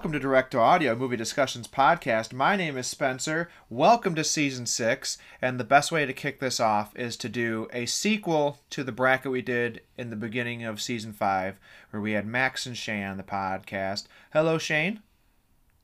Welcome 0.00 0.12
to 0.12 0.18
Direct 0.18 0.50
to 0.52 0.58
Audio 0.58 0.96
Movie 0.96 1.18
Discussions 1.18 1.68
Podcast. 1.68 2.32
My 2.32 2.56
name 2.56 2.78
is 2.78 2.86
Spencer. 2.86 3.50
Welcome 3.68 4.14
to 4.14 4.24
Season 4.24 4.64
6. 4.64 5.18
And 5.42 5.60
the 5.60 5.62
best 5.62 5.92
way 5.92 6.06
to 6.06 6.14
kick 6.14 6.40
this 6.40 6.58
off 6.58 6.96
is 6.96 7.18
to 7.18 7.28
do 7.28 7.68
a 7.70 7.84
sequel 7.84 8.60
to 8.70 8.82
the 8.82 8.92
bracket 8.92 9.30
we 9.30 9.42
did 9.42 9.82
in 9.98 10.08
the 10.08 10.16
beginning 10.16 10.64
of 10.64 10.80
Season 10.80 11.12
5, 11.12 11.60
where 11.90 12.00
we 12.00 12.12
had 12.12 12.24
Max 12.24 12.64
and 12.64 12.78
Shane 12.78 13.04
on 13.04 13.18
the 13.18 13.22
podcast. 13.22 14.04
Hello, 14.32 14.56
Shane. 14.56 15.02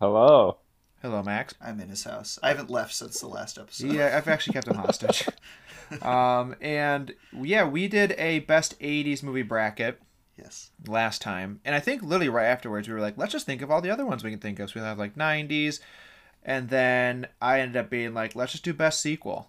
Hello. 0.00 0.60
Hello, 1.02 1.22
Max. 1.22 1.52
I'm 1.60 1.78
in 1.78 1.90
his 1.90 2.04
house. 2.04 2.38
I 2.42 2.48
haven't 2.48 2.70
left 2.70 2.94
since 2.94 3.20
the 3.20 3.28
last 3.28 3.58
episode. 3.58 3.92
Yeah, 3.92 4.16
I've 4.16 4.28
actually 4.28 4.54
kept 4.54 4.68
him 4.68 4.76
hostage. 4.76 5.28
um, 6.00 6.56
and 6.62 7.14
yeah, 7.34 7.68
we 7.68 7.86
did 7.86 8.12
a 8.16 8.38
best 8.38 8.80
80s 8.80 9.22
movie 9.22 9.42
bracket 9.42 10.00
Yes. 10.36 10.70
last 10.86 11.22
time. 11.22 11.60
And 11.64 11.74
I 11.74 11.80
think 11.80 12.02
literally 12.02 12.28
right 12.28 12.46
afterwards, 12.46 12.88
we 12.88 12.94
were 12.94 13.00
like, 13.00 13.16
let's 13.16 13.32
just 13.32 13.46
think 13.46 13.62
of 13.62 13.70
all 13.70 13.80
the 13.80 13.90
other 13.90 14.04
ones 14.04 14.22
we 14.22 14.30
can 14.30 14.38
think 14.38 14.58
of. 14.58 14.70
So 14.70 14.80
we 14.80 14.86
have 14.86 14.98
like 14.98 15.16
90s. 15.16 15.80
And 16.42 16.68
then 16.68 17.26
I 17.40 17.60
ended 17.60 17.76
up 17.76 17.90
being 17.90 18.14
like, 18.14 18.36
let's 18.36 18.52
just 18.52 18.64
do 18.64 18.72
best 18.72 19.00
sequel. 19.00 19.48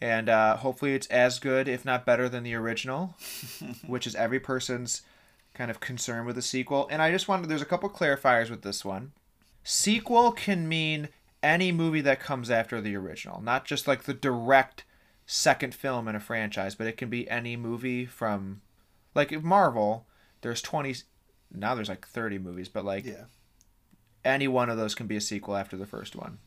And 0.00 0.28
uh, 0.28 0.56
hopefully 0.56 0.94
it's 0.94 1.06
as 1.06 1.38
good, 1.38 1.68
if 1.68 1.84
not 1.84 2.04
better, 2.04 2.28
than 2.28 2.42
the 2.42 2.54
original, 2.54 3.16
which 3.86 4.06
is 4.06 4.14
every 4.14 4.40
person's 4.40 5.02
kind 5.54 5.70
of 5.70 5.80
concern 5.80 6.26
with 6.26 6.36
a 6.36 6.42
sequel. 6.42 6.88
And 6.90 7.00
I 7.00 7.10
just 7.10 7.28
wanted, 7.28 7.48
there's 7.48 7.62
a 7.62 7.66
couple 7.66 7.88
clarifiers 7.88 8.50
with 8.50 8.62
this 8.62 8.84
one. 8.84 9.12
Sequel 9.62 10.32
can 10.32 10.68
mean 10.68 11.08
any 11.42 11.70
movie 11.70 12.00
that 12.00 12.20
comes 12.20 12.50
after 12.50 12.80
the 12.80 12.96
original, 12.96 13.40
not 13.40 13.64
just 13.64 13.86
like 13.86 14.02
the 14.02 14.14
direct 14.14 14.84
second 15.26 15.74
film 15.74 16.08
in 16.08 16.16
a 16.16 16.20
franchise, 16.20 16.74
but 16.74 16.86
it 16.86 16.96
can 16.96 17.08
be 17.08 17.28
any 17.30 17.56
movie 17.56 18.04
from, 18.04 18.60
like 19.14 19.32
if 19.32 19.42
Marvel, 19.42 20.06
there's 20.44 20.62
20 20.62 20.94
now 21.52 21.74
there's 21.74 21.88
like 21.88 22.06
30 22.06 22.38
movies 22.38 22.68
but 22.68 22.84
like 22.84 23.04
Yeah. 23.04 23.24
any 24.24 24.46
one 24.48 24.70
of 24.70 24.76
those 24.76 24.94
can 24.94 25.06
be 25.06 25.16
a 25.16 25.20
sequel 25.20 25.56
after 25.56 25.76
the 25.76 25.86
first 25.86 26.14
one 26.16 26.38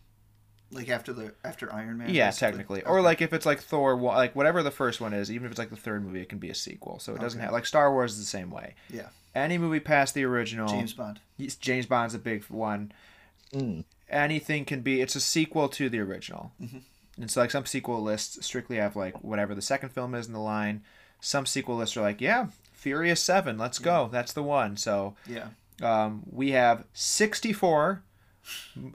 Like 0.71 0.89
after 0.89 1.13
the 1.13 1.33
after 1.43 1.71
Iron 1.73 1.97
Man. 1.97 2.09
yeah 2.09 2.27
basically? 2.27 2.47
technically 2.47 2.83
or 2.83 3.01
like 3.01 3.21
if 3.21 3.33
it's 3.33 3.45
like 3.45 3.59
thor 3.61 3.95
like 3.99 4.35
whatever 4.35 4.63
the 4.63 4.71
first 4.71 5.01
one 5.01 5.13
is 5.13 5.31
even 5.31 5.45
if 5.45 5.51
it's 5.51 5.59
like 5.59 5.69
the 5.69 5.75
third 5.75 6.03
movie 6.05 6.21
it 6.21 6.29
can 6.29 6.39
be 6.39 6.49
a 6.49 6.55
sequel 6.55 6.99
so 6.99 7.13
it 7.13 7.19
doesn't 7.21 7.39
Okay. 7.39 7.45
have 7.45 7.53
like 7.53 7.65
star 7.65 7.91
wars 7.91 8.13
is 8.13 8.19
the 8.19 8.25
same 8.25 8.49
way 8.51 8.75
Yeah. 8.89 9.09
any 9.35 9.57
movie 9.57 9.79
past 9.79 10.13
the 10.13 10.23
original 10.23 10.67
James 10.67 10.93
Bond. 10.93 11.19
James 11.59 11.85
bond's 11.85 12.13
a 12.15 12.19
big 12.19 12.43
one 12.45 12.91
Mm. 13.53 13.85
anything 14.09 14.65
can 14.65 14.81
be 14.81 14.99
it's 15.01 15.15
a 15.15 15.21
sequel 15.21 15.69
to 15.69 15.89
the 15.89 15.99
original 15.99 16.51
Mhm. 16.61 16.81
and 17.17 17.31
so 17.31 17.39
like 17.39 17.51
some 17.51 17.65
sequel 17.65 18.01
lists 18.03 18.45
strictly 18.45 18.75
have 18.75 18.95
like 18.97 19.23
whatever 19.23 19.55
the 19.55 19.61
second 19.61 19.89
film 19.89 20.13
is 20.13 20.27
in 20.27 20.33
the 20.33 20.39
line 20.39 20.83
some 21.21 21.45
sequel 21.45 21.77
lists 21.77 21.95
are 21.95 22.01
like 22.01 22.19
yeah 22.19 22.47
furious 22.87 23.21
7 23.21 23.57
let's 23.57 23.79
go. 23.79 24.07
That's 24.11 24.31
the 24.33 24.43
one. 24.43 24.77
So 24.77 25.15
Yeah. 25.27 25.47
um, 25.81 26.23
we 26.31 26.51
have 26.51 26.85
64 26.93 28.01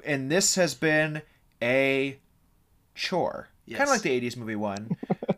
and 0.05 0.31
this 0.31 0.55
has 0.55 0.75
been 0.75 1.21
a 1.63 2.17
chore. 2.95 3.49
Yes. 3.67 3.79
kind 3.79 3.89
of 3.91 3.95
like 3.95 4.03
the 4.03 4.21
80s 4.21 4.37
movie 4.37 4.57
one 4.57 4.97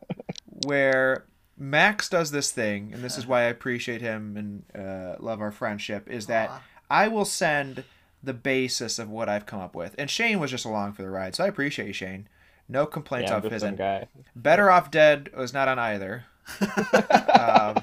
where 0.66 1.24
max 1.58 2.08
does 2.08 2.30
this 2.30 2.50
thing 2.50 2.90
and 2.92 3.02
this 3.04 3.16
is 3.18 3.26
why 3.26 3.40
i 3.42 3.44
appreciate 3.44 4.00
him 4.00 4.36
and 4.36 4.64
uh, 4.86 5.14
love 5.20 5.40
our 5.40 5.52
friendship 5.52 6.08
is 6.08 6.26
that 6.26 6.48
Aw. 6.50 6.62
i 6.90 7.06
will 7.08 7.24
send 7.26 7.84
the 8.22 8.32
basis 8.32 8.98
of 8.98 9.08
what 9.10 9.28
i've 9.28 9.46
come 9.46 9.60
up 9.60 9.74
with. 9.74 9.94
And 9.98 10.08
shane 10.10 10.40
was 10.40 10.50
just 10.50 10.64
along 10.64 10.94
for 10.94 11.02
the 11.02 11.10
ride 11.10 11.34
so 11.34 11.44
i 11.44 11.48
appreciate 11.48 11.86
you 11.88 11.92
shane. 11.92 12.28
No 12.68 12.86
complaints 12.86 13.30
Yeah, 13.30 13.36
off 13.36 13.44
his 13.44 13.62
end. 13.62 13.76
guy. 13.76 14.06
better 14.34 14.70
off 14.70 14.90
dead 14.90 15.28
was 15.36 15.52
not 15.52 15.68
on 15.68 15.78
either. 15.78 16.24
Um, 17.34 17.76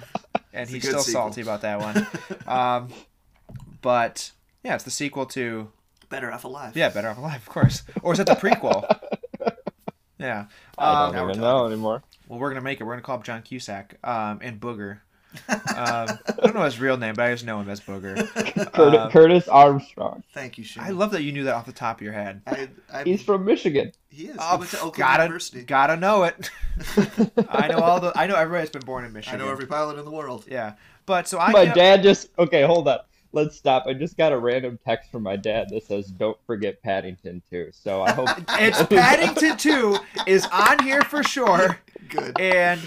and 0.54 0.64
It's 0.64 0.72
he's 0.72 0.84
still 0.88 1.00
sequel. 1.02 1.22
salty 1.24 1.42
about 1.42 1.62
that 1.62 1.80
one 1.80 2.08
um, 2.48 2.90
but 3.82 4.32
yeah, 4.64 4.76
it's 4.76 4.84
the 4.84 4.92
sequel 4.92 5.26
to 5.28 5.70
Better 6.10 6.32
off 6.32 6.44
alive. 6.44 6.76
yeah, 6.76 6.90
Better 6.90 7.08
Off 7.10 7.18
Alive, 7.18 7.38
of 7.42 7.48
course, 7.50 7.84
or 8.04 8.12
is 8.14 8.20
it 8.20 8.28
the 8.28 8.34
prequel? 8.36 8.84
yeah. 10.20 10.46
I 10.78 11.06
Um, 11.08 11.14
now 11.14 11.22
don't 11.22 11.30
even 11.32 11.42
know 11.42 11.66
anymore. 11.68 12.04
well, 12.28 12.38
we're 12.40 12.50
gonna 12.50 12.62
make 12.62 12.82
it. 12.82 12.84
We're 12.84 12.94
gonna 12.94 13.02
call 13.02 13.16
him 13.18 13.24
John 13.24 13.42
Cusack 13.44 13.96
um, 14.04 14.40
and 14.42 14.60
Booger. 14.60 15.00
Um, 15.50 15.58
I 15.68 16.18
don't 16.44 16.54
know 16.56 16.64
his 16.64 16.80
real 16.80 16.98
name, 16.98 17.16
but 17.16 17.26
I 17.26 17.32
just 17.34 17.46
know 17.46 17.60
him 17.60 17.70
as 17.70 17.80
Booger. 17.80 18.28
Curtis, 18.74 19.00
um, 19.00 19.12
Curtis 19.12 19.48
Armstrong. 19.48 20.24
Thank 20.34 20.58
you, 20.58 20.64
Shane. 20.64 20.84
I 20.84 20.90
love 20.90 21.12
that 21.12 21.24
you 21.24 21.32
knew 21.32 21.46
that 21.46 21.56
off 21.56 21.66
the 21.66 21.72
top 21.72 21.98
of 21.98 22.02
your 22.02 22.14
head. 22.14 22.42
I, 22.48 22.70
I, 22.92 23.04
He's 23.04 23.24
from 23.24 23.46
Michigan. 23.46 23.92
he 24.10 24.28
is. 24.28 24.38
Oh, 24.40 24.54
he 24.54 24.60
went 24.60 24.72
to 24.72 24.78
Oakland 24.78 24.98
gotta 24.98 25.24
University. 25.24 25.64
gotta 25.64 25.96
know 25.96 26.24
it. 26.24 26.50
I 27.50 27.68
know 27.68 27.80
all 27.80 28.00
the. 28.00 28.12
I 28.16 28.28
know 28.28 28.36
everybody 28.36 28.62
that's 28.62 28.72
been 28.72 28.86
born 28.86 29.06
in 29.06 29.14
Michigan. 29.14 29.40
I 29.40 29.44
know 29.46 29.52
every 29.52 29.68
pilot 29.68 29.98
in 29.98 30.06
the 30.06 30.12
world. 30.12 30.46
Yeah, 30.50 30.74
but 31.06 31.28
so 31.28 31.40
I. 31.40 31.52
my 31.52 31.66
can't- 31.66 31.76
dad 31.76 32.04
just 32.04 32.30
okay. 32.38 32.64
Hold 32.64 32.88
up 32.88 33.08
Let's 33.34 33.56
stop. 33.56 33.86
I 33.88 33.94
just 33.94 34.18
got 34.18 34.34
a 34.34 34.38
random 34.38 34.78
text 34.84 35.10
from 35.10 35.24
my 35.24 35.38
dad 35.38 35.70
that 35.70 35.86
says, 35.86 36.08
"Don't 36.08 36.38
forget 36.46 36.82
Paddington 36.84 37.42
too." 37.50 37.70
So 37.72 38.02
I 38.02 38.12
hope 38.12 38.28
It's 38.60 38.84
Paddington 38.84 39.58
Two 39.58 39.98
is 40.28 40.46
on 40.48 40.84
here 40.84 41.02
for 41.04 41.24
sure. 41.24 41.80
Good. 42.10 42.40
And 42.40 42.82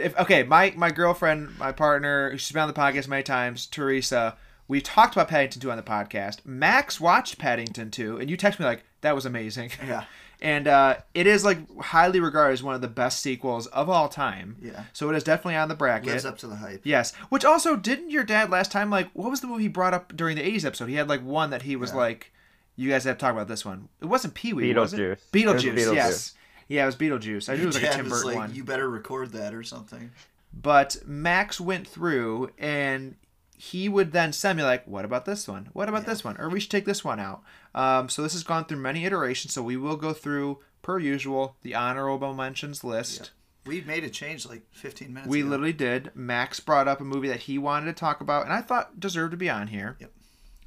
if 0.00 0.16
okay, 0.18 0.42
my 0.42 0.72
my 0.76 0.90
girlfriend, 0.90 1.58
my 1.58 1.72
partner, 1.72 2.36
she's 2.38 2.52
been 2.52 2.62
on 2.62 2.68
the 2.68 2.74
podcast 2.74 3.08
many 3.08 3.22
times, 3.22 3.66
Teresa. 3.66 4.36
We 4.68 4.80
talked 4.80 5.14
about 5.14 5.28
Paddington 5.28 5.60
2 5.60 5.70
on 5.70 5.76
the 5.76 5.82
podcast. 5.84 6.44
Max 6.44 7.00
watched 7.00 7.38
Paddington 7.38 7.92
2, 7.92 8.18
and 8.18 8.28
you 8.28 8.36
text 8.36 8.58
me 8.58 8.66
like 8.66 8.82
that 9.02 9.14
was 9.14 9.24
amazing. 9.26 9.70
Yeah. 9.86 10.04
And 10.42 10.68
uh, 10.68 10.96
it 11.14 11.26
is 11.26 11.46
like 11.46 11.58
highly 11.80 12.20
regarded 12.20 12.52
as 12.52 12.62
one 12.62 12.74
of 12.74 12.82
the 12.82 12.88
best 12.88 13.20
sequels 13.20 13.66
of 13.68 13.88
all 13.88 14.06
time. 14.06 14.56
Yeah. 14.60 14.84
So 14.92 15.08
it 15.08 15.16
is 15.16 15.24
definitely 15.24 15.56
on 15.56 15.68
the 15.68 15.74
bracket. 15.74 16.08
Lives 16.12 16.26
up 16.26 16.36
to 16.38 16.46
the 16.46 16.56
hype. 16.56 16.82
Yes. 16.84 17.14
Which 17.30 17.42
also 17.42 17.74
didn't 17.74 18.10
your 18.10 18.22
dad 18.22 18.50
last 18.50 18.70
time 18.70 18.90
like 18.90 19.08
what 19.14 19.30
was 19.30 19.40
the 19.40 19.46
movie 19.46 19.62
he 19.62 19.68
brought 19.68 19.94
up 19.94 20.14
during 20.14 20.36
the 20.36 20.42
80s 20.42 20.66
episode? 20.66 20.90
He 20.90 20.96
had 20.96 21.08
like 21.08 21.22
one 21.24 21.48
that 21.50 21.62
he 21.62 21.74
was 21.74 21.92
Yeah. 21.92 21.96
like 21.96 22.32
you 22.76 22.90
guys 22.90 23.04
have 23.04 23.16
to 23.16 23.20
talk 23.20 23.32
about 23.32 23.48
this 23.48 23.64
one. 23.64 23.88
It 24.02 24.06
wasn't 24.06 24.34
Pee 24.34 24.52
Wee, 24.52 24.74
was 24.74 24.92
it? 24.92 24.98
Beetlejuice. 24.98 25.02
It 25.02 25.48
was 25.48 25.62
Beetlejuice. 25.64 25.74
Beetlejuice. 25.74 25.94
Yes. 25.94 26.34
Yeah, 26.68 26.82
it 26.82 26.86
was 26.86 26.96
Beetlejuice. 26.96 27.48
I 27.48 27.56
knew 27.56 27.62
it 27.62 27.66
was 27.66 27.80
like 27.82 27.92
a 27.92 27.96
Tim 27.96 28.08
Burton 28.08 28.26
like, 28.26 28.36
one. 28.36 28.54
You 28.54 28.64
better 28.64 28.88
record 28.88 29.32
that 29.32 29.54
or 29.54 29.62
something. 29.62 30.10
But 30.52 30.96
Max 31.06 31.60
went 31.60 31.86
through 31.86 32.50
and 32.58 33.16
he 33.56 33.88
would 33.88 34.12
then 34.12 34.32
send 34.32 34.58
me 34.58 34.64
like, 34.64 34.86
"What 34.86 35.04
about 35.04 35.24
this 35.26 35.46
one? 35.46 35.68
What 35.72 35.88
about 35.88 36.02
Yeah. 36.02 36.08
this 36.10 36.24
one? 36.24 36.36
Or 36.38 36.48
we 36.48 36.60
should 36.60 36.70
take 36.70 36.84
this 36.86 37.04
one 37.04 37.20
out." 37.20 37.42
Um, 37.74 38.08
so 38.08 38.22
this 38.22 38.32
has 38.32 38.42
gone 38.42 38.64
through 38.64 38.78
many 38.78 39.04
iterations. 39.04 39.52
So 39.54 39.62
we 39.62 39.76
will 39.76 39.96
go 39.96 40.12
through 40.12 40.58
per 40.82 40.98
usual 40.98 41.56
the 41.62 41.74
honorable 41.74 42.34
mentions 42.34 42.82
list. 42.84 43.30
We 43.64 43.80
made 43.80 44.04
a 44.04 44.10
change 44.10 44.46
like 44.46 44.62
15 44.72 45.12
minutes 45.12 45.28
We 45.28 45.40
ago. 45.40 45.48
literally 45.50 45.72
did. 45.72 46.10
Max 46.14 46.60
brought 46.60 46.86
up 46.88 47.00
a 47.00 47.04
movie 47.04 47.28
that 47.28 47.40
he 47.40 47.58
wanted 47.58 47.86
to 47.86 47.92
talk 47.92 48.20
about, 48.20 48.44
and 48.44 48.52
I 48.52 48.60
thought 48.60 49.00
deserved 49.00 49.32
to 49.32 49.36
be 49.36 49.50
on 49.50 49.68
here. 49.68 49.96
Yep. 50.00 50.12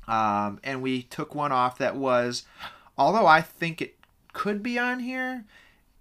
Um, 0.07 0.59
and 0.63 0.81
we 0.81 1.03
took 1.03 1.33
one 1.35 1.51
off 1.51 1.77
that 1.77 1.95
was, 1.95 2.43
although 2.97 3.25
I 3.27 3.41
think 3.41 3.81
it 3.81 3.97
could 4.33 4.61
be 4.63 4.77
on 4.79 4.99
here, 4.99 5.45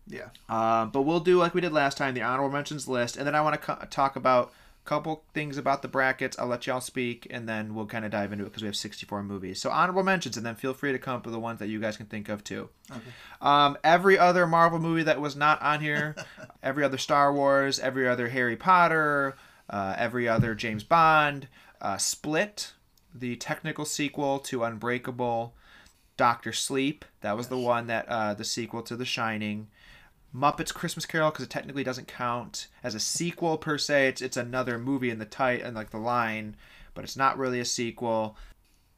Yeah. 0.08 0.28
uh, 0.48 0.86
but 0.86 1.02
we'll 1.02 1.20
do 1.20 1.38
like 1.38 1.54
we 1.54 1.60
did 1.60 1.72
last 1.72 1.96
time, 1.98 2.14
the 2.14 2.22
honorable 2.22 2.50
mentions 2.52 2.88
list, 2.88 3.16
and 3.16 3.26
then 3.26 3.34
I 3.34 3.40
want 3.42 3.54
to 3.54 3.60
co- 3.60 3.86
talk 3.90 4.16
about 4.16 4.52
a 4.84 4.88
couple 4.88 5.22
things 5.34 5.58
about 5.58 5.82
the 5.82 5.88
brackets. 5.88 6.38
I'll 6.38 6.46
let 6.46 6.66
y'all 6.66 6.80
speak, 6.80 7.26
and 7.30 7.48
then 7.48 7.74
we'll 7.74 7.86
kind 7.86 8.04
of 8.04 8.10
dive 8.10 8.32
into 8.32 8.44
it 8.44 8.48
because 8.48 8.62
we 8.62 8.68
have 8.68 8.76
64 8.76 9.22
movies. 9.22 9.60
So 9.60 9.70
honorable 9.70 10.02
mentions, 10.02 10.36
and 10.36 10.46
then 10.46 10.54
feel 10.54 10.72
free 10.72 10.92
to 10.92 10.98
come 10.98 11.16
up 11.16 11.26
with 11.26 11.34
the 11.34 11.38
ones 11.40 11.58
that 11.58 11.68
you 11.68 11.78
guys 11.78 11.96
can 11.96 12.06
think 12.06 12.28
of 12.28 12.42
too. 12.42 12.70
Okay. 12.90 13.00
Um, 13.42 13.76
every 13.84 14.18
other 14.18 14.46
Marvel 14.46 14.78
movie 14.78 15.02
that 15.02 15.20
was 15.20 15.36
not 15.36 15.60
on 15.60 15.80
here, 15.80 16.16
every 16.62 16.84
other 16.84 16.98
Star 16.98 17.32
Wars, 17.32 17.78
every 17.78 18.08
other 18.08 18.28
Harry 18.28 18.56
Potter, 18.56 19.36
uh, 19.68 19.94
every 19.98 20.26
other 20.26 20.54
James 20.54 20.84
Bond, 20.84 21.48
uh, 21.82 21.98
Split, 21.98 22.72
the 23.14 23.36
technical 23.36 23.84
sequel 23.84 24.38
to 24.38 24.64
Unbreakable, 24.64 25.54
Doctor 26.16 26.52
Sleep. 26.52 27.04
That 27.20 27.36
was 27.36 27.48
the 27.48 27.58
one 27.58 27.86
that 27.88 28.08
uh, 28.08 28.34
the 28.34 28.44
sequel 28.44 28.82
to 28.82 28.96
The 28.96 29.04
Shining. 29.04 29.68
Muppets 30.34 30.72
Christmas 30.74 31.06
Carol 31.06 31.30
because 31.30 31.44
it 31.44 31.50
technically 31.50 31.84
doesn't 31.84 32.06
count 32.08 32.68
as 32.82 32.94
a 32.94 33.00
sequel 33.00 33.56
per 33.58 33.78
se. 33.78 34.08
It's 34.08 34.22
it's 34.22 34.36
another 34.36 34.78
movie 34.78 35.10
in 35.10 35.18
the 35.18 35.24
tight 35.24 35.62
and 35.62 35.74
like 35.74 35.90
the 35.90 35.98
line, 35.98 36.56
but 36.94 37.04
it's 37.04 37.16
not 37.16 37.38
really 37.38 37.60
a 37.60 37.64
sequel. 37.64 38.36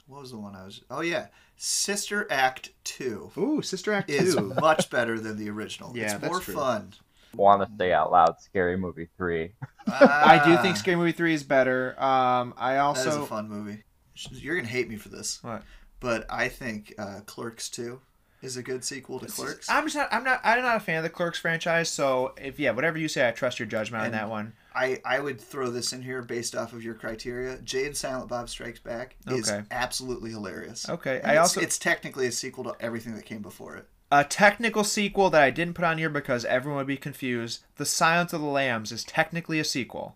What 0.06 0.22
was 0.22 0.32
the 0.32 0.38
one 0.38 0.56
I 0.56 0.64
was? 0.64 0.82
Oh 0.90 1.02
yeah, 1.02 1.28
Sister 1.56 2.26
Act 2.30 2.70
Two 2.84 3.30
Ooh, 3.38 3.62
Sister 3.62 3.92
Act 3.92 4.10
is 4.10 4.34
two. 4.34 4.54
much 4.60 4.90
better 4.90 5.20
than 5.20 5.36
the 5.36 5.48
original. 5.50 5.96
Yeah, 5.96 6.04
it's 6.04 6.14
that's 6.14 6.30
more 6.32 6.40
true. 6.40 6.54
fun. 6.54 6.92
Want 7.36 7.62
to 7.62 7.68
say 7.78 7.92
out 7.92 8.10
loud? 8.10 8.40
Scary 8.40 8.76
Movie 8.76 9.08
three. 9.16 9.52
I 9.86 10.42
do 10.44 10.56
think 10.62 10.74
Ah, 10.74 10.78
Scary 10.78 10.96
Movie 10.96 11.12
three 11.12 11.32
is 11.32 11.44
better. 11.44 11.90
Um, 12.02 12.54
I 12.56 12.74
that 12.74 12.96
is 12.98 13.06
also 13.06 13.22
a 13.22 13.26
fun 13.26 13.48
movie. 13.48 13.84
You're 14.32 14.56
gonna 14.56 14.66
hate 14.66 14.88
me 14.88 14.96
for 14.96 15.10
this, 15.10 15.42
What? 15.44 15.62
but 16.00 16.26
I 16.28 16.48
think 16.48 16.92
uh, 16.98 17.20
Clerks 17.26 17.68
Two 17.70 18.00
is 18.42 18.56
a 18.56 18.62
good 18.62 18.84
sequel 18.84 19.18
to 19.20 19.26
Clerks. 19.26 19.68
I'm 19.68 19.84
just 19.84 19.96
not. 19.96 20.08
I'm 20.12 20.24
not. 20.24 20.40
I'm 20.44 20.62
not 20.62 20.76
a 20.76 20.80
fan 20.80 20.98
of 20.98 21.02
the 21.02 21.10
Clerks 21.10 21.38
franchise. 21.38 21.88
So 21.88 22.32
if 22.36 22.58
yeah, 22.58 22.70
whatever 22.70 22.98
you 22.98 23.08
say, 23.08 23.28
I 23.28 23.32
trust 23.32 23.58
your 23.58 23.66
judgment 23.66 24.04
on 24.04 24.12
that 24.12 24.28
one. 24.30 24.52
I, 24.74 25.00
I 25.04 25.18
would 25.18 25.40
throw 25.40 25.68
this 25.70 25.92
in 25.92 26.00
here 26.00 26.22
based 26.22 26.54
off 26.54 26.72
of 26.72 26.84
your 26.84 26.94
criteria. 26.94 27.58
Jay 27.58 27.86
and 27.86 27.96
Silent 27.96 28.28
Bob 28.28 28.48
Strikes 28.48 28.78
Back 28.78 29.16
is 29.26 29.50
Okay. 29.50 29.62
absolutely 29.72 30.30
hilarious. 30.30 30.88
Okay, 30.88 31.18
And 31.22 31.26
I 31.26 31.32
it's, 31.32 31.40
also 31.40 31.60
it's 31.60 31.76
technically 31.76 32.28
a 32.28 32.32
sequel 32.32 32.62
to 32.64 32.76
everything 32.80 33.16
that 33.16 33.24
came 33.26 33.42
before 33.42 33.76
it. 33.76 33.86
a 34.12 34.22
technical 34.22 34.84
sequel 34.84 35.28
that 35.30 35.42
I 35.42 35.50
didn't 35.50 35.74
put 35.74 35.84
on 35.84 35.98
here 35.98 36.08
because 36.08 36.44
everyone 36.44 36.78
would 36.78 36.86
be 36.86 36.96
confused. 36.96 37.64
The 37.76 37.84
Silence 37.84 38.32
of 38.32 38.40
the 38.42 38.46
Lambs 38.46 38.92
is 38.92 39.02
technically 39.02 39.58
a 39.58 39.64
sequel. 39.64 40.14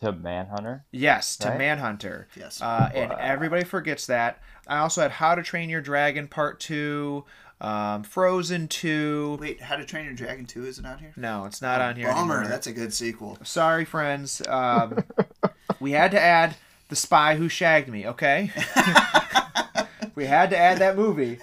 to 0.00 0.12
Manhunter. 0.12 0.84
Yes, 0.92 1.36
to 1.38 1.48
Right? 1.48 1.58
Manhunter. 1.58 2.28
Yes. 2.36 2.62
Uh, 2.62 2.90
and 2.94 3.10
everybody 3.18 3.64
forgets 3.64 4.06
that. 4.06 4.40
I 4.68 4.78
also 4.78 5.02
had 5.02 5.10
How 5.10 5.34
to 5.34 5.42
Train 5.42 5.68
Your 5.68 5.80
Dragon 5.80 6.28
Part 6.28 6.60
Two, 6.60 7.24
um, 7.60 8.02
Frozen 8.02 8.68
Two. 8.68 9.36
Wait, 9.40 9.60
How 9.60 9.76
to 9.76 9.84
Train 9.84 10.04
Your 10.06 10.14
Dragon 10.14 10.46
2 10.46 10.64
isn't 10.66 10.86
on 10.86 10.98
here? 10.98 11.12
No, 11.16 11.44
it's 11.44 11.60
not 11.60 11.80
on 11.80 11.96
here. 11.96 12.06
Bummer. 12.08 12.36
anymore. 12.36 12.48
That's 12.50 12.66
a 12.66 12.72
good 12.72 12.92
sequel. 12.94 13.38
Sorry, 13.44 13.84
friends. 13.84 14.40
Um, 14.48 15.04
we 15.80 15.92
had 15.92 16.10
to 16.12 16.20
add 16.20 16.56
The 16.88 16.96
Spy 16.96 17.36
Who 17.36 17.48
Shagged 17.48 17.88
Me, 17.88 18.06
okay? 18.06 18.50
we 20.14 20.24
had 20.26 20.50
to 20.50 20.58
add 20.58 20.78
that 20.78 20.96
movie. 20.96 21.38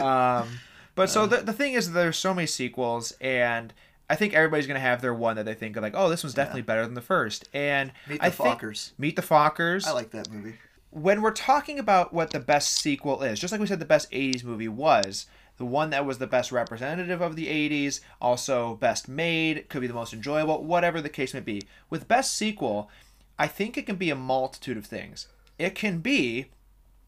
Um, 0.00 0.48
but 0.94 1.10
so 1.10 1.26
the, 1.26 1.38
the 1.38 1.52
thing 1.52 1.74
is, 1.74 1.92
there's 1.92 2.16
so 2.18 2.34
many 2.34 2.46
sequels, 2.46 3.12
and 3.20 3.72
I 4.08 4.16
think 4.16 4.34
everybody's 4.34 4.66
going 4.66 4.76
to 4.76 4.80
have 4.80 5.00
their 5.00 5.14
one 5.14 5.36
that 5.36 5.44
they 5.44 5.54
think 5.54 5.76
of, 5.76 5.82
like, 5.82 5.94
oh, 5.96 6.08
this 6.08 6.22
one's 6.22 6.34
definitely 6.34 6.62
better 6.62 6.84
than 6.84 6.94
the 6.94 7.00
first. 7.00 7.48
And 7.52 7.92
Meet 8.08 8.22
I 8.22 8.28
the 8.30 8.36
think- 8.36 8.60
Fockers. 8.60 8.92
Meet 8.98 9.16
the 9.16 9.22
Fockers. 9.22 9.86
I 9.86 9.92
like 9.92 10.10
that 10.10 10.30
movie. 10.30 10.54
when 10.90 11.22
we're 11.22 11.32
talking 11.32 11.78
about 11.78 12.12
what 12.12 12.30
the 12.30 12.40
best 12.40 12.74
sequel 12.74 13.22
is, 13.22 13.38
just 13.40 13.50
like 13.52 13.60
we 13.60 13.66
said 13.66 13.80
the 13.80 13.84
best 13.84 14.10
80s 14.12 14.44
movie 14.44 14.68
was, 14.68 15.26
the 15.56 15.64
one 15.64 15.90
that 15.90 16.04
was 16.04 16.18
the 16.18 16.26
best 16.26 16.50
representative 16.52 17.20
of 17.20 17.36
the 17.36 17.46
80s, 17.46 18.00
also 18.20 18.74
best 18.76 19.08
made, 19.08 19.68
could 19.68 19.80
be 19.80 19.86
the 19.86 19.94
most 19.94 20.12
enjoyable, 20.12 20.64
whatever 20.64 21.00
the 21.00 21.08
case 21.08 21.32
may 21.34 21.40
be. 21.40 21.62
With 21.90 22.08
best 22.08 22.36
sequel, 22.36 22.90
I 23.38 23.46
think 23.46 23.76
it 23.78 23.86
can 23.86 23.96
be 23.96 24.10
a 24.10 24.16
multitude 24.16 24.76
of 24.76 24.86
things. 24.86 25.28
It 25.58 25.74
can 25.74 25.98
be 25.98 26.46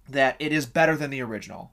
that 0.09 0.37
it 0.39 0.53
is 0.53 0.67
better 0.67 0.97
than 0.97 1.11
the 1.11 1.21
original. 1.23 1.73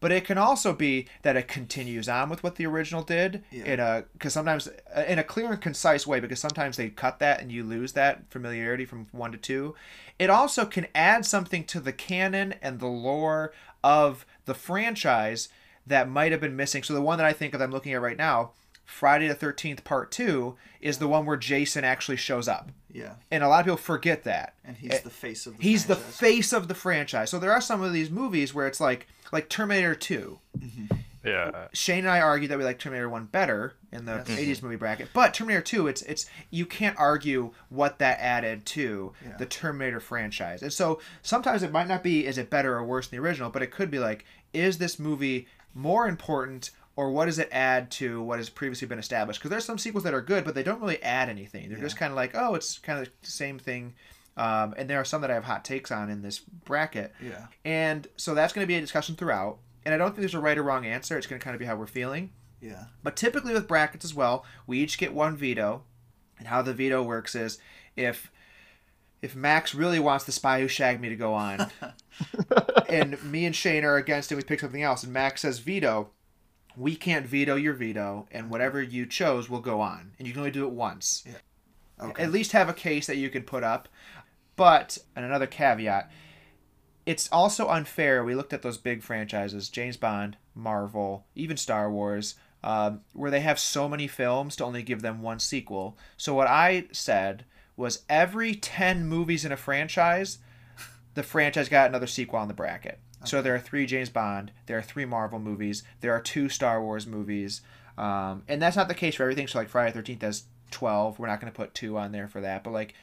But 0.00 0.12
it 0.12 0.24
can 0.26 0.36
also 0.36 0.74
be 0.74 1.06
that 1.22 1.36
it 1.36 1.48
continues 1.48 2.08
on 2.10 2.28
with 2.28 2.42
what 2.42 2.56
the 2.56 2.66
original 2.66 3.02
did 3.02 3.42
Yeah. 3.50 3.64
in 3.64 3.80
a 3.80 4.04
because 4.12 4.34
sometimes 4.34 4.68
uh, 4.94 5.04
in 5.08 5.18
a 5.18 5.24
clear 5.24 5.50
and 5.52 5.60
concise 5.60 6.06
way 6.06 6.20
because 6.20 6.38
sometimes 6.40 6.76
they 6.76 6.90
cut 6.90 7.20
that 7.20 7.40
and 7.40 7.50
you 7.50 7.64
lose 7.64 7.94
that 7.94 8.30
familiarity 8.30 8.84
from 8.84 9.06
1 9.12 9.32
to 9.32 9.38
2. 9.38 9.74
It 10.18 10.28
also 10.28 10.66
can 10.66 10.88
add 10.94 11.24
something 11.24 11.64
to 11.64 11.80
the 11.80 11.92
canon 11.92 12.54
and 12.60 12.80
the 12.80 12.86
lore 12.86 13.54
of 13.82 14.26
the 14.44 14.54
franchise 14.54 15.48
that 15.86 16.08
might 16.08 16.32
have 16.32 16.40
been 16.40 16.56
missing. 16.56 16.82
So 16.82 16.94
the 16.94 17.00
one 17.02 17.18
that 17.18 17.26
I 17.26 17.32
think 17.32 17.54
of 17.54 17.60
I'm 17.60 17.70
looking 17.70 17.92
at 17.92 18.00
right 18.02 18.16
now, 18.16 18.52
Friday 18.84 19.28
the 19.28 19.34
13th 19.34 19.84
part 19.84 20.10
2 20.10 20.56
is 20.80 20.98
the 20.98 21.08
one 21.08 21.24
where 21.26 21.36
Jason 21.36 21.84
actually 21.84 22.16
shows 22.16 22.48
up. 22.48 22.70
Yeah. 22.92 23.14
And 23.30 23.42
a 23.42 23.48
lot 23.48 23.60
of 23.60 23.64
people 23.66 23.76
forget 23.78 24.24
that. 24.24 24.54
And 24.64 24.76
he's 24.76 24.92
Eh, 24.92 25.00
the 25.02 25.10
face 25.10 25.46
of 25.46 25.56
the 25.56 25.62
He's 25.62 25.86
the 25.86 25.96
franchise. 25.96 26.16
face 26.18 26.52
of 26.52 26.68
the 26.68 26.74
franchise. 26.74 27.30
So 27.30 27.38
there 27.38 27.52
are 27.52 27.60
some 27.60 27.82
of 27.82 27.92
these 27.92 28.10
movies 28.10 28.54
where 28.54 28.66
it's 28.66 28.80
like 28.80 29.06
like 29.32 29.48
Terminator 29.48 29.94
2. 29.94 30.38
Yeah. 31.24 31.68
Shane 31.72 32.00
and 32.00 32.10
I 32.10 32.20
argue 32.20 32.46
that 32.48 32.58
we 32.58 32.64
like 32.64 32.78
Terminator 32.78 33.08
1 33.08 33.24
better 33.26 33.72
in 33.90 34.04
the 34.04 34.12
80s 34.26 34.62
movie 34.62 34.76
bracket. 34.76 35.08
But 35.14 35.32
Terminator 35.32 35.62
2, 35.62 35.86
it's 35.88 36.02
it's 36.02 36.26
you 36.50 36.66
can't 36.66 36.98
argue 36.98 37.52
what 37.70 37.98
that 37.98 38.18
added 38.20 38.66
to 38.66 39.12
Yeah. 39.24 39.36
the 39.38 39.46
Terminator 39.46 40.00
franchise. 40.00 40.62
And 40.62 40.72
so 40.72 41.00
sometimes 41.22 41.62
it 41.62 41.72
might 41.72 41.88
not 41.88 42.02
be 42.02 42.26
is 42.26 42.36
it 42.36 42.50
better 42.50 42.74
or 42.76 42.84
worse 42.84 43.08
than 43.08 43.18
the 43.18 43.26
original, 43.26 43.48
but 43.48 43.62
it 43.62 43.70
could 43.70 43.90
be 43.90 43.98
like 43.98 44.26
is 44.52 44.76
this 44.78 44.98
movie 44.98 45.48
more 45.74 46.08
important 46.08 46.70
or 46.96 47.10
what 47.10 47.26
does 47.26 47.38
it 47.38 47.48
add 47.50 47.90
to 47.90 48.22
what 48.22 48.38
has 48.38 48.48
previously 48.48 48.86
been 48.86 48.98
established? 48.98 49.40
Because 49.40 49.50
there's 49.50 49.64
some 49.64 49.78
sequels 49.78 50.04
that 50.04 50.14
are 50.14 50.22
good, 50.22 50.44
but 50.44 50.54
they 50.54 50.62
don't 50.62 50.80
really 50.80 51.02
add 51.02 51.28
anything. 51.28 51.68
They're 51.68 51.78
just 51.78 51.96
kind 51.96 52.12
of 52.12 52.16
like, 52.16 52.32
oh, 52.34 52.54
it's 52.54 52.78
kind 52.78 53.00
of 53.00 53.12
the 53.22 53.30
same 53.30 53.58
thing. 53.58 53.94
Um, 54.36 54.74
and 54.76 54.88
there 54.88 55.00
are 55.00 55.04
some 55.04 55.20
that 55.22 55.30
I 55.30 55.34
have 55.34 55.44
hot 55.44 55.64
takes 55.64 55.90
on 55.90 56.08
in 56.10 56.22
this 56.22 56.38
bracket. 56.38 57.12
Yeah. 57.20 57.46
And 57.64 58.06
so 58.16 58.34
that's 58.34 58.52
going 58.52 58.64
to 58.64 58.68
be 58.68 58.76
a 58.76 58.80
discussion 58.80 59.16
throughout. 59.16 59.58
And 59.84 59.92
I 59.92 59.98
don't 59.98 60.08
think 60.08 60.20
there's 60.20 60.34
a 60.34 60.40
right 60.40 60.56
or 60.56 60.62
wrong 60.62 60.86
answer. 60.86 61.18
It's 61.18 61.26
going 61.26 61.40
to 61.40 61.44
kind 61.44 61.54
of 61.54 61.60
be 61.60 61.66
how 61.66 61.76
we're 61.76 61.86
feeling. 61.86 62.30
Yeah. 62.60 62.84
But 63.02 63.16
typically 63.16 63.52
with 63.52 63.68
brackets 63.68 64.04
as 64.04 64.14
well, 64.14 64.44
we 64.66 64.78
each 64.78 64.98
get 64.98 65.12
one 65.12 65.36
veto. 65.36 65.82
And 66.38 66.48
how 66.48 66.62
the 66.62 66.74
veto 66.74 67.02
works 67.02 67.34
is 67.34 67.58
if 67.96 68.30
if 69.24 69.34
Max 69.34 69.74
really 69.74 69.98
wants 69.98 70.26
the 70.26 70.32
spy 70.32 70.60
who 70.60 70.68
shagged 70.68 71.00
me 71.00 71.08
to 71.08 71.16
go 71.16 71.32
on, 71.32 71.70
and 72.90 73.22
me 73.24 73.46
and 73.46 73.56
Shane 73.56 73.82
are 73.82 73.96
against 73.96 74.30
it, 74.30 74.34
we 74.34 74.42
pick 74.42 74.60
something 74.60 74.82
else, 74.82 75.02
and 75.02 75.14
Max 75.14 75.40
says 75.40 75.60
veto, 75.60 76.10
we 76.76 76.94
can't 76.94 77.26
veto 77.26 77.56
your 77.56 77.72
veto, 77.72 78.28
and 78.30 78.50
whatever 78.50 78.82
you 78.82 79.06
chose 79.06 79.48
will 79.48 79.60
go 79.60 79.80
on. 79.80 80.12
And 80.18 80.28
you 80.28 80.34
can 80.34 80.40
only 80.40 80.50
do 80.50 80.66
it 80.66 80.72
once. 80.72 81.24
Okay. 81.98 82.22
At 82.22 82.32
least 82.32 82.52
have 82.52 82.68
a 82.68 82.74
case 82.74 83.06
that 83.06 83.16
you 83.16 83.30
can 83.30 83.44
put 83.44 83.64
up. 83.64 83.88
But, 84.56 84.98
and 85.16 85.24
another 85.24 85.46
caveat, 85.46 86.10
it's 87.06 87.26
also 87.32 87.68
unfair. 87.68 88.22
We 88.22 88.34
looked 88.34 88.52
at 88.52 88.60
those 88.60 88.76
big 88.76 89.02
franchises 89.02 89.70
James 89.70 89.96
Bond, 89.96 90.36
Marvel, 90.54 91.24
even 91.34 91.56
Star 91.56 91.90
Wars, 91.90 92.34
um, 92.62 93.00
where 93.14 93.30
they 93.30 93.40
have 93.40 93.58
so 93.58 93.88
many 93.88 94.06
films 94.06 94.54
to 94.56 94.64
only 94.64 94.82
give 94.82 95.00
them 95.00 95.22
one 95.22 95.38
sequel. 95.38 95.96
So, 96.18 96.34
what 96.34 96.46
I 96.46 96.88
said 96.92 97.46
was 97.76 98.04
every 98.08 98.54
10 98.54 99.06
movies 99.06 99.44
in 99.44 99.52
a 99.52 99.56
franchise, 99.56 100.38
the 101.14 101.22
franchise 101.22 101.68
got 101.68 101.88
another 101.88 102.06
sequel 102.06 102.38
on 102.38 102.48
the 102.48 102.54
bracket. 102.54 102.98
So, 103.24 103.40
there 103.40 103.54
are 103.54 103.60
three 103.60 103.86
James 103.86 104.10
Bond, 104.10 104.52
there 104.66 104.76
are 104.76 104.82
three 104.82 105.06
Marvel 105.06 105.38
movies, 105.38 105.82
there 106.00 106.12
are 106.12 106.20
two 106.20 106.50
Star 106.50 106.82
Wars 106.82 107.06
movies. 107.06 107.62
Um, 107.96 108.42
and 108.48 108.60
that's 108.60 108.76
not 108.76 108.88
the 108.88 108.94
case 108.94 109.14
for 109.14 109.22
everything. 109.22 109.46
So, 109.46 109.58
like 109.58 109.68
Friday 109.68 109.92
the 109.92 110.02
13th 110.02 110.22
has 110.22 110.44
12. 110.72 111.18
We're 111.18 111.28
not 111.28 111.40
going 111.40 111.50
to 111.50 111.56
put 111.56 111.72
two 111.72 111.96
on 111.96 112.12
there 112.12 112.28
for 112.28 112.42
that. 112.42 112.64
But, 112.64 112.72
like, 112.72 112.94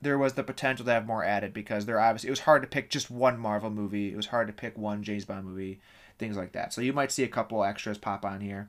there 0.00 0.18
was 0.18 0.34
the 0.34 0.44
potential 0.44 0.84
to 0.84 0.92
have 0.92 1.06
more 1.06 1.24
added 1.24 1.52
because 1.52 1.86
there 1.86 2.00
obviously 2.00 2.28
it 2.28 2.30
was 2.30 2.40
hard 2.40 2.62
to 2.62 2.68
pick 2.68 2.90
just 2.90 3.10
one 3.10 3.38
Marvel 3.38 3.70
movie. 3.70 4.12
It 4.12 4.16
was 4.16 4.26
hard 4.26 4.46
to 4.46 4.52
pick 4.52 4.78
one 4.78 5.02
James 5.02 5.24
Bond 5.24 5.44
movie, 5.44 5.80
things 6.18 6.36
like 6.36 6.52
that. 6.52 6.72
So 6.72 6.80
you 6.80 6.92
might 6.92 7.12
see 7.12 7.24
a 7.24 7.28
couple 7.28 7.64
extras 7.64 7.98
pop 7.98 8.24
on 8.24 8.40
here. 8.40 8.68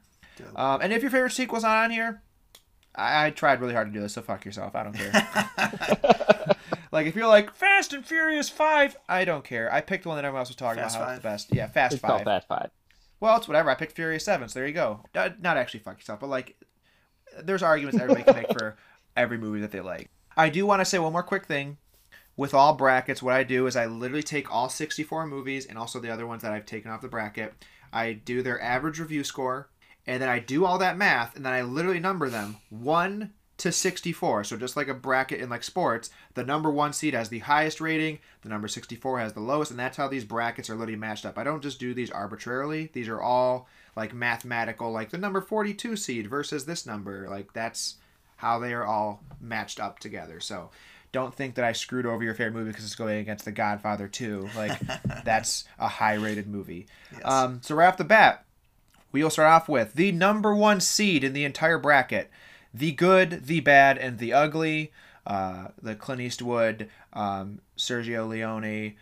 Um, 0.55 0.81
and 0.81 0.93
if 0.93 1.01
your 1.01 1.11
favorite 1.11 1.31
sequel's 1.31 1.63
not 1.63 1.83
on 1.83 1.91
here, 1.91 2.21
I, 2.95 3.27
I 3.27 3.29
tried 3.31 3.61
really 3.61 3.73
hard 3.73 3.87
to 3.87 3.93
do 3.93 4.01
this, 4.01 4.13
so 4.13 4.21
fuck 4.21 4.45
yourself. 4.45 4.75
I 4.75 4.83
don't 4.83 4.93
care. 4.93 6.55
like 6.91 7.07
if 7.07 7.15
you're 7.15 7.27
like 7.27 7.53
Fast 7.53 7.93
and 7.93 8.05
Furious 8.05 8.49
Five, 8.49 8.97
I 9.07 9.25
don't 9.25 9.43
care. 9.43 9.71
I 9.73 9.81
picked 9.81 10.05
one 10.05 10.15
that 10.17 10.25
everyone 10.25 10.39
else 10.41 10.49
was 10.49 10.55
talking 10.55 10.81
Fast 10.81 10.95
about 10.95 11.07
how 11.07 11.13
it's 11.13 11.19
the 11.21 11.27
best. 11.29 11.47
Yeah, 11.53 11.67
Fast 11.67 11.93
It's 11.93 12.01
Five. 12.01 12.09
called 12.09 12.23
Fast 12.23 12.47
Five. 12.47 12.69
Well, 13.19 13.37
it's 13.37 13.47
whatever. 13.47 13.69
I 13.69 13.75
picked 13.75 13.95
Furious 13.95 14.25
Seven, 14.25 14.47
so 14.49 14.59
there 14.59 14.67
you 14.67 14.73
go. 14.73 15.03
Not 15.13 15.57
actually 15.57 15.81
fuck 15.81 15.97
yourself, 15.97 16.19
but 16.19 16.29
like, 16.29 16.55
there's 17.43 17.63
arguments 17.63 17.99
everybody 17.99 18.23
can 18.23 18.35
make 18.35 18.57
for 18.57 18.77
every 19.15 19.37
movie 19.37 19.59
that 19.61 19.71
they 19.71 19.81
like. 19.81 20.09
I 20.37 20.49
do 20.49 20.65
want 20.65 20.79
to 20.79 20.85
say 20.85 20.99
one 20.99 21.11
more 21.13 21.23
quick 21.23 21.45
thing. 21.45 21.77
With 22.37 22.53
all 22.53 22.75
brackets, 22.75 23.21
what 23.21 23.33
I 23.33 23.43
do 23.43 23.67
is 23.67 23.75
I 23.75 23.85
literally 23.85 24.23
take 24.23 24.49
all 24.49 24.69
64 24.69 25.27
movies 25.27 25.65
and 25.65 25.77
also 25.77 25.99
the 25.99 26.09
other 26.09 26.25
ones 26.25 26.41
that 26.43 26.53
I've 26.53 26.65
taken 26.65 26.89
off 26.89 27.01
the 27.01 27.09
bracket. 27.09 27.53
I 27.91 28.13
do 28.13 28.41
their 28.41 28.61
average 28.61 28.99
review 28.99 29.25
score, 29.25 29.69
and 30.07 30.21
then 30.21 30.29
I 30.29 30.39
do 30.39 30.65
all 30.65 30.77
that 30.79 30.97
math, 30.97 31.35
and 31.35 31.45
then 31.45 31.53
I 31.53 31.61
literally 31.61 31.99
number 31.99 32.29
them 32.29 32.57
1 32.69 33.31
to 33.59 33.71
64. 33.71 34.45
So 34.45 34.57
just 34.57 34.77
like 34.77 34.87
a 34.87 34.93
bracket 34.93 35.41
in 35.41 35.49
like 35.49 35.63
sports, 35.63 36.09
the 36.33 36.43
number 36.43 36.71
1 36.71 36.93
seed 36.93 37.13
has 37.13 37.29
the 37.29 37.39
highest 37.39 37.81
rating, 37.81 38.19
the 38.41 38.49
number 38.49 38.67
64 38.67 39.19
has 39.19 39.33
the 39.33 39.41
lowest, 39.41 39.71
and 39.71 39.79
that's 39.79 39.97
how 39.97 40.07
these 40.07 40.23
brackets 40.23 40.69
are 40.69 40.75
literally 40.75 40.95
matched 40.95 41.25
up. 41.25 41.37
I 41.37 41.43
don't 41.43 41.61
just 41.61 41.79
do 41.79 41.93
these 41.93 42.09
arbitrarily. 42.09 42.89
These 42.93 43.07
are 43.09 43.21
all 43.21 43.67
like 43.95 44.13
mathematical 44.13 44.91
like 44.91 45.09
the 45.09 45.17
number 45.17 45.41
42 45.41 45.95
seed 45.97 46.27
versus 46.27 46.65
this 46.65 46.85
number. 46.85 47.27
Like 47.29 47.53
that's 47.53 47.95
how 48.37 48.59
they 48.59 48.73
are 48.73 48.85
all 48.85 49.21
matched 49.41 49.79
up 49.79 49.99
together. 49.99 50.39
So 50.39 50.69
don't 51.11 51.33
think 51.33 51.55
that 51.55 51.65
I 51.65 51.73
screwed 51.73 52.05
over 52.05 52.23
your 52.23 52.33
favorite 52.33 52.53
movie 52.53 52.71
because 52.71 52.85
it's 52.85 52.95
going 52.95 53.19
against 53.19 53.43
The 53.43 53.51
Godfather 53.51 54.07
2. 54.07 54.49
Like 54.55 54.79
that's 55.25 55.65
a 55.77 55.87
high 55.87 56.13
rated 56.13 56.47
movie. 56.47 56.87
Yes. 57.11 57.21
Um, 57.25 57.61
so 57.61 57.75
right 57.75 57.87
off 57.87 57.97
the 57.97 58.05
bat, 58.05 58.45
we 59.11 59.23
will 59.23 59.29
start 59.29 59.51
off 59.51 59.69
with 59.69 59.93
the 59.93 60.11
number 60.11 60.53
one 60.55 60.79
seed 60.79 61.23
in 61.23 61.33
the 61.33 61.45
entire 61.45 61.77
bracket 61.77 62.29
the 62.71 62.91
good, 62.91 63.45
the 63.45 63.59
bad, 63.61 63.97
and 63.97 64.19
the 64.19 64.31
ugly. 64.33 64.91
Uh, 65.25 65.67
the 65.79 65.93
Clint 65.95 66.21
Eastwood, 66.21 66.89
um, 67.13 67.59
Sergio 67.77 68.27
Leone, 68.27 68.95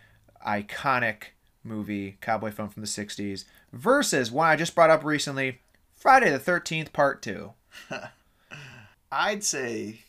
iconic 0.46 1.28
movie, 1.64 2.18
cowboy 2.20 2.50
film 2.50 2.68
from 2.68 2.82
the 2.82 2.86
60s, 2.86 3.44
versus 3.72 4.30
one 4.30 4.48
I 4.48 4.56
just 4.56 4.74
brought 4.74 4.90
up 4.90 5.04
recently 5.04 5.60
Friday 5.94 6.30
the 6.30 6.38
13th, 6.38 6.92
Part 6.92 7.22
2. 7.22 7.52
I'd 9.12 9.42
say 9.42 10.00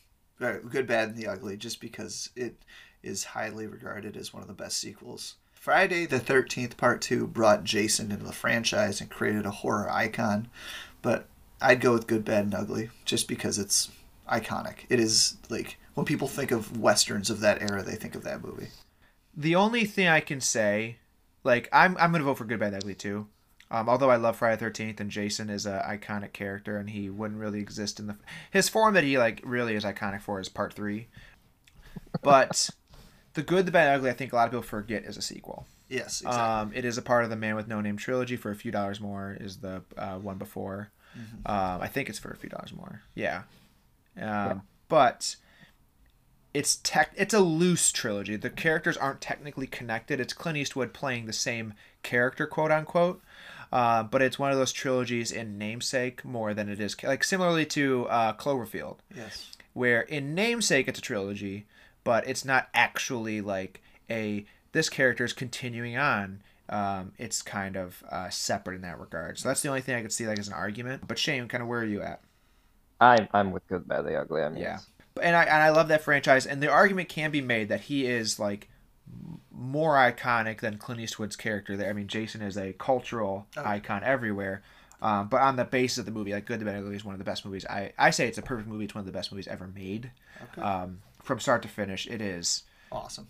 uh, 0.41 0.58
Good, 0.70 0.88
Bad, 0.88 1.10
and 1.10 1.18
the 1.18 1.27
Ugly, 1.27 1.58
just 1.58 1.79
because 1.79 2.32
it 2.36 2.56
is 3.01 3.24
highly 3.24 3.65
regarded 3.65 4.18
as 4.18 4.34
one 4.34 4.41
of 4.41 4.50
the 4.50 4.53
best 4.53 4.77
sequels. 4.77 5.36
Friday 5.60 6.06
the 6.06 6.22
13th 6.22 6.78
Part 6.78 7.01
2 7.01 7.28
brought 7.28 7.66
Jason 7.66 8.13
into 8.13 8.24
the 8.24 8.32
franchise 8.32 9.01
and 9.01 9.10
created 9.10 9.46
a 9.46 9.51
horror 9.51 9.89
icon, 9.92 10.48
but 11.01 11.28
I'd 11.62 11.82
go 11.82 11.92
with 11.92 12.08
Good, 12.08 12.24
Bad, 12.24 12.46
and 12.46 12.56
Ugly 12.56 12.92
just 13.04 13.28
because 13.28 13.60
it's 13.60 13.92
iconic. 14.32 14.86
It 14.88 15.01
is 15.01 15.36
like 15.50 15.78
when 15.96 16.06
people 16.06 16.30
think 16.30 16.51
of 16.51 16.80
westerns 16.80 17.30
of 17.30 17.42
that 17.42 17.62
era, 17.62 17.84
they 17.84 17.96
think 17.96 18.16
of 18.16 18.24
that 18.24 18.42
movie. 18.42 18.70
The 19.36 19.56
only 19.56 19.84
thing 19.84 20.08
I 20.08 20.22
can 20.22 20.39
say, 20.39 20.96
like, 21.44 21.68
I'm, 21.74 21.98
I'm 21.98 22.12
going 22.12 22.22
to 22.22 22.25
vote 22.25 22.38
for 22.38 22.46
Good, 22.46 22.62
Bad, 22.62 22.74
and 22.74 22.82
Ugly 22.82 22.96
too. 22.96 23.28
Um, 23.70 23.89
although 23.89 24.10
I 24.10 24.16
love 24.16 24.38
Friday 24.38 24.58
Thirteenth 24.58 25.01
and 25.01 25.12
Jason 25.12 25.50
is 25.50 25.66
a 25.66 25.86
iconic 25.86 26.32
character 26.32 26.78
and 26.78 26.89
he 26.89 27.10
wouldn't 27.10 27.39
really 27.39 27.60
exist 27.60 28.00
in 28.00 28.08
the 28.08 28.16
his 28.50 28.70
form 28.70 28.94
that 28.94 29.04
he 29.04 29.18
like 29.18 29.42
really 29.44 29.75
is 29.75 29.84
iconic 29.84 30.22
for 30.22 30.39
is 30.39 30.48
Part 30.48 30.74
Three, 30.74 31.10
but 32.24 32.70
the 33.33 33.41
Good, 33.41 33.65
the 33.65 33.71
Bad, 33.71 33.88
and 33.88 33.95
Ugly 33.98 34.09
I 34.09 34.13
think 34.13 34.33
a 34.33 34.36
lot 34.36 34.45
of 34.45 34.51
people 34.51 34.63
forget 34.63 35.03
is 35.05 35.17
a 35.17 35.21
sequel. 35.21 35.65
Yes, 35.88 36.21
exactly. 36.21 36.41
Um, 36.41 36.71
it 36.75 36.86
is 36.86 36.98
a 36.98 37.01
part 37.01 37.24
of 37.24 37.29
the 37.29 37.36
Man 37.36 37.55
with 37.55 37.67
No 37.67 37.81
Name 37.81 37.98
trilogy 37.98 38.36
for 38.36 38.51
a 38.51 38.55
few 38.55 38.71
dollars 38.71 39.00
more 39.01 39.36
is 39.39 39.57
the 39.57 39.81
uh, 39.98 40.17
one 40.17 40.38
before. 40.38 40.91
Um, 41.45 41.81
I 41.81 41.88
think 41.88 42.07
it's 42.09 42.19
for 42.19 42.31
a 42.31 42.38
few 42.38 42.50
dollars 42.50 42.71
more. 42.74 43.01
Yeah. 43.15 43.41
Um, 44.21 44.62
But 44.88 45.36
it's 46.53 46.77
tech 46.77 47.12
it's 47.15 47.33
a 47.33 47.39
loose 47.39 47.91
trilogy. 47.91 48.36
The 48.36 48.50
characters 48.50 48.98
aren't 48.98 49.21
technically 49.21 49.67
connected. 49.67 50.19
It's 50.19 50.33
Clint 50.33 50.57
Eastwood 50.57 50.93
playing 50.93 51.25
the 51.25 51.33
same 51.33 51.74
character, 52.03 52.48
quote 52.48 52.71
unquote. 52.71 53.21
Uh, 53.71 54.01
but 54.01 54.21
it's 54.21 54.39
one 54.39 54.51
of 54.51 54.57
those 54.57 54.71
trilogies 54.71 55.31
in 55.31 55.57
namesake 55.59 56.25
more 56.25 56.55
than 56.55 56.69
it 56.69 56.79
is 56.79 57.01
like 57.03 57.24
similarly 57.24 57.65
to 57.67 58.07
uh, 58.07 58.33
Cloverfield, 58.33 58.98
Yes. 59.15 59.51
where 59.74 60.01
in 60.01 60.33
namesake 60.33 60.88
it's 60.88 60.98
a 60.98 61.01
trilogy, 61.03 61.67
but 62.03 62.27
it's 62.27 62.46
not 62.46 62.70
actually 62.74 63.41
like 63.41 63.82
a 64.10 64.46
this 64.72 64.89
character 64.89 65.24
is 65.24 65.34
continuing 65.34 65.98
on. 65.98 66.41
Um, 66.70 67.13
it's 67.18 67.41
kind 67.41 67.75
of 67.75 68.03
uh, 68.12 68.29
separate 68.29 68.75
in 68.75 68.82
that 68.82 69.00
regard. 69.00 69.39
So 69.39 69.50
that's 69.50 69.62
the 69.63 69.70
only 69.70 69.82
thing 69.82 69.96
I 69.96 70.01
could 70.03 70.12
see 70.12 70.27
like 70.27 70.38
as 70.39 70.48
an 70.48 70.53
argument. 70.53 71.08
But 71.08 71.18
Shane, 71.18 71.48
kind 71.48 71.63
of 71.63 71.68
where 71.68 71.79
are 71.79 71.86
you 71.86 72.01
at? 72.01 72.22
I'm 73.01 73.27
I'm 73.34 73.51
with 73.51 73.68
Good, 73.68 73.88
Bad, 73.88 74.06
the 74.06 74.15
Ugly. 74.15 74.41
I 74.44 74.50
mean, 74.50 74.62
Yeah. 74.62 74.79
and 75.22 75.36
I 75.36 75.44
and 75.44 75.63
I 75.63 75.70
love 75.70 75.88
that 75.88 76.01
franchise. 76.03 76.46
And 76.46 76.62
the 76.62 76.70
argument 76.70 77.10
can 77.10 77.32
be 77.32 77.41
made 77.41 77.70
that 77.70 77.82
he 77.82 78.06
is 78.06 78.39
like 78.39 78.70
more 79.51 79.96
iconic 79.96 80.60
than 80.62 80.77
Clint 80.77 81.01
Eastwood's 81.01 81.36
character. 81.36 81.75
There, 81.75 81.89
I 81.89 81.94
mean, 81.94 82.08
Jason 82.08 82.41
is 82.41 82.58
a 82.58 82.74
cultural 82.74 83.48
Oh. 83.58 83.63
icon 83.65 84.03
everywhere. 84.03 84.62
Um, 85.01 85.29
but 85.29 85.41
on 85.41 85.56
the 85.56 85.63
basis 85.65 85.98
of 86.00 86.06
the 86.06 86.12
movie, 86.12 86.34
like 86.34 86.46
Good, 86.46 86.60
the 86.60 86.65
Bad, 86.65 86.75
the 86.75 86.79
Ugly 86.79 86.96
is 86.98 87.06
one 87.06 87.15
of 87.15 87.20
the 87.20 87.25
best 87.25 87.46
movies. 87.46 87.65
I 87.65 87.94
I 87.98 88.10
say 88.12 88.27
it's 88.27 88.38
a 88.38 88.41
perfect 88.44 88.68
movie. 88.68 88.84
It's 88.86 88.94
one 88.94 89.00
of 89.00 89.06
the 89.06 89.12
best 89.13 89.32
movies 89.32 89.48
ever 89.48 89.68
made. 89.68 90.12
Okay. 90.51 90.62
Um, 90.62 91.00
from 91.29 91.39
start 91.39 91.62
to 91.62 91.67
finish, 91.67 92.07
it 92.07 92.21
is. 92.21 92.63
awesome. 92.91 93.27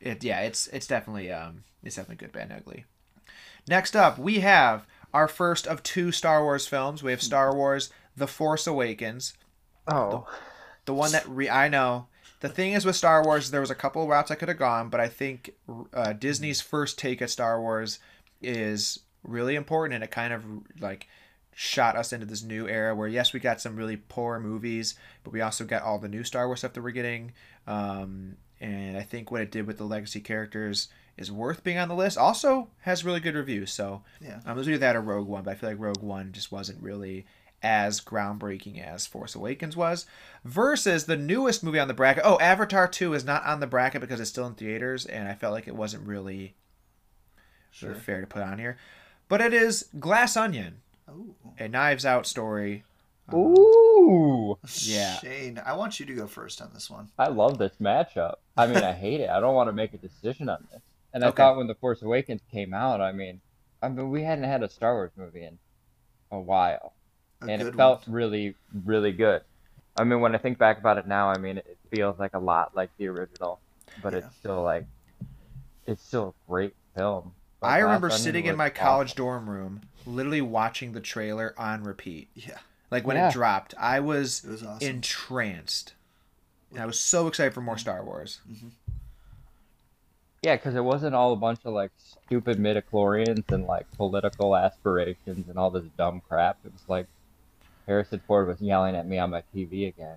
It 0.00 0.24
yeah, 0.24 0.40
it's 0.40 0.66
it's 0.66 0.88
definitely 0.88 1.30
um 1.30 1.62
it's 1.84 1.94
definitely 1.94 2.16
good, 2.26 2.32
bad, 2.32 2.50
and 2.50 2.60
ugly. 2.60 2.84
Next 3.68 3.94
up, 3.94 4.18
we 4.18 4.40
have 4.40 4.84
our 5.12 5.28
first 5.28 5.68
of 5.68 5.84
two 5.84 6.10
Star 6.10 6.42
Wars 6.42 6.66
films. 6.66 7.04
We 7.04 7.12
have 7.12 7.22
Star 7.22 7.54
Wars: 7.54 7.90
The 8.16 8.26
Force 8.26 8.66
Awakens. 8.66 9.34
Oh, 9.86 10.26
The 10.86 10.94
one 10.94 11.12
that 11.12 11.28
re- 11.28 11.48
I 11.48 11.68
know. 11.68 12.08
The 12.40 12.48
thing 12.48 12.72
is 12.72 12.84
with 12.84 12.96
Star 12.96 13.22
Wars, 13.24 13.52
there 13.52 13.60
was 13.60 13.70
a 13.70 13.76
couple 13.76 14.02
of 14.02 14.08
routes 14.08 14.32
I 14.32 14.34
could 14.34 14.48
have 14.48 14.58
gone, 14.58 14.88
but 14.88 15.00
I 15.00 15.06
think 15.08 15.50
uh, 15.94 16.14
Disney's 16.14 16.60
first 16.60 16.98
take 16.98 17.22
at 17.22 17.30
Star 17.30 17.60
Wars 17.60 18.00
is 18.42 18.98
really 19.22 19.54
important, 19.54 19.94
and 19.94 20.02
it 20.02 20.10
kind 20.10 20.32
of 20.34 20.44
like 20.80 21.06
shot 21.54 21.96
us 21.96 22.12
into 22.12 22.26
this 22.26 22.42
new 22.42 22.68
era 22.68 22.94
where 22.94 23.08
yes, 23.08 23.32
we 23.32 23.40
got 23.40 23.60
some 23.60 23.76
really 23.76 23.96
poor 23.96 24.40
movies, 24.40 24.94
but 25.22 25.32
we 25.32 25.40
also 25.40 25.64
got 25.64 25.82
all 25.82 25.98
the 25.98 26.08
new 26.08 26.24
Star 26.24 26.46
Wars 26.46 26.60
stuff 26.60 26.72
that 26.72 26.82
we're 26.82 26.90
getting. 26.90 27.32
Um, 27.66 28.36
and 28.60 28.96
I 28.96 29.02
think 29.02 29.30
what 29.30 29.40
it 29.40 29.50
did 29.50 29.66
with 29.66 29.78
the 29.78 29.84
legacy 29.84 30.20
characters 30.20 30.88
is 31.16 31.30
worth 31.30 31.62
being 31.62 31.78
on 31.78 31.88
the 31.88 31.94
list. 31.94 32.18
Also 32.18 32.68
has 32.80 33.04
really 33.04 33.20
good 33.20 33.34
reviews, 33.36 33.72
so 33.72 34.02
Yeah. 34.20 34.40
i'm 34.44 34.58
um, 34.58 34.60
either 34.60 34.78
that 34.78 34.96
or 34.96 35.00
Rogue 35.00 35.28
One, 35.28 35.44
but 35.44 35.52
I 35.52 35.54
feel 35.54 35.70
like 35.70 35.78
Rogue 35.78 36.02
One 36.02 36.32
just 36.32 36.50
wasn't 36.50 36.82
really 36.82 37.24
as 37.62 38.00
groundbreaking 38.00 38.82
as 38.84 39.06
Force 39.06 39.34
Awakens 39.34 39.76
was. 39.76 40.06
Versus 40.44 41.06
the 41.06 41.16
newest 41.16 41.62
movie 41.64 41.78
on 41.78 41.88
the 41.88 41.94
bracket. 41.94 42.24
Oh, 42.26 42.38
Avatar 42.40 42.86
2 42.88 43.14
is 43.14 43.24
not 43.24 43.44
on 43.46 43.60
the 43.60 43.66
bracket 43.66 44.00
because 44.00 44.20
it's 44.20 44.28
still 44.30 44.46
in 44.46 44.54
theaters, 44.54 45.06
and 45.06 45.28
I 45.28 45.34
felt 45.34 45.54
like 45.54 45.68
it 45.68 45.76
wasn't 45.76 46.06
really 46.06 46.56
Sure. 47.70 47.94
fair 47.94 48.20
to 48.20 48.26
put 48.26 48.42
on 48.42 48.58
here. 48.58 48.76
But 49.28 49.40
it 49.40 49.54
is 49.54 49.88
Glass 49.98 50.36
Onion, 50.36 50.80
Ooh. 51.10 51.34
a 51.58 51.68
Knives 51.68 52.06
Out 52.06 52.26
story. 52.26 52.84
Um, 53.28 53.38
ooh! 53.38 54.58
Yeah. 54.82 55.18
Shane, 55.18 55.60
I 55.64 55.74
want 55.74 55.98
you 56.00 56.06
to 56.06 56.14
go 56.14 56.26
first 56.26 56.60
on 56.60 56.70
this 56.74 56.90
one. 56.90 57.08
I 57.18 57.28
love 57.28 57.58
this 57.58 57.72
matchup. 57.80 58.36
I 58.56 58.66
mean, 58.66 58.82
I 58.82 58.92
hate 58.92 59.20
it. 59.20 59.30
I 59.30 59.40
don't 59.40 59.54
want 59.54 59.68
to 59.68 59.72
make 59.72 59.94
a 59.94 59.98
decision 59.98 60.48
on 60.48 60.66
this. 60.72 60.80
And 61.12 61.24
I 61.24 61.28
Okay. 61.28 61.36
thought 61.36 61.56
when 61.56 61.66
The 61.66 61.74
Force 61.76 62.02
Awakens 62.02 62.40
came 62.50 62.74
out, 62.74 63.00
I 63.00 63.12
mean, 63.12 63.40
I 63.82 63.88
mean, 63.88 64.10
we 64.10 64.22
hadn't 64.22 64.44
had 64.44 64.62
a 64.62 64.68
Star 64.68 64.94
Wars 64.94 65.12
movie 65.16 65.44
in 65.44 65.58
a 66.32 66.40
while, 66.40 66.92
A 67.42 67.50
and 67.50 67.62
it 67.62 67.74
felt 67.74 68.06
one. 68.06 68.14
really, 68.16 68.54
really 68.84 69.12
good. 69.12 69.42
I 69.96 70.04
mean, 70.04 70.20
when 70.20 70.34
I 70.34 70.38
think 70.38 70.58
back 70.58 70.78
about 70.78 70.98
it 70.98 71.06
now, 71.06 71.28
I 71.28 71.38
mean, 71.38 71.58
it 71.58 71.78
feels 71.90 72.18
like 72.18 72.34
a 72.34 72.38
lot 72.38 72.74
like 72.74 72.90
the 72.98 73.06
original, 73.08 73.60
but 74.02 74.12
Yeah. 74.12 74.20
it's 74.20 74.36
still 74.36 74.62
like, 74.62 74.86
it's 75.86 76.02
still 76.02 76.34
a 76.46 76.50
great 76.50 76.74
film. 76.96 77.32
But 77.64 77.70
I 77.70 77.78
remember 77.78 78.08
Onion 78.08 78.20
sitting 78.20 78.44
in 78.46 78.56
my 78.56 78.66
awesome. 78.66 78.76
college 78.76 79.14
dorm 79.14 79.48
room, 79.50 79.82
literally 80.06 80.40
watching 80.40 80.92
the 80.92 81.00
trailer 81.00 81.54
on 81.58 81.82
repeat. 81.84 82.28
Yeah, 82.34 82.58
Like 82.90 83.06
when 83.06 83.16
Yeah. 83.16 83.28
it 83.28 83.32
dropped, 83.32 83.74
I 83.78 84.00
was 84.00 84.44
it 84.44 84.50
was 84.50 84.62
awesome. 84.62 84.88
entranced. 84.88 85.94
And 86.70 86.80
I 86.80 86.86
was 86.86 86.98
so 86.98 87.26
excited 87.28 87.54
for 87.54 87.60
more 87.60 87.78
Star 87.78 88.04
Wars. 88.04 88.40
Mm-hmm. 88.50 88.68
Yeah, 90.42 90.56
because 90.56 90.74
it 90.74 90.84
wasn't 90.84 91.14
all 91.14 91.32
a 91.32 91.36
bunch 91.36 91.60
of 91.64 91.72
like 91.72 91.90
stupid 91.96 92.58
midichlorians 92.58 93.50
and 93.50 93.64
like 93.66 93.90
political 93.92 94.54
aspirations 94.56 95.48
and 95.48 95.56
all 95.58 95.70
this 95.70 95.84
dumb 95.96 96.20
crap. 96.28 96.58
It 96.64 96.72
was 96.72 96.82
like 96.86 97.06
Harrison 97.86 98.20
Ford 98.26 98.46
was 98.48 98.60
yelling 98.60 98.94
at 98.94 99.06
me 99.06 99.18
on 99.18 99.30
my 99.30 99.42
TV 99.54 99.88
again. 99.88 100.16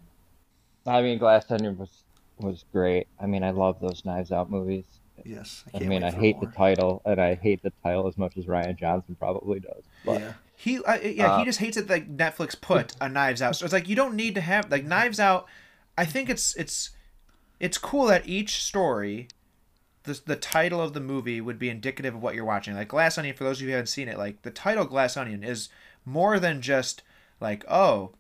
I 0.86 1.02
mean, 1.02 1.18
Glass 1.18 1.50
Onion 1.50 1.78
was 1.78 2.04
was 2.40 2.66
great. 2.74 3.08
I 3.20 3.26
mean, 3.26 3.44
I 3.44 3.52
love 3.52 3.80
those 3.80 4.04
Knives 4.06 4.32
Out 4.32 4.52
movies. 4.52 4.86
Yes. 5.26 5.64
I 5.74 5.80
can't 5.80 5.90
mean, 5.90 6.04
I 6.04 6.12
hate 6.12 6.36
more. 6.38 6.46
the 6.46 6.52
title, 6.52 7.02
and 7.06 7.20
I 7.20 7.36
hate 7.36 7.62
the 7.64 7.72
title 7.84 8.08
as 8.08 8.18
much 8.18 8.38
as 8.38 8.46
Rian 8.46 8.78
Johnson 8.78 9.16
probably 9.20 9.60
does. 9.60 9.84
But 10.06 10.22
Yeah, 10.22 10.34
He, 10.56 10.78
uh, 10.84 10.96
yeah, 10.96 11.38
he 11.38 11.42
Uh, 11.42 11.46
just 11.46 11.60
hates 11.60 11.78
it 11.78 11.90
like 11.90 12.16
Netflix 12.16 12.60
put 12.60 12.94
a 13.02 13.10
Knives 13.10 13.42
Out. 13.42 13.56
So 13.56 13.66
it's 13.66 13.74
like 13.74 13.88
you 13.90 13.96
don't 13.96 14.16
need 14.16 14.36
to 14.36 14.42
have 14.42 14.72
like 14.72 14.84
Knives 14.86 15.20
Out. 15.20 15.48
I 15.98 16.06
think 16.06 16.30
it's 16.30 16.56
it's 16.56 16.92
it's 17.60 17.78
cool 17.78 18.06
that 18.08 18.28
each 18.28 18.64
story, 18.64 19.28
the 20.04 20.20
the 20.26 20.36
title 20.36 20.82
of 20.82 20.94
the 20.94 21.00
movie 21.00 21.42
would 21.42 21.60
be 21.60 21.70
indicative 21.70 22.16
of 22.16 22.22
what 22.22 22.36
you're 22.36 22.46
watching. 22.46 22.76
Like 22.76 22.88
Glass 22.90 23.18
Onion, 23.18 23.36
for 23.36 23.44
those 23.44 23.58
of 23.58 23.64
you 23.64 23.68
who 23.70 23.74
haven't 23.74 23.88
seen 23.88 24.08
it, 24.08 24.18
like 24.18 24.42
the 24.44 24.52
title 24.52 24.86
Glass 24.86 25.18
Onion 25.18 25.44
is 25.44 25.70
more 26.06 26.40
than 26.40 26.62
just 26.62 27.04
like 27.40 27.66
oh, 27.68 28.12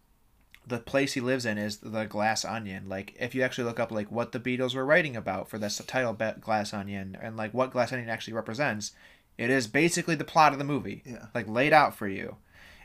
the 0.67 0.79
place 0.79 1.13
he 1.13 1.21
lives 1.21 1.45
in 1.45 1.57
is 1.57 1.77
the 1.77 2.05
Glass 2.05 2.43
Onion. 2.43 2.89
Like 2.89 3.15
if 3.19 3.33
you 3.33 3.41
actually 3.41 3.63
look 3.63 3.79
up 3.79 3.91
like 3.91 4.11
what 4.11 4.33
the 4.33 4.39
Beatles 4.39 4.75
were 4.75 4.85
writing 4.85 5.15
about 5.15 5.49
for 5.49 5.57
this 5.57 5.81
title 5.87 6.13
Glass 6.13 6.73
Onion 6.73 7.17
and 7.21 7.37
like 7.37 7.53
what 7.53 7.71
Glass 7.71 7.93
Onion 7.93 8.09
actually 8.09 8.33
represents, 8.33 8.91
it 9.37 9.49
is 9.49 9.67
basically 9.67 10.15
the 10.15 10.23
plot 10.23 10.51
of 10.51 10.59
the 10.59 10.65
movie 10.65 11.03
yeah, 11.05 11.27
like 11.33 11.47
laid 11.47 11.73
out 11.73 11.95
for 11.95 12.07
you. 12.07 12.35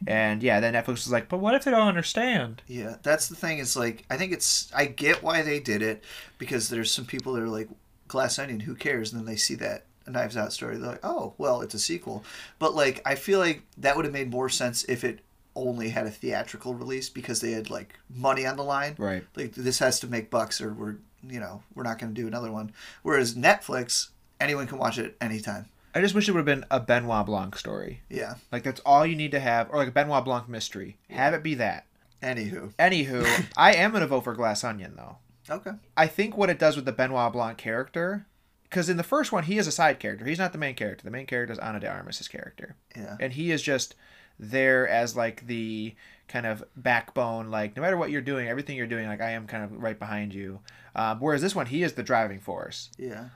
And 0.06 0.42
yeah, 0.42 0.58
then 0.58 0.74
Netflix 0.74 0.88
was 0.88 1.12
like, 1.12 1.28
but 1.28 1.38
what 1.38 1.54
if 1.54 1.64
they 1.64 1.70
don't 1.70 1.86
understand? 1.86 2.62
yeah. 2.66 2.96
That's 3.02 3.28
the 3.28 3.36
thing. 3.36 3.58
Is 3.58 3.76
like 3.76 4.04
I 4.10 4.16
think 4.16 4.32
it's 4.32 4.70
I 4.74 4.86
get 4.86 5.22
why 5.22 5.42
they 5.42 5.60
did 5.60 5.82
it 5.82 6.02
because 6.38 6.68
there's 6.68 6.92
some 6.92 7.04
people 7.04 7.32
that 7.34 7.42
are 7.42 7.48
like 7.48 7.68
Glass 8.08 8.38
Onion. 8.38 8.60
Who 8.60 8.74
cares? 8.74 9.12
And 9.12 9.20
then 9.20 9.26
they 9.26 9.36
see 9.36 9.54
that 9.56 9.86
Knives 10.06 10.36
Out 10.36 10.52
story. 10.52 10.76
They're 10.76 10.90
like, 10.90 11.04
oh, 11.04 11.34
well, 11.38 11.60
it's 11.60 11.74
a 11.74 11.78
sequel. 11.78 12.24
But 12.58 12.74
like 12.74 13.00
I 13.06 13.14
feel 13.14 13.38
like 13.38 13.62
that 13.78 13.96
would 13.96 14.04
have 14.04 14.14
made 14.14 14.30
more 14.30 14.48
sense 14.48 14.84
if 14.84 15.04
it 15.04 15.20
only 15.54 15.90
had 15.90 16.06
a 16.06 16.10
theatrical 16.10 16.74
release 16.74 17.08
because 17.08 17.40
they 17.40 17.52
had 17.52 17.70
like 17.70 17.98
money 18.14 18.46
on 18.46 18.56
the 18.56 18.64
line. 18.64 18.94
Right. 18.98 19.24
like 19.36 19.52
this 19.54 19.78
has 19.80 20.00
to 20.00 20.06
make 20.06 20.30
bucks 20.30 20.60
or 20.60 20.72
we're 20.72 20.96
you 21.28 21.38
know 21.40 21.62
we're 21.74 21.82
not 21.84 21.98
going 21.98 22.12
to 22.14 22.20
do 22.20 22.26
another 22.26 22.50
one 22.50 22.72
whereas 23.02 23.36
netflix 23.36 24.08
anyone 24.40 24.66
can 24.66 24.76
watch 24.78 24.98
it 24.98 25.16
anytime 25.20 25.66
I 25.94 26.00
just 26.00 26.14
wish 26.14 26.26
it 26.28 26.32
would 26.32 26.38
have 26.38 26.46
been 26.46 26.64
a 26.70 26.80
Benoit 26.80 27.26
Blanc 27.26 27.54
story. 27.56 28.00
yeah 28.08 28.34
Like 28.50 28.62
that's 28.62 28.80
all 28.80 29.04
you 29.04 29.14
need 29.14 29.30
to 29.32 29.40
have, 29.40 29.68
or 29.70 29.76
like 29.76 29.88
a 29.88 29.92
Benoit 29.92 30.24
Blanc 30.24 30.48
mystery. 30.48 30.96
Have 31.10 31.34
it 31.34 31.42
be 31.42 31.54
that. 31.56 31.86
anywho 32.22 32.72
Anywho, 32.76 33.46
I 33.58 33.74
am 33.74 33.92
gonna 33.92 34.06
vote 34.06 34.24
for 34.24 34.34
Glass 34.34 34.64
Onion 34.64 34.94
though. 34.96 35.18
okay 35.50 35.72
I 35.96 36.06
think 36.06 36.36
what 36.36 36.48
it 36.50 36.58
does 36.58 36.76
with 36.76 36.86
the 36.86 36.92
Benoit 36.92 37.32
Blanc 37.32 37.58
character, 37.58 38.26
because 38.64 38.88
in 38.88 38.96
the 38.96 39.02
first 39.02 39.32
one 39.32 39.44
he 39.44 39.58
is 39.58 39.66
a 39.66 39.72
side 39.72 40.00
character. 40.00 40.24
He's 40.24 40.38
not 40.38 40.52
the 40.52 40.58
main 40.58 40.74
character. 40.74 41.04
The 41.04 41.10
main 41.10 41.26
character 41.26 41.52
is 41.52 41.58
Ana 41.58 41.78
de 41.78 41.88
Armas' 41.88 42.26
character. 42.26 42.74
yeah 42.96 43.16
and 43.20 43.34
he 43.34 43.50
is 43.52 43.60
just 43.62 43.94
there 44.38 44.88
as 44.88 45.16
like 45.16 45.46
the 45.46 45.94
kind 46.28 46.46
of 46.46 46.64
backbone 46.76 47.50
like 47.50 47.76
no 47.76 47.82
matter 47.82 47.96
what 47.96 48.10
you're 48.10 48.22
doing 48.22 48.48
everything 48.48 48.76
you're 48.76 48.86
doing 48.86 49.06
like 49.06 49.20
i 49.20 49.30
am 49.30 49.46
kind 49.46 49.64
of 49.64 49.72
right 49.72 49.98
behind 49.98 50.32
you. 50.32 50.60
Um, 50.94 51.20
whereas 51.20 51.42
this 51.42 51.54
one 51.54 51.66
he 51.66 51.82
is 51.82 51.94
the 51.94 52.02
driving 52.02 52.40
force. 52.40 52.90
Yeah. 52.98 53.28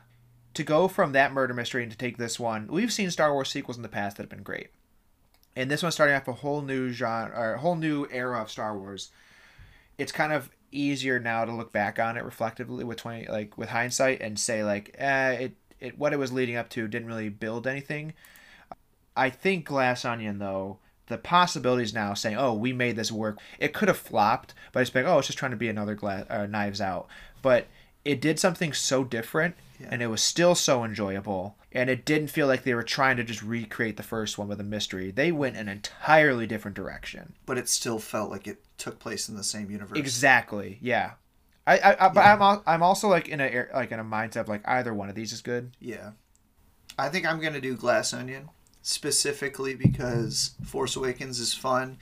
To 0.54 0.62
go 0.64 0.88
from 0.88 1.12
that 1.12 1.32
murder 1.32 1.54
mystery 1.54 1.82
and 1.82 1.92
to 1.92 1.98
take 1.98 2.16
this 2.16 2.40
one 2.40 2.66
we've 2.68 2.92
seen 2.92 3.10
star 3.10 3.32
wars 3.32 3.50
sequels 3.50 3.76
in 3.76 3.82
the 3.82 3.88
past 3.88 4.16
that 4.16 4.24
have 4.24 4.30
been 4.30 4.42
great. 4.42 4.70
And 5.54 5.70
this 5.70 5.82
one's 5.82 5.94
starting 5.94 6.16
off 6.16 6.28
a 6.28 6.32
whole 6.32 6.60
new 6.60 6.90
genre 6.90 7.34
or 7.34 7.54
a 7.54 7.58
whole 7.58 7.76
new 7.76 8.06
era 8.10 8.42
of 8.42 8.50
star 8.50 8.76
wars. 8.76 9.10
It's 9.96 10.12
kind 10.12 10.32
of 10.32 10.50
easier 10.70 11.18
now 11.18 11.44
to 11.44 11.52
look 11.52 11.72
back 11.72 11.98
on 11.98 12.16
it 12.16 12.24
reflectively 12.24 12.84
with 12.84 12.98
20 12.98 13.28
like 13.28 13.56
with 13.56 13.70
hindsight 13.70 14.20
and 14.20 14.38
say 14.38 14.62
like 14.62 14.94
eh, 14.98 15.30
it, 15.30 15.56
it 15.80 15.98
what 15.98 16.12
it 16.12 16.18
was 16.18 16.32
leading 16.32 16.56
up 16.56 16.68
to 16.70 16.88
didn't 16.88 17.08
really 17.08 17.28
build 17.28 17.66
anything. 17.66 18.12
I 19.16 19.30
think 19.30 19.64
Glass 19.64 20.04
Onion, 20.04 20.38
though, 20.38 20.78
the 21.08 21.18
possibilities 21.18 21.94
now 21.94 22.14
saying, 22.14 22.36
"Oh, 22.36 22.52
we 22.54 22.72
made 22.72 22.96
this 22.96 23.12
work." 23.12 23.38
It 23.58 23.72
could 23.74 23.88
have 23.88 23.98
flopped, 23.98 24.54
but 24.72 24.80
it's 24.80 24.94
like, 24.94 25.04
"Oh, 25.06 25.18
it's 25.18 25.28
just 25.28 25.38
trying 25.38 25.52
to 25.52 25.56
be 25.56 25.68
another 25.68 25.94
glass, 25.94 26.24
uh, 26.30 26.46
Knives 26.46 26.80
Out." 26.80 27.06
But 27.42 27.66
it 28.04 28.20
did 28.20 28.38
something 28.38 28.72
so 28.72 29.02
different, 29.04 29.56
Yeah. 29.80 29.88
and 29.90 30.02
it 30.02 30.06
was 30.06 30.22
still 30.22 30.54
so 30.54 30.84
enjoyable, 30.84 31.56
and 31.72 31.90
it 31.90 32.04
didn't 32.04 32.28
feel 32.28 32.46
like 32.46 32.62
they 32.62 32.74
were 32.74 32.82
trying 32.84 33.16
to 33.16 33.24
just 33.24 33.42
recreate 33.42 33.96
the 33.96 34.02
first 34.04 34.38
one 34.38 34.46
with 34.48 34.60
a 34.60 34.64
mystery. 34.64 35.10
They 35.10 35.32
went 35.32 35.56
an 35.56 35.68
entirely 35.68 36.46
different 36.46 36.76
direction. 36.76 37.34
but 37.46 37.58
it 37.58 37.68
still 37.68 37.98
felt 37.98 38.30
like 38.30 38.46
it 38.46 38.62
took 38.78 38.98
place 38.98 39.28
in 39.28 39.36
the 39.36 39.42
same 39.44 39.70
universe 39.70 39.98
Exactly. 39.98 40.78
Yeah. 40.80 41.12
I, 41.66 41.78
I, 41.78 42.06
I 42.06 42.08
but 42.10 42.20
Yeah. 42.24 42.34
I'm 42.40 42.60
I'm 42.66 42.82
also 42.84 43.08
like 43.08 43.28
in 43.28 43.40
a 43.40 43.66
like 43.74 43.90
in 43.90 43.98
a 43.98 44.04
mindset 44.04 44.42
of 44.42 44.48
like 44.48 44.62
either 44.68 44.94
one 44.94 45.08
of 45.08 45.14
these 45.16 45.32
is 45.32 45.40
good. 45.42 45.72
yeah 45.80 46.12
i 46.98 47.08
think 47.08 47.26
i'm 47.26 47.40
going 47.40 47.52
to 47.54 47.60
do 47.60 47.74
glass 47.76 48.12
onion 48.12 48.48
specifically 48.86 49.74
because 49.74 50.52
force 50.64 50.94
awakens 50.96 51.40
is 51.40 51.52
fun 51.52 51.98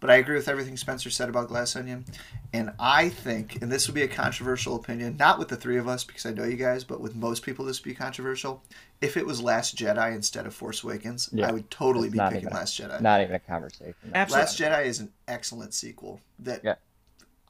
But 0.00 0.10
I 0.10 0.16
agree 0.16 0.36
with 0.36 0.46
everything 0.48 0.76
Spencer 0.76 1.10
said 1.10 1.28
about 1.28 1.48
Glass 1.48 1.74
Onion. 1.74 2.04
And 2.52 2.72
I 2.78 3.08
think, 3.08 3.60
and 3.60 3.70
this 3.72 3.88
would 3.88 3.96
be 3.96 4.02
a 4.04 4.08
controversial 4.08 4.76
opinion, 4.76 5.16
not 5.16 5.40
with 5.40 5.48
the 5.48 5.56
three 5.56 5.76
of 5.76 5.88
us 5.88 6.04
because 6.04 6.24
I 6.24 6.30
know 6.30 6.44
you 6.44 6.54
guys, 6.56 6.84
but 6.84 7.00
with 7.00 7.16
most 7.16 7.42
people, 7.42 7.64
this 7.64 7.80
would 7.80 7.88
be 7.88 7.94
controversial. 7.96 8.62
If 9.00 9.16
it 9.16 9.26
was 9.26 9.42
Last 9.42 9.74
Jedi 9.76 10.14
instead 10.14 10.46
of 10.46 10.54
Force 10.54 10.84
Awakens, 10.84 11.28
Yeah. 11.32 11.48
I 11.48 11.52
would 11.52 11.68
totally 11.68 12.06
It's 12.06 12.12
be 12.12 12.18
not 12.18 12.30
picking 12.30 12.46
even- 12.46 12.56
Last 12.56 12.80
Jedi. 12.80 13.00
Not 13.00 13.20
even 13.22 13.34
a 13.34 13.40
conversation. 13.40 13.94
Absolutely. 14.14 14.44
Last 14.44 14.60
Jedi 14.60 14.84
is 14.86 15.00
an 15.00 15.10
excellent 15.26 15.74
sequel 15.74 16.20
that 16.38 16.60
Yeah. 16.62 16.76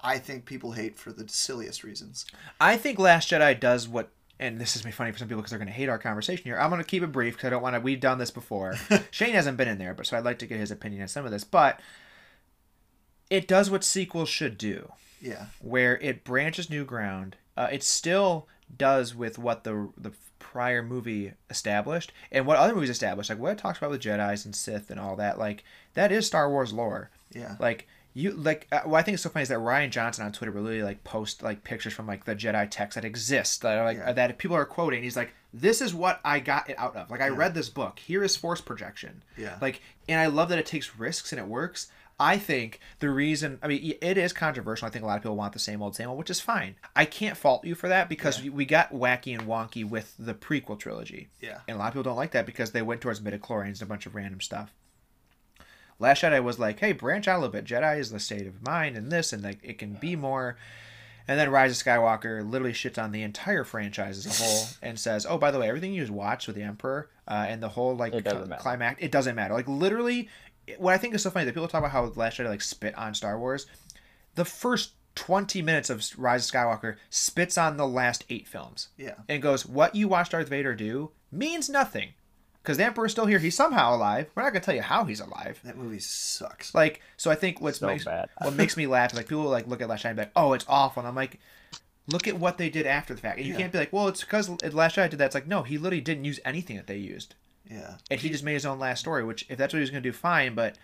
I 0.02 0.16
think 0.18 0.46
people 0.46 0.72
hate 0.72 0.98
for 0.98 1.12
the 1.12 1.28
silliest 1.28 1.84
reasons. 1.84 2.24
I 2.58 2.78
think 2.78 2.98
Last 2.98 3.30
Jedi 3.30 3.60
does 3.60 3.86
what, 3.86 4.08
and 4.40 4.60
this 4.60 4.76
is 4.76 4.82
be 4.82 4.90
funny 4.90 5.12
for 5.12 5.18
some 5.18 5.28
people 5.28 5.40
because 5.42 5.50
they're 5.50 5.58
going 5.58 5.66
to 5.68 5.72
hate 5.74 5.88
our 5.88 5.98
conversation 5.98 6.44
here. 6.44 6.58
I'm 6.58 6.70
going 6.70 6.80
to 6.82 6.86
keep 6.86 7.02
it 7.02 7.12
brief 7.12 7.34
because 7.34 7.46
I 7.48 7.50
don't 7.50 7.62
want 7.62 7.74
to. 7.74 7.80
We've 7.80 8.00
done 8.00 8.18
this 8.18 8.30
before. 8.30 8.74
Shane 9.10 9.34
hasn't 9.34 9.56
been 9.56 9.68
in 9.68 9.78
there, 9.78 9.94
but 9.94 10.06
so 10.06 10.16
I'd 10.16 10.24
like 10.24 10.38
to 10.40 10.46
get 10.46 10.58
his 10.60 10.70
opinion 10.70 11.02
on 11.02 11.08
some 11.08 11.24
of 11.24 11.30
this. 11.32 11.44
But 11.44 11.80
it 13.30 13.46
does 13.48 13.70
what 13.70 13.84
sequels 13.84 14.28
should 14.28 14.56
do, 14.58 14.92
Yeah. 15.20 15.46
where 15.60 15.98
it 15.98 16.24
branches 16.24 16.70
new 16.70 16.84
ground. 16.84 17.36
Uh, 17.56 17.68
it 17.72 17.82
still 17.82 18.46
does 18.76 19.14
with 19.14 19.38
what 19.38 19.64
the 19.64 19.88
the 19.96 20.12
prior 20.38 20.82
movie 20.82 21.32
established 21.50 22.12
and 22.32 22.46
what 22.46 22.56
other 22.56 22.74
movies 22.74 22.88
established, 22.90 23.28
like 23.28 23.38
what 23.38 23.52
it 23.52 23.58
talks 23.58 23.78
about 23.78 23.90
with 23.90 24.00
Jedi's 24.00 24.44
and 24.44 24.54
Sith 24.54 24.90
and 24.90 24.98
all 25.00 25.16
that. 25.16 25.38
Like 25.38 25.64
that 25.94 26.12
is 26.12 26.26
Star 26.26 26.48
Wars 26.50 26.72
lore. 26.72 27.10
Yeah. 27.32 27.56
Like 27.58 27.86
you 28.18 28.32
like 28.32 28.66
uh, 28.72 28.80
what 28.80 28.98
I 28.98 29.02
think 29.02 29.14
is 29.14 29.20
so 29.22 29.30
funny 29.30 29.42
is 29.44 29.48
that 29.50 29.58
Rian 29.58 29.90
Johnson 29.90 30.24
on 30.24 30.32
Twitter 30.32 30.50
will 30.50 30.62
really 30.62 30.82
like 30.82 31.04
post 31.04 31.42
like 31.42 31.62
pictures 31.62 31.92
from 31.92 32.06
like 32.06 32.24
the 32.24 32.34
Jedi 32.34 32.66
text 32.70 32.96
that 32.96 33.04
exist 33.04 33.62
that 33.62 33.78
are 33.78 33.84
like 33.84 33.98
Yeah. 33.98 34.12
that 34.12 34.38
people 34.38 34.56
are 34.56 34.64
quoting. 34.64 35.02
He's 35.02 35.16
like, 35.16 35.32
"This 35.54 35.80
is 35.80 35.94
what 35.94 36.20
I 36.24 36.40
got 36.40 36.68
it 36.68 36.78
out 36.78 36.96
of. 36.96 37.10
Like 37.10 37.20
I 37.20 37.28
read 37.28 37.54
this 37.54 37.68
book. 37.68 37.98
Here 38.00 38.24
is 38.24 38.34
force 38.36 38.60
projection. 38.60 39.22
Yeah. 39.36 39.56
Like, 39.60 39.80
and 40.08 40.20
I 40.20 40.26
love 40.26 40.48
that 40.48 40.58
it 40.58 40.66
takes 40.66 40.96
risks 40.98 41.32
and 41.32 41.38
it 41.40 41.46
works. 41.46 41.88
I 42.20 42.36
think 42.36 42.80
the 42.98 43.10
reason, 43.10 43.60
I 43.62 43.68
mean, 43.68 43.94
it 44.02 44.18
is 44.18 44.32
controversial. 44.32 44.88
I 44.88 44.90
think 44.90 45.04
a 45.04 45.06
lot 45.06 45.18
of 45.18 45.22
people 45.22 45.36
want 45.36 45.52
the 45.52 45.60
same 45.60 45.80
old, 45.80 45.94
same 45.94 46.08
old, 46.08 46.18
which 46.18 46.30
is 46.30 46.40
fine. 46.40 46.74
I 46.96 47.04
can't 47.04 47.36
fault 47.36 47.64
you 47.64 47.76
for 47.76 47.86
that 47.88 48.08
because 48.08 48.42
we 48.42 48.64
got 48.64 48.92
wacky 48.92 49.38
and 49.38 49.46
wonky 49.46 49.88
with 49.88 50.16
the 50.18 50.34
prequel 50.34 50.76
trilogy. 50.76 51.28
Yeah. 51.40 51.58
And 51.68 51.76
a 51.76 51.78
lot 51.78 51.86
of 51.86 51.92
people 51.92 52.02
don't 52.02 52.16
like 52.16 52.32
that 52.32 52.44
because 52.44 52.72
they 52.72 52.82
went 52.82 53.00
towards 53.02 53.20
midichlorians 53.20 53.74
and 53.74 53.82
a 53.82 53.86
bunch 53.86 54.06
of 54.06 54.16
random 54.16 54.40
stuff. 54.40 54.74
Last 55.98 56.22
Jedi 56.22 56.42
was 56.42 56.58
like, 56.58 56.78
hey, 56.80 56.92
branch 56.92 57.26
out 57.26 57.38
a 57.38 57.40
little 57.40 57.52
bit. 57.52 57.64
Jedi 57.64 57.98
is 57.98 58.10
the 58.10 58.20
state 58.20 58.46
of 58.46 58.62
mind 58.62 58.96
and 58.96 59.10
this, 59.10 59.32
and 59.32 59.42
like 59.42 59.58
it 59.62 59.78
can 59.78 59.94
be 59.94 60.14
more. 60.16 60.56
And 61.26 61.38
then 61.38 61.50
Rise 61.50 61.78
of 61.78 61.84
Skywalker 61.86 62.48
literally 62.48 62.72
shits 62.72 63.02
on 63.02 63.12
the 63.12 63.22
entire 63.22 63.62
franchise 63.64 64.24
as 64.24 64.26
a 64.40 64.42
whole 64.42 64.64
and 64.82 64.98
says, 64.98 65.26
oh, 65.28 65.36
by 65.36 65.50
the 65.50 65.58
way, 65.58 65.68
everything 65.68 65.92
you 65.92 66.00
just 66.00 66.12
watched 66.12 66.46
with 66.46 66.56
the 66.56 66.62
Emperor 66.62 67.10
uh, 67.26 67.44
and 67.48 67.62
the 67.62 67.68
whole 67.68 67.94
like 67.96 68.12
cl- 68.12 68.46
climax, 68.58 69.02
it 69.02 69.10
doesn't 69.12 69.34
matter. 69.36 69.52
Like 69.54 69.68
literally, 69.68 70.28
what 70.78 70.94
I 70.94 70.98
think 70.98 71.14
is 71.14 71.22
so 71.22 71.30
funny 71.30 71.44
that 71.44 71.52
people 71.52 71.68
talk 71.68 71.80
about 71.80 71.90
how 71.90 72.04
Last 72.16 72.38
Jedi 72.38 72.48
like 72.48 72.62
spit 72.62 72.96
on 72.96 73.12
Star 73.14 73.38
Wars. 73.38 73.66
The 74.36 74.44
first 74.46 74.92
20 75.16 75.60
minutes 75.62 75.90
of 75.90 76.02
Rise 76.16 76.48
of 76.48 76.54
Skywalker 76.54 76.96
spits 77.10 77.58
on 77.58 77.76
the 77.76 77.86
last 77.88 78.24
eight 78.30 78.46
films 78.46 78.88
Yeah. 78.96 79.14
and 79.28 79.42
goes, 79.42 79.66
"What 79.66 79.94
you 79.96 80.06
watched 80.08 80.30
Darth 80.32 80.48
Vader 80.48 80.74
do 80.76 81.10
means 81.32 81.68
nothing, 81.68 82.10
because 82.62 82.76
the 82.76 82.84
Emperor's 82.84 83.12
still 83.12 83.26
here. 83.26 83.38
He's 83.38 83.56
somehow 83.56 83.94
alive. 83.96 84.30
We're 84.34 84.42
not 84.42 84.52
gonna 84.52 84.64
tell 84.64 84.74
you 84.74 84.82
how 84.82 85.04
he's 85.04 85.20
alive. 85.20 85.60
That 85.64 85.76
movie 85.76 85.98
sucks. 86.00 86.74
Like, 86.74 87.00
so 87.16 87.30
I 87.30 87.34
think 87.34 87.60
what's 87.60 87.78
So 87.78 87.86
makes 87.86 88.04
bad. 88.04 88.28
what 88.42 88.54
makes 88.54 88.76
me 88.76 88.86
laugh 88.86 89.12
is 89.12 89.16
like 89.16 89.28
people 89.28 89.44
like 89.44 89.66
look 89.66 89.80
at 89.80 89.88
Last 89.88 90.04
Jedi 90.04 90.08
and 90.10 90.16
be 90.16 90.22
like, 90.22 90.32
"Oh, 90.36 90.52
it's 90.52 90.66
awful," 90.68 91.00
and 91.00 91.08
I'm 91.08 91.14
like. 91.14 91.38
Look 92.10 92.26
at 92.26 92.38
what 92.38 92.56
they 92.56 92.70
did 92.70 92.86
after 92.86 93.12
the 93.12 93.20
fact. 93.20 93.36
And 93.36 93.46
you 93.46 93.52
Yeah. 93.52 93.58
can't 93.58 93.70
be 93.72 93.76
like, 93.76 93.92
well, 93.92 94.08
it's 94.08 94.22
because 94.22 94.48
Last 94.72 94.96
Jedi 94.96 95.10
did 95.10 95.18
that. 95.18 95.26
It's 95.26 95.34
like, 95.34 95.46
no, 95.46 95.62
he 95.62 95.76
literally 95.76 96.00
didn't 96.00 96.24
use 96.24 96.40
anything 96.42 96.76
that 96.76 96.86
they 96.86 96.96
used. 96.96 97.34
Yeah. 97.70 97.96
And 98.10 98.18
he 98.18 98.30
just 98.30 98.42
made 98.42 98.54
his 98.54 98.64
own 98.64 98.78
last 98.78 99.00
story, 99.00 99.22
which, 99.24 99.44
if 99.50 99.58
that's 99.58 99.74
what 99.74 99.76
he 99.78 99.82
was 99.82 99.90
going 99.90 100.02
to 100.02 100.08
do, 100.08 100.14
fine, 100.14 100.54
but 100.54 100.76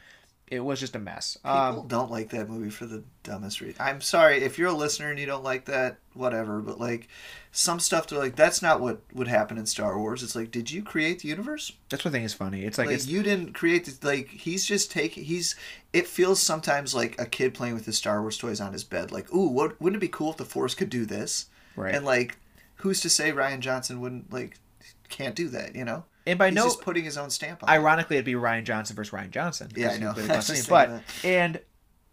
it 0.48 0.60
was 0.60 0.78
just 0.80 0.94
a 0.94 0.98
mess. 0.98 1.36
People 1.42 1.56
Um, 1.56 1.88
don't 1.88 2.10
like 2.10 2.30
that 2.30 2.48
movie 2.48 2.70
for 2.70 2.86
the 2.86 3.02
dumbest 3.22 3.60
reason. 3.60 3.76
I'm 3.80 4.00
sorry 4.00 4.42
if 4.42 4.58
you're 4.58 4.68
a 4.68 4.74
listener 4.74 5.10
and 5.10 5.18
you 5.18 5.26
don't 5.26 5.42
like 5.44 5.64
that, 5.66 5.96
whatever. 6.12 6.60
But 6.60 6.78
like, 6.78 7.08
some 7.50 7.80
stuff 7.80 8.06
to 8.08 8.18
like, 8.18 8.36
that's 8.36 8.60
not 8.60 8.80
what 8.80 9.00
would 9.12 9.28
happen 9.28 9.56
in 9.56 9.64
Star 9.66 9.98
Wars. 9.98 10.22
It's 10.22 10.36
like, 10.36 10.50
did 10.50 10.70
you 10.70 10.82
create 10.82 11.20
the 11.20 11.28
universe? 11.28 11.72
that's 11.88 12.04
what 12.04 12.10
I 12.10 12.12
think 12.12 12.24
is 12.26 12.34
funny. 12.34 12.64
It's 12.64 12.78
like, 12.78 12.88
Like, 12.88 12.96
it's, 12.96 13.06
you 13.06 13.22
didn't 13.22 13.54
create 13.54 13.84
the, 13.86 14.06
like 14.06 14.28
he's 14.28 14.66
just 14.66 14.90
taking 14.92 15.24
he's. 15.24 15.56
It 15.92 16.06
feels 16.06 16.40
sometimes 16.40 16.94
like 16.94 17.18
a 17.20 17.26
kid 17.26 17.54
playing 17.54 17.74
with 17.74 17.86
his 17.86 17.96
Star 17.96 18.20
Wars 18.20 18.36
toys 18.36 18.60
on 18.60 18.72
his 18.72 18.84
bed. 18.84 19.12
Like, 19.12 19.32
ooh, 19.32 19.48
what 19.48 19.80
wouldn't 19.80 19.96
it 20.02 20.06
be 20.06 20.08
cool 20.08 20.30
if 20.32 20.36
the 20.36 20.44
Force 20.44 20.74
could 20.74 20.90
do 20.90 21.06
this? 21.06 21.46
right. 21.76 21.94
And 21.94 22.04
like, 22.04 22.36
who's 22.76 23.00
to 23.00 23.08
say 23.08 23.32
Rian 23.32 23.60
Johnson 23.60 24.00
wouldn't 24.00 24.32
like 24.32 24.58
can't 25.08 25.34
do 25.34 25.48
that? 25.48 25.74
You 25.74 25.84
know, 25.84 26.04
And 26.26 26.38
by 26.38 26.48
he's 26.48 26.56
no, 26.56 26.64
just 26.64 26.80
putting 26.80 27.04
his 27.04 27.18
own 27.18 27.30
stamp 27.30 27.62
on. 27.62 27.68
it. 27.68 27.72
ironically, 27.72 28.16
it'd 28.16 28.24
be 28.24 28.34
Ryan 28.34 28.64
Johnson 28.64 28.96
versus 28.96 29.12
Ryan 29.12 29.30
Johnson. 29.30 29.70
Yeah, 29.76 29.90
I 29.90 29.98
know. 29.98 30.12
played 30.12 30.30
I 30.30 30.36
was 30.36 30.48
Gosling. 30.48 30.56
just 30.56 30.68
But 30.70 31.02
and 31.22 31.60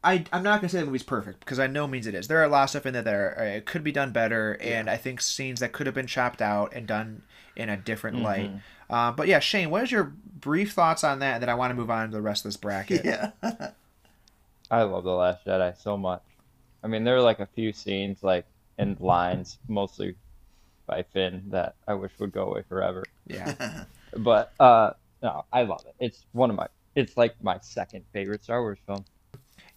I, 0.03 0.25
I'm 0.33 0.43
not 0.43 0.59
gonna 0.59 0.69
say 0.69 0.79
the 0.79 0.85
movie's 0.85 1.03
perfect 1.03 1.39
because 1.39 1.59
I 1.59 1.67
know 1.67 1.87
means 1.87 2.07
it 2.07 2.15
is. 2.15 2.27
There 2.27 2.39
are 2.39 2.43
a 2.43 2.49
lot 2.49 2.63
of 2.63 2.69
stuff 2.71 2.85
in 2.85 2.93
there 2.93 3.03
that 3.03 3.13
are, 3.13 3.39
uh, 3.39 3.43
it 3.43 3.65
could 3.65 3.83
be 3.83 3.91
done 3.91 4.11
better, 4.11 4.57
and 4.59 4.89
I 4.89 4.97
think 4.97 5.21
scenes 5.21 5.59
that 5.59 5.71
could 5.71 5.85
have 5.85 5.95
been 5.95 6.07
chopped 6.07 6.41
out 6.41 6.73
and 6.73 6.87
done 6.87 7.21
in 7.55 7.69
a 7.69 7.77
different 7.77 8.21
light. 8.21 8.51
Uh, 8.89 9.11
but 9.11 9.27
yeah, 9.27 9.39
Shane, 9.39 9.69
what 9.69 9.83
is 9.83 9.91
your 9.91 10.03
brief 10.03 10.73
thoughts 10.73 11.03
on 11.03 11.19
that? 11.19 11.35
And 11.35 11.43
then 11.43 11.49
I 11.49 11.53
want 11.55 11.71
to 11.71 11.75
move 11.75 11.89
on 11.89 12.09
to 12.09 12.11
the 12.13 12.21
rest 12.21 12.43
of 12.43 12.49
this 12.49 12.57
bracket. 12.57 13.05
Yeah. 13.05 13.31
I 14.71 14.83
love 14.83 15.03
The 15.03 15.11
Last 15.11 15.45
Jedi 15.45 15.81
so 15.81 15.95
much. 15.97 16.23
I 16.83 16.87
mean, 16.87 17.03
there 17.03 17.15
are 17.15 17.21
like 17.21 17.39
a 17.39 17.45
few 17.45 17.71
scenes, 17.71 18.23
like 18.23 18.45
in 18.77 18.97
lines, 18.99 19.59
mostly 19.67 20.15
by 20.87 21.03
Finn, 21.13 21.43
that 21.49 21.75
I 21.87 21.93
wish 21.93 22.11
would 22.19 22.33
go 22.33 22.47
away 22.47 22.63
forever. 22.67 23.03
yeah. 23.27 23.83
But 24.17 24.53
uh, 24.59 24.91
no, 25.21 25.45
I 25.51 25.63
love 25.63 25.83
it. 25.87 25.95
It's 25.99 26.25
one 26.31 26.49
of 26.49 26.55
my. 26.55 26.67
It's 26.95 27.15
like 27.15 27.35
my 27.41 27.57
second 27.61 28.03
favorite 28.11 28.43
Star 28.43 28.61
Wars 28.61 28.79
film. 28.85 29.05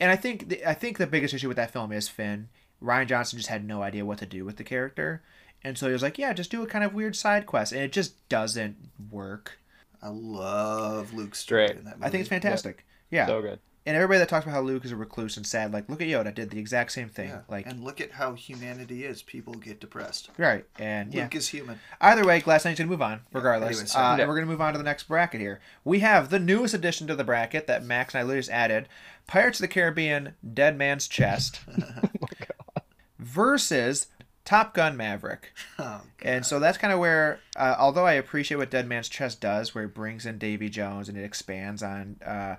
And 0.01 0.11
I 0.11 0.17
think 0.17 0.49
the, 0.49 0.69
I 0.69 0.75
think 0.75 0.99
the 0.99 1.07
biggest 1.07 1.33
issue 1.35 1.49
with 1.49 1.57
that 1.57 1.71
film 1.71 1.93
is 1.93 2.09
Finn. 2.09 2.49
Rian 2.83 3.07
Johnson 3.07 3.39
just 3.39 3.49
had 3.49 3.65
no 3.65 3.83
idea 3.83 4.05
what 4.05 4.19
to 4.19 4.27
do 4.27 4.45
with 4.45 4.57
the 4.57 4.65
character, 4.65 5.23
and 5.63 5.79
so 5.79 5.87
he 5.87 5.93
was 5.93 6.03
like, 6.03 6.19
"Yeah, 6.19 6.33
just 6.33 6.51
do 6.51 6.63
a 6.63 6.67
kind 6.67 6.85
of 6.85 6.93
weird 6.93 7.17
side 7.17 7.47
quest," 7.47 7.73
and 7.73 7.81
it 7.81 7.93
just 7.93 8.29
doesn't 8.29 8.77
work. 9.11 9.59
I 10.03 10.09
love 10.09 11.15
Luke 11.15 11.35
story 11.35 11.67
Great. 11.67 11.79
in 11.79 11.85
that 11.85 11.97
movie. 11.97 12.07
I 12.07 12.11
think 12.11 12.21
it's 12.21 12.29
fantastic. 12.29 12.85
Yeah, 13.11 13.27
So 13.27 13.41
good. 13.41 13.61
And 13.87 13.97
everybody 13.97 14.19
that 14.19 14.29
talks 14.29 14.45
about 14.47 14.55
how 14.55 14.63
Luke 14.63 14.85
is 14.85 14.93
a 14.93 14.97
recluse 14.97 15.37
and 15.37 15.47
sad, 15.47 15.73
like, 15.73 15.89
look 15.89 16.01
at 16.01 16.09
Yoda, 16.09 16.35
did 16.35 16.51
the 16.51 16.59
exact 16.59 16.93
same 16.93 17.09
thing. 17.09 17.29
Yeah. 17.29 17.41
Like, 17.49 17.67
and 17.67 17.85
look 17.85 18.01
at 18.01 18.13
how 18.13 18.33
humanity 18.35 19.05
is. 19.05 19.23
People 19.23 19.55
get 19.55 19.81
depressed. 19.81 20.31
right, 20.39 20.65
and 20.79 21.13
yeah. 21.13 21.25
Luke 21.25 21.35
is 21.35 21.49
human. 21.49 21.79
Either 22.01 22.25
way, 22.25 22.41
Glass 22.41 22.65
Knight's 22.65 22.79
gonna 22.79 22.91
move 22.91 23.03
on, 23.03 23.21
regardless. 23.33 23.71
Anyways, 23.71 23.91
uh, 23.91 23.95
sorry. 23.95 24.21
and 24.23 24.29
we're 24.29 24.37
gonna 24.37 24.47
move 24.47 24.61
on 24.61 24.73
to 24.73 24.79
the 24.79 24.85
next 24.85 25.05
bracket 25.05 25.41
here. 25.41 25.61
We 25.85 26.01
have 26.01 26.31
the 26.31 26.39
newest 26.39 26.75
addition 26.75 27.07
to 27.09 27.15
the 27.15 27.25
bracket 27.25 27.67
that 27.67 27.85
Max 27.85 28.15
and 28.15 28.21
I 28.21 28.23
literally 28.23 28.41
just 28.41 28.51
added: 28.51 28.89
Pirates 29.27 29.59
of 29.59 29.63
the 29.65 29.69
Caribbean: 29.69 30.35
Dead 30.55 30.79
Man's 30.79 31.07
Chest 31.07 31.61
versus 33.19 34.09
Top 34.45 34.75
Gun 34.75 34.97
Maverick. 34.97 35.53
Oh, 35.77 36.03
And 36.23 36.47
so 36.47 36.61
that's 36.61 36.79
kind 36.79 36.93
of 36.93 37.01
where, 37.01 37.41
uh, 37.57 37.75
although 37.77 38.07
I 38.07 38.13
appreciate 38.13 38.59
what 38.59 38.71
Dead 38.71 38.87
Man's 38.87 39.09
Chest 39.09 39.41
does, 39.41 39.75
where 39.75 39.85
it 39.85 39.95
brings 39.95 40.25
in 40.25 40.39
Davy 40.39 40.69
Jones 40.69 41.09
and 41.09 41.19
it 41.19 41.25
expands 41.25 41.83
on 41.83 42.17
uh, 42.25 42.57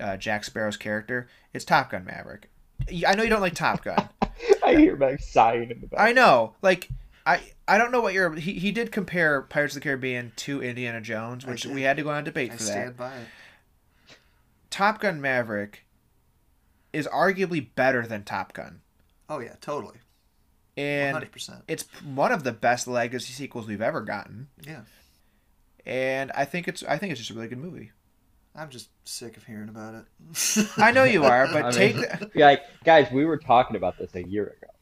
uh, 0.00 0.16
Jack 0.16 0.44
Sparrow's 0.44 0.76
character, 0.76 1.28
it's 1.52 1.64
Top 1.64 1.90
Gun 1.90 2.04
Maverick. 2.04 2.50
I 3.06 3.14
know 3.14 3.22
you 3.22 3.30
don't 3.30 3.40
like 3.40 3.54
Top 3.54 3.84
Gun. 3.84 4.08
I 4.64 4.74
hear 4.76 4.96
Max 4.96 5.26
sighing 5.32 5.70
in 5.70 5.80
the 5.80 5.86
back. 5.86 6.00
I 6.00 6.12
know, 6.12 6.54
like. 6.62 6.88
I, 7.26 7.40
I 7.66 7.78
don't 7.78 7.90
know 7.90 8.02
what 8.02 8.12
your 8.12 8.34
he, 8.34 8.52
he 8.58 8.70
did 8.70 8.92
compare 8.92 9.40
Pirates 9.40 9.74
of 9.74 9.80
the 9.80 9.84
Caribbean 9.88 10.32
to 10.36 10.62
Indiana 10.62 11.00
Jones, 11.00 11.46
which 11.46 11.64
we 11.64 11.80
had 11.80 11.96
to 11.96 12.02
go 12.02 12.10
on 12.10 12.18
a 12.18 12.22
debate 12.22 12.50
I 12.52 12.56
for 12.56 12.62
that. 12.64 12.68
stand 12.70 12.96
by 12.98 13.14
it. 13.16 13.26
Top 14.68 15.00
Gun 15.00 15.22
Maverick 15.22 15.86
is 16.92 17.06
arguably 17.08 17.66
better 17.74 18.06
than 18.06 18.24
Top 18.24 18.52
Gun, 18.52 18.80
Oh 19.30 19.38
yeah, 19.38 19.54
totally. 19.62 19.96
and 20.76 21.16
100%. 21.16 21.62
it's 21.66 21.84
one 22.04 22.30
of 22.30 22.44
the 22.44 22.52
best 22.52 22.86
legacy 22.86 23.32
sequels 23.32 23.66
we've 23.66 23.80
ever 23.80 24.02
gotten. 24.02 24.48
Yeah. 24.66 24.82
And 25.86 26.30
I 26.32 26.44
think 26.44 26.68
it's 26.68 26.82
I 26.82 26.98
think 26.98 27.12
it's 27.12 27.20
just 27.20 27.30
a 27.30 27.34
really 27.34 27.48
good 27.48 27.58
movie. 27.58 27.92
I'm 28.56 28.70
just 28.70 28.88
sick 29.04 29.36
of 29.36 29.44
hearing 29.44 29.68
about 29.68 29.94
it. 29.94 30.68
I 30.76 30.92
know 30.92 31.04
you 31.04 31.24
are, 31.24 31.48
but 31.52 31.64
I 31.66 31.70
take 31.72 31.96
mean- 31.96 32.04
the, 32.04 32.30
Like, 32.36 32.62
guys, 32.84 33.10
we 33.10 33.24
were 33.24 33.36
talking 33.36 33.76
about 33.76 33.98
this 33.98 34.14
a 34.14 34.22
year 34.26 34.56
ago. 34.60 34.72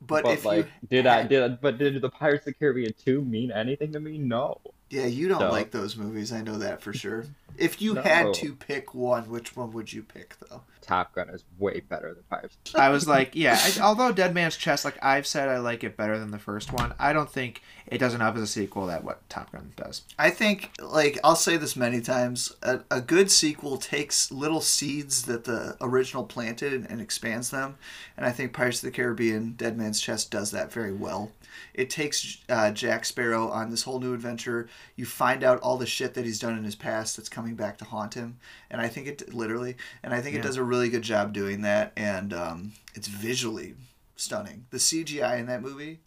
but, 0.00 0.24
But, 0.24 0.32
if 0.32 0.44
like, 0.44 0.66
you 0.82 0.88
did 0.88 1.06
I 1.06 1.22
did 1.22 1.42
I, 1.42 1.48
but 1.48 1.78
did 1.78 2.00
the 2.00 2.10
Pirates 2.10 2.40
of 2.42 2.46
the 2.46 2.54
Caribbean 2.54 2.92
two 3.04 3.22
mean 3.24 3.52
anything 3.52 3.92
to 3.92 4.00
me? 4.00 4.18
No. 4.18 4.60
Yeah, 4.94 5.06
you 5.06 5.26
don't 5.28 5.40
So- 5.40 5.50
like 5.50 5.72
those 5.72 5.96
movies. 5.96 6.32
I 6.32 6.40
know 6.42 6.58
that 6.58 6.80
for 6.82 6.92
sure. 6.92 7.24
If 7.56 7.80
you 7.80 7.94
No. 7.94 8.02
had 8.02 8.34
to 8.34 8.54
pick 8.54 8.94
one, 8.94 9.28
which 9.30 9.54
one 9.56 9.72
would 9.72 9.92
you 9.92 10.02
pick 10.02 10.36
though? 10.48 10.62
Top 10.80 11.14
Gun 11.14 11.28
is 11.30 11.44
way 11.58 11.80
better 11.80 12.12
than 12.12 12.22
Pirates. 12.28 12.56
I 12.74 12.90
was 12.90 13.08
like, 13.08 13.30
yeah. 13.34 13.58
I, 13.60 13.80
although 13.80 14.12
Dead 14.12 14.34
Man's 14.34 14.56
Chest, 14.56 14.84
like 14.84 14.98
I've 15.02 15.26
said, 15.26 15.48
I 15.48 15.58
like 15.58 15.82
it 15.82 15.96
better 15.96 16.18
than 16.18 16.30
the 16.30 16.38
first 16.38 16.72
one. 16.72 16.94
I 16.98 17.12
don't 17.12 17.30
think 17.30 17.62
it 17.86 17.98
doesn't 17.98 18.20
enough 18.20 18.36
as 18.36 18.42
a 18.42 18.46
sequel 18.46 18.86
that 18.88 19.02
what 19.04 19.26
Top 19.30 19.50
Gun 19.52 19.72
does. 19.76 20.02
I 20.18 20.30
think, 20.30 20.70
like, 20.82 21.18
I'll 21.24 21.36
say 21.36 21.56
this 21.56 21.74
many 21.76 22.00
times: 22.00 22.52
a, 22.62 22.80
a 22.90 23.00
good 23.00 23.30
sequel 23.30 23.78
takes 23.78 24.30
little 24.30 24.60
seeds 24.60 25.22
that 25.22 25.44
the 25.44 25.76
original 25.80 26.24
planted 26.24 26.72
and, 26.72 26.90
and 26.90 27.00
expands 27.00 27.50
them, 27.50 27.76
and 28.16 28.26
I 28.26 28.30
think 28.30 28.52
Pirates 28.52 28.78
of 28.82 28.86
the 28.86 28.90
Caribbean: 28.96 29.54
Dead 29.56 29.78
Man's 29.78 30.00
Chest 30.00 30.30
does 30.30 30.50
that 30.50 30.70
very 30.72 30.92
well. 30.92 31.32
It 31.72 31.90
takes 31.90 32.38
uh, 32.48 32.70
Jack 32.70 33.04
Sparrow 33.04 33.48
on 33.48 33.70
this 33.70 33.82
whole 33.82 34.00
new 34.00 34.14
adventure. 34.14 34.68
You 34.96 35.06
find 35.06 35.42
out 35.44 35.60
all 35.60 35.76
the 35.76 35.86
shit 35.86 36.14
that 36.14 36.24
he's 36.24 36.38
done 36.38 36.56
in 36.56 36.64
his 36.64 36.74
past 36.76 37.16
that's 37.16 37.28
coming 37.28 37.54
back 37.54 37.78
to 37.78 37.84
haunt 37.84 38.14
him, 38.14 38.38
and 38.70 38.80
I 38.80 38.88
think 38.88 39.06
it 39.06 39.34
literally, 39.34 39.76
and 40.02 40.14
I 40.14 40.20
think 40.20 40.36
it 40.36 40.42
does 40.42 40.56
a 40.56 40.62
really 40.62 40.88
good 40.88 41.02
job 41.02 41.32
doing 41.32 41.62
that, 41.62 41.92
and 41.96 42.32
um, 42.32 42.72
it's 42.94 43.08
visually 43.08 43.74
stunning. 44.16 44.66
The 44.70 44.78
CGI 44.78 45.38
in 45.38 45.46
that 45.46 45.62
movie, 45.62 46.00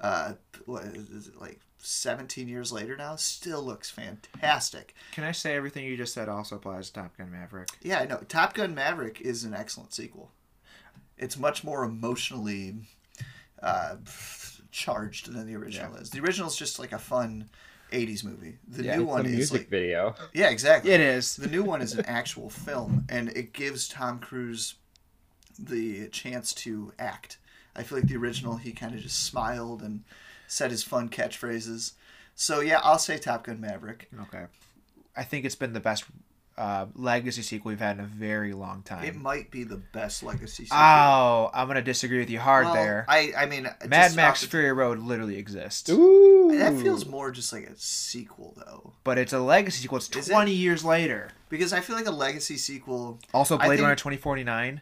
uh, 0.00 0.34
what 0.66 0.84
is 0.84 1.28
it 1.28 1.40
like? 1.40 1.60
17 1.86 2.48
years 2.48 2.72
later 2.72 2.96
now 2.96 3.14
still 3.14 3.62
looks 3.62 3.90
fantastic 3.90 4.94
Can 5.12 5.22
I 5.22 5.32
say 5.32 5.54
everything 5.54 5.84
you 5.84 5.98
just 5.98 6.14
said 6.14 6.30
also 6.30 6.56
applies 6.56 6.88
to 6.88 6.94
Top 6.94 7.18
Gun 7.18 7.30
Maverick? 7.30 7.68
yeah 7.82 7.98
i 7.98 8.06
know 8.06 8.22
top 8.26 8.54
gun 8.54 8.74
maverick 8.74 9.20
is 9.20 9.44
an 9.44 9.52
excellent 9.52 9.92
sequel 9.92 10.30
it's 11.18 11.36
much 11.36 11.62
more 11.62 11.84
emotionally 11.84 12.74
uh, 13.62 13.96
charged 14.74 15.32
than 15.32 15.46
the 15.46 15.54
original 15.54 15.94
is 15.94 16.10
the 16.10 16.20
original 16.20 16.48
is 16.48 16.56
just 16.56 16.80
like 16.80 16.90
a 16.92 16.98
fun 16.98 17.48
80s 17.92 18.24
movie 18.24 18.58
the 18.66 18.82
Yeah, 18.82 18.96
new 18.96 19.02
It's 19.02 19.10
a 19.10 19.14
one 19.14 19.26
is 19.26 19.32
a 19.32 19.36
music 19.36 19.60
like 19.60 19.68
video. 19.68 20.14
yeah 20.32 20.48
exactly 20.50 20.90
It 20.90 21.00
is. 21.00 21.36
the 21.36 21.46
new 21.46 21.62
one 21.62 21.80
is 21.80 21.92
an 21.94 22.04
actual 22.06 22.50
film, 22.50 23.04
and 23.08 23.28
it 23.30 23.52
gives 23.52 23.86
Tom 23.88 24.18
Cruise 24.18 24.74
the 25.56 26.08
chance 26.08 26.52
to 26.54 26.92
act. 26.98 27.38
I 27.76 27.84
feel 27.84 27.98
like 27.98 28.08
the 28.08 28.16
original, 28.16 28.56
he 28.56 28.72
kind 28.72 28.94
of 28.96 29.00
just 29.00 29.24
smiled 29.24 29.80
and 29.82 30.02
said 30.48 30.72
his 30.72 30.82
fun 30.82 31.08
catchphrases. 31.08 31.92
So 32.34 32.58
yeah, 32.60 32.80
I'll 32.82 32.98
say 32.98 33.16
Top 33.16 33.44
Gun 33.44 33.60
Maverick. 33.60 34.08
Okay. 34.22 34.46
I 35.16 35.22
think 35.22 35.44
it's 35.44 35.54
been 35.54 35.72
the 35.72 35.78
best 35.80 36.04
uh, 36.56 36.86
legacy 36.94 37.42
sequel 37.42 37.70
we've 37.70 37.80
had 37.80 37.98
in 37.98 38.04
a 38.04 38.06
very 38.06 38.52
long 38.52 38.82
time. 38.82 39.04
It 39.04 39.16
might 39.16 39.50
be 39.50 39.64
the 39.64 39.76
best 39.76 40.22
legacy 40.22 40.64
sequel. 40.64 40.78
Oh, 40.78 41.50
I'm 41.52 41.66
gonna 41.66 41.82
disagree 41.82 42.18
with 42.18 42.30
you 42.30 42.38
hard 42.40 42.66
Well, 42.66 42.74
there. 42.74 43.04
I 43.08 43.32
I 43.36 43.46
mean, 43.46 43.68
Mad 43.88 44.14
Max 44.14 44.40
the- 44.42 44.46
Fury 44.48 44.72
Road 44.72 44.98
literally 45.00 45.36
exists, 45.36 45.88
Ooh. 45.90 46.56
That 46.56 46.74
feels 46.80 47.04
more 47.06 47.30
just 47.32 47.52
like 47.52 47.64
a 47.64 47.76
sequel 47.76 48.54
though, 48.56 48.92
but 49.02 49.18
it's 49.18 49.32
a 49.32 49.40
legacy 49.40 49.82
sequel. 49.82 49.98
It's 49.98 50.14
Is 50.16 50.28
it? 50.28 50.32
20 50.32 50.52
years 50.52 50.84
later. 50.84 51.30
because 51.48 51.72
I 51.72 51.80
feel 51.80 51.96
like 51.96 52.06
a 52.06 52.10
legacy 52.12 52.56
sequel. 52.56 53.18
Also, 53.32 53.56
I 53.58 53.66
Blade 53.66 53.76
think- 53.76 53.82
Runner 53.86 53.96
2049. 53.96 54.80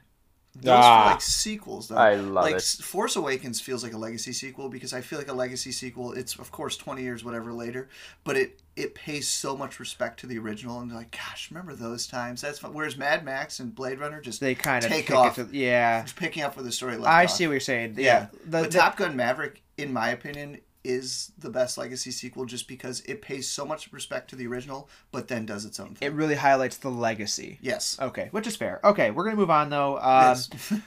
Those 0.55 0.75
Ah. 0.75 1.11
like 1.12 1.23
sequels 1.23 1.88
though. 1.88 1.97
I 1.97 2.15
love 2.17 2.45
like 2.45 2.57
it. 2.57 2.62
Force 2.62 3.17
Awakens 3.17 3.59
feels 3.61 3.83
like 3.83 3.95
a 3.95 3.99
legacy 3.99 4.33
sequel 4.35 4.69
because 4.69 4.93
I 4.93 5.01
feel 5.01 5.19
like 5.19 5.29
a 5.29 5.33
legacy 5.33 5.73
sequel. 5.73 6.12
It's 6.12 6.35
of 6.38 6.51
course 6.53 6.77
twenty 6.77 7.03
years 7.03 7.25
whatever 7.25 7.53
later, 7.55 7.88
but 8.23 8.37
it 8.37 8.61
it 8.77 8.95
pays 8.95 9.27
so 9.29 9.57
much 9.57 9.81
respect 9.81 10.21
to 10.21 10.27
the 10.27 10.38
original 10.38 10.81
and 10.81 10.93
like, 10.93 11.11
gosh, 11.11 11.51
remember 11.51 11.75
those 11.75 12.07
times? 12.07 12.43
That's 12.43 12.59
fun. 12.59 12.75
Whereas 12.75 12.97
Mad 12.99 13.25
Max 13.25 13.61
and 13.61 13.75
Blade 13.75 13.99
Runner 13.99 14.21
just 14.21 14.41
They 14.41 14.55
kind 14.55 14.85
of 14.85 14.91
Take 14.91 15.11
off. 15.11 15.37
to 15.37 15.49
yeah. 15.53 16.03
just 16.03 16.17
picking 16.17 16.43
up 16.43 16.55
where 16.57 16.65
the 16.65 16.73
story 16.73 16.97
left 16.97 17.09
I 17.09 17.25
off. 17.25 17.31
see 17.31 17.47
what 17.47 17.53
you're 17.53 17.61
saying. 17.61 17.95
Yeah, 17.97 18.05
Yeah, 18.05 18.27
the, 18.45 18.51
but 18.51 18.71
the- 18.73 18.79
Top 18.79 18.97
Gun 18.99 19.17
Maverick, 19.17 19.62
in 19.79 19.91
my 19.93 20.11
opinion, 20.11 20.59
is 20.85 21.33
the 21.38 21.49
best 21.51 21.79
legacy 21.79 22.11
sequel 22.11 22.45
just 22.45 22.66
because 22.66 23.01
it 23.03 23.23
pays 23.23 23.49
so 23.49 23.64
much 23.64 23.92
respect 23.92 24.29
to 24.31 24.37
the 24.37 24.47
original, 24.47 24.88
but 25.12 25.29
then 25.29 25.47
does 25.47 25.64
its 25.64 25.79
own 25.79 25.95
thing. 25.95 26.09
it 26.09 26.12
really 26.14 26.35
highlights 26.35 26.77
the 26.79 26.88
legacy. 26.90 27.59
yes. 27.61 27.97
Okay, 28.01 28.29
which 28.33 28.47
is 28.47 28.57
fair. 28.57 28.81
Okay, 28.85 29.11
we're 29.11 29.25
gonna 29.25 29.37
move 29.37 29.51
on 29.51 29.71
though. 29.71 29.97
Um, 29.99 30.03
yes. 30.37 30.51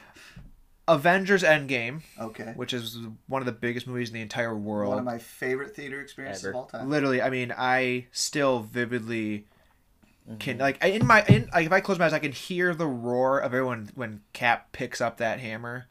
Avengers 0.88 1.42
Endgame, 1.42 2.02
okay. 2.22 2.54
which 2.56 2.72
is 2.72 3.00
one 3.26 3.42
of 3.42 3.48
the 3.48 3.52
biggest 3.52 3.88
movies 3.88 4.10
in 4.10 4.14
the 4.14 4.22
entire 4.22 4.56
world. 4.56 4.90
One 4.90 5.00
of 5.00 5.06
my 5.06 5.18
favorite 5.18 5.76
theater 5.76 6.00
experiences 6.00 6.44
Ever. 6.46 6.52
of 6.52 6.56
all 6.58 6.66
time. 6.68 6.90
literally 6.92 7.22
i 7.24 7.30
mean 7.32 7.54
i 7.58 8.06
still 8.12 8.60
vividly 8.60 9.46
Mm-hmm. 10.28 10.38
can 10.40 10.58
like 10.58 10.84
in 10.84 11.06
my 11.06 11.24
in 11.26 11.48
like 11.54 11.68
if 11.68 11.72
i 11.72 11.80
close 11.82 12.00
my 12.00 12.06
eyes 12.06 12.14
i 12.14 12.18
can 12.18 12.32
hear 12.32 12.74
the 12.74 12.88
roar 12.88 13.38
of 13.38 13.54
everyone 13.54 13.92
when 13.94 14.22
cap 14.34 14.72
picks 14.72 15.00
up 15.00 15.18
that 15.18 15.40
hammer 15.40 15.86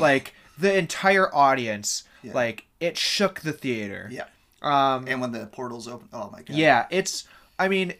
like 0.00 0.32
the 0.56 0.74
entire 0.74 1.28
audience 1.34 2.04
Yeah. 2.24 2.32
like 2.34 2.66
it 2.80 2.96
shook 2.96 3.40
the 3.40 3.52
theater 3.52 4.08
Yeah. 4.10 4.24
um 4.62 5.06
And 5.06 5.20
when 5.20 5.32
the 5.32 5.46
portals 5.46 5.86
open, 5.88 6.08
oh 6.12 6.30
my 6.32 6.38
god. 6.42 6.56
yeah 6.56 6.86
it's 6.90 7.24
i 7.58 7.68
mean 7.68 7.94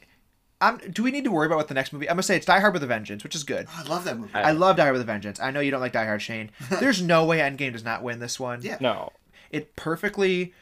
i'm 0.61 0.79
do 0.79 1.03
we 1.03 1.11
need 1.11 1.25
to 1.25 1.31
worry 1.31 1.47
about 1.47 1.57
what 1.57 1.69
the 1.69 1.75
next 1.75 1.93
movie 1.93 2.09
i'm 2.09 2.15
gonna 2.15 2.23
say 2.23 2.37
it's 2.37 2.47
die 2.47 2.61
hard 2.61 2.73
with 2.75 2.83
a 2.83 2.87
vengeance 2.87 3.23
which 3.25 3.35
is 3.35 3.45
good 3.45 3.67
Oh, 3.69 3.83
I 3.85 3.89
love 3.89 4.05
that 4.05 4.19
movie. 4.19 4.33
i 4.35 4.51
love 4.53 4.77
die 4.77 4.83
hard 4.85 4.93
with 4.95 5.03
a 5.03 5.05
vengeance 5.05 5.39
i 5.41 5.51
know 5.51 5.61
you 5.61 5.71
don't 5.71 5.81
like 5.81 5.93
die 5.93 6.05
hard 6.07 6.23
shane 6.23 6.51
there's 6.81 7.03
no 7.03 7.25
way 7.25 7.39
endgame 7.39 7.73
does 7.73 7.85
not 7.85 8.03
win 8.03 8.19
this 8.21 8.39
one 8.41 8.61
Yeah. 8.63 8.79
No. 8.81 9.13
it 9.51 9.75
perfectly 9.77 10.55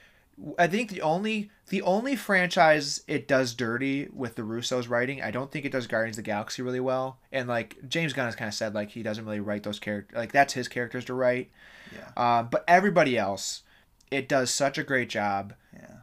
I 0.58 0.66
think 0.66 0.90
the 0.90 1.02
only 1.02 1.50
the 1.68 1.82
only 1.82 2.16
franchise 2.16 3.02
it 3.06 3.28
does 3.28 3.54
dirty 3.54 4.08
with 4.12 4.34
the 4.34 4.44
Russo's 4.44 4.88
writing, 4.88 5.22
I 5.22 5.30
don't 5.30 5.50
think 5.50 5.64
it 5.64 5.72
does 5.72 5.86
Guardians 5.86 6.16
of 6.18 6.24
the 6.24 6.30
Galaxy 6.30 6.62
really 6.62 6.80
well. 6.80 7.18
And 7.30 7.48
like 7.48 7.76
James 7.88 8.12
Gunn 8.12 8.24
has 8.26 8.34
kind 8.36 8.48
of 8.48 8.54
said 8.54 8.74
like 8.74 8.90
he 8.90 9.02
doesn't 9.02 9.24
really 9.24 9.40
write 9.40 9.62
those 9.62 9.78
characters 9.78 10.16
like 10.16 10.32
that's 10.32 10.54
his 10.54 10.68
characters 10.68 11.04
to 11.06 11.14
write. 11.14 11.50
Yeah. 11.94 12.38
Um, 12.38 12.48
but 12.50 12.64
everybody 12.66 13.16
else, 13.18 13.62
it 14.10 14.28
does 14.28 14.50
such 14.50 14.78
a 14.78 14.82
great 14.82 15.08
job 15.10 15.54
Yeah. 15.74 15.96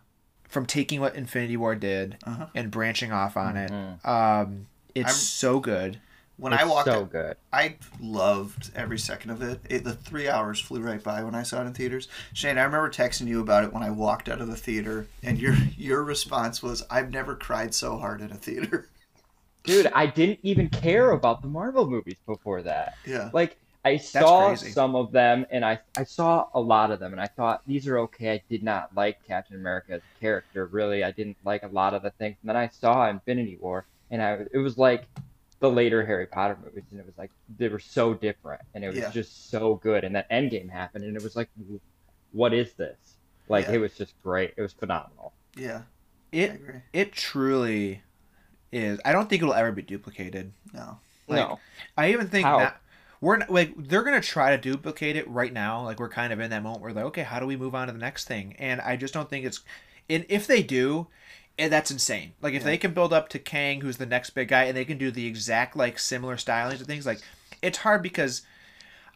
from 0.47 0.65
taking 0.65 1.01
what 1.01 1.15
Infinity 1.15 1.57
War 1.57 1.75
did 1.75 2.17
Uh-huh. 2.23 2.47
and 2.55 2.69
branching 2.71 3.11
off 3.11 3.35
on 3.35 3.57
it. 3.57 3.71
Mhm. 3.71 4.05
Um, 4.07 4.67
it's 4.95 5.07
I'm- 5.09 5.15
so 5.15 5.59
good. 5.59 5.99
When 6.39 6.53
It's 6.53 6.61
I 6.61 6.65
walked, 6.65 6.85
so 6.85 7.05
good. 7.05 7.37
I 7.53 7.75
loved 7.99 8.71
every 8.75 8.97
second 8.99 9.31
of 9.31 9.41
it. 9.41 9.61
it. 9.69 9.83
The 9.83 9.93
three 9.93 10.27
hours 10.29 10.59
flew 10.59 10.81
right 10.81 11.03
by 11.03 11.23
when 11.23 11.35
I 11.35 11.43
saw 11.43 11.61
it 11.61 11.67
in 11.67 11.73
theaters. 11.73 12.07
Shane, 12.33 12.57
I 12.57 12.63
remember 12.63 12.89
texting 12.89 13.27
you 13.27 13.41
about 13.41 13.63
it 13.65 13.73
when 13.73 13.83
I 13.83 13.89
walked 13.91 14.29
out 14.29 14.41
of 14.41 14.47
the 14.47 14.55
theater, 14.57 15.07
and 15.23 15.39
your 15.39 15.55
your 15.77 16.03
response 16.03 16.63
was, 16.63 16.83
"I've 16.89 17.11
never 17.11 17.35
cried 17.35 17.73
so 17.75 17.97
hard 17.97 18.21
in 18.21 18.31
a 18.31 18.35
theater." 18.35 18.89
Dude, 19.65 19.87
I 19.93 20.05
didn't 20.15 20.39
even 20.43 20.69
care 20.69 21.11
about 21.11 21.41
the 21.41 21.47
Marvel 21.47 21.87
movies 21.89 22.17
before 22.25 22.61
that. 22.63 22.97
yeah. 23.05 23.31
Like 23.31 23.57
I 23.85 23.97
saw 23.97 24.55
some 24.55 24.95
of 24.95 25.11
them 25.11 25.45
and 25.51 25.63
I 25.65 25.79
I 25.95 26.03
saw 26.03 26.49
a 26.53 26.59
lot 26.59 26.91
of 26.91 26.99
them 26.99 27.11
and 27.13 27.21
I 27.21 27.27
thought 27.27 27.61
these 27.65 27.87
are 27.87 27.99
okay. 27.99 28.33
I 28.33 28.43
did 28.49 28.63
not 28.63 28.95
like 28.95 29.23
Captain 29.25 29.55
America 29.57 29.93
as 29.93 30.01
a 30.01 30.19
character, 30.19 30.65
really. 30.67 31.03
I 31.03 31.11
didn't 31.11 31.37
like 31.45 31.63
a 31.63 31.67
lot 31.67 31.93
of 31.93 32.01
the 32.03 32.11
things. 32.11 32.37
And 32.41 32.49
then 32.49 32.57
I 32.57 32.67
saw 32.69 33.09
Infinity 33.09 33.57
War 33.61 33.85
and 34.11 34.21
I 34.21 34.45
it 34.51 34.57
was 34.59 34.77
like 34.77 35.07
the 35.59 35.69
later 35.69 36.05
Harry 36.05 36.25
Potter 36.25 36.57
movies 36.63 36.83
and 36.91 36.99
it 36.99 37.05
was 37.05 37.17
like 37.17 37.31
they 37.57 37.67
were 37.67 37.79
so 37.79 38.13
different 38.13 38.61
and 38.73 38.83
it 38.83 38.87
was 38.87 38.97
Yeah. 38.97 39.11
just 39.11 39.49
so 39.49 39.75
good 39.75 40.03
and 40.03 40.15
then 40.15 40.23
Endgame 40.31 40.69
happened 40.69 41.03
and 41.03 41.15
it 41.15 41.23
was 41.23 41.35
like 41.35 41.49
what 42.31 42.53
is 42.53 42.73
this? 42.73 43.17
Like 43.47 43.65
Yeah. 43.67 43.73
it 43.73 43.77
was 43.79 43.97
just 43.97 44.13
great. 44.23 44.53
It 44.55 44.61
was 44.61 44.73
phenomenal. 44.73 45.33
Yeah. 45.55 45.81
It 46.31 46.61
it 46.93 47.11
truly 47.11 48.03
is. 48.71 48.99
I 49.03 49.11
don't 49.11 49.29
think 49.29 49.41
it'll 49.41 49.53
ever 49.53 49.71
be 49.71 49.81
duplicated. 49.81 50.51
No. 50.73 50.99
Like, 51.27 51.39
no. 51.47 51.59
I 51.97 52.11
even 52.11 52.27
think 52.27 52.45
How? 52.45 52.59
that 52.59 52.81
we're 53.21 53.37
not, 53.37 53.49
like 53.49 53.73
they're 53.75 54.03
gonna 54.03 54.21
try 54.21 54.55
to 54.55 54.57
duplicate 54.61 55.15
it 55.15 55.27
right 55.29 55.51
now. 55.51 55.83
Like 55.83 55.99
we're 55.99 56.09
kind 56.09 56.31
of 56.31 56.39
in 56.39 56.51
that 56.51 56.63
moment 56.63 56.81
where 56.81 56.93
like, 56.93 57.05
okay, 57.05 57.23
how 57.23 57.39
do 57.39 57.45
we 57.45 57.57
move 57.57 57.75
on 57.75 57.87
to 57.87 57.93
the 57.93 57.99
next 57.99 58.25
thing? 58.27 58.55
And 58.59 58.79
I 58.81 58.95
just 58.95 59.13
don't 59.13 59.29
think 59.29 59.45
it's. 59.45 59.61
And 60.09 60.25
if 60.29 60.47
they 60.47 60.63
do, 60.63 61.07
and 61.59 61.71
that's 61.71 61.91
insane. 61.91 62.33
Like 62.41 62.53
if 62.55 62.61
Yeah. 62.61 62.67
they 62.67 62.77
can 62.77 62.93
build 62.93 63.13
up 63.13 63.29
to 63.29 63.39
Kang, 63.39 63.81
who's 63.81 63.97
the 63.97 64.05
next 64.05 64.31
big 64.31 64.47
guy, 64.47 64.63
and 64.63 64.75
they 64.75 64.85
can 64.85 64.97
do 64.97 65.11
the 65.11 65.27
exact 65.27 65.75
like 65.75 65.99
similar 65.99 66.37
stylings 66.37 66.77
and 66.79 66.87
things, 66.87 67.05
like 67.05 67.21
it's 67.61 67.79
hard 67.79 68.01
because 68.01 68.41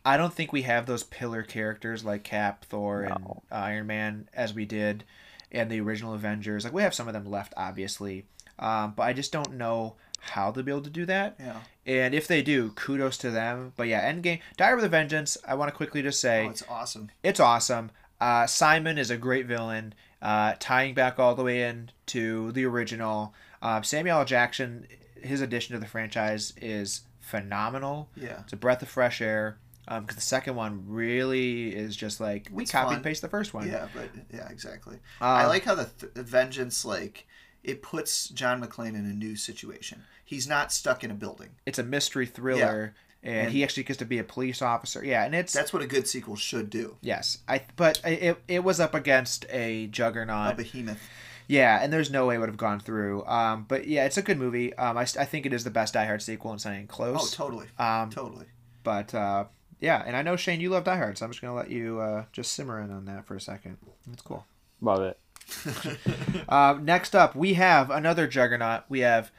I 0.06 0.18
don't 0.18 0.34
think 0.34 0.52
we 0.52 0.64
have 0.64 0.86
those 0.86 1.04
pillar 1.04 1.44
characters 1.44 2.04
like 2.04 2.24
Cap, 2.24 2.66
Thor, 2.66 3.04
and 3.04 3.24
No. 3.24 3.44
uh, 3.52 3.56
Iron 3.56 3.88
Man 3.88 4.28
as 4.34 4.54
we 4.54 4.66
did 4.66 5.06
in 5.50 5.70
the 5.70 5.80
original 5.80 6.14
Avengers. 6.14 6.66
Like 6.66 6.74
we 6.74 6.82
have 6.84 6.94
some 6.94 7.08
of 7.08 7.14
them 7.14 7.26
left, 7.26 7.54
obviously, 7.56 8.26
um, 8.60 8.94
but 8.98 9.04
I 9.04 9.14
just 9.14 9.32
don't 9.32 9.54
know 9.54 9.96
how 10.20 10.52
they'll 10.52 10.64
be 10.64 10.72
able 10.72 10.82
to 10.84 10.90
do 10.90 11.06
that. 11.06 11.36
Yeah. 11.40 11.60
And 11.86 12.14
if 12.16 12.28
they 12.28 12.42
do, 12.42 12.72
kudos 12.72 13.18
to 13.20 13.32
them. 13.32 13.74
But 13.76 13.88
yeah, 13.88 14.10
Endgame, 14.12 14.40
Die 14.58 14.74
with 14.74 14.84
a 14.86 14.90
Vengeance. 14.90 15.38
I 15.48 15.56
want 15.56 15.70
to 15.70 15.76
quickly 15.76 16.02
just 16.02 16.20
say 16.22 16.46
Oh, 16.48 16.50
it's 16.50 16.64
awesome. 16.70 17.12
it's 17.24 17.40
awesome. 17.40 17.92
Uh, 18.22 18.46
Simon 18.48 18.98
is 18.98 19.10
a 19.10 19.18
great 19.18 19.46
villain, 19.48 19.94
uh, 20.24 20.54
tying 20.60 20.96
back 20.96 21.20
all 21.20 21.36
the 21.36 21.44
way 21.44 21.62
in 21.64 21.92
to 22.08 22.52
the 22.54 22.66
original. 22.66 23.36
Uh, 23.62 23.82
Samuel 23.84 24.18
L. 24.20 24.26
Jackson, 24.26 24.88
his 25.22 25.42
addition 25.42 25.74
to 25.76 25.80
the 25.80 25.86
franchise 25.88 26.54
is 26.62 27.02
phenomenal. 27.20 28.10
Yeah. 28.16 28.40
It's 28.42 28.54
a 28.54 28.58
breath 28.58 28.82
of 28.82 28.90
fresh 28.90 29.22
air. 29.22 29.58
Because 29.86 30.16
the 30.16 30.22
second 30.22 30.56
one 30.56 30.86
really 30.88 31.76
is 31.76 31.94
just 31.98 32.22
like 32.22 32.48
we 32.50 32.64
It's 32.64 32.72
copy 32.72 32.86
fun. 32.88 32.94
and 32.96 33.04
paste 33.04 33.22
the 33.22 33.28
first 33.28 33.54
one. 33.54 33.68
Yeah, 33.68 33.90
but 33.94 34.10
yeah, 34.34 34.48
exactly. 34.50 34.96
Um, 35.20 35.28
I 35.28 35.46
like 35.46 35.66
how 35.66 35.76
the 35.76 35.90
th- 36.00 36.14
Vengeance 36.14 36.86
like 36.86 37.28
it 37.66 37.82
puts 37.82 38.30
John 38.30 38.64
McClane 38.64 38.96
in 38.96 39.06
a 39.06 39.14
new 39.14 39.36
situation. 39.36 40.04
He's 40.24 40.48
not 40.48 40.72
stuck 40.72 41.04
in 41.04 41.12
a 41.12 41.14
building. 41.14 41.50
it's 41.66 41.80
a 41.80 41.84
mystery 41.84 42.26
thriller, 42.26 42.96
and, 43.24 43.36
And- 43.36 43.52
he 43.52 43.64
actually 43.64 43.84
gets 43.84 44.00
to 44.00 44.06
be 44.06 44.20
a 44.20 44.24
police 44.24 44.62
officer. 44.62 45.04
Yeah, 45.04 45.24
and 45.26 45.34
it's 45.34 45.54
That's 45.54 45.72
what 45.74 45.82
a 45.82 45.88
good 45.88 46.08
sequel 46.08 46.36
should 46.36 46.70
do. 46.70 46.98
Yes, 47.02 47.40
I 47.48 47.62
but 47.76 48.02
it 48.06 48.38
it 48.48 48.64
was 48.64 48.80
up 48.80 48.94
against 48.94 49.46
a 49.50 49.88
juggernaut, 49.88 50.54
A 50.54 50.56
behemoth. 50.56 51.00
Yeah, 51.48 51.80
and 51.84 51.92
there's 51.92 52.10
no 52.10 52.26
way 52.28 52.36
it 52.36 52.38
would 52.40 52.48
have 52.50 52.58
gone 52.58 52.80
through. 52.80 53.26
Um, 53.26 53.66
but 53.68 53.86
yeah, 53.88 54.06
it's 54.06 54.18
a 54.18 54.22
good 54.22 54.38
movie. 54.40 54.74
Um, 54.76 54.98
I, 54.98 55.02
I 55.02 55.26
think 55.26 55.46
it 55.46 55.52
is 55.54 55.64
the 55.66 55.70
best 55.72 55.94
Die 55.94 56.06
Hard 56.06 56.22
sequel, 56.22 56.52
and 56.52 56.58
it's 56.58 56.66
not 56.66 56.74
even 56.74 56.88
Oh, 56.90 56.94
close. 56.94 57.32
totally. 57.32 57.68
Um, 57.78 58.10
Totally. 58.10 58.46
but 58.84 59.14
uh, 59.14 59.46
yeah, 59.82 60.02
and 60.06 60.16
I 60.16 60.22
know 60.22 60.38
Shane, 60.38 60.62
you 60.62 60.70
love 60.70 60.86
Die 60.86 60.96
Hard, 60.96 61.18
so 61.18 61.26
I'm 61.26 61.32
just 61.32 61.42
gonna 61.42 61.54
let 61.54 61.70
you 61.70 62.00
uh, 62.00 62.26
just 62.32 62.54
simmer 62.54 62.80
in 62.80 62.92
on 62.92 63.04
that 63.06 63.26
for 63.26 63.36
a 63.36 63.42
second. 63.42 63.78
That's 64.08 64.22
cool. 64.22 64.46
Love 64.82 65.02
it. 65.02 65.20
Uh, 66.48 66.78
next 66.82 67.16
up, 67.16 67.36
we 67.36 67.54
have 67.56 67.90
another 67.90 68.28
juggernaut. 68.28 68.84
We 68.90 69.00
have 69.02 69.32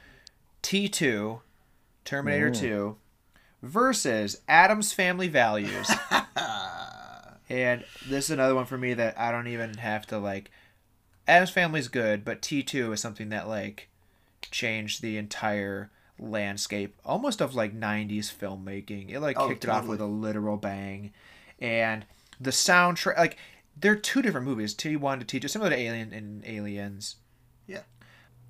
T2, 0.63 1.39
Terminator 2.03 2.47
Ooh. 2.49 2.53
2, 2.53 2.97
versus 3.65 4.41
Addams 4.47 4.93
Family 4.93 5.27
Values. 5.27 5.91
And 7.47 7.83
this 8.09 8.25
is 8.25 8.31
another 8.31 8.55
one 8.55 8.65
for 8.65 8.77
me 8.77 8.95
that 8.95 9.19
I 9.19 9.31
don't 9.31 9.47
even 9.47 9.75
have 9.75 10.07
to 10.07 10.17
like. 10.17 10.49
Addams 11.27 11.51
Family's 11.51 11.87
good, 11.87 12.25
but 12.25 12.41
T 12.41 12.63
two 12.63 12.91
is 12.91 12.99
something 13.01 13.29
that 13.29 13.47
like 13.47 13.87
changed 14.49 15.01
the 15.01 15.17
entire 15.17 15.91
landscape, 16.17 16.95
almost 17.05 17.41
of 17.41 17.53
like 17.53 17.79
'90s 17.79 18.33
filmmaking. 18.33 19.11
It 19.11 19.19
like 19.19 19.39
Oh, 19.39 19.47
kicked 19.47 19.63
it 19.63 19.69
off 19.69 19.85
with 19.85 20.01
a 20.01 20.05
literal 20.07 20.57
bang, 20.57 21.13
and 21.59 22.05
the 22.41 22.49
soundtrack 22.51 23.17
like 23.17 23.37
they're 23.79 23.95
two 23.95 24.23
different 24.23 24.47
movies, 24.47 24.73
T 24.73 24.95
one 24.95 25.19
to 25.19 25.25
T 25.25 25.39
two, 25.39 25.47
similar 25.47 25.69
to 25.69 25.77
Alien 25.77 26.13
and 26.13 26.43
Aliens. 26.47 27.17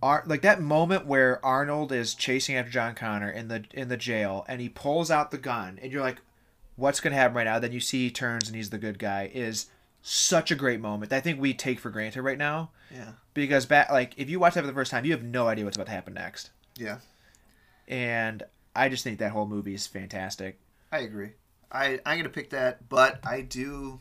Ar- 0.03 0.23
like 0.27 0.41
that 0.41 0.61
moment 0.61 1.05
where 1.05 1.43
Arnold 1.45 1.91
is 1.91 2.13
chasing 2.13 2.55
after 2.55 2.71
John 2.71 2.95
Connor 2.95 3.29
in 3.31 3.47
the 3.47 3.63
in 3.73 3.87
the 3.87 3.97
jail, 3.97 4.45
and 4.47 4.61
he 4.61 4.69
pulls 4.69 5.09
out 5.09 5.31
the 5.31 5.37
gun, 5.37 5.79
and 5.81 5.91
you're 5.91 6.01
like, 6.01 6.21
"What's 6.75 6.99
gonna 6.99 7.15
happen 7.15 7.35
right 7.35 7.45
now?" 7.45 7.59
Then 7.59 7.71
you 7.71 7.79
see 7.79 8.03
he 8.05 8.11
turns 8.11 8.47
and 8.47 8.55
he's 8.55 8.69
the 8.69 8.77
good 8.77 8.99
guy. 8.99 9.31
Is 9.33 9.67
such 10.01 10.51
a 10.51 10.55
great 10.55 10.79
moment 10.79 11.09
that 11.09 11.17
I 11.17 11.21
think 11.21 11.39
we 11.41 11.53
take 11.53 11.79
for 11.79 11.89
granted 11.89 12.21
right 12.21 12.37
now 12.37 12.69
Yeah. 12.91 13.13
because 13.33 13.65
back 13.65 13.89
like 13.89 14.13
if 14.17 14.29
you 14.29 14.39
watch 14.39 14.53
that 14.53 14.61
for 14.61 14.67
the 14.67 14.73
first 14.73 14.91
time, 14.91 15.03
you 15.05 15.11
have 15.13 15.23
no 15.23 15.47
idea 15.47 15.65
what's 15.65 15.77
about 15.77 15.87
to 15.87 15.91
happen 15.93 16.13
next, 16.13 16.51
Yeah. 16.75 16.99
and 17.87 18.43
I 18.75 18.89
just 18.89 19.03
think 19.03 19.17
that 19.19 19.31
whole 19.31 19.47
movie 19.47 19.73
is 19.73 19.87
fantastic. 19.87 20.59
I 20.91 20.99
agree. 20.99 21.31
I 21.71 21.99
I'm 22.05 22.17
gonna 22.17 22.29
pick 22.29 22.51
that, 22.51 22.87
but 22.89 23.19
I 23.25 23.41
do 23.41 23.99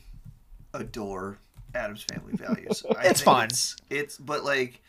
adore 0.74 1.38
Addams 1.74 2.02
Family 2.04 2.34
Values. 2.34 2.84
It's 3.02 3.20
fun. 3.22 3.46
It's, 3.46 3.76
it's 3.90 4.18
but 4.18 4.44
like 4.44 4.82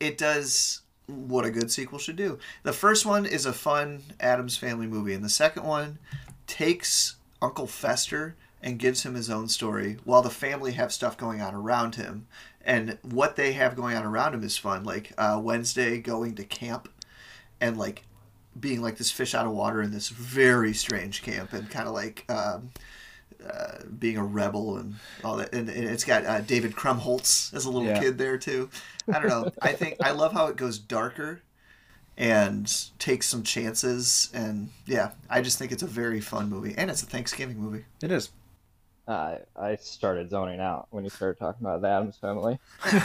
it 0.00 0.18
does 0.18 0.82
what 1.06 1.44
a 1.44 1.50
good 1.50 1.70
sequel 1.70 1.98
should 1.98 2.16
do. 2.16 2.38
The 2.62 2.72
first 2.72 3.06
one 3.06 3.24
is 3.24 3.46
a 3.46 3.52
fun 3.52 4.02
Addams 4.20 4.56
Family 4.56 4.86
movie, 4.86 5.14
and 5.14 5.24
the 5.24 5.28
second 5.28 5.64
one 5.64 5.98
takes 6.46 7.16
Uncle 7.40 7.66
Fester 7.66 8.36
and 8.62 8.78
gives 8.78 9.04
him 9.04 9.14
his 9.14 9.30
own 9.30 9.48
story, 9.48 9.98
while 10.04 10.22
the 10.22 10.30
family 10.30 10.72
have 10.72 10.92
stuff 10.92 11.16
going 11.16 11.40
on 11.40 11.54
around 11.54 11.94
him. 11.94 12.26
And 12.64 12.98
what 13.02 13.36
they 13.36 13.52
have 13.52 13.76
going 13.76 13.96
on 13.96 14.04
around 14.04 14.34
him 14.34 14.42
is 14.42 14.58
fun, 14.58 14.84
like 14.84 15.12
uh, 15.16 15.40
Wednesday 15.42 15.98
going 15.98 16.34
to 16.34 16.44
camp, 16.44 16.88
and 17.60 17.78
like 17.78 18.04
being 18.58 18.82
like 18.82 18.98
this 18.98 19.10
fish 19.10 19.34
out 19.34 19.46
of 19.46 19.52
water 19.52 19.80
in 19.80 19.92
this 19.92 20.08
very 20.08 20.74
strange 20.74 21.22
camp 21.22 21.52
and 21.52 21.70
kind 21.70 21.86
of 21.86 21.94
like 21.94 22.24
um, 22.28 22.70
uh, 23.48 23.82
being 23.98 24.16
a 24.16 24.24
rebel 24.24 24.76
and 24.76 24.96
all 25.24 25.36
that. 25.36 25.52
And, 25.54 25.68
and 25.68 25.84
it's 25.84 26.04
got 26.04 26.24
uh, 26.26 26.40
David 26.40 26.72
Krumholtz 26.74 27.52
as 27.54 27.64
a 27.64 27.70
little 27.70 27.88
Yeah. 27.88 28.00
kid 28.00 28.18
there 28.18 28.38
too. 28.38 28.68
I 29.12 29.18
don't 29.20 29.28
know. 29.28 29.50
I 29.62 29.72
think 29.72 29.96
I 30.02 30.10
love 30.12 30.32
how 30.32 30.46
it 30.46 30.56
goes 30.56 30.78
darker 30.78 31.40
and 32.16 32.70
takes 32.98 33.26
some 33.28 33.42
chances. 33.42 34.30
And 34.34 34.70
yeah, 34.86 35.12
I 35.30 35.40
just 35.40 35.58
think 35.58 35.72
it's 35.72 35.82
a 35.82 35.86
very 35.86 36.20
fun 36.20 36.50
movie. 36.50 36.74
And 36.76 36.90
it's 36.90 37.02
a 37.02 37.06
Thanksgiving 37.06 37.58
movie. 37.58 37.84
It 38.02 38.10
is. 38.10 38.30
I 39.06 39.38
I 39.56 39.76
started 39.76 40.28
zoning 40.30 40.60
out 40.60 40.88
when 40.90 41.02
you 41.04 41.08
started 41.10 41.38
talking 41.38 41.66
about 41.66 41.80
the 41.80 41.88
Addams 41.88 42.16
family. 42.18 42.58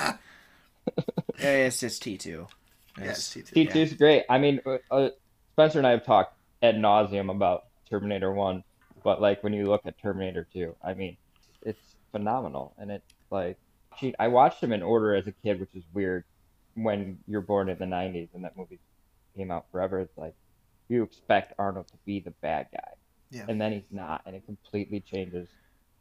It's 1.40 1.82
it's 1.82 2.00
T 2.00 2.18
two. 2.18 2.48
Yes, 3.00 3.34
T2. 3.34 3.46
T 3.54 3.66
two 3.68 3.80
is 3.80 3.94
great. 3.94 4.24
I 4.30 4.38
mean, 4.38 4.60
uh, 4.66 4.78
uh, 4.92 5.10
Spencer 5.54 5.80
and 5.80 5.88
I 5.88 5.92
have 5.92 6.06
talked 6.06 6.36
ad 6.62 6.76
nauseum 6.76 7.32
about 7.32 7.66
Terminator 7.90 8.32
One, 8.32 8.64
but 9.04 9.22
like 9.22 9.44
when 9.44 9.54
you 9.54 9.66
look 9.66 9.82
at 9.86 10.00
Terminator 10.02 10.48
Two, 10.52 10.76
I 10.84 10.94
mean, 10.94 11.18
it's 11.62 11.96
phenomenal, 12.12 12.74
and 12.78 12.92
it's 12.92 13.14
like, 13.30 13.58
gee, 14.00 14.14
I 14.20 14.28
watched 14.28 14.62
them 14.62 14.72
in 14.72 14.84
order 14.84 15.16
as 15.16 15.28
a 15.28 15.32
kid, 15.32 15.60
which 15.60 15.76
is 15.76 15.84
weird. 15.94 16.24
When 16.76 17.20
you're 17.28 17.42
born 17.42 17.70
in 17.70 17.78
the 17.78 17.86
'90s 17.86 18.30
and 18.34 18.44
that 18.44 18.58
movie 18.58 18.80
came 19.36 19.52
out 19.52 19.66
forever, 19.72 20.00
it's 20.00 20.18
like 20.18 20.34
you 20.90 21.04
expect 21.04 21.54
Arnold 21.60 21.88
to 21.90 21.98
be 22.06 22.20
the 22.20 22.32
bad 22.42 22.68
guy, 22.72 22.94
Yeah. 23.32 23.46
and 23.48 23.60
then 23.62 23.72
he's 23.72 23.92
not, 23.92 24.22
and 24.26 24.36
it 24.36 24.46
completely 24.46 25.02
changes 25.02 25.48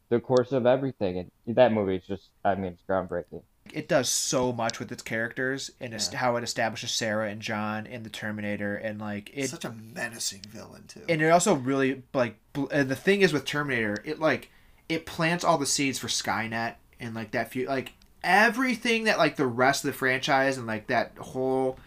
the 0.09 0.19
course 0.19 0.51
of 0.51 0.65
everything. 0.65 1.29
And 1.47 1.55
that 1.55 1.71
movie 1.71 1.95
is 1.95 2.05
just, 2.05 2.29
I 2.43 2.55
mean, 2.55 2.73
it's 2.73 2.83
groundbreaking. 2.89 3.43
It 3.71 3.87
does 3.87 4.09
so 4.09 4.51
much 4.51 4.79
with 4.79 4.91
its 4.91 5.01
characters 5.01 5.71
and 5.79 5.93
Yeah. 5.93 6.17
how 6.17 6.35
it 6.35 6.43
establishes 6.43 6.91
Sarah 6.91 7.29
and 7.29 7.41
John 7.41 7.85
in 7.85 8.03
the 8.03 8.09
Terminator, 8.09 8.75
and 8.75 8.99
like 8.99 9.31
it. 9.33 9.49
Such 9.49 9.65
a 9.65 9.71
menacing 9.71 10.41
villain 10.49 10.83
too. 10.87 11.01
and 11.07 11.21
it 11.21 11.29
also 11.29 11.53
really 11.55 12.03
like 12.13 12.35
bl- 12.53 12.65
and 12.71 12.89
the 12.89 12.95
thing 12.95 13.21
is 13.21 13.31
with 13.33 13.45
Terminator, 13.45 13.97
it 14.03 14.19
like 14.19 14.49
it 14.89 15.05
plants 15.05 15.43
all 15.43 15.57
the 15.57 15.65
seeds 15.65 15.97
for 15.97 16.07
Skynet 16.07 16.75
and 16.99 17.15
like 17.15 17.31
that 17.31 17.51
few 17.51 17.65
like 17.67 17.93
everything 18.23 19.05
that 19.05 19.17
like 19.17 19.35
the 19.37 19.47
rest 19.47 19.83
of 19.83 19.87
the 19.91 19.97
franchise 19.97 20.57
and 20.57 20.67
like 20.67 20.87
that 20.87 21.11
whole 21.17 21.77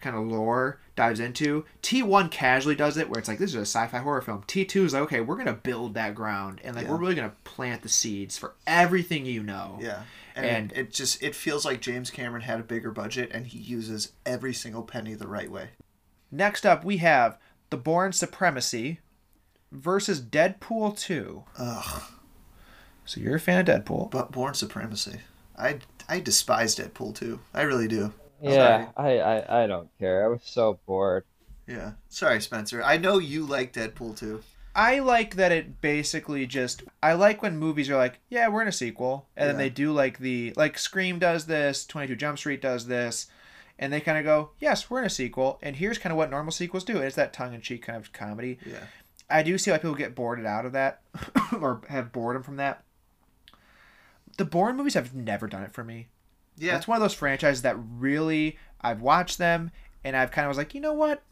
kind 0.00 0.16
of 0.16 0.26
lore 0.26 0.78
dives 0.96 1.20
into. 1.20 1.64
T1 1.82 2.30
casually 2.30 2.74
does 2.74 2.96
it 2.96 3.08
where 3.10 3.18
it's 3.18 3.28
like 3.28 3.38
this 3.38 3.50
is 3.50 3.56
a 3.56 3.60
sci-fi 3.60 3.98
horror 3.98 4.22
film. 4.22 4.42
T2 4.46 4.84
is 4.86 4.92
like 4.94 5.02
okay, 5.02 5.20
we're 5.20 5.34
going 5.34 5.46
to 5.46 5.52
build 5.52 5.94
that 5.94 6.14
ground 6.14 6.60
and 6.64 6.74
like 6.74 6.86
Yeah. 6.86 6.92
we're 6.92 6.98
really 6.98 7.14
going 7.14 7.28
to 7.28 7.36
plant 7.44 7.82
the 7.82 7.88
seeds 7.90 8.38
for 8.38 8.54
everything 8.66 9.26
you 9.26 9.42
know. 9.42 9.78
yeah. 9.80 10.02
And, 10.36 10.46
And- 10.46 10.72
it, 10.72 10.78
it 10.78 10.92
just 10.92 11.22
it 11.22 11.34
feels 11.34 11.64
like 11.64 11.80
James 11.80 12.10
Cameron 12.10 12.42
had 12.42 12.60
a 12.60 12.64
bigger 12.64 12.90
budget 12.90 13.30
and 13.32 13.46
he 13.46 13.58
uses 13.58 14.12
every 14.26 14.52
single 14.54 14.82
penny 14.82 15.14
the 15.14 15.26
right 15.28 15.50
way. 15.50 15.70
Next 16.30 16.64
up 16.64 16.84
we 16.84 16.98
have 16.98 17.38
The 17.70 17.76
Bourne 17.76 18.12
Supremacy 18.12 19.00
versus 19.72 20.20
Deadpool 20.20 20.98
2. 20.98 21.44
Ugh. 21.58 22.02
So 23.04 23.20
you're 23.20 23.36
a 23.36 23.40
fan 23.40 23.60
of 23.60 23.66
Deadpool. 23.84 24.10
But 24.10 24.30
Bourne 24.32 24.54
Supremacy. 24.54 25.20
I 25.58 25.78
I 26.08 26.20
despise 26.20 26.76
Deadpool 26.76 27.14
2. 27.16 27.38
I 27.54 27.62
really 27.62 27.88
do. 27.88 28.12
Yeah, 28.42 28.88
I, 28.96 29.18
I, 29.18 29.64
I 29.64 29.66
don't 29.66 29.90
care. 29.98 30.24
I 30.24 30.28
was 30.28 30.40
so 30.42 30.78
bored. 30.86 31.24
Yeah. 31.66 31.92
Sorry, 32.08 32.40
Spencer. 32.40 32.82
I 32.82 32.96
know 32.96 33.18
you 33.18 33.44
like 33.44 33.72
Deadpool 33.74 34.16
too. 34.16 34.42
I 34.74 35.00
like 35.00 35.36
that 35.36 35.52
it 35.52 35.80
basically 35.80 36.46
just 36.46 36.82
I 37.02 37.14
like 37.14 37.42
when 37.42 37.58
movies 37.58 37.90
are 37.90 37.96
like, 37.96 38.20
yeah, 38.28 38.48
we're 38.48 38.62
in 38.62 38.68
a 38.68 38.72
sequel, 38.72 39.26
and 39.36 39.48
then 39.48 39.56
they 39.56 39.70
do 39.70 39.92
like 39.92 40.18
the 40.18 40.52
like 40.56 40.78
Scream 40.78 41.18
does 41.18 41.46
this, 41.46 41.84
Twenty 41.84 42.08
Two 42.08 42.16
Jump 42.16 42.38
Street 42.38 42.62
does 42.62 42.86
this, 42.86 43.26
and 43.78 43.92
they 43.92 44.00
kind 44.00 44.18
of 44.18 44.24
go, 44.24 44.50
yes, 44.60 44.88
we're 44.88 45.00
in 45.00 45.06
a 45.06 45.10
sequel, 45.10 45.58
and 45.62 45.76
here's 45.76 45.98
kind 45.98 46.12
of 46.12 46.16
what 46.16 46.30
normal 46.30 46.52
sequels 46.52 46.84
do. 46.84 46.98
It's 46.98 47.16
that 47.16 47.32
tongue 47.32 47.54
in 47.54 47.60
cheek 47.60 47.82
kind 47.82 47.96
of 47.96 48.12
comedy. 48.12 48.58
Yeah. 48.64 48.84
I 49.28 49.42
do 49.42 49.58
see 49.58 49.70
why 49.70 49.78
people 49.78 49.94
get 49.94 50.14
bored 50.14 50.44
out 50.44 50.66
of 50.66 50.72
that, 50.72 51.02
or 51.60 51.82
have 51.88 52.12
boredom 52.12 52.42
from 52.42 52.56
that. 52.56 52.84
The 54.36 54.44
Bourne 54.44 54.76
movies 54.76 54.94
have 54.94 55.14
never 55.14 55.46
done 55.46 55.62
it 55.62 55.72
for 55.72 55.84
me. 55.84 56.08
Yeah. 56.56 56.72
That's 56.72 56.88
one 56.88 56.96
of 56.96 57.02
those 57.02 57.14
franchises 57.14 57.62
that 57.62 57.76
really 57.78 58.58
I've 58.80 59.00
watched 59.00 59.38
them 59.38 59.70
and 60.04 60.16
I've 60.16 60.30
kind 60.30 60.46
of 60.46 60.50
was 60.50 60.58
like, 60.58 60.74
you 60.74 60.80
know 60.80 60.92
what, 60.92 61.22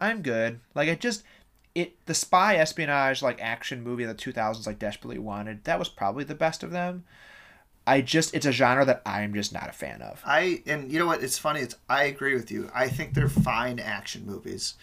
I'm 0.00 0.22
good. 0.22 0.60
Like 0.74 0.88
I 0.88 0.94
just 0.94 1.22
it 1.80 2.06
the 2.06 2.14
spy 2.14 2.56
espionage 2.56 3.22
like 3.22 3.40
action 3.40 3.82
movie 3.82 4.04
of 4.04 4.08
the 4.08 4.14
2000s 4.14 4.66
like 4.66 4.78
desperately 4.78 5.18
wanted 5.18 5.64
that 5.64 5.78
was 5.78 5.88
probably 5.88 6.24
the 6.24 6.34
best 6.34 6.62
of 6.62 6.70
them. 6.70 7.04
I 7.86 8.02
just 8.02 8.34
it's 8.34 8.46
a 8.46 8.52
genre 8.52 8.84
that 8.84 9.02
I'm 9.06 9.32
just 9.32 9.52
not 9.52 9.68
a 9.70 9.72
fan 9.72 10.02
of. 10.02 10.22
I 10.26 10.62
and 10.66 10.92
you 10.92 10.98
know 10.98 11.06
what? 11.06 11.22
It's 11.22 11.38
funny. 11.38 11.60
It's 11.60 11.76
I 11.88 12.04
agree 12.04 12.34
with 12.34 12.50
you. 12.50 12.70
I 12.74 12.88
think 12.88 13.14
they're 13.14 13.28
fine 13.30 13.78
action 13.78 14.26
movies, 14.26 14.74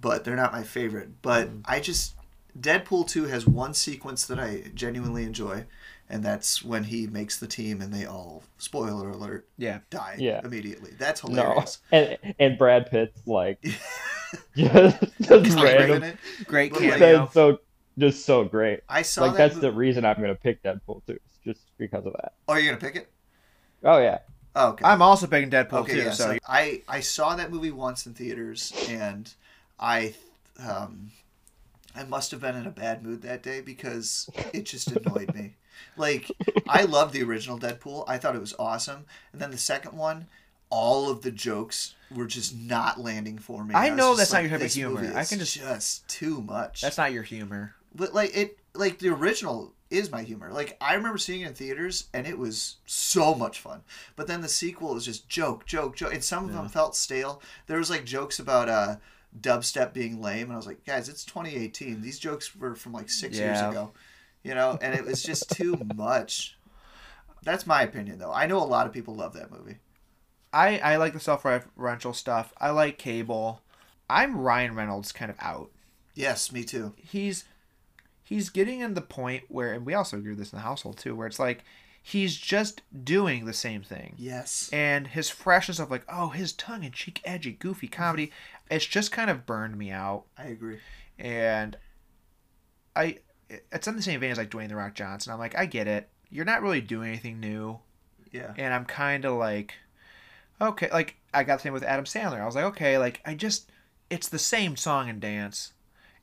but 0.00 0.24
they're 0.24 0.36
not 0.36 0.52
my 0.52 0.62
favorite. 0.62 1.20
But 1.22 1.48
Mm. 1.48 1.62
I 1.66 1.80
just 1.80 2.14
Deadpool 2.58 3.06
two 3.08 3.24
has 3.24 3.46
one 3.46 3.74
sequence 3.74 4.24
that 4.26 4.38
I 4.38 4.70
genuinely 4.74 5.24
enjoy, 5.24 5.66
and 6.08 6.24
that's 6.24 6.64
when 6.64 6.84
he 6.84 7.06
makes 7.06 7.38
the 7.38 7.46
team 7.46 7.82
and 7.82 7.92
they 7.92 8.06
all 8.06 8.42
spoiler 8.56 9.10
alert 9.10 9.46
Yeah. 9.58 9.80
die 9.90 10.16
Yeah. 10.18 10.40
immediately. 10.42 10.92
That's 10.98 11.22
No, 11.24 11.42
hilarious. 11.42 11.78
and 11.92 12.16
and 12.38 12.56
Brad 12.56 12.90
Pitt's 12.90 13.20
like 13.26 13.58
just, 14.56 14.98
just 15.20 15.44
He's 15.44 15.56
random. 15.56 16.02
raving. 16.02 16.18
Great 16.46 16.72
But, 16.72 16.84
like, 16.84 16.98
cameo. 16.98 17.02
That's 17.02 17.32
so 17.34 17.58
just 17.98 18.24
so 18.26 18.44
great. 18.44 18.80
I 18.88 19.02
saw 19.02 19.22
Like 19.22 19.32
that. 19.32 19.52
that's 19.52 19.54
mo- 19.54 19.60
the 19.60 19.72
reason 19.72 20.04
I'm 20.04 20.20
gonna 20.20 20.34
pick 20.36 20.62
Deadpool 20.62 21.06
too, 21.06 21.18
just 21.44 21.60
because 21.78 22.06
of 22.06 22.14
that. 22.14 22.34
Oh, 22.48 22.54
you're 22.54 22.66
gonna 22.74 22.80
pick 22.80 22.96
it? 22.96 23.10
Oh 23.82 23.98
yeah, 23.98 24.18
Oh, 24.54 24.70
okay. 24.70 24.84
I'm 24.84 25.02
also 25.02 25.26
picking 25.26 25.50
Deadpool 25.50 25.70
okay, 25.80 25.90
too, 25.90 26.04
yeah. 26.04 26.12
so 26.12 26.30
So 26.30 26.38
I 26.46 26.82
I 26.88 27.00
saw 27.00 27.36
that 27.36 27.50
movie 27.50 27.70
once 27.70 28.06
in 28.06 28.14
theaters, 28.14 28.74
and 28.84 29.32
I 29.78 30.14
um 30.58 31.10
I 31.94 32.04
must 32.04 32.30
have 32.32 32.40
been 32.40 32.56
in 32.56 32.66
a 32.66 32.70
bad 32.70 33.02
mood 33.04 33.22
that 33.22 33.42
day 33.42 33.60
because 33.60 34.30
it 34.52 34.66
just 34.66 34.92
annoyed 34.92 35.34
me. 35.34 35.56
Like 35.96 36.34
I 36.68 36.84
love 36.84 37.12
the 37.12 37.22
original 37.24 37.58
Deadpool. 37.58 38.04
I 38.08 38.18
thought 38.18 38.36
it 38.36 38.40
was 38.40 38.54
awesome, 38.58 39.06
and 39.32 39.40
then 39.42 39.50
the 39.50 39.58
second 39.58 39.96
one, 39.96 40.28
all 40.70 41.08
of 41.10 41.22
the 41.22 41.30
jokes 41.30 41.94
were 42.14 42.26
just 42.26 42.56
not 42.56 43.00
landing 43.00 43.38
for 43.38 43.64
me. 43.64 43.74
I 43.74 43.90
was 43.90 43.98
know 43.98 44.14
that's 44.14 44.32
not 44.32 44.42
your 44.42 44.50
type 44.50 44.62
of 44.62 44.72
humor. 44.72 45.12
I 45.14 45.24
can 45.24 45.38
just- 45.38 45.54
just 45.54 46.08
too 46.08 46.42
much. 46.42 46.80
that's 46.80 46.98
not 46.98 47.12
your 47.12 47.22
humor. 47.22 47.74
But 47.94 48.14
like 48.14 48.36
it, 48.36 48.58
like 48.74 48.98
the 48.98 49.08
original 49.08 49.72
is 49.90 50.10
my 50.10 50.22
humor. 50.22 50.50
Like 50.52 50.76
I 50.80 50.94
remember 50.94 51.18
seeing 51.18 51.42
it 51.42 51.48
in 51.48 51.54
theaters, 51.54 52.08
and 52.12 52.26
it 52.26 52.36
was 52.38 52.76
so 52.86 53.34
much 53.34 53.60
fun. 53.60 53.82
But 54.16 54.26
then 54.26 54.40
the 54.40 54.48
sequel 54.48 54.94
was 54.94 55.04
just 55.04 55.28
joke, 55.28 55.64
joke, 55.66 55.96
joke, 55.96 56.12
and 56.12 56.22
some 56.24 56.44
of 56.44 56.52
them 56.52 56.68
felt 56.68 56.96
stale. 56.96 57.40
There 57.66 57.78
was 57.78 57.88
like 57.90 58.04
jokes 58.04 58.38
about 58.38 58.68
uh, 58.68 58.96
dubstep 59.40 59.92
being 59.92 60.20
lame, 60.20 60.44
and 60.44 60.52
I 60.52 60.56
was 60.56 60.66
like, 60.66 60.84
guys, 60.84 61.08
it's 61.08 61.24
2018. 61.24 62.02
These 62.02 62.18
jokes 62.18 62.54
were 62.56 62.74
from 62.74 62.92
like 62.92 63.08
six 63.08 63.38
years 63.38 63.58
ago, 63.70 63.92
you 64.42 64.54
know, 64.54 64.78
and 64.82 64.94
it 64.94 65.04
was 65.04 65.22
just 65.22 65.50
too 65.50 65.78
much. 65.94 66.58
That's 67.42 67.66
my 67.66 67.82
opinion, 67.82 68.18
though. 68.18 68.32
I 68.32 68.46
know 68.46 68.58
a 68.58 68.64
lot 68.66 68.86
of 68.86 68.92
people 68.92 69.14
love 69.14 69.34
that 69.34 69.50
movie. 69.52 69.76
I 70.56 70.78
I 70.78 70.96
like 70.96 71.12
the 71.12 71.20
self-referential 71.20 72.14
stuff. 72.14 72.52
I 72.58 72.70
like 72.70 72.96
Cable. 72.96 73.60
I'm 74.08 74.38
Ryan 74.38 74.74
Reynolds 74.74 75.12
kind 75.12 75.30
of 75.30 75.36
out. 75.40 75.70
Yes, 76.14 76.50
me 76.50 76.64
too. 76.64 76.94
he's 76.96 77.44
he's 78.22 78.48
getting 78.48 78.80
in 78.80 78.94
the 78.94 79.02
point 79.02 79.44
where 79.48 79.74
and 79.74 79.84
we 79.84 79.92
also 79.94 80.16
agree 80.16 80.30
with 80.30 80.38
this 80.38 80.52
in 80.52 80.56
the 80.56 80.62
household 80.62 80.96
too 80.96 81.14
where 81.14 81.26
it's 81.26 81.38
like 81.38 81.62
he's 82.02 82.36
just 82.36 82.82
doing 83.04 83.44
the 83.44 83.52
same 83.52 83.82
thing. 83.82 84.14
Yes. 84.16 84.70
And 84.72 85.08
his 85.08 85.28
freshness 85.28 85.80
of 85.80 85.90
like, 85.90 86.04
oh, 86.08 86.28
his 86.28 86.52
tongue 86.52 86.84
in 86.84 86.92
cheek, 86.92 87.20
edgy, 87.24 87.50
goofy 87.50 87.88
comedy, 87.88 88.30
it's 88.70 88.86
just 88.86 89.10
kind 89.10 89.28
of 89.28 89.44
burned 89.44 89.76
me 89.76 89.90
out. 89.90 90.24
I 90.38 90.44
agree. 90.44 90.78
And 91.18 91.76
I, 92.94 93.18
it's 93.48 93.88
in 93.88 93.96
the 93.96 94.02
same 94.02 94.20
vein 94.20 94.30
as 94.30 94.38
like 94.38 94.52
Dwayne 94.52 94.68
the 94.68 94.76
Rock 94.76 94.94
Johnson. 94.94 95.32
I'm 95.32 95.40
like, 95.40 95.58
I 95.58 95.66
get 95.66 95.88
it. 95.88 96.08
You're 96.30 96.44
not 96.44 96.62
really 96.62 96.80
doing 96.80 97.08
anything 97.08 97.40
new. 97.40 97.80
Yeah. 98.30 98.54
And 98.56 98.72
I'm 98.72 98.84
kind 98.84 99.24
of 99.24 99.34
like, 99.34 99.74
okay, 100.60 100.88
like 100.92 101.16
I 101.34 101.44
got 101.44 101.56
the 101.58 101.62
same 101.64 101.72
with 101.72 101.82
Adam 101.82 102.04
Sandler. 102.04 102.40
I 102.40 102.46
was 102.46 102.54
like, 102.54 102.64
okay, 102.64 102.98
like 102.98 103.20
I 103.24 103.34
just, 103.34 103.70
it's 104.10 104.28
the 104.28 104.38
same 104.38 104.76
song 104.76 105.08
and 105.08 105.20
dance. 105.20 105.72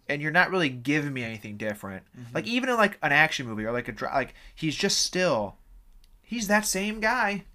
And 0.10 0.22
you're 0.22 0.32
not 0.32 0.52
really 0.52 0.70
giving 0.70 1.14
me 1.14 1.24
anything 1.24 1.56
different. 1.56 2.04
Like 2.34 2.46
even 2.46 2.70
in 2.70 2.76
like 2.76 2.98
an 3.02 3.14
action 3.14 3.48
movie 3.48 3.64
or 3.64 3.72
like 3.72 3.88
a 3.88 4.06
like 4.06 4.34
he's 4.54 4.76
just 4.76 5.00
still, 5.02 5.56
he's 6.22 6.48
that 6.48 6.66
same 6.66 7.00
guy. 7.00 7.46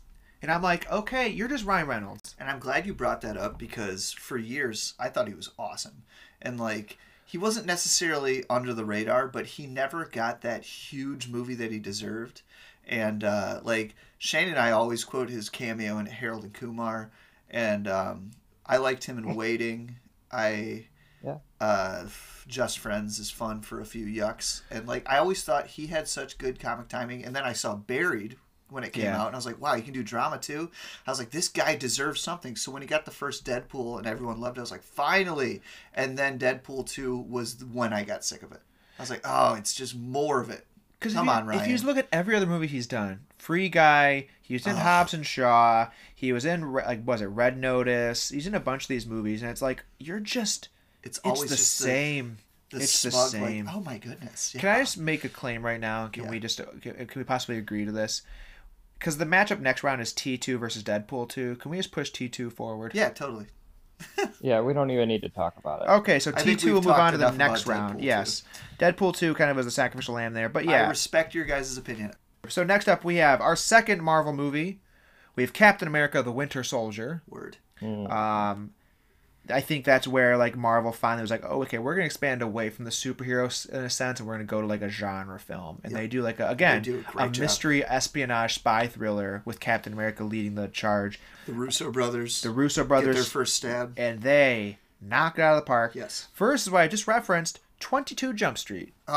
And 0.41 0.51
I'm 0.53 0.63
like, 0.63 0.91
okay, 0.91 1.29
you're 1.29 1.49
just 1.49 1.65
Ryan 1.65 1.89
Reynolds. 1.89 2.37
And 2.39 2.49
I'm 2.49 2.61
glad 2.61 2.87
you 2.87 2.95
brought 2.95 3.21
that 3.23 3.37
up 3.37 3.59
because 3.59 4.13
for 4.13 4.39
years 4.39 4.95
I 4.99 5.09
thought 5.09 5.29
he 5.29 5.35
was 5.35 5.51
awesome. 5.59 6.05
And 6.41 6.59
like 6.59 6.97
he 7.27 7.37
wasn't 7.37 7.67
necessarily 7.67 8.45
under 8.49 8.73
the 8.73 8.87
radar, 8.87 9.27
but 9.27 9.45
he 9.45 9.67
never 9.67 10.07
got 10.07 10.41
that 10.41 10.63
huge 10.63 11.29
movie 11.29 11.55
that 11.57 11.71
he 11.71 11.79
deserved. 11.79 12.41
And 12.87 13.23
uh, 13.23 13.61
like 13.63 13.95
Shane 14.19 14.49
and 14.49 14.59
I 14.59 14.71
always 14.73 15.05
quote 15.05 15.31
his 15.31 15.49
cameo 15.49 15.99
in 15.99 16.07
Harold 16.07 16.45
and 16.45 16.53
Kumar, 16.53 17.11
and 17.51 17.87
um, 17.89 18.31
I 18.67 18.77
liked 18.79 19.05
him 19.05 19.19
in 19.19 19.35
Waiting. 19.37 19.97
I 20.31 20.87
Yeah. 21.25 21.39
uh, 21.61 22.07
Just 22.47 22.79
Friends 22.79 23.19
is 23.19 23.31
fun 23.31 23.61
for 23.63 23.81
a 23.81 23.85
few 23.87 24.07
yucks, 24.07 24.63
and 24.71 24.87
like 24.87 25.09
I 25.09 25.19
always 25.19 25.43
thought 25.45 25.67
he 25.69 25.87
had 25.87 26.09
such 26.09 26.39
good 26.39 26.59
comic 26.59 26.89
timing. 26.89 27.25
And 27.25 27.35
then 27.35 27.45
I 27.45 27.53
saw 27.53 27.75
Buried 27.77 28.37
when 28.71 28.85
it 28.85 28.93
came 28.93 29.05
Yeah. 29.05 29.21
out, 29.21 29.29
and 29.29 29.35
I 29.37 29.39
was 29.39 29.47
like, 29.47 29.61
wow, 29.61 29.75
you 29.75 29.83
can 29.83 29.95
do 29.95 30.03
drama 30.03 30.39
too. 30.39 30.71
I 31.07 31.11
was 31.11 31.19
like, 31.19 31.31
this 31.31 31.49
guy 31.49 31.75
deserves 31.77 32.21
something. 32.21 32.55
So 32.57 32.71
when 32.71 32.83
he 32.83 32.89
got 32.89 33.05
the 33.07 33.11
first 33.11 33.47
Deadpool 33.47 33.97
and 33.99 34.07
everyone 34.07 34.41
loved 34.41 34.59
it, 34.59 34.61
I 34.61 34.63
was 34.63 34.71
like, 34.71 34.83
finally. 34.83 35.63
And 35.95 36.19
then 36.19 36.39
Deadpool 36.39 36.87
two 36.87 37.17
was 37.17 37.65
when 37.65 37.93
I 37.95 38.05
got 38.05 38.25
sick 38.25 38.43
of 38.43 38.53
it. 38.53 38.61
I 38.99 39.03
was 39.03 39.11
like, 39.11 39.23
oh, 39.25 39.55
it's 39.55 39.73
just 39.75 39.97
more 39.97 40.41
of 40.41 40.51
it. 40.51 40.67
Because 40.99 41.15
Come 41.15 41.29
if 41.29 41.35
you, 41.35 41.41
on, 41.41 41.47
Ryan. 41.47 41.61
If 41.61 41.67
you 41.69 41.75
just 41.75 41.85
look 41.85 41.97
at 41.97 42.09
every 42.11 42.35
other 42.35 42.47
movie 42.47 42.67
he's 42.67 42.87
done, 42.87 43.21
Free 43.37 43.69
Guy, 43.69 44.27
he 44.43 44.55
was 44.55 44.67
in 44.67 44.73
Ugh. 44.73 44.83
Hobbs 44.83 45.15
and 45.15 45.25
Shaw, 45.25 45.89
he 46.15 46.33
was 46.33 46.45
in 46.45 46.73
like 46.73 47.07
was 47.07 47.21
it 47.23 47.27
Red 47.27 47.57
Notice? 47.57 48.31
He's 48.31 48.47
in 48.47 48.55
a 48.55 48.61
bunch 48.61 48.85
of 48.85 48.89
these 48.89 49.07
movies, 49.07 49.43
and 49.43 49.51
it's 49.51 49.63
like 49.63 49.85
you're 49.99 50.21
just 50.21 50.69
It's 51.03 51.19
it's 51.19 51.27
always 51.27 51.51
the 51.51 51.57
same. 51.57 52.39
The, 52.71 52.79
the 52.79 52.83
it's 52.83 53.03
the 53.03 53.11
same. 53.13 53.67
Like, 53.67 53.75
oh 53.75 53.81
my 53.81 53.99
goodness. 53.99 54.55
Can 54.59 54.69
I 54.69 54.81
just 54.81 54.99
make 54.99 55.25
a 55.25 55.29
claim 55.29 55.65
right 55.65 55.81
now? 55.81 56.09
Can 56.09 56.25
Yeah. 56.25 56.31
we 56.31 56.41
just 56.41 56.61
can, 56.83 56.95
can 57.07 57.21
we 57.21 57.25
possibly 57.25 57.59
agree 57.59 57.85
to 57.85 57.93
this? 57.93 58.23
Because 58.99 59.19
the 59.19 59.25
matchup 59.25 59.61
next 59.61 59.85
round 59.85 60.03
is 60.03 60.13
T 60.13 60.37
two 60.37 60.59
versus 60.59 60.83
Deadpool 60.83 61.29
two. 61.29 61.55
Can 61.57 61.71
we 61.71 61.77
just 61.77 61.93
push 61.93 62.11
T 62.11 62.29
two 62.29 62.51
forward? 62.51 62.93
Yeah, 62.95 63.11
totally. 63.11 63.47
Yeah, 64.41 64.61
we 64.61 64.73
don't 64.73 64.91
even 64.91 65.09
need 65.09 65.23
to 65.23 65.29
talk 65.29 65.57
about 65.59 65.83
it. 65.83 65.89
Okay, 65.89 66.19
so 66.19 66.31
T 66.31 66.55
two 66.55 66.75
will 66.75 66.83
move 66.83 66.93
on 66.93 67.13
to 67.13 67.19
the 67.19 67.31
next 67.33 67.67
round. 67.67 67.97
Deadpool 67.97 68.01
2. 68.01 68.07
yes, 68.07 68.43
Deadpool 68.79 69.17
two 69.17 69.35
kind 69.35 69.51
of 69.51 69.57
was 69.57 69.67
a 69.67 69.71
sacrificial 69.71 70.15
lamb 70.15 70.33
there, 70.33 70.49
but 70.49 70.67
I 70.69 70.71
yeah. 70.71 70.89
respect 70.89 71.35
your 71.35 71.45
guys' 71.45 71.77
opinion. 71.77 72.13
So 72.49 72.63
next 72.63 72.89
up 72.89 73.05
we 73.05 73.17
have 73.17 73.41
our 73.41 73.57
second 73.57 74.03
Marvel 74.03 74.33
movie. 74.33 74.81
We 75.35 75.43
have 75.43 75.53
Captain 75.53 75.89
America: 75.89 76.23
The 76.23 76.33
Winter 76.33 76.63
Soldier. 76.63 77.23
Word. 77.29 77.57
Mm. 77.81 78.11
Um, 78.11 78.71
I 79.51 79.61
think 79.61 79.85
that's 79.85 80.07
where 80.07 80.37
like 80.37 80.57
Marvel 80.57 80.93
finally 80.93 81.23
was 81.23 81.31
like, 81.31 81.45
oh, 81.45 81.63
okay, 81.63 81.79
we're 81.79 81.95
gonna 81.95 82.07
expand 82.07 82.43
away 82.43 82.71
from 82.71 82.85
the 82.85 82.91
superheroes 82.91 83.69
in 83.69 83.83
a 83.85 83.91
sense, 83.91 84.21
and 84.21 84.29
we're 84.29 84.35
gonna 84.35 84.45
go 84.45 84.61
to 84.61 84.67
like 84.67 84.83
a 84.83 84.89
genre 84.89 85.39
film. 85.39 85.81
And 85.83 85.93
Yep. 85.93 86.01
they 86.01 86.07
do 86.07 86.23
like 86.23 86.41
a, 86.41 86.49
again 86.49 87.05
a 87.17 87.25
a, 87.25 87.31
mystery 87.31 87.85
espionage 87.85 88.55
spy 88.55 88.87
thriller 88.87 89.43
with 89.45 89.61
Captain 89.61 89.93
America 89.93 90.25
leading 90.25 90.55
the 90.55 90.69
charge. 90.69 91.19
The 91.47 91.53
Russo 91.53 91.91
brothers. 91.91 92.43
The 92.43 92.51
Russo 92.51 92.83
get 92.83 92.89
their 92.89 93.03
brothers 93.03 93.29
first 93.29 93.55
stab. 93.55 93.95
and 93.97 94.21
they 94.23 94.79
knock 95.01 95.39
it 95.39 95.43
out 95.43 95.57
of 95.57 95.63
the 95.63 95.67
park. 95.67 95.95
Yes. 95.95 96.29
First 96.33 96.67
is 96.67 96.71
what 96.73 96.83
I 96.83 96.89
just 96.89 97.07
referenced, 97.07 97.61
Twenty 97.81 98.15
Two 98.15 98.33
Jump 98.33 98.59
Street. 98.59 98.93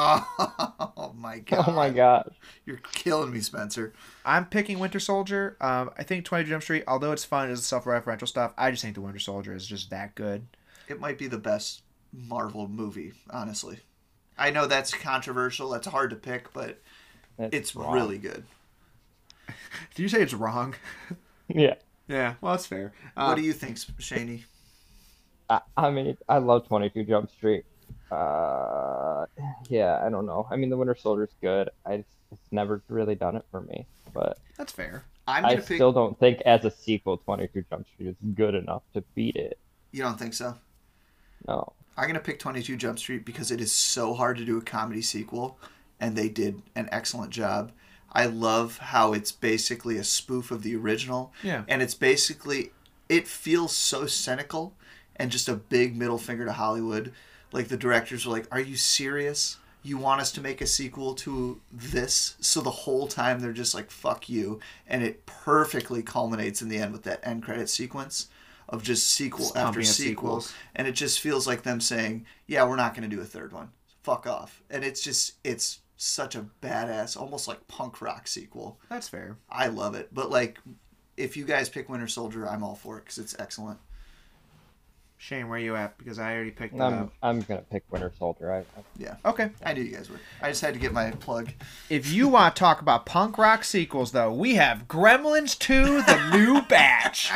Oh 0.97 1.13
my 1.15 1.39
god. 1.39 1.65
Oh 1.67 1.71
my 1.71 1.89
god. 1.89 2.32
You're 2.65 2.78
killing 2.93 3.32
me, 3.34 3.39
Spencer. 3.39 3.93
I'm 4.26 4.45
picking 4.45 4.78
Winter 4.80 5.00
Soldier. 5.00 5.58
Um, 5.62 5.89
I 5.97 6.04
think 6.04 6.26
Twenty 6.26 6.43
Two 6.45 6.52
Jump 6.52 6.63
Street, 6.63 6.84
although 6.88 7.12
it's 7.12 7.26
fun 7.26 7.50
as 7.50 7.65
self-referential 7.65 8.28
stuff, 8.28 8.54
I 8.58 8.71
just 8.71 8.84
think 8.84 8.95
the 8.95 9.02
Winter 9.02 9.19
Soldier 9.19 9.54
is 9.54 9.65
just 9.65 9.89
that 9.89 10.15
good. 10.15 10.45
It 10.88 11.00
might 11.00 11.17
be 11.17 11.28
the 11.28 11.38
best 11.38 11.82
Marvel 12.13 12.67
movie, 12.67 13.13
honestly. 13.30 13.80
I 14.38 14.52
know 14.52 14.67
that's 14.67 14.93
controversial. 14.93 15.69
That's 15.69 15.88
hard 15.88 16.10
to 16.12 16.15
pick, 16.15 16.52
but 16.54 16.80
That's 17.38 17.56
it's 17.56 17.76
wrong. 17.76 17.93
really 17.93 18.17
good. 18.17 18.43
Did 19.95 20.04
you 20.04 20.10
say 20.10 20.21
it's 20.21 20.34
wrong? 20.34 20.76
Yeah. 21.47 21.76
yeah, 22.08 22.36
well, 22.41 22.54
that's 22.54 22.65
fair. 22.65 22.93
what 23.15 23.36
do 23.36 23.41
you 23.41 23.54
think, 23.54 23.76
Shaney? 23.78 24.43
I, 25.50 25.62
I 25.76 25.89
mean, 25.91 26.17
I 26.30 26.38
love 26.38 26.67
22 26.67 27.04
Jump 27.04 27.30
Street. 27.32 27.65
Uh, 28.12 29.26
yeah, 29.69 30.02
I 30.06 30.10
don't 30.10 30.26
know. 30.26 30.47
I 30.52 30.56
mean, 30.56 30.69
The 30.69 30.78
Winter 30.78 30.95
Soldier's 30.95 31.34
good. 31.41 31.69
I 31.86 32.04
it's 32.32 32.52
never 32.52 32.82
really 32.88 33.15
done 33.15 33.36
it 33.36 33.45
for 33.52 33.62
me. 33.62 33.86
But 34.13 34.38
That's 34.58 34.71
fair. 34.71 35.06
I'm 35.28 35.45
I 35.45 35.50
gonna 35.56 35.62
pick. 35.65 35.78
still 35.78 35.91
don't 35.91 36.17
think 36.19 36.41
as 36.41 36.65
a 36.65 36.71
sequel, 36.71 37.17
22 37.17 37.63
Jump 37.69 37.88
Street 37.88 38.08
is 38.10 38.15
good 38.36 38.56
enough 38.56 38.84
to 38.93 39.02
beat 39.15 39.36
it. 39.36 39.58
You 39.91 40.04
don't 40.04 40.17
think 40.17 40.34
so? 40.34 40.56
No. 41.47 41.74
I'm 41.97 42.08
gonna 42.08 42.19
pick 42.19 42.39
22 42.39 42.76
Jump 42.78 43.00
Street 43.00 43.26
because 43.26 43.52
it 43.52 43.62
is 43.62 43.71
so 43.71 44.13
hard 44.13 44.38
to 44.38 44.45
do 44.45 44.58
a 44.58 44.62
comedy 44.62 45.02
sequel, 45.02 45.58
and 46.00 46.15
they 46.15 46.30
did 46.30 46.62
an 46.76 46.88
excellent 46.91 47.32
job. 47.32 47.71
I 48.13 48.26
love 48.26 48.78
how 48.80 49.13
it's 49.13 49.32
basically 49.32 49.97
a 49.97 50.04
spoof 50.04 50.52
of 50.52 50.63
the 50.63 50.76
original, 50.76 51.32
Yeah. 51.43 51.63
and 51.67 51.82
it's 51.82 51.93
basically 51.95 52.71
it 53.10 53.28
feels 53.28 53.76
so 53.76 54.06
cynical 54.08 54.74
and 55.17 55.32
just 55.32 55.50
a 55.50 55.54
big 55.56 55.95
middle 55.97 56.17
finger 56.17 56.45
to 56.45 56.54
Hollywood. 56.54 57.13
Like 57.52 57.68
the 57.68 57.78
directors 57.78 58.26
were 58.26 58.34
like, 58.34 58.48
"Are 58.52 58.60
you 58.60 58.76
serious? 58.76 59.58
You 59.84 59.98
want 59.98 60.22
us 60.22 60.32
to 60.34 60.42
make 60.42 60.62
a 60.62 60.68
sequel 60.68 61.16
to 61.16 61.60
this?" 61.72 62.36
So 62.40 62.62
the 62.62 62.70
whole 62.72 63.08
time 63.08 63.40
they're 63.40 63.52
just 63.54 63.74
like, 63.74 63.92
"Fuck 63.92 64.30
you," 64.30 64.60
and 64.88 65.04
it 65.04 65.26
perfectly 65.26 66.02
culminates 66.04 66.62
in 66.62 66.70
the 66.70 66.78
end 66.78 66.94
with 66.94 67.04
that 67.04 67.26
end 67.26 67.44
credit 67.44 67.70
sequence 67.70 68.28
of 68.70 68.84
just 68.84 69.08
sequel 69.08 69.52
after 69.56 69.84
sequel, 69.84 70.46
and 70.76 70.88
it 70.88 70.94
just 70.94 71.20
feels 71.20 71.46
like 71.46 71.64
them 71.64 71.82
saying, 71.82 72.26
"Yeah, 72.48 72.64
we're 72.66 72.76
not 72.78 72.94
going 72.96 73.10
to 73.10 73.16
do 73.16 73.22
a 73.22 73.26
third 73.26 73.52
one. 73.52 73.72
Fuck 74.04 74.26
off." 74.28 74.62
And 74.70 74.84
it's 74.86 75.02
just 75.02 75.34
it's 75.44 75.80
such 75.98 76.36
a 76.36 76.46
badass, 76.62 77.16
almost 77.16 77.48
like 77.48 77.68
punk 77.68 78.02
rock 78.02 78.28
sequel. 78.28 78.80
That's 78.90 79.08
fair. 79.08 79.38
I 79.50 79.68
love 79.68 79.94
it. 79.94 80.10
But 80.14 80.32
like, 80.32 80.60
if 81.16 81.38
you 81.38 81.46
guys 81.46 81.70
pick 81.70 81.90
Winter 81.90 82.08
Soldier, 82.08 82.48
I'm 82.48 82.64
all 82.64 82.76
for 82.76 82.98
it 82.98 83.02
because 83.02 83.20
it's 83.20 83.36
excellent. 83.38 83.80
Shane, 85.22 85.50
where 85.50 85.60
are 85.60 85.62
you 85.62 85.76
at? 85.76 86.00
Because 86.00 86.18
I 86.18 86.34
already 86.34 86.50
picked 86.50 86.76
that 86.76 86.84
I'm, 86.84 86.94
up. 86.94 87.14
I'm 87.22 87.42
going 87.42 87.60
to 87.60 87.66
pick 87.68 87.84
Winter 87.92 88.12
Soldier. 88.18 88.52
I, 88.52 88.58
I, 88.58 88.64
Yeah, 88.98 89.18
Okay. 89.24 89.52
I 89.64 89.74
knew 89.74 89.84
you 89.84 89.96
guys 89.96 90.10
would. 90.10 90.20
I 90.42 90.50
just 90.50 90.62
had 90.62 90.74
to 90.74 90.80
get 90.80 90.94
my 90.94 91.12
plug. 91.12 91.52
If 91.92 92.12
you 92.12 92.28
want 92.28 92.56
to 92.56 92.60
talk 92.60 92.82
about 92.82 93.06
punk 93.06 93.38
rock 93.38 93.64
sequels, 93.64 94.14
though, 94.14 94.34
we 94.34 94.56
have 94.56 94.88
Gremlins 94.88 95.58
2, 95.60 96.02
The 96.02 96.30
New 96.34 96.62
Batch, 96.68 97.32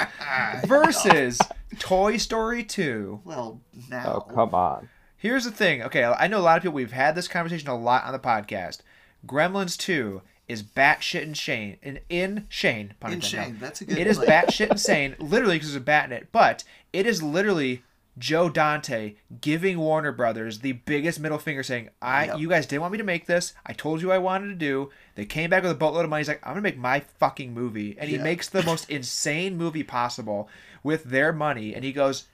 versus 0.66 1.38
Toy 1.78 2.18
Story 2.18 2.64
2. 2.64 3.22
Well, 3.24 3.62
now 3.88 4.16
oh, 4.16 4.34
come 4.34 4.56
on. 4.56 4.90
Here's 5.16 5.46
the 5.46 5.52
thing. 5.52 5.84
Okay, 5.84 6.04
I 6.04 6.28
know 6.28 6.40
a 6.40 6.42
lot 6.42 6.58
of 6.58 6.64
people, 6.64 6.74
we've 6.74 6.92
had 6.92 7.14
this 7.14 7.28
conversation 7.28 7.70
a 7.70 7.78
lot 7.78 8.04
on 8.06 8.14
the 8.14 8.20
podcast. 8.20 8.80
Gremlins 9.28 9.78
2 9.78 10.24
is 10.48 10.64
batshit 10.64 11.24
insane. 11.24 11.78
In, 11.82 12.00
in 12.10 12.46
Shane, 12.50 12.94
pun 13.00 13.12
in 13.12 13.16
intended. 13.18 13.46
Shane, 13.46 13.58
that's 13.60 13.82
a 13.82 13.86
good. 13.86 13.98
It 13.98 14.08
is 14.08 14.18
like, 14.18 14.28
batshit 14.28 14.72
insane, 14.72 15.16
literally 15.20 15.56
because 15.56 15.70
there's 15.70 15.82
a 15.82 15.86
bat 15.86 16.06
in 16.06 16.14
it. 16.14 16.28
But 16.32 16.64
it 16.96 17.06
is 17.06 17.22
literally 17.22 17.84
Joe 18.18 18.48
Dante 18.50 19.16
giving 19.42 19.78
Warner 19.78 20.14
Brothers 20.14 20.60
the 20.60 20.72
biggest 20.72 21.20
middle 21.20 21.38
finger, 21.38 21.64
saying, 21.64 21.90
"I, 22.02 22.26
Yep. 22.28 22.40
you 22.40 22.48
guys 22.50 22.66
didn't 22.66 22.82
want 22.82 22.94
me 22.94 22.98
to 23.00 23.04
make 23.04 23.26
this. 23.26 23.54
I 23.66 23.74
told 23.74 24.02
you 24.02 24.12
I 24.12 24.18
wanted 24.20 24.48
to 24.48 24.56
do." 24.56 24.90
They 25.16 25.26
came 25.26 25.50
back 25.50 25.64
with 25.64 25.72
a 25.74 25.76
boatload 25.76 26.06
of 26.06 26.10
money. 26.10 26.22
He's 26.22 26.30
like, 26.30 26.40
"I'm 26.44 26.52
gonna 26.52 26.62
make 26.62 26.78
my 26.78 27.02
fucking 27.02 27.54
movie," 27.54 27.98
and 28.00 28.10
he 28.10 28.16
Yeah. 28.16 28.24
makes 28.24 28.48
the 28.48 28.64
most 28.64 28.90
insane 28.90 29.58
movie 29.58 29.84
possible 29.84 30.48
with 30.82 31.04
their 31.06 31.34
money. 31.34 31.76
And 31.76 31.84
he 31.84 31.92
goes, 31.92 32.28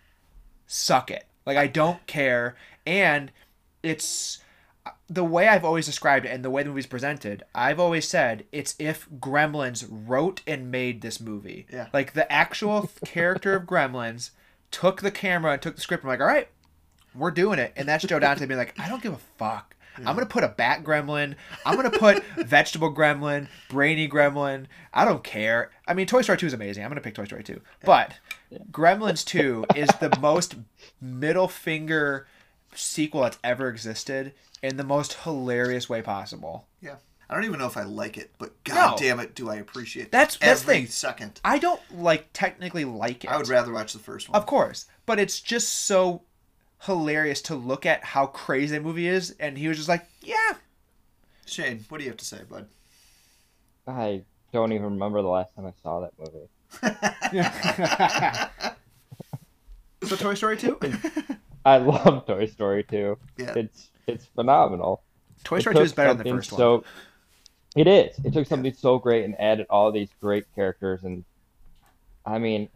"Suck 0.68 1.10
it! 1.10 1.26
Like 1.46 1.58
I 1.58 1.66
don't 1.68 2.06
care." 2.06 2.56
And 2.86 3.32
it's 3.84 4.38
the 5.08 5.24
way 5.24 5.48
I've 5.48 5.66
always 5.66 5.86
described 5.86 6.26
it 6.26 6.30
and 6.30 6.44
the 6.46 6.50
way 6.50 6.64
the 6.64 6.70
movie's 6.70 6.86
presented, 6.88 7.44
I've 7.54 7.80
always 7.80 8.08
said 8.08 8.46
it's 8.52 8.76
if 8.80 9.08
Gremlins 9.10 9.86
wrote 9.90 10.42
and 10.48 10.72
made 10.72 11.02
this 11.02 11.20
movie. 11.20 11.66
Yeah. 11.72 11.88
Like 11.92 12.14
the 12.14 12.32
actual 12.32 12.90
character 13.06 13.56
of 13.56 13.64
Gremlins 13.64 14.32
took 14.72 15.02
the 15.02 15.12
camera 15.12 15.54
and 15.54 15.62
took 15.62 15.76
the 15.76 15.82
script 15.82 16.04
I'm 16.04 16.10
like, 16.10 16.22
all 16.22 16.26
right, 16.26 16.48
we're 17.14 17.32
doing 17.32 17.60
it. 17.60 17.74
And 17.76 17.88
that's 17.88 18.04
Joe 18.06 18.20
Dante 18.20 18.46
being 18.46 18.58
like, 18.58 18.78
I 18.80 18.90
don't 18.90 19.04
give 19.04 19.14
a 19.14 19.20
fuck. 19.38 19.76
I'm 19.98 20.16
gonna 20.16 20.26
put 20.26 20.44
a 20.44 20.48
bat 20.48 20.84
gremlin. 20.84 21.36
I'm 21.66 21.76
gonna 21.76 21.92
put 21.92 22.24
vegetable 22.38 22.94
gremlin, 22.96 23.48
brainy 23.70 24.08
gremlin. 24.08 24.68
I 24.94 25.06
don't 25.06 25.24
care. 25.24 25.70
I 25.88 25.94
mean, 25.94 26.08
Toy 26.08 26.22
Story 26.22 26.38
2 26.38 26.48
is 26.48 26.54
amazing. 26.54 26.84
I'm 26.84 26.90
gonna 26.90 27.02
pick 27.02 27.16
Toy 27.16 27.26
Story 27.26 27.44
2. 27.44 27.60
But 27.84 28.14
Gremlins 28.72 29.26
2 29.26 29.66
is 29.76 29.90
the 30.00 30.18
most 30.20 30.56
middle 31.02 31.48
finger 31.48 32.26
sequel 32.74 33.22
that's 33.22 33.38
ever 33.44 33.68
existed 33.68 34.34
in 34.64 34.78
the 34.78 34.84
most 34.84 35.14
hilarious 35.24 35.90
way 35.90 36.02
possible. 36.02 36.68
Yeah. 36.82 36.96
I 37.32 37.36
don't 37.36 37.46
even 37.46 37.60
know 37.60 37.66
if 37.68 37.78
I 37.78 37.84
like 37.84 38.18
it, 38.18 38.32
but 38.38 38.62
god 38.66 38.92
No. 38.92 38.98
damn 38.98 39.20
it, 39.22 39.34
do 39.34 39.50
I 39.50 39.56
appreciate 39.56 40.12
That's- 40.12 40.38
that's 40.38 40.64
the 40.64 40.72
every 40.74 40.82
thing. 40.84 40.92
second. 40.92 41.40
I 41.46 41.60
don't 41.60 41.80
like 41.98 42.28
technically 42.34 42.84
like 42.86 43.24
it. 43.24 43.30
I 43.32 43.38
would 43.38 43.48
rather 43.48 43.72
watch 43.72 43.94
the 43.94 44.00
first 44.00 44.28
one. 44.30 44.36
Of 44.36 44.46
course, 44.46 44.86
but 45.06 45.18
it's 45.20 45.40
just 45.40 45.70
so 45.70 46.24
hilarious 46.80 47.42
to 47.44 47.56
look 47.56 47.86
at 47.86 48.04
how 48.04 48.26
crazy 48.26 48.76
that 48.76 48.84
movie 48.84 49.08
is, 49.08 49.32
and 49.40 49.58
he 49.58 49.68
was 49.70 49.78
just 49.78 49.88
like, 49.90 50.06
"Yeah, 50.22 50.56
Shane, 51.46 51.86
what 51.90 52.00
do 52.00 52.04
you 52.04 52.10
have 52.10 52.18
to 52.18 52.26
say, 52.26 52.40
bud? 52.50 52.68
I 53.88 54.24
don't 54.52 54.74
even 54.74 54.84
remember 54.86 55.22
the 55.22 55.28
last 55.30 55.56
time 55.56 55.66
I 55.66 55.74
saw 55.82 56.02
that 56.02 56.12
movie. 56.20 56.50
Yeah. 57.34 58.50
So 60.04 60.16
Toy 60.16 60.34
Story 60.34 60.58
2? 60.58 60.80
I 61.66 61.78
love 61.78 62.26
Toy 62.26 62.48
Story 62.48 62.84
2. 62.84 63.18
Yeah. 63.38 63.54
It's 63.56 63.92
it's 64.08 64.26
phenomenal. 64.26 65.04
Toy 65.44 65.58
It 65.58 65.62
Story 65.62 65.76
2 65.76 65.80
took 65.80 65.86
is 65.86 65.94
better 65.94 66.10
than 66.16 66.18
the 66.18 66.24
something 66.24 66.38
first 66.38 66.52
one. 66.54 66.58
so, 66.60 66.84
It 67.76 67.88
is. 67.88 68.18
It 68.26 68.34
took 68.34 68.48
something 68.48 68.74
so 68.74 69.00
great 69.00 69.24
and 69.26 69.40
added 69.40 69.66
all 69.70 69.92
these 69.92 70.10
great 70.20 70.46
characters, 70.56 71.04
and 71.04 71.24
I 72.26 72.38
mean, 72.38 72.68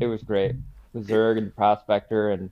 it 0.00 0.06
was 0.06 0.22
great. 0.22 0.54
The 0.94 1.00
Zurg 1.00 1.38
and 1.38 1.46
the 1.48 1.50
Prospector 1.52 2.30
and 2.30 2.50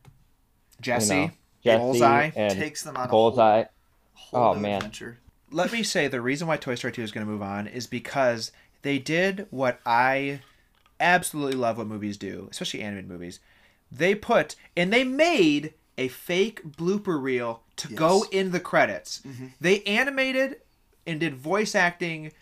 Jesse, 0.80 1.14
you 1.14 1.20
know, 1.22 1.30
Jesse 1.64 1.78
Bullseye 1.78 2.30
Takes 2.50 2.82
them 2.82 2.96
on 2.96 3.08
Bullseye. 3.08 3.60
a 3.60 3.66
whole, 4.14 4.42
whole 4.42 4.54
Oh, 4.54 4.58
man. 4.58 4.76
adventure. 4.76 5.18
let 5.50 5.72
me 5.72 5.82
say 5.82 6.08
the 6.08 6.20
reason 6.20 6.46
why 6.48 6.56
Toy 6.56 6.74
Story 6.74 6.92
2 6.92 7.02
is 7.02 7.12
going 7.12 7.26
to 7.26 7.30
move 7.32 7.42
on 7.42 7.66
is 7.66 7.86
because 7.86 8.52
they 8.82 8.98
did 8.98 9.46
what 9.50 9.80
I 9.86 10.40
absolutely 11.00 11.56
love 11.56 11.78
what 11.78 11.86
movies 11.86 12.16
do, 12.16 12.48
especially 12.50 12.82
animated 12.82 13.10
movies. 13.10 13.40
They 13.92 14.14
put 14.14 14.56
and 14.76 14.92
they 14.92 15.04
made 15.04 15.74
a 15.98 16.08
fake 16.08 16.62
blooper 16.76 17.20
reel 17.20 17.62
to 17.76 17.88
go 17.92 18.24
in 18.30 18.50
the 18.50 18.60
credits. 18.60 19.22
Mm-hmm. 19.26 19.46
They 19.60 19.82
animated 19.84 20.56
and 21.06 21.20
did 21.20 21.34
voice 21.34 21.74
acting 21.74 22.32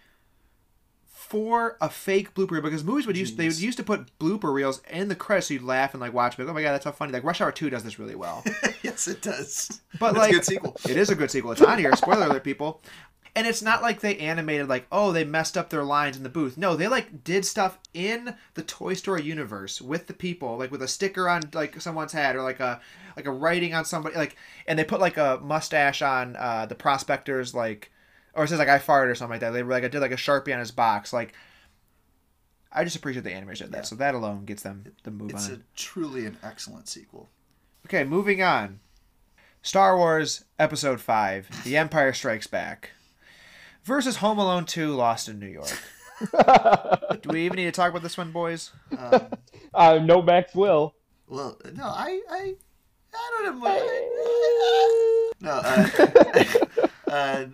for 1.07 1.77
a 1.81 1.89
fake 1.89 2.35
blooper 2.35 2.53
reel 2.53 2.63
because 2.63 2.85
movies 2.85 3.07
would 3.07 3.17
use 3.17 3.35
they 3.35 3.49
would 3.49 3.59
used 3.59 3.79
to 3.79 3.83
put 3.85 4.17
blooper 4.19 4.53
reels 4.53 4.83
in 4.91 5.09
the 5.09 5.15
credits 5.15 5.49
so 5.49 5.55
you'd 5.55 5.63
laugh 5.63 5.95
and 5.95 6.01
like 6.01 6.13
watch 6.13 6.39
like 6.39 6.47
oh 6.47 6.53
my 6.53 6.61
god 6.63 6.73
that's 6.73 6.85
how 6.85 6.93
funny 6.93 7.13
like 7.13 7.25
Rush 7.25 7.41
Hour 7.41 7.51
2 7.51 7.71
does 7.71 7.83
this 7.83 7.99
really 7.99 8.15
well. 8.15 8.45
yes, 8.83 9.09
it 9.09 9.23
does. 9.23 9.81
But 9.99 10.11
It's 10.11 10.19
like, 10.19 10.31
a 10.31 10.35
good 10.35 10.45
sequel. 10.45 10.77
it 10.89 10.97
is 10.97 11.11
a 11.11 11.15
good 11.15 11.31
sequel. 11.31 11.53
It's 11.53 11.63
on 11.63 11.79
here. 11.79 11.95
Spoiler 11.97 12.27
alert, 12.27 12.45
people. 12.45 12.83
And 13.37 13.49
it's 13.49 13.63
not 13.63 13.83
like 13.83 13.99
they 14.01 14.17
animated 14.19 14.69
like, 14.69 14.87
oh, 14.93 15.11
they 15.11 15.25
messed 15.25 15.57
up 15.59 15.71
their 15.71 15.83
lines 15.83 16.17
in 16.17 16.23
the 16.23 16.29
booth. 16.29 16.57
No, 16.57 16.77
they 16.77 16.87
like 16.87 17.25
did 17.25 17.45
stuff 17.45 17.79
in 17.93 18.37
the 18.55 18.63
Toy 18.63 18.95
Story 18.95 19.23
universe 19.23 19.81
with 19.83 20.07
the 20.07 20.13
people, 20.13 20.57
like 20.59 20.71
with 20.71 20.83
a 20.83 20.89
sticker 20.89 21.29
on 21.29 21.43
like 21.53 21.81
someone's 21.81 22.13
head 22.13 22.37
or 22.37 22.43
like 22.43 22.61
a 22.61 22.81
like 23.17 23.27
a 23.27 23.33
writing 23.33 23.75
on 23.75 23.85
somebody, 23.85 24.15
like, 24.15 24.37
and 24.69 24.79
they 24.79 24.85
put 24.85 25.01
like 25.01 25.17
a 25.17 25.41
mustache 25.43 26.01
on 26.03 26.37
uh, 26.37 26.67
the 26.67 26.75
prospectors, 26.77 27.55
like, 27.55 27.91
or 28.35 28.45
it 28.45 28.49
says 28.49 28.59
like 28.59 28.69
I 28.69 28.79
farted 28.79 29.11
or 29.11 29.15
something 29.15 29.33
like 29.35 29.41
that. 29.41 29.51
They 29.53 29.63
were 29.63 29.73
like 29.73 29.85
I 29.85 29.89
did 29.89 30.01
like 30.01 30.13
a 30.13 30.17
sharpie 30.17 30.53
on 30.53 30.59
his 30.61 30.71
box, 30.71 31.13
like. 31.13 31.33
I 32.77 32.83
just 32.83 32.97
appreciate 32.97 33.23
the 33.23 33.31
animators 33.31 33.59
did 33.59 33.71
that, 33.71 33.77
Yeah. 33.79 33.83
so 33.83 33.95
that 33.95 34.17
alone 34.17 34.45
gets 34.47 34.63
them 34.65 34.85
the 35.05 35.13
move 35.13 35.31
It's 35.31 35.49
on. 35.49 35.55
a 35.55 35.59
truly 35.77 36.27
an 36.27 36.37
excellent 36.43 36.89
sequel. 36.89 37.29
Okay, 37.87 38.03
moving 38.03 38.43
on. 38.43 38.81
Star 39.63 39.97
Wars 39.97 40.45
Episode 40.59 41.01
5 41.01 41.63
The 41.63 41.77
Empire 41.77 42.13
Strikes 42.13 42.49
Back 42.49 42.91
versus 43.85 44.17
Home 44.17 44.39
Alone 44.41 44.65
2 44.65 44.93
Lost 44.93 45.29
in 45.29 45.39
New 45.39 45.47
York. 45.47 45.71
Do 47.23 47.29
we 47.31 47.45
even 47.47 47.55
need 47.57 47.67
to 47.67 47.71
talk 47.71 47.91
about 47.91 48.03
this 48.03 48.19
one, 48.19 48.33
boys? 48.33 48.73
Um, 48.99 49.29
uh, 49.73 49.99
no 50.03 50.21
Max 50.21 50.53
will. 50.53 50.97
well, 51.29 51.57
no, 51.75 51.85
I, 51.85 52.21
I, 52.29 52.55
I 53.15 53.43
don't 53.45 53.61
know. 53.61 55.31
No, 55.41 55.51
uh, 55.51 56.87
uh, 57.13 57.45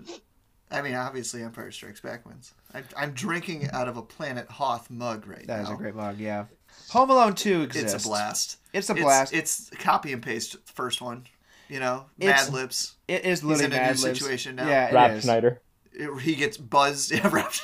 I 0.70 0.82
mean, 0.82 0.94
obviously, 0.94 1.42
Empire 1.42 1.70
Strikes 1.72 2.00
Back 2.00 2.24
wins. 2.26 2.54
I, 2.72 2.82
I'm 2.96 3.12
drinking 3.12 3.68
out 3.72 3.88
of 3.88 3.96
a 3.96 4.02
Planet 4.02 4.48
Hoth 4.48 4.88
mug 4.90 5.26
right 5.26 5.46
That 5.46 5.58
now. 5.58 5.62
is 5.64 5.70
a 5.70 5.74
great 5.74 5.94
mug, 5.94 6.18
yeah. 6.18 6.44
Home 6.90 7.10
Alone 7.10 7.34
2 7.34 7.62
exists. 7.62 7.94
It's 7.94 8.04
a 8.04 8.08
blast. 8.08 8.56
It's 8.72 8.90
a 8.90 8.94
blast. 8.94 9.32
It's, 9.34 9.70
copy 9.78 10.12
and 10.12 10.22
paste 10.22 10.56
first 10.66 11.00
one. 11.02 11.24
You 11.68 11.80
know, 11.80 12.06
It's- 12.18 12.46
Mad 12.46 12.54
Libs. 12.54 12.94
it 13.08 13.24
is 13.24 13.40
He's 13.40 13.44
literally 13.44 13.64
in 13.66 13.72
a 13.72 13.74
new 13.76 13.80
Mad 13.82 14.00
Libs. 14.00 14.18
situation 14.18 14.56
now. 14.56 14.68
Yeah, 14.68 14.86
it 14.88 14.94
Rob 14.94 15.10
is. 15.12 15.24
Schneider. 15.24 15.60
It- 15.92 16.20
he 16.22 16.34
gets 16.36 16.56
buzzed. 16.56 17.10
Yeah, 17.14 17.28
right. 17.28 17.60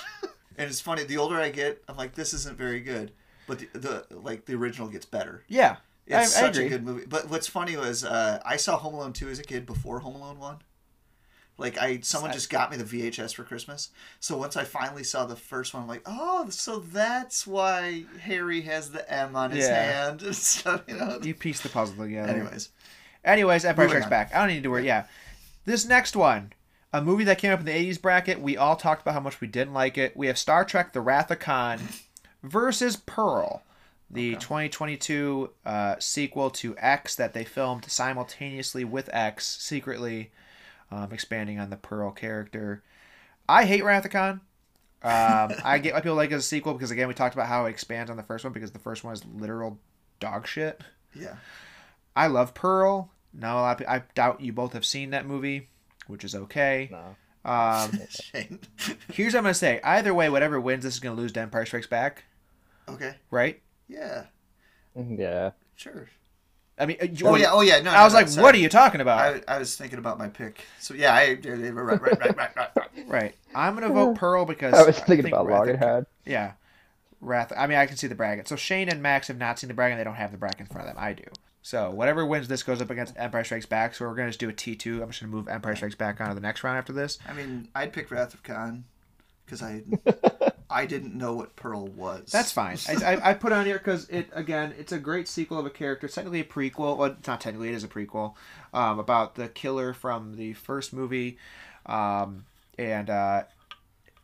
and 0.59 0.69
it's 0.69 0.81
funny. 0.81 1.05
The 1.05 1.19
older 1.19 1.37
I 1.37 1.51
get, 1.51 1.83
I'm 1.89 1.97
like, 1.97 2.15
this 2.15 2.33
isn't 2.35 2.57
very 2.59 2.81
good. 2.81 3.13
But 3.47 3.61
the, 3.73 3.79
the 3.79 4.17
like 4.17 4.45
the 4.47 4.55
original 4.55 4.89
gets 4.89 5.07
better. 5.07 5.45
Yeah, 5.49 5.77
I, 6.11 6.23
It's 6.23 6.37
I 6.37 6.41
such 6.41 6.57
agree. 6.57 6.67
a 6.67 6.69
good 6.71 6.85
movie. 6.85 7.05
But 7.09 7.31
what's 7.31 7.47
funny 7.47 7.77
was 7.77 8.05
uh, 8.05 8.41
I 8.45 8.57
saw 8.57 8.77
Home 8.77 8.95
Alone 8.95 9.13
two 9.13 9.29
as 9.29 9.39
a 9.39 9.45
kid 9.45 9.67
before 9.67 10.01
Home 10.01 10.17
Alone 10.17 10.41
one. 10.41 10.57
Like 11.59 11.79
I, 11.79 12.01
someone 12.03 12.33
just 12.33 12.51
got 12.51 12.71
me 12.71 12.77
the 12.77 12.85
VHS 12.85 13.35
for 13.35 13.43
Christmas. 13.43 13.89
So 14.21 14.37
once 14.37 14.57
I 14.57 14.65
finally 14.65 15.05
saw 15.05 15.25
the 15.25 15.37
first 15.37 15.73
one, 15.73 15.83
I'm 15.85 15.89
like, 15.89 16.03
oh, 16.05 16.49
so 16.51 16.81
that's 16.81 17.47
why 17.47 18.05
Harry 18.21 18.61
has 18.63 18.91
the 18.91 19.11
M 19.11 19.35
on 19.37 19.51
his 19.53 19.67
Yeah. 19.67 20.07
hand 20.09 20.23
and 20.25 20.35
stuff. 20.37 20.83
You 20.87 20.97
know. 20.97 21.19
You 21.23 21.35
piece 21.35 21.61
the 21.63 21.69
puzzle 21.71 21.97
together. 21.97 22.29
Anyways, 22.31 22.71
Anyways, 23.25 23.65
Empire 23.65 23.89
Strikes. 23.89 24.07
Back. 24.07 24.35
I 24.35 24.39
don't 24.41 24.49
need 24.55 24.63
to 24.65 24.71
worry. 24.71 24.87
Yeah. 24.87 25.07
This 25.65 25.85
next 25.87 26.15
one, 26.15 26.53
a 26.93 27.03
movie 27.03 27.25
that 27.25 27.39
came 27.39 27.53
up 27.53 27.59
in 27.61 27.67
the 27.67 27.73
80s 27.73 28.01
bracket. 28.01 28.41
We 28.41 28.57
all 28.57 28.77
talked 28.77 29.03
about 29.03 29.15
how 29.15 29.21
much 29.21 29.41
we 29.41 29.49
didn't 29.49 29.73
like 29.75 29.99
it. 29.99 30.17
We 30.17 30.27
have 30.29 30.39
Star 30.39 30.65
Trek 30.65 30.93
The 30.93 31.01
Wrath 31.01 31.31
of 31.31 31.41
Khan 31.41 31.81
versus 32.43 32.97
Pearl, 32.97 33.63
the 34.11 34.35
2022 34.37 35.51
uh, 35.65 35.97
sequel 35.99 36.51
to 36.51 36.77
X 36.79 37.17
that 37.17 37.33
they 37.33 37.45
filmed 37.45 37.91
simultaneously 37.91 38.85
with 38.85 39.11
X, 39.13 39.57
secretly 39.61 40.31
um, 40.91 41.13
expanding 41.13 41.59
on 41.59 41.71
the 41.71 41.77
Pearl 41.77 42.11
character. 42.11 42.83
I 43.49 43.65
hate 43.65 43.85
Wrath 43.85 44.05
of 44.05 44.11
Khan. 44.11 44.41
Um, 45.03 45.53
I 45.65 45.79
get 45.79 45.95
why 45.95 46.01
people 46.01 46.17
like 46.17 46.31
it 46.31 46.35
as 46.35 46.45
a 46.45 46.47
sequel 46.47 46.73
because, 46.73 46.91
again, 46.91 47.07
we 47.07 47.15
talked 47.15 47.35
about 47.35 47.47
how 47.49 47.67
it 47.67 47.71
expands 47.71 48.11
on 48.11 48.17
the 48.17 48.23
first 48.23 48.45
one 48.45 48.53
because 48.53 48.73
the 48.73 48.79
first 48.79 49.05
one 49.05 49.13
is 49.13 49.25
literal 49.25 49.79
dog 50.21 50.47
shit. 50.47 50.81
yeah. 51.15 51.37
I 52.17 52.29
love 52.29 52.55
Pearl. 52.55 53.11
Now 53.35 53.59
a 53.59 53.61
lot 53.61 53.81
of 53.83 53.87
I 53.87 54.03
doubt 54.15 54.41
you 54.41 54.53
both 54.53 54.73
have 54.73 54.87
seen 54.87 55.11
that 55.11 55.27
movie, 55.27 55.69
which 56.07 56.25
is 56.25 56.35
okay. 56.35 56.89
No. 56.91 57.15
Um, 57.45 57.93
Shane. 58.09 58.59
here's 59.13 59.35
what 59.35 59.41
I'm 59.41 59.45
gonna 59.45 59.55
say. 59.55 59.81
Either 59.85 60.15
way, 60.15 60.31
whatever 60.31 60.59
wins, 60.59 60.83
this 60.85 60.95
is 60.95 61.01
gonna 61.01 61.15
lose 61.15 61.33
to 61.33 61.41
Empire 61.41 61.67
Strikes 61.67 61.87
Back, 61.87 62.25
okay. 62.89 63.17
right? 63.31 63.61
Yeah. 63.87 64.25
Yeah. 64.97 65.51
Sure. 65.75 66.09
I 66.79 66.87
mean, 66.87 66.99
uh, 67.01 67.07
Oh 67.25 67.33
wait, 67.33 67.41
yeah. 67.41 67.53
Oh 67.53 67.61
yeah. 67.63 67.81
No. 67.81 67.91
I 67.91 68.05
was 68.05 68.13
no, 68.13 68.19
no, 68.19 68.23
like, 68.23 68.29
sorry. 68.29 68.43
what 68.45 68.55
are 68.55 68.59
you 68.59 68.69
talking 68.69 69.01
about? 69.01 69.19
I, 69.19 69.57
I 69.57 69.59
was 69.59 69.77
thinking 69.77 69.99
about 69.99 70.19
my 70.19 70.29
pick. 70.29 70.65
So 70.79 70.95
yeah, 70.95 71.15
I 71.15 71.39
right, 71.43 71.43
right, 71.45 72.01
right, 72.01 72.37
right, 72.37 72.57
right, 72.57 72.57
right. 72.57 72.91
right. 73.07 73.35
I'm 73.55 73.75
gonna 73.75 73.89
vote 73.89 74.17
Pearl 74.17 74.45
because 74.45 74.75
I 74.75 74.85
was 74.85 74.99
thinking 74.99 75.25
think 75.25 75.35
about 75.35 75.47
Wrath 75.47 75.61
Loggerhead. 75.61 76.07
Yeah, 76.27 76.53
Wrath. 77.21 77.53
I 77.57 77.67
mean, 77.67 77.79
I 77.79 77.87
can 77.87 77.97
see 77.97 78.07
the 78.07 78.15
bracket. 78.15 78.47
So 78.49 78.57
Shane 78.57 78.89
and 78.89 79.03
Max 79.03 79.29
have 79.29 79.39
not 79.39 79.59
seen 79.59 79.69
the 79.69 79.75
bracket. 79.75 79.99
They 79.99 80.05
don't 80.05 80.15
have 80.15 80.33
the 80.33 80.39
bracket 80.39 80.61
in 80.61 80.67
front 80.67 80.89
of 80.89 80.95
them. 80.95 81.03
I 81.03 81.15
do. 81.15 81.25
So 81.63 81.91
whatever 81.91 82.25
wins 82.25 82.47
this 82.47 82.63
goes 82.63 82.81
up 82.81 82.91
against 82.91 83.15
Empire 83.17 83.43
Strikes 83.43 83.67
Back. 83.67 83.95
So 83.95 84.07
we're 84.07 84.15
gonna 84.15 84.29
just 84.29 84.41
do 84.41 84.49
a 84.49 84.53
T 84.53 84.77
two. 84.77 85.03
I'm 85.03 85.09
just 85.09 85.21
gonna 85.21 85.33
move 85.33 85.49
Empire 85.49 85.75
Strikes 85.77 85.95
Back 85.95 86.21
on 86.21 86.29
to 86.29 86.35
the 86.35 86.41
next 86.41 86.63
round 86.63 86.79
after 86.79 86.93
this. 86.93 87.19
I 87.29 87.33
mean, 87.33 87.69
I'd 87.75 87.93
pick 87.93 88.11
Wrath 88.11 88.35
of 88.35 88.43
Khan 88.43 88.85
because 89.45 89.63
I 89.63 89.83
I 90.69 90.87
didn't 90.87 91.15
know 91.15 91.35
what 91.35 91.55
Pearl 91.57 91.87
was. 91.87 92.31
That's 92.31 92.53
fine. 92.53 92.77
I, 92.89 93.15
I, 93.15 93.31
I 93.31 93.35
put 93.35 93.53
it 93.53 93.55
on 93.55 93.67
here 93.67 93.79
because 93.79 94.09
it 94.09 94.29
again, 94.33 94.75
it's 94.79 94.93
a 94.93 94.99
great 94.99 95.29
sequel 95.29 95.59
of 95.59 95.67
a 95.67 95.71
character. 95.71 96.07
It's 96.07 96.15
technically 96.15 96.41
a 96.41 96.45
prequel. 96.45 96.97
Well, 96.97 97.11
it's 97.11 97.29
not 97.29 97.41
technically, 97.41 97.69
it 97.69 97.75
is 97.75 97.85
a 97.85 97.89
prequel 97.89 98.35
um, 98.75 98.99
about 98.99 99.37
the 99.37 99.49
killer 99.49 99.93
from 99.93 100.37
the 100.37 100.55
first 100.55 100.93
movie, 100.93 101.39
um, 101.87 102.47
and 102.79 103.09
uh, 103.09 103.45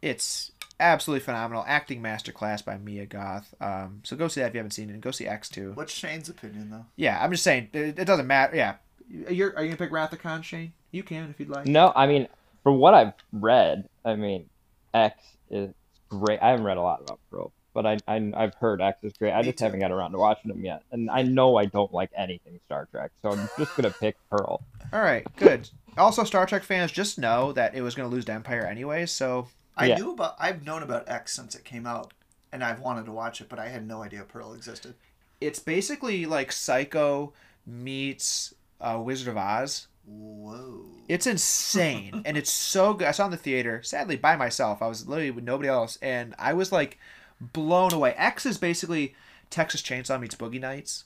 it's 0.00 0.50
absolutely 0.80 1.24
phenomenal. 1.24 1.64
Acting 1.66 2.02
masterclass 2.02 2.64
by 2.64 2.76
Mia 2.76 3.06
Goth. 3.06 3.54
Um, 3.60 4.00
so 4.02 4.16
go 4.16 4.26
see 4.26 4.40
that 4.40 4.48
if 4.48 4.54
you 4.54 4.58
haven't 4.58 4.72
seen 4.72 4.90
it. 4.90 4.94
And 4.94 5.02
go 5.02 5.12
see 5.12 5.28
X 5.28 5.48
two. 5.48 5.72
What's 5.74 5.92
Shane's 5.92 6.28
opinion 6.28 6.70
though? 6.70 6.86
Yeah, 6.96 7.22
I'm 7.22 7.30
just 7.30 7.44
saying 7.44 7.68
it, 7.72 7.98
it 7.98 8.04
doesn't 8.04 8.26
matter. 8.26 8.56
Yeah, 8.56 8.76
you're 9.08 9.54
are 9.56 9.62
you 9.62 9.68
gonna 9.68 9.76
pick 9.76 9.92
Wrath 9.92 10.12
of 10.12 10.18
Khan, 10.18 10.42
Shane? 10.42 10.72
You 10.90 11.04
can 11.04 11.30
if 11.30 11.38
you'd 11.38 11.48
like. 11.48 11.66
No, 11.66 11.92
I 11.94 12.06
mean, 12.06 12.26
from 12.64 12.78
what 12.78 12.94
I've 12.94 13.12
read, 13.32 13.88
I 14.04 14.16
mean, 14.16 14.48
X 14.92 15.22
is 15.50 15.72
great. 16.20 16.40
I 16.42 16.50
haven't 16.50 16.64
read 16.66 16.76
a 16.76 16.82
lot 16.82 17.00
about 17.02 17.18
Pearl, 17.30 17.52
but 17.74 17.86
I, 17.86 17.98
I 18.06 18.32
I've 18.36 18.54
heard 18.54 18.80
X 18.80 18.98
is 19.02 19.12
great. 19.18 19.32
I 19.32 19.42
just 19.42 19.58
haven't 19.60 19.80
got 19.80 19.90
around 19.90 20.12
to 20.12 20.18
watching 20.18 20.50
them 20.50 20.64
yet, 20.64 20.82
and 20.92 21.10
I 21.10 21.22
know 21.22 21.56
I 21.56 21.64
don't 21.66 21.92
like 21.92 22.10
anything 22.16 22.58
Star 22.66 22.86
Trek, 22.90 23.10
so 23.22 23.30
I'm 23.30 23.48
just 23.58 23.74
gonna 23.76 23.94
pick 24.00 24.16
Pearl. 24.30 24.60
All 24.92 25.00
right, 25.00 25.26
good. 25.36 25.68
Also, 25.96 26.24
Star 26.24 26.46
Trek 26.46 26.62
fans 26.62 26.92
just 26.92 27.18
know 27.18 27.52
that 27.52 27.74
it 27.74 27.82
was 27.82 27.94
gonna 27.94 28.08
lose 28.08 28.24
to 28.26 28.32
Empire 28.32 28.64
anyway. 28.66 29.06
So 29.06 29.48
I 29.76 29.86
Yeah. 29.86 29.96
knew 29.96 30.12
about 30.12 30.36
I've 30.38 30.64
known 30.64 30.82
about 30.82 31.08
X 31.08 31.32
since 31.34 31.54
it 31.54 31.64
came 31.64 31.86
out, 31.86 32.12
and 32.52 32.62
I've 32.62 32.80
wanted 32.80 33.06
to 33.06 33.12
watch 33.12 33.40
it, 33.40 33.48
but 33.48 33.58
I 33.58 33.68
had 33.68 33.86
no 33.86 34.02
idea 34.02 34.22
Pearl 34.24 34.52
existed. 34.54 34.94
it's 35.40 35.58
basically 35.58 36.24
like 36.24 36.52
Psycho 36.52 37.32
meets 37.66 38.54
uh, 38.80 39.00
Wizard 39.02 39.28
of 39.28 39.36
Oz. 39.36 39.88
Whoa. 40.04 40.86
It's 41.08 41.26
insane 41.26 42.22
and 42.24 42.36
it's 42.36 42.50
so 42.50 42.94
good. 42.94 43.08
I 43.08 43.12
saw 43.12 43.24
it 43.24 43.26
in 43.26 43.30
the 43.32 43.36
theater, 43.36 43.82
sadly 43.82 44.16
by 44.16 44.36
myself. 44.36 44.82
I 44.82 44.88
was 44.88 45.06
literally 45.08 45.30
with 45.30 45.44
nobody 45.44 45.68
else, 45.68 45.98
and 46.00 46.34
I 46.38 46.52
was 46.52 46.72
like 46.72 46.98
blown 47.40 47.92
away. 47.92 48.14
X 48.16 48.46
is 48.46 48.58
basically 48.58 49.14
Texas 49.50 49.82
Chainsaw 49.82 50.20
meets 50.20 50.34
Boogie 50.34 50.60
Nights. 50.60 51.04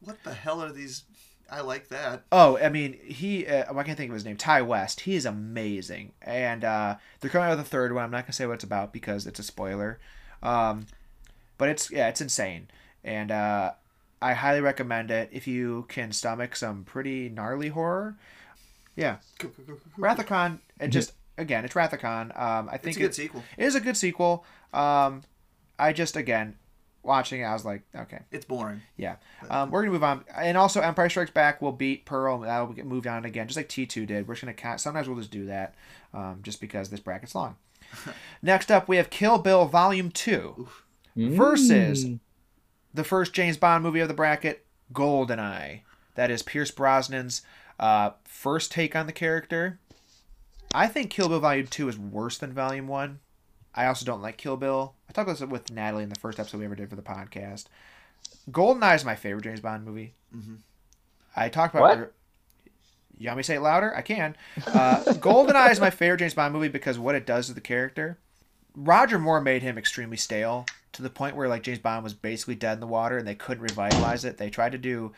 What 0.00 0.22
the 0.24 0.34
hell 0.34 0.62
are 0.62 0.72
these 0.72 1.04
I 1.50 1.60
like 1.62 1.88
that. 1.88 2.24
Oh, 2.30 2.58
I 2.58 2.68
mean, 2.68 2.98
he. 3.04 3.46
Uh, 3.46 3.74
I 3.74 3.82
can't 3.82 3.96
think 3.96 4.10
of 4.10 4.14
his 4.14 4.24
name. 4.24 4.36
Ti 4.36 4.62
West. 4.62 5.00
He 5.00 5.14
is 5.14 5.24
amazing, 5.24 6.12
and 6.20 6.62
uh, 6.62 6.96
they're 7.20 7.30
coming 7.30 7.48
out 7.48 7.56
with 7.56 7.66
a 7.66 7.68
third 7.68 7.94
one. 7.94 8.04
I'm 8.04 8.10
not 8.10 8.24
gonna 8.24 8.34
say 8.34 8.46
what 8.46 8.54
it's 8.54 8.64
about 8.64 8.92
because 8.92 9.26
it's 9.26 9.38
a 9.38 9.42
spoiler. 9.42 9.98
Um, 10.42 10.86
but 11.56 11.70
it's 11.70 11.90
yeah, 11.90 12.08
it's 12.08 12.20
insane, 12.20 12.68
and 13.02 13.30
uh, 13.30 13.72
I 14.20 14.34
highly 14.34 14.60
recommend 14.60 15.10
it 15.10 15.30
if 15.32 15.46
you 15.46 15.86
can 15.88 16.12
stomach 16.12 16.54
some 16.54 16.84
pretty 16.84 17.30
gnarly 17.30 17.68
horror. 17.68 18.16
Yeah, 18.98 19.16
Wrath 19.96 20.18
of 20.18 20.26
Khan. 20.26 20.60
and 20.80 20.90
just 20.92 21.12
again, 21.38 21.64
it's 21.64 21.76
Wrath 21.76 21.92
of 21.92 22.00
Khan. 22.00 22.32
Um, 22.34 22.68
I 22.70 22.78
think 22.78 22.88
It's 22.88 22.96
a 22.96 23.00
good 23.00 23.10
it- 23.10 23.14
sequel. 23.14 23.44
it 23.56 23.64
is 23.64 23.74
a 23.76 23.80
good 23.80 23.96
sequel. 23.96 24.44
Um, 24.72 25.22
I 25.78 25.92
just 25.92 26.16
again 26.16 26.56
watching 27.04 27.40
it, 27.40 27.44
I 27.44 27.52
was 27.52 27.64
like, 27.64 27.82
okay, 27.94 28.18
It's 28.32 28.44
boring. 28.44 28.82
yeah. 28.96 29.16
Um, 29.48 29.70
we're 29.70 29.82
gonna 29.82 29.92
move 29.92 30.02
on, 30.02 30.24
and 30.36 30.58
also 30.58 30.80
Empire 30.80 31.08
Strikes 31.08 31.30
Back 31.30 31.62
will 31.62 31.72
beat 31.72 32.04
Pearl. 32.06 32.36
and 32.36 32.44
That'll 32.44 32.66
get 32.72 32.86
moved 32.86 33.06
on 33.06 33.24
again, 33.24 33.46
just 33.46 33.56
like 33.56 33.68
T 33.68 33.86
two 33.86 34.04
did. 34.04 34.26
We're 34.26 34.34
just 34.34 34.42
gonna 34.42 34.52
count. 34.54 34.80
Sometimes 34.80 35.08
we'll 35.08 35.18
just 35.18 35.30
do 35.30 35.46
that, 35.46 35.74
um, 36.12 36.40
just 36.42 36.60
because 36.60 36.90
this 36.90 37.00
bracket's 37.00 37.34
long. 37.36 37.56
Next 38.42 38.70
up, 38.72 38.88
we 38.88 38.96
have 38.96 39.10
Kill 39.10 39.38
Bill 39.38 39.64
Volume 39.66 40.10
Two 40.10 40.68
versus 41.16 42.04
Mm. 42.04 42.18
the 42.92 43.04
first 43.04 43.32
James 43.32 43.56
Bond 43.56 43.82
movie 43.84 44.00
of 44.00 44.08
the 44.08 44.14
bracket, 44.14 44.66
Goldeneye. 44.92 45.82
That 46.16 46.30
is 46.32 46.42
Pierce 46.42 46.72
Brosnan's 46.72 47.42
uh, 47.78 48.10
first 48.24 48.72
take 48.72 48.94
on 48.96 49.06
the 49.06 49.12
character. 49.12 49.78
I 50.74 50.86
think 50.86 51.10
Kill 51.10 51.28
Bill 51.28 51.40
Volume 51.40 51.66
2 51.66 51.88
is 51.88 51.98
worse 51.98 52.38
than 52.38 52.52
Volume 52.52 52.88
1. 52.88 53.20
I 53.74 53.86
also 53.86 54.04
don't 54.04 54.20
like 54.22 54.36
Kill 54.36 54.56
Bill. 54.56 54.94
I 55.08 55.12
talked 55.12 55.28
about 55.28 55.38
this 55.38 55.48
with 55.48 55.70
Natalie 55.72 56.02
in 56.02 56.08
the 56.10 56.18
first 56.20 56.38
episode 56.38 56.58
we 56.58 56.64
ever 56.64 56.74
did 56.74 56.90
for 56.90 56.96
the 56.96 57.02
podcast. 57.02 57.66
Goldeneye 58.50 58.96
is 58.96 59.04
my 59.04 59.14
favorite 59.14 59.44
James 59.44 59.60
Bond 59.60 59.84
movie. 59.84 60.14
Mhm. 60.34 60.58
I 61.36 61.48
talked 61.48 61.74
about 61.74 61.98
What? 61.98 62.12
You 63.16 63.26
want 63.28 63.38
me 63.38 63.42
to 63.42 63.46
say 63.46 63.56
it 63.56 63.60
louder? 63.60 63.94
I 63.96 64.02
can. 64.02 64.36
Uh, 64.66 65.02
Goldeneye 65.14 65.70
is 65.72 65.80
my 65.80 65.90
favorite 65.90 66.18
James 66.18 66.34
Bond 66.34 66.52
movie 66.54 66.68
because 66.68 66.98
what 66.98 67.14
it 67.14 67.26
does 67.26 67.46
to 67.48 67.52
the 67.54 67.60
character. 67.60 68.18
Roger 68.74 69.18
Moore 69.18 69.40
made 69.40 69.62
him 69.62 69.76
extremely 69.76 70.16
stale 70.16 70.66
to 70.92 71.02
the 71.02 71.10
point 71.10 71.34
where 71.34 71.48
like 71.48 71.62
James 71.62 71.78
Bond 71.80 72.04
was 72.04 72.14
basically 72.14 72.54
dead 72.54 72.74
in 72.74 72.80
the 72.80 72.86
water 72.86 73.18
and 73.18 73.26
they 73.26 73.34
couldn't 73.34 73.62
revitalize 73.62 74.24
it. 74.24 74.36
They 74.38 74.50
tried 74.50 74.72
to 74.72 74.78
do 74.78 75.12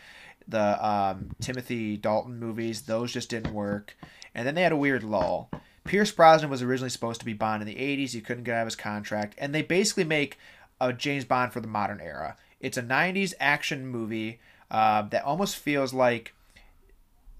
the 0.50 0.86
um, 0.86 1.30
Timothy 1.40 1.96
Dalton 1.96 2.38
movies; 2.38 2.82
those 2.82 3.12
just 3.12 3.30
didn't 3.30 3.54
work. 3.54 3.96
And 4.34 4.46
then 4.46 4.54
they 4.54 4.62
had 4.62 4.72
a 4.72 4.76
weird 4.76 5.02
lull. 5.02 5.50
Pierce 5.84 6.12
Brosnan 6.12 6.50
was 6.50 6.62
originally 6.62 6.90
supposed 6.90 7.20
to 7.20 7.26
be 7.26 7.32
Bond 7.32 7.62
in 7.62 7.68
the 7.68 7.74
'80s. 7.74 8.12
He 8.12 8.20
couldn't 8.20 8.44
get 8.44 8.54
out 8.54 8.62
of 8.62 8.66
his 8.66 8.76
contract, 8.76 9.34
and 9.38 9.54
they 9.54 9.62
basically 9.62 10.04
make 10.04 10.38
a 10.80 10.92
James 10.92 11.24
Bond 11.24 11.52
for 11.52 11.60
the 11.60 11.68
modern 11.68 12.00
era. 12.00 12.36
It's 12.60 12.76
a 12.76 12.82
'90s 12.82 13.34
action 13.40 13.86
movie 13.86 14.40
uh, 14.70 15.02
that 15.02 15.24
almost 15.24 15.56
feels 15.56 15.92
like 15.92 16.34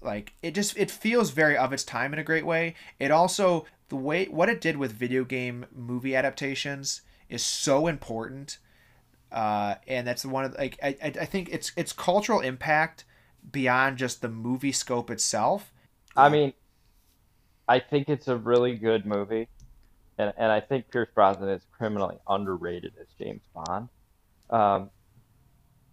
like 0.01 0.33
it 0.41 0.55
just 0.55 0.75
it 0.77 0.89
feels 0.89 1.31
very 1.31 1.55
of 1.55 1.71
its 1.71 1.83
time 1.83 2.11
in 2.11 2.19
a 2.19 2.23
great 2.23 2.45
way 2.45 2.73
it 2.99 3.11
also 3.11 3.65
the 3.89 3.95
way 3.95 4.25
what 4.25 4.49
it 4.49 4.59
did 4.59 4.77
with 4.77 4.91
video 4.91 5.23
game 5.23 5.65
movie 5.75 6.15
adaptations 6.15 7.01
is 7.29 7.43
so 7.43 7.87
important 7.87 8.57
uh 9.31 9.75
and 9.87 10.07
that's 10.07 10.25
one 10.25 10.45
of 10.45 10.53
like 10.55 10.77
i 10.83 10.89
i 11.03 11.07
I 11.21 11.25
think 11.25 11.49
it's 11.49 11.71
it's 11.75 11.93
cultural 11.93 12.41
impact 12.41 13.05
beyond 13.51 13.97
just 13.97 14.21
the 14.21 14.29
movie 14.29 14.71
scope 14.71 15.09
itself 15.09 15.71
I 16.15 16.29
mean, 16.29 16.53
I 17.67 17.79
think 17.79 18.09
it's 18.09 18.27
a 18.27 18.35
really 18.35 18.75
good 18.75 19.05
movie, 19.05 19.47
and 20.17 20.33
and 20.37 20.51
I 20.51 20.59
think 20.59 20.89
Pierce 20.91 21.09
Brosnan 21.13 21.49
is 21.49 21.65
criminally 21.71 22.17
underrated 22.27 22.93
as 22.99 23.07
James 23.17 23.41
Bond. 23.53 23.87
Um, 24.49 24.89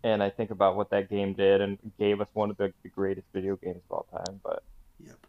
and 0.03 0.23
I 0.23 0.31
think 0.31 0.51
about 0.51 0.77
what 0.77 0.91
that 0.91 1.09
game 1.09 1.35
did 1.35 1.61
and 1.61 1.79
gave 1.99 2.21
us 2.21 2.29
one 2.33 2.51
of 2.51 2.57
the, 2.57 2.73
the 2.83 2.89
greatest 2.89 3.27
video 3.33 3.57
games 3.57 3.81
of 3.91 3.97
all 3.97 4.07
time. 4.13 4.41
But 4.43 4.63
Yep. 5.01 5.27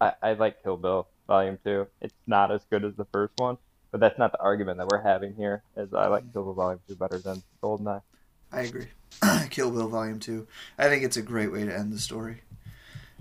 I, 0.00 0.12
I 0.22 0.32
like 0.32 0.62
Kill 0.62 0.76
Bill 0.76 1.06
Volume 1.28 1.58
Two. 1.64 1.86
It's 2.00 2.14
not 2.26 2.50
as 2.50 2.64
good 2.70 2.84
as 2.84 2.94
the 2.96 3.06
first 3.12 3.34
one, 3.36 3.58
but 3.94 4.00
that's 4.00 4.18
not 4.18 4.32
the 4.32 4.40
argument 4.40 4.78
that 4.78 4.88
we're 4.88 5.02
having 5.02 5.36
here. 5.36 5.62
As 5.76 5.94
I 5.94 6.08
like 6.08 6.24
Kill 6.32 6.42
Bill 6.42 6.52
Volume 6.54 6.80
Two 6.88 6.96
better 6.96 7.16
than 7.16 7.44
Goldeneye. 7.62 8.02
I 8.50 8.62
agree. 8.62 8.88
Kill 9.50 9.70
Bill 9.70 9.86
Volume 9.86 10.18
2. 10.18 10.48
I 10.76 10.88
think 10.88 11.04
it's 11.04 11.16
a 11.16 11.22
great 11.22 11.52
way 11.52 11.64
to 11.64 11.72
end 11.72 11.92
the 11.92 12.00
story. 12.00 12.40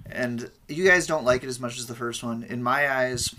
And 0.08 0.50
you 0.68 0.84
guys 0.84 1.06
don't 1.06 1.26
like 1.26 1.44
it 1.44 1.48
as 1.48 1.60
much 1.60 1.78
as 1.78 1.86
the 1.86 1.94
first 1.94 2.24
one. 2.24 2.42
In 2.42 2.64
my 2.64 2.92
eyes, 2.92 3.36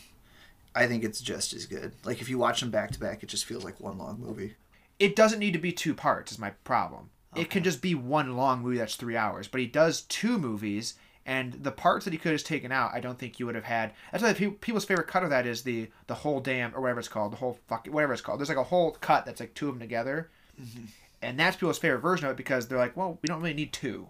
I 0.77 0.87
think 0.87 1.03
it's 1.03 1.21
just 1.21 1.53
as 1.55 1.67
good. 1.67 1.91
Like 2.05 2.21
if 2.21 2.29
you 2.29 2.39
watch 2.39 2.61
them 2.61 2.71
back 2.71 2.93
to 2.93 3.01
back, 3.01 3.25
it 3.25 3.29
just 3.29 3.47
feels 3.47 3.65
like 3.65 3.81
one 3.81 3.99
long 3.99 4.21
movie. 4.21 4.55
it 5.01 5.17
doesn't 5.17 5.41
need 5.41 5.55
to 5.55 5.59
be 5.59 5.73
two 5.73 5.93
parts 5.93 6.31
is 6.31 6.39
my 6.39 6.51
problem 6.63 7.11
it 7.35 7.51
can 7.51 7.65
just 7.65 7.83
be 7.83 7.97
one 7.97 8.37
long 8.37 8.63
movie 8.63 8.79
that's 8.79 8.95
three 8.95 9.17
hours 9.17 9.49
but 9.49 9.61
he 9.61 9.67
does 9.67 10.03
two 10.03 10.39
movies 10.39 10.95
and 11.27 11.55
the 11.55 11.71
parts 11.73 12.05
that 12.05 12.13
he 12.13 12.19
could 12.19 12.33
have 12.33 12.45
taken 12.45 12.73
out 12.73 12.93
i 12.93 13.01
don't 13.01 13.19
think 13.19 13.39
you 13.39 13.47
would 13.47 13.55
have 13.55 13.65
had 13.65 13.93
that's 14.13 14.23
why 14.23 14.33
pe- 14.33 14.51
people's 14.51 14.85
favorite 14.85 15.07
cut 15.07 15.25
of 15.25 15.31
that 15.31 15.47
is 15.47 15.63
the 15.63 15.89
the 16.07 16.15
whole 16.15 16.41
damn 16.41 16.75
or 16.75 16.81
whatever 16.81 17.01
it's 17.01 17.09
called 17.09 17.33
the 17.33 17.37
whole 17.37 17.59
fucking 17.69 17.93
whatever 17.93 18.13
it's 18.13 18.23
called 18.23 18.39
there's 18.39 18.49
like 18.49 18.59
a 18.59 18.65
whole 18.65 18.93
cut 18.93 19.25
that's 19.25 19.41
like 19.41 19.55
two 19.55 19.69
of 19.69 19.75
them 19.75 19.81
together 19.81 20.31
mm-hmm. 20.61 20.85
and 21.23 21.39
that's 21.39 21.57
people's 21.57 21.79
favorite 21.79 22.01
version 22.01 22.27
of 22.27 22.33
it 22.33 22.37
because 22.37 22.69
they're 22.69 22.79
like 22.79 22.97
well 22.97 23.19
we 23.23 23.27
don't 23.27 23.41
really 23.41 23.55
need 23.55 23.73
two 23.73 24.09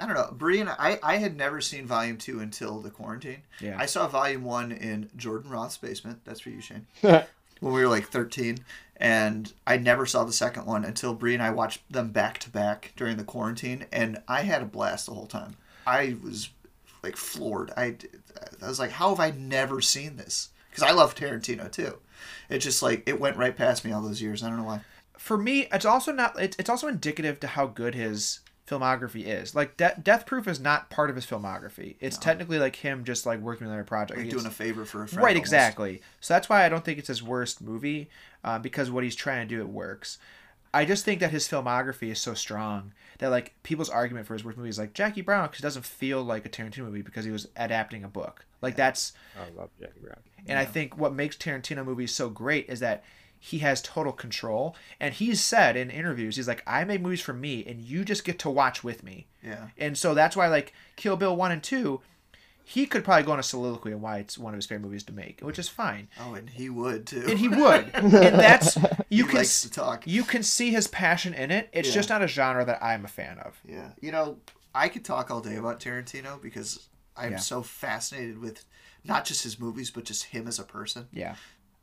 I 0.00 0.06
don't 0.06 0.14
know. 0.14 0.30
Brie 0.32 0.60
and 0.60 0.70
I, 0.70 0.98
I 1.02 1.16
had 1.18 1.36
never 1.36 1.60
seen 1.60 1.86
Volume 1.86 2.16
2 2.16 2.40
until 2.40 2.80
the 2.80 2.90
quarantine. 2.90 3.42
Yeah. 3.60 3.76
I 3.78 3.84
saw 3.84 4.08
Volume 4.08 4.44
1 4.44 4.72
in 4.72 5.10
Jordan 5.14 5.50
Roth's 5.50 5.76
basement. 5.76 6.20
That's 6.24 6.40
for 6.40 6.48
you, 6.48 6.62
Shane. 6.62 6.86
when 7.02 7.74
we 7.74 7.82
were 7.82 7.88
like 7.88 8.08
13. 8.08 8.58
And 8.96 9.52
I 9.66 9.76
never 9.76 10.06
saw 10.06 10.24
the 10.24 10.32
second 10.32 10.66
one 10.66 10.84
until 10.84 11.14
Brie 11.14 11.34
and 11.34 11.42
I 11.42 11.50
watched 11.50 11.80
them 11.92 12.10
back 12.10 12.38
to 12.38 12.50
back 12.50 12.92
during 12.96 13.16
the 13.16 13.24
quarantine. 13.24 13.86
And 13.92 14.22
I 14.26 14.42
had 14.42 14.62
a 14.62 14.66
blast 14.66 15.06
the 15.06 15.14
whole 15.14 15.26
time. 15.26 15.56
I 15.86 16.16
was 16.22 16.50
like 17.02 17.16
floored. 17.16 17.70
I, 17.76 17.96
I 18.62 18.68
was 18.68 18.78
like, 18.78 18.90
how 18.90 19.08
have 19.10 19.20
I 19.20 19.30
never 19.36 19.80
seen 19.80 20.16
this? 20.16 20.50
Because 20.70 20.84
I 20.84 20.92
love 20.92 21.14
Tarantino 21.14 21.70
too. 21.70 21.98
It 22.48 22.58
just 22.58 22.82
like, 22.82 23.02
it 23.06 23.18
went 23.18 23.36
right 23.36 23.56
past 23.56 23.84
me 23.84 23.92
all 23.92 24.02
those 24.02 24.22
years. 24.22 24.42
I 24.42 24.48
don't 24.48 24.58
know 24.58 24.64
why. 24.64 24.80
for 25.16 25.36
me, 25.38 25.66
it's 25.72 25.84
also 25.84 26.12
not. 26.12 26.38
It's, 26.40 26.56
it's 26.58 26.70
also 26.70 26.86
indicative 26.88 27.40
to 27.40 27.46
how 27.46 27.66
good 27.66 27.94
his 27.94 28.40
filmography 28.68 29.26
is. 29.26 29.54
Like 29.54 29.76
De- 29.76 29.98
Death 30.00 30.26
Proof 30.26 30.46
is 30.46 30.60
not 30.60 30.90
part 30.90 31.10
of 31.10 31.16
his 31.16 31.26
filmography. 31.26 31.96
It's 31.98 32.16
technically 32.16 32.58
like 32.58 32.76
him 32.76 33.04
just 33.04 33.26
like 33.26 33.40
working 33.40 33.66
on 33.66 33.72
another 33.72 33.84
project. 33.84 34.20
Like 34.20 34.30
doing 34.30 34.46
a 34.46 34.50
favor 34.50 34.84
for 34.84 35.02
a 35.02 35.08
friend. 35.08 35.24
right, 35.24 35.30
almost. 35.30 35.40
exactly. 35.40 36.02
So 36.20 36.34
that's 36.34 36.48
why 36.48 36.64
I 36.64 36.68
don't 36.68 36.84
think 36.84 36.98
it's 36.98 37.08
his 37.08 37.22
worst 37.22 37.60
movie, 37.60 38.08
uh, 38.44 38.58
because 38.60 38.90
what 38.90 39.02
he's 39.02 39.16
trying 39.16 39.48
to 39.48 39.54
do 39.54 39.60
it 39.60 39.68
works. 39.68 40.18
I 40.72 40.84
just 40.84 41.04
think 41.04 41.20
that 41.20 41.30
his 41.30 41.48
filmography 41.48 42.10
is 42.10 42.20
so 42.20 42.34
strong 42.34 42.92
that 43.18 43.30
like 43.30 43.54
people's 43.62 43.90
argument 43.90 44.26
for 44.26 44.34
his 44.34 44.44
worst 44.44 44.56
movie 44.56 44.70
is 44.70 44.78
like 44.78 44.92
Jackie 44.92 45.22
Brown 45.22 45.46
because 45.46 45.60
it 45.60 45.62
doesn't 45.62 45.84
feel 45.84 46.22
like 46.22 46.46
a 46.46 46.48
Tarantino 46.48 46.84
movie 46.84 47.02
because 47.02 47.24
he 47.24 47.30
was 47.30 47.48
adapting 47.56 48.04
a 48.04 48.08
book. 48.08 48.44
Like 48.62 48.76
that's 48.76 49.12
I 49.36 49.50
love 49.58 49.70
Jackie 49.80 50.00
Brown. 50.00 50.18
and 50.46 50.58
I 50.58 50.64
think 50.64 50.96
what 50.96 51.12
makes 51.12 51.36
Tarantino 51.36 51.84
movies 51.84 52.14
so 52.14 52.28
great 52.28 52.68
is 52.68 52.80
that 52.80 53.02
he 53.42 53.58
has 53.58 53.80
total 53.80 54.12
control. 54.12 54.76
And 55.00 55.14
he's 55.14 55.40
said 55.40 55.76
in 55.76 55.90
interviews, 55.90 56.36
he's 56.36 56.46
like, 56.46 56.62
I 56.66 56.84
make 56.84 57.00
movies 57.00 57.22
for 57.22 57.32
me, 57.32 57.64
and 57.66 57.80
you 57.80 58.04
just 58.04 58.24
get 58.24 58.38
to 58.40 58.50
watch 58.50 58.84
with 58.84 59.02
me. 59.02 59.26
Yeah. 59.42 59.68
And 59.78 59.96
so 59.96 60.12
that's 60.14 60.36
why, 60.36 60.48
like, 60.48 60.74
Kill 60.96 61.16
Bill 61.16 61.34
1 61.34 61.50
and 61.50 61.62
2, 61.62 62.00
he 62.64 62.86
could 62.86 63.04
probably 63.04 63.24
go 63.24 63.32
on 63.32 63.38
a 63.38 63.42
soliloquy 63.42 63.92
on 63.92 64.00
why 64.00 64.18
it's 64.18 64.38
one 64.38 64.54
of 64.54 64.58
his 64.58 64.66
favorite 64.66 64.84
movies 64.84 65.02
to 65.04 65.12
make, 65.12 65.40
which 65.42 65.58
is 65.58 65.68
fine. 65.68 66.08
Oh, 66.20 66.34
and 66.34 66.48
he 66.50 66.68
would 66.70 67.06
too. 67.06 67.24
And 67.28 67.38
he 67.38 67.48
would. 67.48 67.90
and 67.94 68.12
that's, 68.12 68.76
you 69.08 69.24
he 69.24 69.30
can, 69.30 69.36
likes 69.38 69.62
to 69.62 69.70
talk. 69.70 70.04
you 70.06 70.22
can 70.22 70.42
see 70.42 70.70
his 70.70 70.86
passion 70.86 71.34
in 71.34 71.50
it. 71.50 71.68
It's 71.72 71.88
Yeah. 71.88 71.94
just 71.94 72.08
not 72.08 72.22
a 72.22 72.28
genre 72.28 72.64
that 72.64 72.82
I'm 72.82 73.04
a 73.04 73.08
fan 73.08 73.38
of. 73.38 73.60
Yeah, 73.66 73.90
you 74.00 74.12
know, 74.12 74.38
I 74.74 74.88
could 74.88 75.04
talk 75.04 75.30
all 75.30 75.40
day 75.40 75.56
about 75.56 75.80
Tarantino 75.80 76.40
because 76.40 76.88
I'm 77.16 77.32
Yeah. 77.32 77.38
so 77.38 77.62
fascinated 77.62 78.38
with 78.38 78.64
not 79.04 79.24
just 79.24 79.42
his 79.42 79.58
movies, 79.58 79.90
but 79.90 80.04
just 80.04 80.24
him 80.26 80.46
as 80.46 80.58
a 80.58 80.64
person. 80.64 81.08
Yeah. 81.12 81.34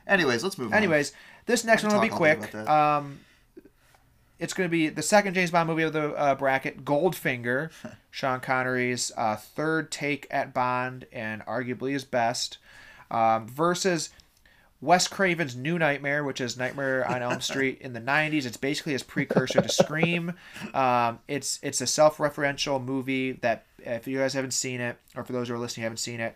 Anyways, 0.05 0.41
let's 0.43 0.57
move 0.57 0.67
on. 0.71 0.73
Anyways, 0.77 1.11
this 1.47 1.65
next 1.65 1.83
one 1.83 1.93
will 1.93 2.01
be 2.01 2.07
talk 2.09 2.21
all 2.21 2.25
day 2.27 2.35
quick. 2.35 2.55
Um, 2.69 3.19
it's 4.39 4.53
going 4.53 4.67
to 4.67 4.71
be 4.71 4.89
the 4.89 5.01
second 5.01 5.33
James 5.33 5.51
Bond 5.51 5.67
movie 5.67 5.83
of 5.83 5.93
the 5.93 6.13
uh, 6.13 6.35
bracket, 6.35 6.85
Goldfinger, 6.85 7.71
Sean 8.11 8.39
Connery's 8.39 9.11
uh, 9.17 9.35
third 9.35 9.91
take 9.91 10.27
at 10.29 10.53
Bond 10.53 11.05
and 11.11 11.45
arguably 11.45 11.93
his 11.93 12.03
best, 12.03 12.57
um, 13.09 13.47
versus 13.47 14.09
Wes 14.79 15.07
Craven's 15.07 15.55
New 15.55 15.79
Nightmare, 15.79 16.23
which 16.23 16.39
is 16.39 16.57
Nightmare 16.57 17.07
on 17.07 17.21
Elm 17.21 17.41
Street 17.41 17.79
in 17.81 17.93
the 17.93 18.01
'90s. 18.01 18.45
It's 18.45 18.57
basically 18.57 18.93
his 18.93 19.03
precursor 19.03 19.61
to 19.61 19.69
Scream. 19.69 20.33
Um, 20.73 21.19
it's 21.27 21.59
it's 21.63 21.81
a 21.81 21.87
self-referential 21.87 22.83
movie 22.83 23.33
that 23.33 23.65
if 23.79 24.07
you 24.07 24.19
guys 24.19 24.33
haven't 24.33 24.51
seen 24.51 24.81
it, 24.81 24.97
or 25.15 25.23
for 25.23 25.33
those 25.33 25.47
who 25.47 25.55
are 25.55 25.59
listening 25.59 25.83
haven't 25.83 25.97
seen 25.97 26.19
it, 26.19 26.35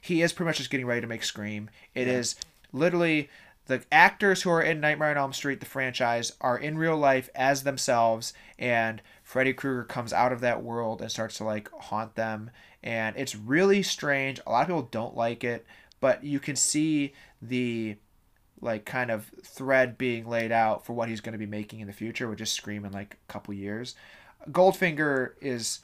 he 0.00 0.22
is 0.22 0.32
pretty 0.32 0.48
much 0.48 0.58
just 0.58 0.70
getting 0.70 0.86
ready 0.86 1.02
to 1.02 1.06
make 1.06 1.22
Scream. 1.22 1.68
It 1.94 2.08
is 2.08 2.36
literally 2.72 3.28
the 3.66 3.82
actors 3.92 4.42
who 4.42 4.50
are 4.50 4.62
in 4.62 4.80
Nightmare 4.80 5.10
on 5.10 5.16
Elm 5.16 5.32
Street, 5.32 5.60
the 5.60 5.66
franchise, 5.66 6.32
are 6.40 6.58
in 6.58 6.78
real 6.78 6.96
life 6.96 7.30
as 7.34 7.62
themselves, 7.62 8.32
and 8.58 9.02
Freddy 9.22 9.52
Krueger 9.52 9.84
comes 9.84 10.12
out 10.12 10.32
of 10.32 10.40
that 10.40 10.62
world 10.62 11.00
and 11.00 11.10
starts 11.10 11.36
to 11.38 11.44
like 11.44 11.70
haunt 11.72 12.14
them, 12.14 12.50
and 12.82 13.16
it's 13.16 13.36
really 13.36 13.82
strange. 13.82 14.40
A 14.46 14.50
lot 14.50 14.62
of 14.62 14.68
people 14.68 14.88
don't 14.90 15.16
like 15.16 15.44
it, 15.44 15.64
but 16.00 16.24
you 16.24 16.40
can 16.40 16.56
see 16.56 17.12
the 17.40 17.96
like 18.60 18.84
kind 18.84 19.10
of 19.10 19.30
thread 19.44 19.98
being 19.98 20.28
laid 20.28 20.52
out 20.52 20.84
for 20.86 20.92
what 20.92 21.08
he's 21.08 21.20
going 21.20 21.32
to 21.32 21.38
be 21.38 21.46
making 21.46 21.80
in 21.80 21.86
the 21.86 21.92
future, 21.92 22.28
which 22.28 22.40
is 22.40 22.52
Scream 22.52 22.84
in 22.84 22.92
like 22.92 23.14
a 23.28 23.32
couple 23.32 23.54
years. 23.54 23.94
Goldfinger 24.50 25.32
is 25.40 25.80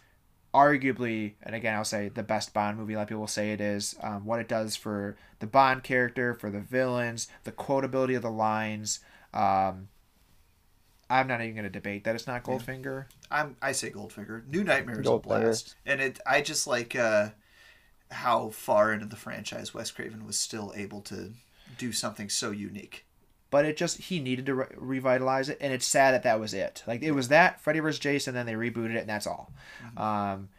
arguably, 0.54 1.34
and 1.42 1.54
again, 1.54 1.74
I'll 1.74 1.84
say 1.84 2.08
the 2.08 2.22
best 2.22 2.54
Bond 2.54 2.78
movie. 2.78 2.94
A 2.94 2.96
lot 2.96 3.02
of 3.02 3.08
people 3.08 3.20
will 3.20 3.26
say 3.26 3.52
it 3.52 3.60
is. 3.60 3.96
Um, 4.02 4.24
what 4.24 4.40
it 4.40 4.48
does 4.48 4.76
for 4.76 5.16
the 5.40 5.46
Bond 5.46 5.82
character, 5.82 6.34
for 6.34 6.50
the 6.50 6.60
villains, 6.60 7.28
the 7.44 7.52
quotability 7.52 8.16
of 8.16 8.22
the 8.22 8.30
lines. 8.30 9.00
Um, 9.34 9.88
I'm 11.10 11.26
not 11.26 11.40
even 11.40 11.54
going 11.54 11.64
to 11.64 11.70
debate 11.70 12.04
that 12.04 12.14
it's 12.14 12.26
not 12.26 12.44
Goldfinger. 12.44 13.06
I'm 13.30 13.56
I 13.62 13.72
say 13.72 13.90
Goldfinger. 13.90 14.46
New 14.46 14.64
Nightmare 14.64 15.00
is 15.00 15.08
a 15.08 15.18
blast, 15.18 15.74
and 15.86 16.00
it 16.00 16.18
I 16.26 16.42
just 16.42 16.66
like 16.66 16.94
uh, 16.96 17.30
how 18.10 18.50
far 18.50 18.92
into 18.92 19.06
the 19.06 19.16
franchise 19.16 19.72
Wes 19.72 19.90
Craven 19.90 20.26
was 20.26 20.38
still 20.38 20.72
able 20.76 21.00
to 21.02 21.32
do 21.78 21.92
something 21.92 22.28
so 22.28 22.50
unique. 22.50 23.06
But 23.50 23.64
it 23.64 23.76
just 23.78 23.96
he 23.98 24.20
needed 24.20 24.44
to 24.46 24.54
re- 24.54 24.66
revitalize 24.76 25.48
it, 25.48 25.56
and 25.60 25.72
it's 25.72 25.86
sad 25.86 26.12
that 26.12 26.22
that 26.24 26.38
was 26.38 26.52
it. 26.52 26.82
Like 26.86 27.02
it 27.02 27.12
was 27.12 27.28
that 27.28 27.60
Freddy 27.62 27.80
vs. 27.80 27.98
Jason, 27.98 28.34
then 28.34 28.44
they 28.46 28.52
rebooted 28.52 28.94
it, 28.94 28.98
and 29.00 29.08
that's 29.08 29.26
all. 29.26 29.50
Um, 29.96 30.50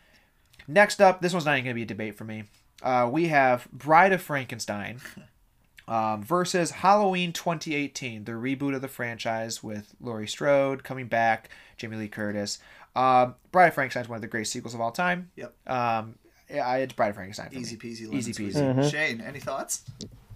next 0.67 0.99
up, 1.01 1.21
this 1.21 1.31
one's 1.33 1.45
not 1.45 1.53
even 1.53 1.65
going 1.65 1.73
to 1.75 1.79
be 1.79 1.83
a 1.83 1.85
debate 1.85 2.15
for 2.15 2.23
me. 2.23 2.45
Uh, 2.81 3.07
we 3.11 3.27
have 3.27 3.67
Bride 3.71 4.11
of 4.13 4.21
Frankenstein 4.23 5.01
um, 5.87 6.23
versus 6.23 6.71
Halloween 6.71 7.31
2018, 7.33 8.23
the 8.23 8.31
reboot 8.31 8.73
of 8.75 8.81
the 8.81 8.87
franchise 8.87 9.61
with 9.63 9.93
Laurie 10.01 10.27
Strode 10.27 10.83
coming 10.83 11.07
back, 11.07 11.49
Jamie 11.77 11.97
Lee 11.97 12.07
Curtis. 12.07 12.57
Um, 12.95 13.35
Bride 13.51 13.67
of 13.67 13.73
Frankenstein 13.75 14.03
is 14.03 14.09
one 14.09 14.15
of 14.15 14.21
the 14.21 14.27
great 14.27 14.47
sequels 14.47 14.73
of 14.73 14.81
all 14.81 14.91
time. 14.91 15.29
Yep. 15.35 15.53
Um, 15.69 16.15
yeah, 16.49 16.73
it's 16.77 16.93
Bride 16.93 17.09
of 17.09 17.15
Frankenstein. 17.15 17.49
For 17.51 17.55
Easy 17.59 17.75
me. 17.75 17.81
peasy, 17.81 18.01
lemon 18.05 18.17
Easy 18.17 18.33
squeezy. 18.33 18.53
peasy. 18.53 18.75
Mhm. 18.75 18.89
Shane, 18.91 19.21
any 19.21 19.39
thoughts? 19.39 19.83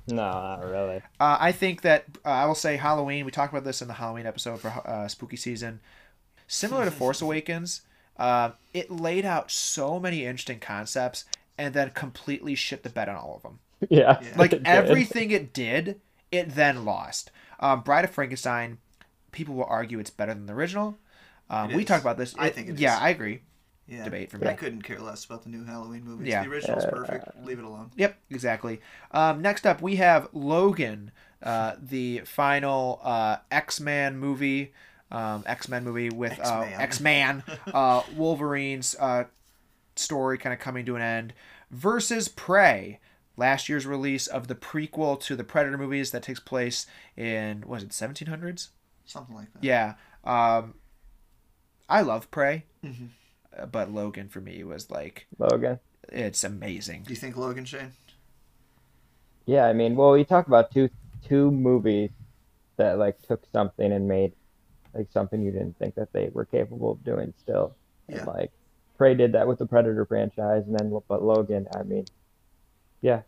No, 0.07 0.15
not 0.15 0.65
really. 0.65 0.97
Uh, 1.19 1.37
I 1.39 1.51
think 1.51 1.81
that 1.81 2.05
uh, 2.25 2.29
I 2.29 2.45
will 2.45 2.55
say 2.55 2.75
Halloween. 2.75 3.25
We 3.25 3.31
talked 3.31 3.53
about 3.53 3.63
this 3.63 3.81
in 3.81 3.87
the 3.87 3.93
Halloween 3.95 4.25
episode 4.25 4.59
for 4.59 4.69
uh, 4.85 5.07
spooky 5.07 5.37
season. 5.37 5.79
Similar 6.47 6.85
to 6.85 6.91
Force 6.99 7.21
Awakens, 7.21 7.81
uh, 8.17 8.51
it 8.73 8.91
laid 8.91 9.25
out 9.25 9.49
so 9.49 9.99
many 9.99 10.25
interesting 10.25 10.59
concepts 10.59 11.25
and 11.57 11.73
then 11.73 11.91
completely 11.91 12.55
shit 12.55 12.83
the 12.83 12.89
bed 12.89 13.09
on 13.09 13.15
all 13.15 13.35
of 13.35 13.43
them. 13.43 13.59
Yeah. 13.89 14.19
Yeah. 14.21 14.33
Like 14.37 14.53
it 14.53 14.61
everything 14.65 15.31
it 15.31 15.53
did, 15.53 16.01
it 16.31 16.49
then 16.55 16.85
lost. 16.85 17.31
Um, 17.59 17.81
Bride 17.81 18.05
of 18.05 18.11
Frankenstein, 18.11 18.79
people 19.31 19.55
will 19.55 19.65
argue 19.65 19.99
it's 19.99 20.09
better 20.09 20.33
than 20.33 20.47
the 20.47 20.53
original. 20.53 20.97
Um, 21.49 21.69
It 21.71 21.75
we 21.75 21.83
is. 21.83 21.87
talked 21.87 22.01
about 22.03 22.17
this. 22.17 22.35
I 22.37 22.49
think 22.49 22.69
it 22.69 22.79
yeah, 22.79 22.95
is. 22.95 23.01
I 23.01 23.09
agree. 23.09 23.41
Yeah. 23.87 24.05
Debate 24.05 24.31
for 24.31 24.37
me. 24.37 24.47
I 24.47 24.53
couldn't 24.53 24.81
care 24.83 24.99
less 24.99 25.25
about 25.25 25.43
the 25.43 25.49
new 25.49 25.65
Halloween 25.65 26.03
movies. 26.05 26.27
Yeah. 26.29 26.43
The 26.43 26.49
original's 26.49 26.85
perfect. 26.85 27.27
Leave 27.43 27.59
it 27.59 27.65
alone. 27.65 27.91
Yep, 27.97 28.17
exactly. 28.29 28.81
Um, 29.11 29.41
next 29.41 29.65
up, 29.67 29.81
we 29.81 29.97
have 29.97 30.29
Logan, 30.31 31.11
uh, 31.41 31.73
the 31.81 32.19
final 32.19 33.01
uh, 33.03 33.37
X 33.51 33.79
Man 33.81 34.17
movie, 34.17 34.73
um, 35.11 35.43
X 35.45 35.67
Men 35.67 35.83
movie 35.83 36.09
with 36.09 36.39
uh, 36.39 36.65
X-Man. 36.77 37.43
X 37.45 37.59
uh, 37.73 38.03
Wolverine's 38.15 38.95
uh, 38.99 39.25
story 39.95 40.37
kind 40.37 40.53
of 40.53 40.59
coming 40.59 40.85
to 40.85 40.95
an 40.95 41.01
end, 41.01 41.33
versus 41.69 42.29
Prey, 42.29 42.99
last 43.35 43.67
year's 43.67 43.85
release 43.85 44.27
of 44.27 44.47
the 44.47 44.55
prequel 44.55 45.19
to 45.19 45.35
the 45.35 45.43
Predator 45.43 45.77
movies 45.77 46.11
that 46.11 46.23
takes 46.23 46.39
place 46.39 46.87
in 47.17 47.63
was 47.67 47.83
it 47.83 47.89
1700s? 47.89 48.69
Something 49.05 49.35
like 49.35 49.51
that. 49.53 49.63
Yeah. 49.63 49.95
Um, 50.23 50.75
I 51.89 52.01
love 52.01 52.31
Prey, 52.31 52.63
Mhm. 52.83 53.09
But 53.71 53.91
Logan 53.91 54.29
for 54.29 54.41
me 54.41 54.63
was 54.63 54.89
like 54.91 55.27
Logan. 55.37 55.79
it's 56.11 56.43
amazing. 56.43 57.03
Do 57.03 57.11
you 57.11 57.15
think 57.17 57.37
Logan 57.37 57.65
Shane? 57.65 57.93
Yeah, 59.45 59.65
I 59.65 59.73
mean, 59.73 59.95
well, 59.95 60.17
you 60.17 60.23
talk 60.23 60.47
about 60.47 60.71
two 60.71 60.89
two 61.27 61.51
movies 61.51 62.09
that 62.77 62.97
like 62.97 63.21
took 63.21 63.43
something 63.51 63.91
and 63.91 64.07
made 64.07 64.33
like 64.93 65.07
something 65.11 65.41
you 65.41 65.51
didn't 65.51 65.77
think 65.79 65.95
that 65.95 66.13
they 66.13 66.29
were 66.33 66.45
capable 66.45 66.91
of 66.91 67.03
doing 67.03 67.33
still. 67.41 67.75
Yeah. 68.07 68.19
And, 68.19 68.27
like 68.27 68.51
Prey 68.97 69.15
did 69.15 69.33
that 69.33 69.47
with 69.47 69.59
the 69.59 69.65
Predator 69.65 70.05
franchise, 70.05 70.63
and 70.67 70.77
then 70.77 70.97
but 71.07 71.23
Logan, 71.23 71.67
I 71.75 71.83
mean, 71.83 72.05
yeah, 73.01 73.21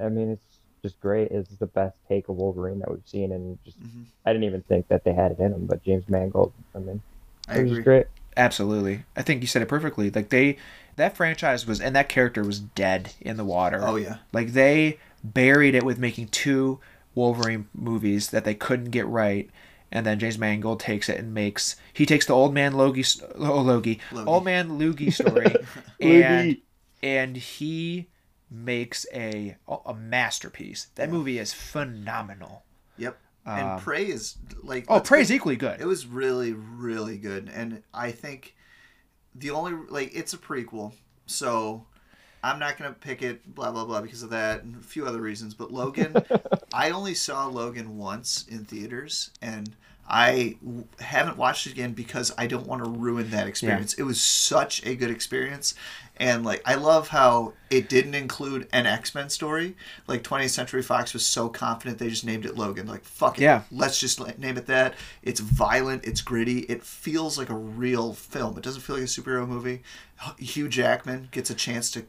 I 0.00 0.08
mean 0.08 0.30
it's 0.32 0.44
just 0.82 1.00
great. 1.00 1.30
It's 1.30 1.48
the 1.56 1.66
best 1.66 1.96
take 2.08 2.28
of 2.28 2.36
Wolverine 2.36 2.78
that 2.80 2.90
we've 2.90 3.06
seen, 3.06 3.32
and 3.32 3.58
just 3.64 3.80
Mhm. 3.80 4.04
I 4.26 4.32
didn't 4.32 4.44
even 4.44 4.62
think 4.62 4.88
that 4.88 5.04
they 5.04 5.14
had 5.14 5.32
it 5.32 5.38
in 5.38 5.52
them. 5.52 5.66
But 5.66 5.82
James 5.82 6.08
Mangold, 6.08 6.52
I 6.74 6.78
mean, 6.78 7.00
I 7.48 7.58
it 7.58 7.62
was 7.62 7.72
agree. 7.72 7.82
great. 7.84 8.06
Absolutely. 8.36 9.04
I 9.16 9.22
think 9.22 9.40
you 9.40 9.46
said 9.46 9.62
it 9.62 9.68
perfectly. 9.68 10.10
Like 10.10 10.28
they 10.30 10.56
that 10.96 11.16
franchise 11.16 11.66
was 11.66 11.80
and 11.80 11.94
that 11.96 12.08
character 12.08 12.42
was 12.42 12.60
dead 12.60 13.12
in 13.20 13.36
the 13.36 13.44
water. 13.44 13.80
Oh 13.82 13.96
yeah. 13.96 14.18
Like 14.32 14.52
they 14.52 14.98
buried 15.22 15.74
it 15.74 15.84
with 15.84 15.98
making 15.98 16.28
two 16.28 16.80
Wolverine 17.14 17.68
movies 17.74 18.30
that 18.30 18.44
they 18.44 18.54
couldn't 18.54 18.90
get 18.90 19.06
right. 19.06 19.48
And 19.92 20.04
then 20.04 20.18
James 20.18 20.38
Mangold 20.38 20.80
takes 20.80 21.08
it 21.08 21.18
and 21.18 21.32
makes 21.32 21.76
he 21.92 22.04
takes 22.06 22.26
the 22.26 22.32
old 22.34 22.52
man 22.52 22.72
Logie 22.74 23.04
oh, 23.36 23.60
Logie, 23.60 24.00
Logie. 24.12 24.28
old 24.28 24.44
man 24.44 24.70
Loogie 24.70 25.12
story 25.12 25.54
and 26.00 26.56
and 27.02 27.36
he 27.36 28.08
makes 28.50 29.06
a 29.14 29.56
a 29.86 29.94
masterpiece. 29.94 30.88
That 30.96 31.08
Yeah. 31.08 31.12
movie 31.12 31.38
is 31.38 31.52
phenomenal. 31.52 32.64
Yep. 32.96 33.18
And 33.46 33.70
Um, 33.72 33.78
Prey 33.80 34.06
is 34.06 34.36
like 34.62 34.86
Oh, 34.88 35.00
Prey's 35.00 35.28
be- 35.28 35.34
equally 35.36 35.56
good. 35.56 35.80
It 35.80 35.86
was 35.86 36.06
really, 36.06 36.52
really 36.52 37.18
good, 37.18 37.50
and 37.52 37.82
I 37.92 38.10
think 38.10 38.54
the 39.34 39.50
only 39.50 39.72
like 39.90 40.10
it's 40.14 40.32
a 40.32 40.38
prequel, 40.38 40.92
so 41.26 41.86
I'm 42.42 42.58
not 42.58 42.78
gonna 42.78 42.92
pick 42.92 43.22
it 43.22 43.54
blah 43.54 43.70
blah 43.70 43.84
blah 43.84 44.00
because 44.00 44.22
of 44.22 44.30
that 44.30 44.62
and 44.62 44.76
a 44.76 44.84
few 44.86 45.06
other 45.06 45.20
reasons. 45.20 45.52
But 45.54 45.72
Logan, 45.72 46.14
I 46.72 46.90
only 46.90 47.14
saw 47.14 47.46
Logan 47.46 47.98
once 47.98 48.46
in 48.48 48.64
theaters, 48.64 49.30
and 49.42 49.74
I 50.06 50.56
w- 50.62 50.84
haven't 51.00 51.36
watched 51.38 51.66
it 51.66 51.72
again 51.72 51.92
because 51.92 52.32
I 52.36 52.46
don't 52.46 52.66
want 52.66 52.84
to 52.84 52.90
ruin 52.90 53.30
that 53.30 53.46
experience. 53.48 53.94
It 53.94 54.02
was 54.02 54.20
such 54.20 54.84
a 54.84 54.94
good 54.94 55.10
experience, 55.10 55.74
and 56.18 56.44
like 56.44 56.60
I 56.66 56.74
love 56.74 57.08
how 57.08 57.54
it 57.70 57.88
didn't 57.88 58.14
include 58.14 58.68
an 58.72 58.86
X 58.86 59.14
Men 59.14 59.30
story. 59.30 59.76
Like 60.06 60.22
20th 60.22 60.50
Century 60.50 60.82
Fox 60.82 61.12
was 61.14 61.24
so 61.24 61.48
confident 61.48 61.98
they 61.98 62.08
just 62.10 62.24
named 62.24 62.44
it 62.44 62.56
Logan. 62.58 62.86
Like 62.86 63.04
fuck 63.04 63.38
it, 63.38 63.42
Yeah. 63.42 63.62
let's 63.70 63.98
just 63.98 64.20
name 64.38 64.58
it 64.58 64.66
that. 64.66 64.94
It's 65.22 65.40
violent, 65.40 66.04
it's 66.04 66.20
gritty, 66.20 66.60
it 66.60 66.82
feels 66.84 67.38
like 67.38 67.48
a 67.50 67.54
real 67.56 68.12
film. 68.12 68.58
It 68.58 68.62
doesn't 68.64 68.82
feel 68.82 68.96
like 68.96 69.04
a 69.04 69.08
superhero 69.08 69.48
movie. 69.48 69.82
Hugh 70.38 70.68
Jackman 70.68 71.28
gets 71.32 71.50
a 71.50 71.54
chance 71.54 71.90
to 71.92 72.04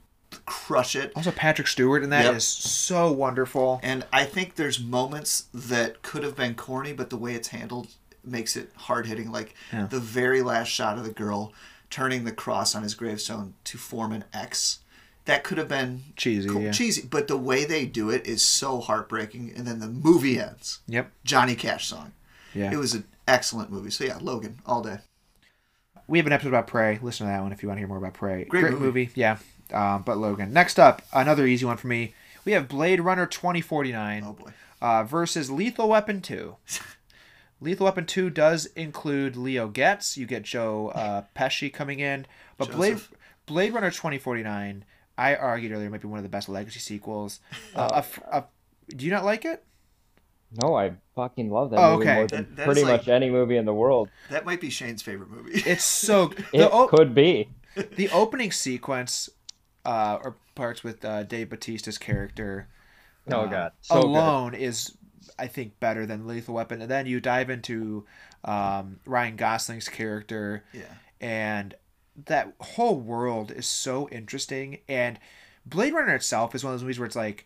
crush 0.46 0.96
it. 0.96 1.12
also 1.16 1.32
Patrick 1.32 1.68
Stewart 1.68 2.04
and 2.04 2.12
that 2.12 2.26
is 2.26 2.34
Yep. 2.34 2.42
so 2.42 3.12
wonderful. 3.12 3.80
And 3.84 4.06
I 4.12 4.26
think 4.26 4.56
there's 4.56 4.80
moments 4.80 5.46
that 5.54 6.02
could 6.02 6.24
have 6.24 6.36
been 6.36 6.56
corny, 6.56 6.94
but 6.94 7.10
the 7.10 7.18
way 7.18 7.34
it's 7.36 7.50
handled 7.50 7.88
makes 8.24 8.56
it 8.56 8.72
hard 8.76 9.06
hitting. 9.08 9.32
Like 9.32 9.54
Yeah. 9.72 9.86
the 9.88 10.00
very 10.00 10.42
last 10.42 10.68
shot 10.70 10.98
of 10.98 11.04
the 11.04 11.12
girl 11.12 11.54
turning 11.90 12.24
the 12.26 12.32
cross 12.32 12.76
on 12.76 12.84
his 12.84 12.96
gravestone 12.96 13.54
to 13.66 13.78
form 13.78 14.12
an 14.12 14.24
X. 14.34 14.80
That 15.26 15.44
could 15.44 15.58
have 15.58 15.68
been 15.68 16.04
Cheesy, 16.16 16.48
cool- 16.50 16.62
yeah. 16.62 16.72
cheesy, 16.72 17.02
but 17.10 17.28
the 17.28 17.38
way 17.38 17.66
they 17.66 17.86
do 17.86 18.10
it 18.12 18.26
is 18.28 18.44
so 18.44 18.80
heartbreaking. 18.80 19.54
And 19.56 19.66
then 19.66 19.80
the 19.80 19.88
movie 19.88 20.40
ends. 20.40 20.80
Yep. 20.88 21.12
Johnny 21.24 21.56
Cash 21.56 21.88
song. 21.88 22.12
Yeah. 22.54 22.72
It 22.72 22.78
was 22.78 22.94
an 22.94 23.06
excellent 23.28 23.72
movie. 23.72 23.90
So 23.92 24.04
yeah, 24.04 24.18
Logan 24.22 24.60
all 24.66 24.82
day. 24.84 25.00
we 26.08 26.20
have 26.20 26.28
an 26.28 26.34
episode 26.34 26.50
about 26.50 26.68
Prey. 26.68 27.00
Listen 27.02 27.26
to 27.26 27.32
that 27.32 27.42
one 27.42 27.52
if 27.52 27.64
you 27.64 27.68
want 27.70 27.78
to 27.78 27.80
hear 27.80 27.88
more 27.88 27.98
about 27.98 28.14
Prey. 28.14 28.44
Great 28.46 28.78
movie. 28.80 29.10
Yeah. 29.16 29.38
Um, 29.76 30.03
but 30.03 30.17
Logan. 30.17 30.53
Next 30.53 30.80
up, 30.80 31.01
another 31.13 31.45
easy 31.45 31.65
one 31.65 31.78
for 31.78 31.88
me. 31.88 32.13
We 32.45 32.53
have 32.53 32.67
Blade 32.67 33.01
Runner 33.01 33.26
2049 33.26 34.23
Oh 34.26 34.34
boy. 34.34 34.51
uh, 34.82 35.03
versus 35.03 35.51
Lethal 35.51 35.89
Weapon 35.89 36.21
2. 36.21 36.55
Lethal 37.61 37.86
Weapon 37.86 38.05
2 38.05 38.30
does 38.30 38.67
include 38.76 39.36
Leo 39.36 39.67
Getz. 39.67 40.17
You 40.17 40.26
get 40.26 40.43
Joe 40.43 40.89
uh, 40.89 41.23
Pesci 41.36 41.73
coming 41.73 41.99
in. 41.99 42.26
But 42.57 42.71
Blade, 42.71 42.93
Joseph. 42.93 43.11
Blade 43.45 43.73
Runner 43.73 43.89
2049, 43.91 44.86
I 45.17 45.36
argued 45.36 45.71
earlier, 45.71 45.89
might 45.89 46.01
be 46.01 46.07
one 46.07 46.19
of 46.19 46.23
the 46.23 46.30
best 46.30 46.47
legacy 46.49 46.80
sequels. 46.80 47.39
Uh, 47.76 47.89
a 47.93 47.97
f- 47.97 48.19
a- 48.32 48.43
do 48.95 49.03
you 49.05 49.11
not 49.11 49.26
like 49.26 49.43
it? 49.45 49.63
No, 50.61 50.76
I 50.76 50.93
fucking 51.15 51.49
love 51.49 51.71
that 51.71 51.80
Oh, 51.80 51.97
movie 51.97 52.03
okay. 52.09 52.15
more 52.15 52.28
than 52.28 52.43
That- 52.43 52.55
that 52.57 52.65
pretty 52.65 52.84
like- 52.84 53.01
much 53.01 53.07
any 53.09 53.30
movie 53.30 53.57
in 53.57 53.65
the 53.65 53.73
world. 53.73 54.09
That 54.30 54.45
might 54.45 54.61
be 54.61 54.69
Shane's 54.69 55.01
favorite 55.01 55.30
movie. 55.30 55.61
It's 55.69 55.84
so. 56.07 56.32
It 56.53 56.69
the, 56.69 56.88
could 56.89 57.13
be. 57.15 57.49
the 57.76 58.09
opening 58.11 58.51
sequence 58.53 59.30
uh, 59.86 60.18
or 60.24 60.36
parts 60.56 60.84
with 60.84 61.04
uh, 61.06 61.24
Dave 61.24 61.50
Bautista's 61.50 61.98
character 61.98 62.68
Oh, 63.32 63.42
uh, 63.42 63.46
God. 63.48 63.72
So 63.82 63.96
good. 63.96 64.06
alone 64.06 64.54
is 64.54 64.96
I 65.40 65.48
think 65.48 65.80
better 65.80 66.06
than 66.06 66.28
Lethal 66.28 66.54
Weapon 66.56 66.82
and 66.82 66.90
then 66.92 67.08
you 67.08 67.20
dive 67.20 67.50
into 67.50 68.06
um, 68.44 69.00
Ryan 69.06 69.36
Gosling's 69.36 69.90
character 69.90 70.64
yeah. 70.74 70.84
and 71.20 71.74
that 72.28 72.54
whole 72.62 73.00
world 73.00 73.52
is 73.52 73.66
so 73.68 74.08
interesting 74.10 74.80
and 74.88 75.18
Blade 75.66 75.94
Runner 75.94 76.14
itself 76.16 76.54
is 76.54 76.64
one 76.64 76.74
of 76.74 76.80
those 76.80 76.84
movies 76.84 77.00
where 77.00 77.08
it's 77.08 77.16
like 77.16 77.46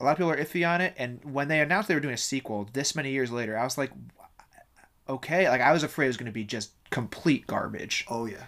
a 0.00 0.04
lot 0.04 0.12
of 0.12 0.18
people 0.18 0.30
are 0.30 0.36
iffy 0.36 0.66
on 0.66 0.80
it 0.80 0.94
and 0.96 1.20
when 1.24 1.48
they 1.48 1.60
announced 1.60 1.88
they 1.88 1.94
were 1.94 2.00
doing 2.00 2.14
a 2.14 2.18
sequel 2.18 2.68
this 2.72 2.94
many 2.94 3.10
years 3.10 3.32
later 3.32 3.58
I 3.58 3.64
was 3.64 3.76
like 3.76 3.90
okay 5.08 5.48
like 5.48 5.60
I 5.60 5.72
was 5.72 5.82
afraid 5.82 6.06
it 6.06 6.10
was 6.10 6.16
going 6.16 6.26
to 6.26 6.32
be 6.32 6.44
just 6.44 6.70
complete 6.90 7.46
garbage 7.46 8.04
Oh 8.08 8.26
yeah. 8.26 8.44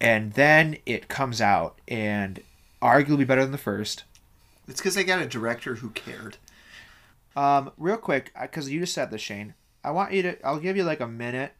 And 0.00 0.32
then 0.32 0.78
it 0.86 1.08
comes 1.08 1.40
out 1.40 1.78
and 1.88 2.42
arguably 2.82 3.26
better 3.26 3.42
than 3.42 3.52
the 3.52 3.58
first. 3.58 4.04
It's 4.68 4.80
because 4.80 4.94
they 4.94 5.04
got 5.04 5.22
a 5.22 5.26
director 5.26 5.76
who 5.76 5.90
cared. 5.90 6.38
Um, 7.36 7.72
real 7.76 7.96
quick, 7.96 8.32
because 8.40 8.70
you 8.70 8.80
just 8.80 8.94
said 8.94 9.10
this, 9.10 9.20
Shane. 9.20 9.54
I 9.82 9.90
want 9.90 10.12
you 10.12 10.22
to. 10.22 10.46
I'll 10.46 10.60
give 10.60 10.76
you 10.76 10.84
like 10.84 11.00
a 11.00 11.08
minute. 11.08 11.52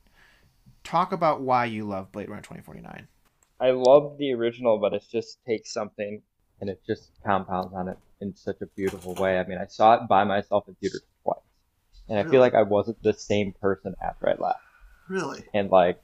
Talk 0.82 1.12
about 1.12 1.40
why 1.40 1.66
you 1.66 1.84
love 1.84 2.12
Blade 2.12 2.28
Runner 2.28 2.42
twenty 2.42 2.62
forty 2.62 2.80
nine. 2.80 3.08
I 3.60 3.70
love 3.70 4.16
the 4.18 4.32
original, 4.32 4.78
but 4.78 4.94
it 4.94 5.04
just 5.10 5.38
takes 5.44 5.72
something 5.72 6.22
and 6.60 6.70
it 6.70 6.80
just 6.86 7.10
compounds 7.24 7.74
on 7.74 7.88
it 7.88 7.98
in 8.20 8.34
such 8.34 8.60
a 8.62 8.66
beautiful 8.66 9.14
way. 9.14 9.38
I 9.38 9.46
mean, 9.46 9.58
I 9.58 9.66
saw 9.66 9.94
it 9.94 10.08
by 10.08 10.24
myself 10.24 10.68
in 10.68 10.74
theaters 10.76 11.02
twice, 11.22 11.38
and 12.08 12.18
I 12.18 12.24
feel 12.24 12.40
like 12.40 12.54
I 12.54 12.62
wasn't 12.62 13.02
the 13.02 13.12
same 13.12 13.52
person 13.52 13.94
after 14.02 14.28
I 14.28 14.34
left. 14.34 14.60
Really? 15.08 15.44
And 15.52 15.70
like, 15.70 16.00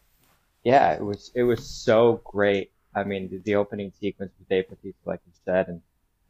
yeah, 0.65 0.93
it 0.93 1.05
was 1.05 1.31
it 1.35 1.43
was 1.43 1.67
so 1.67 2.21
great. 2.25 2.73
I 2.95 3.05
mean, 3.05 3.31
the, 3.31 3.39
the 3.39 3.55
opening 3.55 3.93
sequence 4.01 4.33
with 4.39 4.49
Dave 4.49 4.69
Bautista, 4.69 4.99
like 5.05 5.21
you 5.27 5.33
said, 5.45 5.69
and 5.69 5.81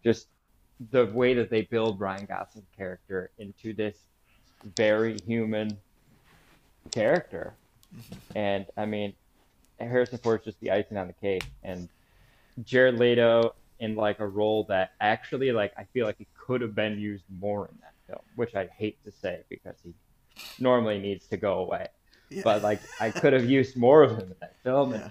just 0.04 0.28
the 0.90 1.06
way 1.06 1.34
that 1.34 1.50
they 1.50 1.62
build 1.62 2.00
Ryan 2.00 2.26
Gosling's 2.26 2.68
character 2.76 3.30
into 3.38 3.72
this 3.74 3.96
very 4.76 5.18
human 5.26 5.76
character. 6.90 7.54
And 8.34 8.66
I 8.76 8.86
mean, 8.86 9.14
Harrison 9.78 10.18
Ford's 10.18 10.44
just 10.44 10.60
the 10.60 10.70
icing 10.70 10.96
on 10.96 11.06
the 11.06 11.12
cake, 11.14 11.44
and 11.64 11.88
Jared 12.64 12.98
Leto 12.98 13.54
in 13.80 13.96
like 13.96 14.20
a 14.20 14.26
role 14.26 14.64
that 14.64 14.92
actually 15.00 15.52
like 15.52 15.72
I 15.76 15.84
feel 15.92 16.06
like 16.06 16.18
he 16.18 16.26
could 16.38 16.60
have 16.60 16.74
been 16.74 16.98
used 16.98 17.24
more 17.40 17.66
in 17.66 17.78
that 17.80 17.94
film, 18.06 18.24
which 18.36 18.54
I 18.54 18.66
hate 18.66 19.02
to 19.04 19.12
say 19.12 19.40
because 19.48 19.76
he 19.82 19.94
normally 20.58 20.98
needs 20.98 21.26
to 21.28 21.36
go 21.36 21.54
away. 21.54 21.88
Yeah. 22.30 22.42
But 22.44 22.62
like 22.62 22.80
I 23.00 23.10
could 23.10 23.32
have 23.32 23.48
used 23.48 23.76
more 23.76 24.02
of 24.02 24.12
him 24.12 24.20
in 24.20 24.36
that 24.40 24.56
film. 24.62 24.92
Yeah. 24.92 25.10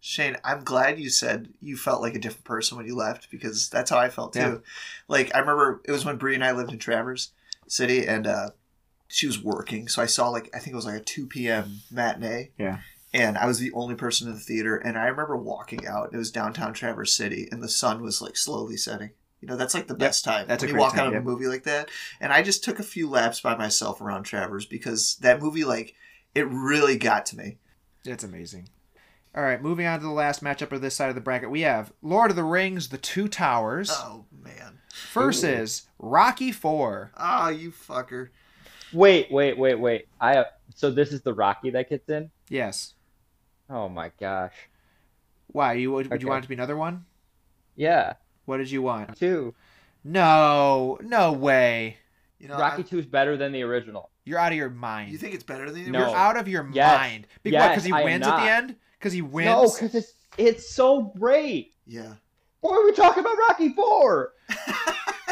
Shane, 0.00 0.36
I'm 0.42 0.64
glad 0.64 0.98
you 0.98 1.08
said 1.08 1.48
you 1.60 1.76
felt 1.76 2.02
like 2.02 2.14
a 2.14 2.18
different 2.18 2.44
person 2.44 2.76
when 2.76 2.86
you 2.86 2.96
left 2.96 3.30
because 3.30 3.68
that's 3.68 3.90
how 3.90 3.98
I 3.98 4.08
felt 4.08 4.32
too. 4.32 4.40
Yeah. 4.40 4.56
Like 5.06 5.34
I 5.34 5.38
remember 5.38 5.80
it 5.84 5.92
was 5.92 6.04
when 6.04 6.16
Bree 6.16 6.34
and 6.34 6.44
I 6.44 6.52
lived 6.52 6.72
in 6.72 6.78
Traverse 6.78 7.30
City 7.68 8.06
and 8.06 8.26
uh, 8.26 8.50
she 9.08 9.26
was 9.26 9.42
working, 9.42 9.88
so 9.88 10.02
I 10.02 10.06
saw 10.06 10.28
like 10.28 10.50
I 10.54 10.58
think 10.58 10.72
it 10.72 10.76
was 10.76 10.86
like 10.86 11.00
a 11.00 11.04
two 11.04 11.26
p.m. 11.26 11.82
matinee. 11.90 12.50
Yeah. 12.58 12.78
And 13.14 13.36
I 13.36 13.44
was 13.44 13.58
the 13.58 13.72
only 13.72 13.94
person 13.94 14.26
in 14.26 14.34
the 14.34 14.40
theater, 14.40 14.74
and 14.76 14.96
I 14.96 15.04
remember 15.04 15.36
walking 15.36 15.86
out. 15.86 16.14
It 16.14 16.16
was 16.16 16.30
downtown 16.30 16.72
Traverse 16.72 17.14
City, 17.14 17.46
and 17.52 17.62
the 17.62 17.68
sun 17.68 18.02
was 18.02 18.22
like 18.22 18.38
slowly 18.38 18.78
setting. 18.78 19.10
You 19.42 19.48
know, 19.48 19.56
that's 19.56 19.74
like 19.74 19.86
the 19.86 19.94
best 19.94 20.24
time 20.24 20.46
that's 20.48 20.62
a 20.62 20.66
when 20.66 20.70
you 20.70 20.74
great 20.74 20.80
walk 20.80 20.94
time, 20.94 21.08
out 21.08 21.14
of 21.14 21.22
a 21.22 21.24
movie 21.24 21.46
like 21.46 21.64
that. 21.64 21.90
And 22.20 22.32
I 22.32 22.42
just 22.42 22.64
took 22.64 22.78
a 22.78 22.84
few 22.84 23.10
laps 23.10 23.40
by 23.40 23.54
myself 23.54 24.00
around 24.00 24.22
Traverse 24.22 24.64
because 24.64 25.16
that 25.16 25.42
movie, 25.42 25.64
like, 25.64 25.94
it 26.34 26.46
really 26.48 26.96
got 26.96 27.26
to 27.26 27.36
me. 27.36 27.58
It's 28.04 28.24
amazing. 28.24 28.68
All 29.34 29.42
right, 29.42 29.62
moving 29.62 29.86
on 29.86 29.98
to 30.00 30.04
the 30.04 30.12
last 30.12 30.42
matchup 30.44 30.72
of 30.72 30.80
this 30.82 30.94
side 30.94 31.08
of 31.08 31.14
the 31.14 31.20
bracket, 31.22 31.50
we 31.50 31.62
have 31.62 31.92
Lord 32.02 32.30
of 32.30 32.36
the 32.36 32.44
Rings: 32.44 32.88
The 32.90 32.98
Two 32.98 33.28
Towers 33.28 33.90
Oh 33.92 34.26
man. 34.30 34.80
versus 35.12 35.82
Rocky 35.98 36.52
Four. 36.52 37.12
Ah, 37.16 37.48
you 37.48 37.70
fucker. 37.70 38.28
Wait, 38.92 39.32
wait, 39.32 39.56
wait, 39.56 39.76
wait. 39.76 40.06
I 40.20 40.34
have, 40.34 40.46
so 40.74 40.90
this 40.90 41.12
is 41.12 41.22
the 41.22 41.32
Rocky 41.32 41.70
that 41.70 41.88
gets 41.88 42.08
in. 42.10 42.30
Yes. 42.50 42.92
Oh 43.70 43.88
my 43.88 44.10
gosh. 44.20 44.52
Why 45.46 45.74
you 45.74 45.92
would, 45.92 46.06
would 46.08 46.14
Okay. 46.16 46.22
you 46.22 46.28
want 46.28 46.40
it 46.40 46.42
to 46.42 46.48
be 46.48 46.54
another 46.54 46.76
one? 46.76 47.06
Yeah, 47.74 48.14
What 48.44 48.58
did 48.58 48.70
you 48.70 48.82
want? 48.82 49.16
two. 49.16 49.54
No, 50.04 50.98
no 51.00 51.32
way. 51.32 51.96
You 52.42 52.48
know, 52.48 52.58
Rocky 52.58 52.74
I'm- 52.82 52.84
two 52.84 52.98
is 52.98 53.06
better 53.06 53.36
than 53.36 53.52
the 53.52 53.62
original. 53.62 54.10
You're 54.24 54.38
out 54.38 54.50
of 54.52 54.58
your 54.58 54.68
mind. 54.68 55.12
you 55.12 55.18
think 55.18 55.32
it's 55.34 55.44
better 55.44 55.70
than 55.70 55.84
the 55.84 55.90
No. 55.90 56.00
You're 56.08 56.16
out 56.16 56.36
of 56.36 56.48
your 56.48 56.68
Yes. 56.72 56.98
mind. 57.00 57.26
Because 57.44 57.76
Yes, 57.76 57.84
he 57.84 57.92
I 57.92 58.02
wins 58.04 58.26
at 58.26 58.36
the 58.44 58.50
end. 58.50 58.76
Because 58.98 59.12
he 59.12 59.22
wins. 59.22 59.46
No, 59.46 59.62
because 59.72 59.94
it's 59.94 60.12
it's 60.36 60.70
so 60.74 61.02
great. 61.18 61.74
Yeah. 61.86 62.14
Why 62.60 62.76
are 62.76 62.84
we 62.84 62.92
talking 62.92 63.20
about 63.24 63.38
Rocky 63.38 63.70
four? 63.70 64.32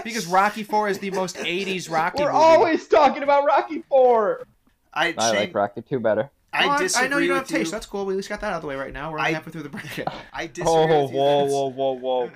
Because 0.03 0.27
Rocky 0.27 0.63
Four 0.63 0.89
is 0.89 0.99
the 0.99 1.11
most 1.11 1.37
'80s 1.37 1.91
Rocky 1.91 2.23
We're 2.23 2.33
movie. 2.33 2.43
always 2.43 2.89
talking 2.89 3.23
about 3.23 3.45
Rocky 3.45 3.83
four. 3.87 4.47
I, 4.95 5.15
I 5.19 5.31
Shane, 5.31 5.37
like 5.41 5.55
Rocky 5.55 5.83
two 5.83 6.01
better. 6.01 6.31
I 6.55 6.67
Well, 6.67 6.79
disagree 6.79 7.05
I 7.05 7.09
know 7.11 7.19
you 7.19 7.29
don't 7.29 7.37
have 7.37 7.45
with 7.45 7.51
you. 7.53 7.59
taste. 7.59 7.71
That's 7.71 7.85
cool. 7.87 8.07
We 8.07 8.15
at 8.15 8.17
least 8.17 8.31
got 8.31 8.41
that 8.41 8.47
out 8.53 8.57
of 8.57 8.63
the 8.63 8.69
way 8.69 8.77
right 8.77 8.95
now. 8.95 9.13
We're 9.13 9.19
only 9.19 9.31
I- 9.31 9.35
halfway 9.35 9.53
through 9.53 9.65
the 9.65 9.69
bracket. 9.69 10.09
I 10.33 10.47
disagree 10.47 10.73
Oh, 10.73 11.03
with 11.03 11.11
you. 11.13 11.19
whoa, 11.19 11.45
that 11.47 11.53
whoa, 11.53 11.67
whoa, 11.69 11.93
whoa. 11.93 12.31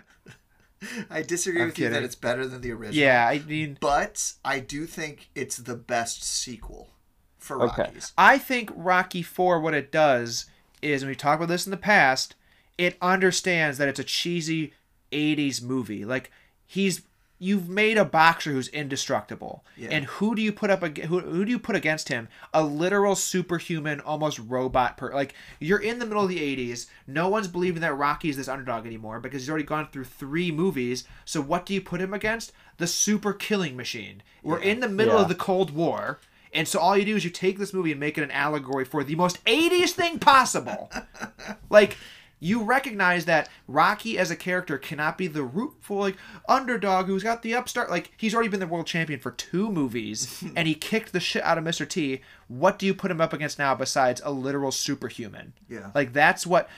I 1.10 1.22
disagree 1.22 1.60
I'm 1.62 1.68
with 1.68 1.78
you 1.78 1.88
that 1.88 2.02
it's 2.02 2.14
better 2.14 2.46
than 2.46 2.60
the 2.60 2.72
original. 2.72 2.94
yeah, 2.94 3.26
I 3.28 3.38
mean, 3.40 3.78
But 3.80 4.34
I 4.44 4.60
do 4.60 4.86
think 4.86 5.30
it's 5.34 5.56
the 5.56 5.76
best 5.76 6.22
sequel 6.24 6.90
for 7.38 7.60
Okay. 7.62 7.82
Rockies. 7.82 8.12
I 8.18 8.38
think 8.38 8.70
Rocky 8.74 9.22
Four. 9.22 9.60
What 9.60 9.74
it 9.74 9.90
does 9.92 10.46
is, 10.82 11.02
and 11.02 11.08
we 11.10 11.14
talked 11.16 11.40
about 11.42 11.48
this 11.52 11.66
in 11.66 11.70
the 11.70 11.76
past. 11.76 12.34
It 12.78 12.96
understands 13.00 13.78
that 13.78 13.88
it's 13.88 14.00
a 14.00 14.04
cheesy 14.04 14.72
'80s 15.12 15.62
movie. 15.62 16.04
Like 16.04 16.30
he's 16.66 17.02
you've 17.38 17.68
made 17.68 17.98
a 17.98 18.04
boxer 18.04 18.52
who's 18.52 18.68
indestructible, 18.68 19.64
Yeah. 19.76 19.88
and 19.90 20.04
who 20.06 20.34
do 20.34 20.42
you 20.42 20.52
put 20.52 20.70
up? 20.70 20.82
ag- 20.82 21.04
Who, 21.04 21.20
who 21.20 21.44
do 21.44 21.50
you 21.50 21.58
put 21.58 21.76
against 21.76 22.08
him? 22.08 22.28
A 22.52 22.62
literal 22.62 23.14
superhuman, 23.16 24.00
almost 24.00 24.38
robot. 24.38 24.96
Per 24.96 25.12
like 25.12 25.34
you're 25.60 25.80
in 25.80 25.98
the 25.98 26.06
middle 26.06 26.22
of 26.22 26.28
the 26.28 26.38
'80s. 26.38 26.86
No 27.06 27.28
one's 27.28 27.48
believing 27.48 27.80
that 27.82 27.94
Rocky's 27.96 28.36
this 28.36 28.48
underdog 28.48 28.86
anymore 28.86 29.20
because 29.20 29.42
he's 29.42 29.50
already 29.50 29.64
gone 29.64 29.88
through 29.92 30.04
three 30.04 30.50
movies. 30.52 31.04
So 31.24 31.40
what 31.40 31.66
do 31.66 31.74
you 31.74 31.80
put 31.80 32.00
him 32.00 32.14
against? 32.14 32.52
The 32.78 32.86
super 32.86 33.32
killing 33.32 33.76
machine. 33.76 34.22
We're 34.42 34.58
in 34.60 34.80
the 34.80 34.88
middle 34.88 35.14
Yeah. 35.14 35.22
of 35.22 35.28
the 35.28 35.34
Cold 35.34 35.70
War. 35.72 36.20
And 36.52 36.68
so 36.68 36.78
all 36.78 36.96
you 36.96 37.04
do 37.04 37.16
is 37.16 37.24
you 37.24 37.30
take 37.30 37.58
this 37.58 37.74
movie 37.74 37.90
and 37.90 37.98
make 37.98 38.16
it 38.16 38.22
an 38.22 38.30
allegory 38.30 38.84
for 38.84 39.02
the 39.02 39.16
most 39.16 39.44
80s 39.44 39.90
thing 39.90 40.20
possible. 40.20 40.88
like 41.68 41.96
you 42.44 42.62
recognize 42.62 43.24
that 43.24 43.48
Rocky 43.66 44.18
as 44.18 44.30
a 44.30 44.36
character 44.36 44.76
cannot 44.76 45.16
be 45.16 45.26
the 45.26 45.42
rootful 45.42 45.96
like 45.96 46.16
underdog 46.46 47.06
who's 47.06 47.22
got 47.22 47.42
the 47.42 47.54
upstart 47.54 47.90
like 47.90 48.12
he's 48.18 48.34
already 48.34 48.50
been 48.50 48.60
the 48.60 48.66
world 48.66 48.86
champion 48.86 49.18
for 49.18 49.30
two 49.30 49.70
movies 49.70 50.44
and 50.56 50.68
he 50.68 50.74
kicked 50.74 51.12
the 51.12 51.20
shit 51.20 51.42
out 51.42 51.56
of 51.56 51.64
Mr. 51.64 51.88
T. 51.88 52.20
What 52.48 52.78
do 52.78 52.84
you 52.84 52.94
put 52.94 53.10
him 53.10 53.20
up 53.20 53.32
against 53.32 53.58
now 53.58 53.74
besides 53.74 54.20
a 54.24 54.30
literal 54.30 54.70
superhuman? 54.70 55.54
Yeah. 55.68 55.90
Like 55.94 56.12
that's 56.12 56.46
what 56.46 56.68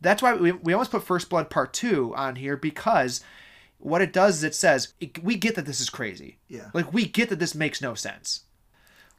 that's 0.00 0.22
why 0.22 0.34
we, 0.34 0.52
we 0.52 0.72
almost 0.72 0.90
put 0.90 1.04
First 1.04 1.28
Blood 1.28 1.50
Part 1.50 1.74
2 1.74 2.14
on 2.16 2.36
here 2.36 2.56
because 2.56 3.22
what 3.78 4.00
it 4.00 4.12
does 4.12 4.38
is 4.38 4.44
it 4.44 4.54
says 4.54 4.94
it, 5.00 5.22
we 5.22 5.36
get 5.36 5.54
that 5.56 5.66
this 5.66 5.80
is 5.80 5.90
crazy. 5.90 6.38
Yeah. 6.48 6.70
Like 6.72 6.92
we 6.94 7.04
get 7.04 7.28
that 7.28 7.38
this 7.38 7.54
makes 7.54 7.82
no 7.82 7.94
sense. 7.94 8.44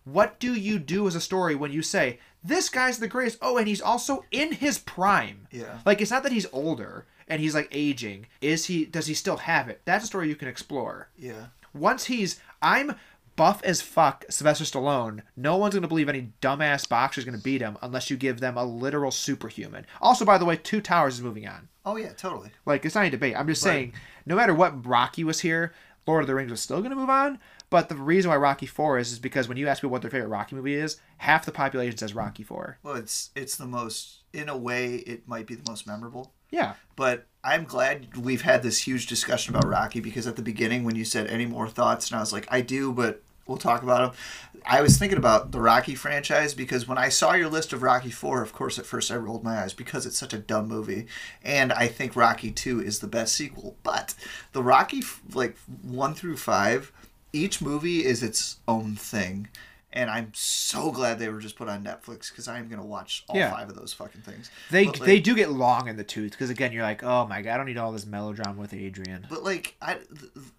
What 0.04 0.40
do 0.40 0.54
you 0.54 0.80
do 0.80 1.08
as 1.08 1.16
a 1.16 1.22
story 1.22 1.56
when 1.56 1.72
you 1.72 1.82
say 1.82 2.20
this 2.46 2.70
guy's 2.70 3.00
the 3.00 3.08
greatest? 3.08 3.38
Oh, 3.42 3.58
and 3.58 3.68
he's 3.68 3.82
also 3.82 4.24
in 4.32 4.52
his 4.54 4.78
prime. 4.80 5.48
Yeah. 5.52 5.80
Like 5.86 6.02
it's 6.02 6.12
not 6.12 6.24
that 6.24 6.32
he's 6.32 6.48
older 6.52 7.06
and 7.28 7.42
he's 7.42 7.56
like 7.56 7.68
aging. 7.72 8.28
Is 8.42 8.66
he? 8.66 8.86
Does 8.86 9.08
he 9.08 9.14
still 9.14 9.38
have 9.38 9.68
it? 9.70 9.82
That's 9.86 10.04
a 10.04 10.08
story 10.08 10.30
you 10.30 10.36
can 10.36 10.48
explore. 10.48 11.10
Yeah. 11.18 11.48
Once 11.74 12.06
he's, 12.06 12.40
I'm 12.62 12.96
buff 13.36 13.62
as 13.64 13.82
fuck, 13.82 14.24
Sylvester 14.30 14.64
Stallone. 14.64 15.22
No 15.36 15.58
one's 15.58 15.74
gonna 15.76 15.88
believe 15.90 16.08
any 16.08 16.32
dumbass 16.42 16.88
boxer's 16.88 17.26
gonna 17.26 17.38
beat 17.38 17.62
him 17.62 17.78
unless 17.82 18.10
you 18.10 18.16
give 18.16 18.40
them 18.40 18.58
a 18.58 18.64
literal 18.64 19.12
superhuman. 19.12 19.86
Also, 20.02 20.24
by 20.24 20.38
the 20.38 20.46
way, 20.46 20.56
Two 20.56 20.80
Towers 20.82 21.16
is 21.16 21.22
moving 21.22 21.48
on. 21.48 21.68
Oh 21.86 21.98
yeah, 21.98 22.14
totally. 22.14 22.52
Like 22.66 22.86
it's 22.86 22.96
not 22.96 23.06
a 23.06 23.10
debate. 23.10 23.36
I'm 23.38 23.48
just 23.48 23.66
Right. 23.66 23.72
saying, 23.72 23.94
no 24.26 24.36
matter 24.36 24.54
what 24.54 24.86
Rocky 24.86 25.24
was 25.24 25.42
here, 25.42 25.74
Lord 26.08 26.22
of 26.22 26.28
the 26.28 26.36
Rings 26.36 26.52
was 26.52 26.62
still 26.62 26.78
going 26.80 26.92
to 26.92 26.96
move 26.96 27.10
on. 27.10 27.40
But 27.70 27.90
the 27.90 27.96
reason 27.96 28.30
why 28.30 28.38
Rocky 28.38 28.66
Four 28.66 29.00
is 29.00 29.12
is 29.12 29.20
because 29.20 29.48
when 29.48 29.58
you 29.58 29.68
ask 29.68 29.82
people 29.82 29.92
what 29.92 30.02
their 30.02 30.12
favorite 30.12 30.30
Rocky 30.30 30.56
movie 30.56 30.76
is, 30.76 30.98
half 31.18 31.46
the 31.46 31.52
population 31.52 31.98
says 31.98 32.14
Rocky 32.14 32.44
Four. 32.44 32.78
Well, 32.84 32.96
it's 32.96 33.32
it's 33.36 33.56
the 33.56 33.66
most 33.66 34.20
in 34.34 34.50
a 34.50 34.58
way 34.58 34.96
it 34.96 35.28
might 35.28 35.48
be 35.48 35.56
the 35.56 35.70
most 35.70 35.88
memorable. 35.88 36.34
Yeah, 36.52 36.76
But 36.96 37.26
I'm 37.44 37.66
glad 37.66 38.16
we've 38.18 38.44
had 38.44 38.64
this 38.64 38.80
huge 38.88 39.08
discussion 39.08 39.56
about 39.56 39.68
Rocky 39.68 40.00
because 40.00 40.26
at 40.28 40.36
the 40.36 40.42
beginning 40.42 40.84
when 40.84 40.96
you 40.96 41.04
said 41.04 41.28
any 41.28 41.46
more 41.46 41.68
thoughts 41.68 42.10
and 42.10 42.18
I 42.18 42.22
was 42.22 42.32
like 42.32 42.48
I 42.50 42.62
do, 42.62 42.94
but 42.94 43.22
we'll 43.46 43.58
talk 43.58 43.84
about 43.84 44.14
them. 44.14 44.22
I 44.66 44.82
was 44.82 44.98
thinking 44.98 45.18
about 45.18 45.52
the 45.52 45.60
Rocky 45.60 45.96
franchise 45.96 46.54
because 46.54 46.88
when 46.88 46.98
I 46.98 47.10
saw 47.10 47.34
your 47.34 47.50
list 47.50 47.72
of 47.74 47.84
Rocky 47.84 48.10
4, 48.10 48.42
of 48.42 48.54
course 48.54 48.80
at 48.80 48.86
first 48.86 49.12
I 49.12 49.16
rolled 49.16 49.44
my 49.44 49.62
eyes 49.62 49.74
because 49.74 50.06
it's 50.06 50.18
such 50.18 50.34
a 50.34 50.40
dumb 50.40 50.68
movie 50.68 51.08
and 51.44 51.72
I 51.74 51.88
think 51.88 52.16
Rocky 52.16 52.52
2 52.52 52.82
is 52.82 53.00
the 53.00 53.08
best 53.08 53.36
sequel. 53.36 53.76
But 53.84 54.16
the 54.54 54.64
Rocky 54.64 55.04
like 55.34 55.58
1 55.84 56.14
through 56.14 56.38
5, 56.38 56.92
each 57.36 57.62
movie 57.62 58.06
is 58.06 58.24
its 58.24 58.58
own 58.68 58.96
thing. 58.96 59.50
And 59.98 60.10
I'm 60.10 60.32
so 60.34 60.92
glad 60.92 61.20
they 61.20 61.30
were 61.30 61.40
just 61.40 61.56
put 61.56 61.70
on 61.70 61.82
Netflix 61.86 62.30
because 62.30 62.50
I 62.50 62.60
am 62.60 62.68
gonna 62.68 62.86
watch 62.86 63.24
all 63.30 63.38
Yeah. 63.38 63.50
five 63.50 63.70
of 63.70 63.78
those 63.78 63.94
fucking 63.94 64.24
things. 64.24 64.52
they 64.70 64.88
like- 64.88 65.00
they 65.00 65.20
do 65.22 65.34
get 65.36 65.52
long 65.52 65.88
in 65.88 65.96
the 65.96 66.04
tooth 66.04 66.32
because 66.32 66.50
again, 66.50 66.74
you're 66.74 66.84
like, 66.84 67.02
oh 67.02 67.26
my 67.26 67.42
god, 67.42 67.54
I 67.54 67.58
don't 67.58 67.66
need 67.68 67.78
all 67.78 67.94
this 67.94 68.06
melodrama 68.06 68.60
with 68.60 68.74
Adrian. 68.74 69.26
But 69.30 69.44
like 69.46 69.78
I, 69.82 70.00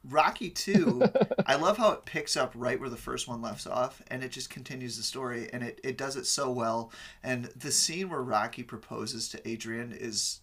Rocky 0.09 0.49
Two, 0.49 1.03
I 1.47 1.57
love 1.57 1.77
how 1.77 1.93
it 1.93 2.07
picks 2.07 2.35
up 2.35 2.53
right 2.55 2.81
where 2.81 2.89
the 2.89 2.97
first 2.97 3.29
one 3.29 3.43
left 3.43 3.67
off, 3.67 4.01
and 4.09 4.25
it 4.25 4.31
just 4.31 4.49
continues 4.49 4.97
the 4.97 5.03
story, 5.03 5.51
and 5.53 5.63
it, 5.63 5.81
it 5.85 5.99
does 5.99 6.17
it 6.17 6.27
so 6.27 6.51
well. 6.51 6.91
And 7.23 7.45
the 7.57 7.73
scene 7.73 8.09
where 8.09 8.23
Rocky 8.23 8.63
proposes 8.63 9.29
to 9.31 9.47
Adrian 9.47 9.93
is 9.93 10.41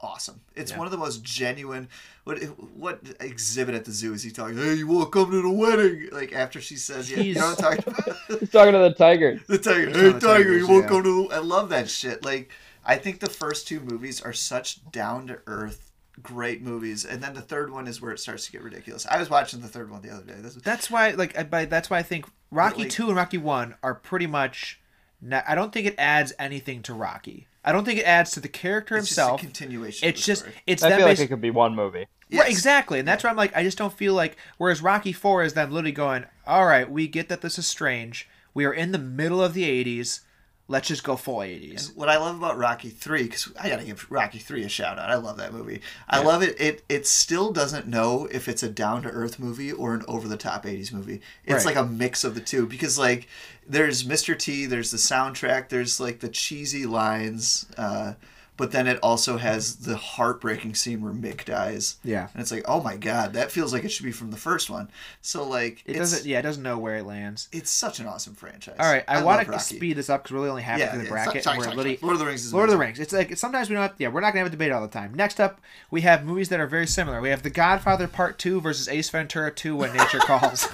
awesome. 0.00 0.40
It's 0.54 0.70
Yeah. 0.72 0.78
one 0.78 0.86
of 0.86 0.90
the 0.90 0.98
most 0.98 1.22
genuine. 1.22 1.88
What 2.24 2.38
what 2.74 3.00
exhibit 3.20 3.74
at 3.74 3.84
the 3.84 3.92
zoo 3.92 4.12
is 4.14 4.22
he 4.22 4.30
talking? 4.30 4.56
Hey, 4.56 4.74
you 4.74 4.86
won't 4.86 5.12
come 5.12 5.30
to 5.30 5.42
the 5.42 5.50
wedding? 5.50 6.08
Like 6.12 6.32
after 6.32 6.60
she 6.60 6.76
says, 6.76 7.10
yeah, 7.10 7.20
you 7.20 7.34
know 7.34 7.46
what 7.54 7.64
I'm 7.64 7.76
talking 7.78 7.94
about? 7.98 8.40
He's 8.40 8.50
talking 8.52 8.72
to 8.72 8.78
the 8.78 8.94
tiger. 8.94 9.40
The 9.48 9.58
tiger. 9.58 9.86
He's 9.86 9.96
Hey, 9.96 10.02
tiger, 10.12 10.20
Tigers, 10.20 10.60
you 10.62 10.68
won't 10.68 10.84
yeah. 10.84 10.88
come 10.88 11.02
to. 11.04 11.28
The... 11.28 11.34
I 11.34 11.38
love 11.38 11.68
that 11.70 11.88
shit. 11.88 12.24
Like, 12.24 12.50
I 12.84 12.96
think 12.96 13.20
the 13.20 13.30
first 13.30 13.66
two 13.68 13.80
movies 13.80 14.20
are 14.20 14.32
such 14.32 14.88
down 14.90 15.26
to 15.28 15.38
earth, 15.46 15.90
great 16.22 16.62
movies, 16.62 17.04
and 17.04 17.22
then 17.22 17.34
the 17.34 17.40
third 17.42 17.70
one 17.72 17.86
is 17.86 18.00
where 18.00 18.12
it 18.12 18.20
starts 18.20 18.46
to 18.46 18.52
get 18.52 18.62
ridiculous. 18.62 19.06
I 19.10 19.18
was 19.18 19.30
watching 19.30 19.60
the 19.60 19.68
third 19.68 19.90
one 19.90 20.02
the 20.02 20.10
other 20.10 20.24
day. 20.24 20.34
This 20.38 20.54
That's 20.56 20.90
why, 20.90 21.10
like, 21.10 21.36
I, 21.38 21.64
that's 21.64 21.90
why 21.90 21.98
I 21.98 22.02
think 22.02 22.26
Rocky 22.50 22.82
like- 22.82 22.90
Two 22.90 23.06
and 23.08 23.16
Rocky 23.16 23.38
One 23.38 23.74
are 23.82 23.94
pretty 23.94 24.26
much. 24.26 24.80
Not, 25.22 25.44
I 25.48 25.54
don't 25.54 25.72
think 25.72 25.86
it 25.86 25.94
adds 25.96 26.34
anything 26.38 26.82
to 26.82 26.92
Rocky. 26.94 27.46
I 27.66 27.72
don't 27.72 27.84
think 27.84 27.98
it 27.98 28.04
adds 28.06 28.30
to 28.32 28.40
the 28.40 28.48
character 28.48 28.96
It's 28.96 29.08
himself. 29.08 29.40
just 29.40 29.42
a 29.42 29.46
continuation. 29.46 30.08
It's 30.08 30.20
of 30.20 30.24
the 30.24 30.26
just 30.26 30.40
story. 30.42 30.54
it's 30.66 30.82
I 30.84 30.88
them 30.90 30.98
feel 31.00 31.08
like 31.08 31.18
it 31.18 31.26
could 31.28 31.40
be 31.40 31.50
one 31.50 31.74
movie. 31.74 32.06
Yes. 32.28 32.42
Right, 32.42 32.50
exactly, 32.50 32.98
and 33.00 33.06
that's 33.06 33.22
why 33.24 33.30
I'm 33.30 33.36
like, 33.36 33.54
I 33.56 33.62
just 33.62 33.76
don't 33.78 33.92
feel 33.92 34.14
like. 34.14 34.36
Whereas 34.58 34.80
Rocky 34.82 35.12
Four 35.12 35.42
is 35.44 35.52
them 35.54 35.70
literally 35.70 35.92
going, 35.92 36.24
"All 36.46 36.64
right, 36.66 36.90
we 36.90 37.06
get 37.08 37.28
that 37.28 37.40
this 37.40 37.58
is 37.58 37.66
strange. 37.66 38.28
We 38.54 38.64
are 38.64 38.72
in 38.72 38.92
the 38.92 38.98
middle 38.98 39.42
of 39.42 39.52
the 39.54 39.64
'80s. 39.64 40.20
Let's 40.68 40.88
just 40.88 41.04
go 41.04 41.16
full 41.16 41.38
'80s." 41.38 41.94
What 41.94 42.08
I 42.08 42.16
love 42.16 42.36
about 42.36 42.58
Rocky 42.58 42.88
Three, 42.90 43.22
because 43.24 43.52
I 43.60 43.68
gotta 43.68 43.84
give 43.84 44.10
Rocky 44.10 44.38
Three 44.38 44.64
a 44.64 44.68
shout 44.68 44.98
out. 44.98 45.10
I 45.10 45.14
love 45.16 45.36
that 45.36 45.52
movie. 45.52 45.80
I 46.08 46.20
love 46.22 46.42
it. 46.42 46.60
It 46.60 46.82
it 46.88 47.06
still 47.06 47.52
doesn't 47.52 47.86
know 47.86 48.26
if 48.32 48.48
it's 48.48 48.62
a 48.62 48.68
down 48.68 49.02
to 49.02 49.08
earth 49.08 49.38
movie 49.38 49.70
or 49.72 49.94
an 49.94 50.02
over 50.08 50.26
the 50.26 50.36
top 50.36 50.64
'80s 50.64 50.92
movie. 50.92 51.20
It's 51.44 51.64
Right. 51.64 51.76
like 51.76 51.84
a 51.84 51.88
mix 51.88 52.24
of 52.24 52.34
the 52.34 52.40
two. 52.40 52.66
Because 52.66 52.98
like 52.98 53.28
there's 53.68 54.02
Mr. 54.04 54.36
T, 54.38 54.66
there's 54.66 54.90
the 54.90 54.96
soundtrack, 54.96 55.68
there's 55.68 56.00
like 56.00 56.20
the 56.20 56.28
cheesy 56.28 56.84
lines, 56.86 57.66
uh, 57.76 58.14
but 58.56 58.72
then 58.72 58.86
it 58.86 58.98
also 59.02 59.36
has 59.36 59.76
the 59.76 59.96
heartbreaking 59.96 60.74
scene 60.74 61.02
where 61.02 61.12
Mick 61.12 61.44
dies. 61.44 61.96
Yeah, 62.02 62.28
And 62.32 62.40
it's 62.40 62.50
like, 62.50 62.64
oh 62.66 62.82
my 62.82 62.96
god, 62.96 63.34
that 63.34 63.50
feels 63.50 63.72
like 63.72 63.84
it 63.84 63.90
should 63.90 64.06
be 64.06 64.12
from 64.12 64.30
the 64.30 64.36
first 64.36 64.70
one. 64.70 64.88
So 65.20 65.46
like, 65.46 65.82
it 65.84 65.90
it's, 65.92 65.98
doesn't. 65.98 66.26
Yeah, 66.26 66.38
it 66.38 66.42
doesn't 66.42 66.62
know 66.62 66.78
where 66.78 66.96
it 66.96 67.04
lands. 67.06 67.48
It's 67.52 67.70
such 67.70 68.00
an 68.00 68.06
awesome 68.06 68.34
franchise. 68.34 68.76
All 68.78 68.90
right, 68.90 69.04
I, 69.08 69.16
love 69.16 69.24
want 69.46 69.52
to 69.52 69.58
speed 69.60 69.96
this 69.96 70.08
up 70.08 70.22
because 70.22 70.32
we're 70.34 70.38
really 70.38 70.50
only 70.50 70.62
halfway 70.62 70.84
Yeah, 70.84 70.90
through 70.92 70.98
the 71.00 71.04
yeah, 71.04 71.10
bracket. 71.10 71.44
sorry, 71.44 71.54
and 71.56 71.58
we're 71.58 71.64
sorry, 71.64 71.76
sorry. 71.84 71.98
Lord 72.02 72.12
of 72.14 72.18
the 72.20 72.26
Rings 72.26 72.44
is 72.46 72.54
Lord 72.54 72.68
of 72.68 72.72
the. 72.72 72.78
Rings. 72.78 72.98
It's 72.98 73.12
like 73.12 73.36
sometimes 73.36 73.68
we 73.68 73.74
don't. 73.74 73.82
Have, 73.82 73.94
yeah, 73.98 74.08
we're 74.08 74.20
not 74.20 74.30
gonna 74.30 74.40
have 74.40 74.48
a 74.48 74.50
debate 74.50 74.72
all 74.72 74.82
the 74.82 74.88
time. 74.88 75.14
Next 75.14 75.38
up, 75.40 75.60
we 75.90 76.00
have 76.02 76.24
movies 76.24 76.48
that 76.48 76.60
are 76.60 76.66
very 76.66 76.86
similar. 76.86 77.20
We 77.20 77.30
have 77.30 77.42
The 77.42 77.50
Godfather 77.50 78.08
Part 78.08 78.38
Two 78.38 78.60
versus 78.60 78.88
Ace 78.88 79.10
Ventura 79.10 79.50
Two: 79.50 79.76
When 79.76 79.92
Nature 79.92 80.18
Calls. 80.20 80.68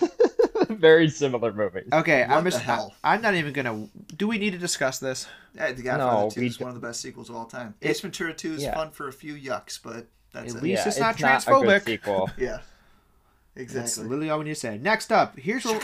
Very 0.70 1.08
similar 1.08 1.52
movies. 1.52 1.88
Okay, 1.92 2.22
What 2.26 2.30
I'm 2.38 2.44
the 2.44 2.50
just. 2.50 2.62
hell? 2.62 2.94
I'm 3.04 3.20
not 3.22 3.34
even 3.34 3.52
gonna. 3.52 3.88
Do 4.16 4.28
we 4.28 4.38
need 4.38 4.50
to 4.52 4.58
discuss 4.58 4.98
this? 4.98 5.26
Yeah, 5.54 5.72
The 5.72 5.82
Godfather 5.82 6.22
No, 6.24 6.30
2 6.30 6.42
is 6.42 6.56
d- 6.56 6.64
one 6.64 6.74
of 6.74 6.80
the 6.80 6.86
best 6.86 7.00
sequels 7.00 7.28
of 7.30 7.36
all 7.36 7.46
time. 7.46 7.74
It- 7.80 7.90
Ace 7.90 8.00
Ventura 8.00 8.32
2 8.34 8.54
is 8.54 8.62
Yeah. 8.62 8.74
fun 8.74 8.90
for 8.90 9.08
a 9.08 9.12
few 9.12 9.34
yucks, 9.34 9.78
but 9.82 10.06
that's 10.32 10.52
At 10.54 10.60
it. 10.60 10.62
least- 10.62 10.82
yeah, 10.82 10.88
it's 10.88 10.98
not 10.98 11.14
a 11.14 11.18
good 11.18 11.26
transphobic. 11.26 11.84
sequel. 11.84 12.30
Yeah. 12.38 12.58
That's 13.54 13.72
Exactly. 13.74 14.04
literally 14.08 14.30
all 14.30 14.38
we 14.38 14.46
need 14.46 14.54
to 14.54 14.60
say. 14.60 14.78
Next 14.78 15.12
up, 15.12 15.38
here's 15.38 15.64
what. 15.64 15.80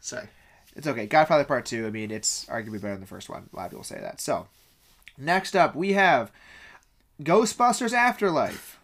Sorry. 0.00 0.28
It's 0.76 0.86
okay. 0.86 1.06
Godfather 1.06 1.42
Part 1.44 1.66
Two. 1.66 1.84
I 1.86 1.90
mean, 1.90 2.10
it's 2.12 2.44
arguably 2.46 2.80
better 2.80 2.92
than 2.94 3.00
the 3.00 3.06
first 3.08 3.28
one. 3.28 3.48
A 3.52 3.56
lot 3.56 3.64
of 3.66 3.70
people 3.72 3.82
say 3.84 3.98
that. 4.00 4.20
So, 4.20 4.46
next 5.16 5.56
up, 5.56 5.74
we 5.74 5.94
have 5.94 6.30
Ghostbusters 7.20 7.92
Afterlife 7.92 8.78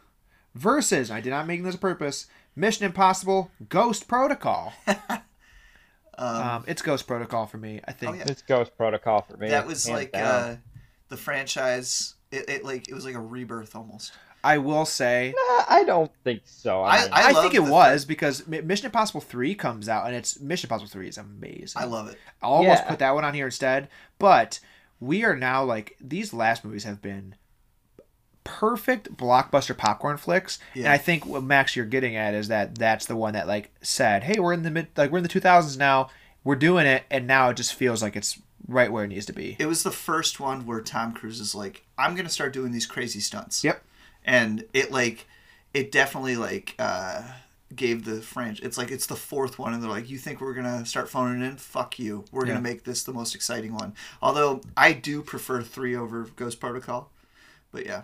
versus. 0.57 1.11
I 1.13 1.21
did 1.21 1.31
not 1.31 1.47
make 1.47 1.63
this 1.63 1.77
a 1.77 1.79
purpose. 1.79 2.27
Mission 2.57 2.85
Impossible 2.87 3.53
Ghost 3.69 4.09
Protocol. 4.09 4.73
um, 6.19 6.65
it's 6.67 6.83
Ghost 6.83 7.07
Protocol 7.07 7.47
for 7.47 7.59
me. 7.59 7.81
I 7.87 7.93
think. 7.93 8.13
Oh, 8.13 8.19
yeah. 8.19 8.25
It's 8.27 8.43
Ghost 8.43 8.77
Protocol 8.77 9.23
for 9.23 9.37
me. 9.37 9.49
That 9.51 9.67
was 9.67 9.87
hands 9.87 9.99
like 9.99 10.11
uh, 10.15 10.57
the 11.09 11.17
franchise. 11.17 12.15
It, 12.31 12.49
it 12.49 12.65
like 12.65 12.89
it 12.89 12.95
was 12.95 13.05
like 13.05 13.15
a 13.15 13.21
rebirth 13.21 13.75
almost. 13.77 14.13
I 14.43 14.59
will 14.59 14.85
say. 14.85 15.33
Nah, 15.35 15.65
I 15.69 15.85
don't 15.85 16.11
think 16.23 16.43
so. 16.45 16.83
I- 16.83 16.97
I, 16.97 17.01
mean, 17.05 17.11
I, 17.13 17.31
love 17.33 17.43
think 17.45 17.55
it 17.55 17.65
the- 17.65 17.73
was 17.73 18.05
because 18.05 18.47
Mission 18.47 18.87
Impossible 18.87 19.23
Three 19.23 19.55
comes 19.55 19.89
out 19.89 20.07
and 20.07 20.15
it's 20.15 20.39
Mission 20.39 20.67
Impossible 20.69 20.91
Three 20.91 21.09
is 21.09 21.17
amazing. 21.17 21.81
I 21.81 21.85
love 21.87 22.09
it. 22.09 22.19
I'll 22.43 22.51
almost 22.53 22.83
Yeah. 22.83 22.89
put 22.91 22.99
that 22.99 23.15
one 23.15 23.25
on 23.25 23.33
here 23.33 23.47
instead. 23.47 23.89
But 24.19 24.61
we 25.01 25.25
are 25.25 25.35
now 25.35 25.65
like 25.65 25.97
these 26.01 26.35
last 26.35 26.63
movies 26.65 26.85
have 26.85 27.01
been 27.01 27.37
perfect 28.45 29.17
blockbuster 29.17 29.77
popcorn 29.77 30.17
flicks, 30.17 30.59
and 30.75 30.87
I 30.87 30.99
think 30.99 31.27
what 31.27 31.43
Max 31.43 31.75
you're 31.75 31.85
getting 31.87 32.15
at 32.17 32.35
is 32.35 32.49
that 32.49 32.77
that's 32.79 33.07
the 33.07 33.17
one 33.17 33.33
that 33.35 33.47
like 33.49 33.71
said, 33.83 34.23
"Hey, 34.25 34.39
we're 34.39 34.53
in 34.53 34.63
the 34.63 34.71
mid 34.71 34.89
like 34.97 35.11
we're 35.11 35.19
in 35.19 35.25
the 35.25 35.29
2000s 35.31 35.77
now, 35.79 36.09
we're 36.45 36.55
doing 36.57 36.87
it," 36.87 37.05
and 37.11 37.27
now 37.27 37.51
it 37.51 37.57
just 37.57 37.75
feels 37.75 38.03
like 38.03 38.17
it's 38.17 38.39
right 38.69 38.91
where 38.93 39.05
it 39.05 39.09
needs 39.09 39.27
to 39.27 39.33
be. 39.33 39.57
It 39.59 39.67
was 39.67 39.83
the 39.83 39.91
first 39.91 40.41
one 40.41 40.65
where 40.67 40.81
Tom 40.81 41.13
Cruise 41.13 41.41
is 41.41 41.55
like, 41.55 41.85
I'm 41.99 42.15
gonna 42.15 42.29
start 42.31 42.53
doing 42.53 42.73
these 42.73 42.87
crazy 42.87 43.21
stunts. 43.21 43.63
Yep. 43.65 43.83
And 44.25 44.65
it 44.73 44.91
like, 44.91 45.27
it 45.75 45.93
definitely 45.93 46.37
like 46.37 46.75
uh, 46.79 47.23
gave 47.75 48.05
the 48.07 48.23
franchise. 48.23 48.65
It's 48.65 48.79
like 48.79 48.91
it's 48.91 49.07
the 49.07 49.17
fourth 49.17 49.59
one, 49.59 49.75
and 49.75 49.83
they're 49.83 49.91
like, 49.91 50.09
you 50.09 50.17
think 50.17 50.41
we're 50.41 50.55
gonna 50.55 50.87
start 50.87 51.11
phoning 51.11 51.43
in? 51.43 51.57
Fuck 51.57 51.99
you. 51.99 52.25
We're 52.33 52.47
Yeah. 52.47 52.53
gonna 52.55 52.63
make 52.63 52.85
this 52.85 53.03
the 53.03 53.13
most 53.13 53.35
exciting 53.35 53.75
one. 53.75 53.95
Although 54.23 54.63
I 54.77 54.93
do 54.93 55.21
prefer 55.23 55.61
three 55.63 55.95
over 55.95 56.23
Ghost 56.37 56.59
Protocol, 56.61 57.11
but 57.71 57.85
yeah. 57.85 58.03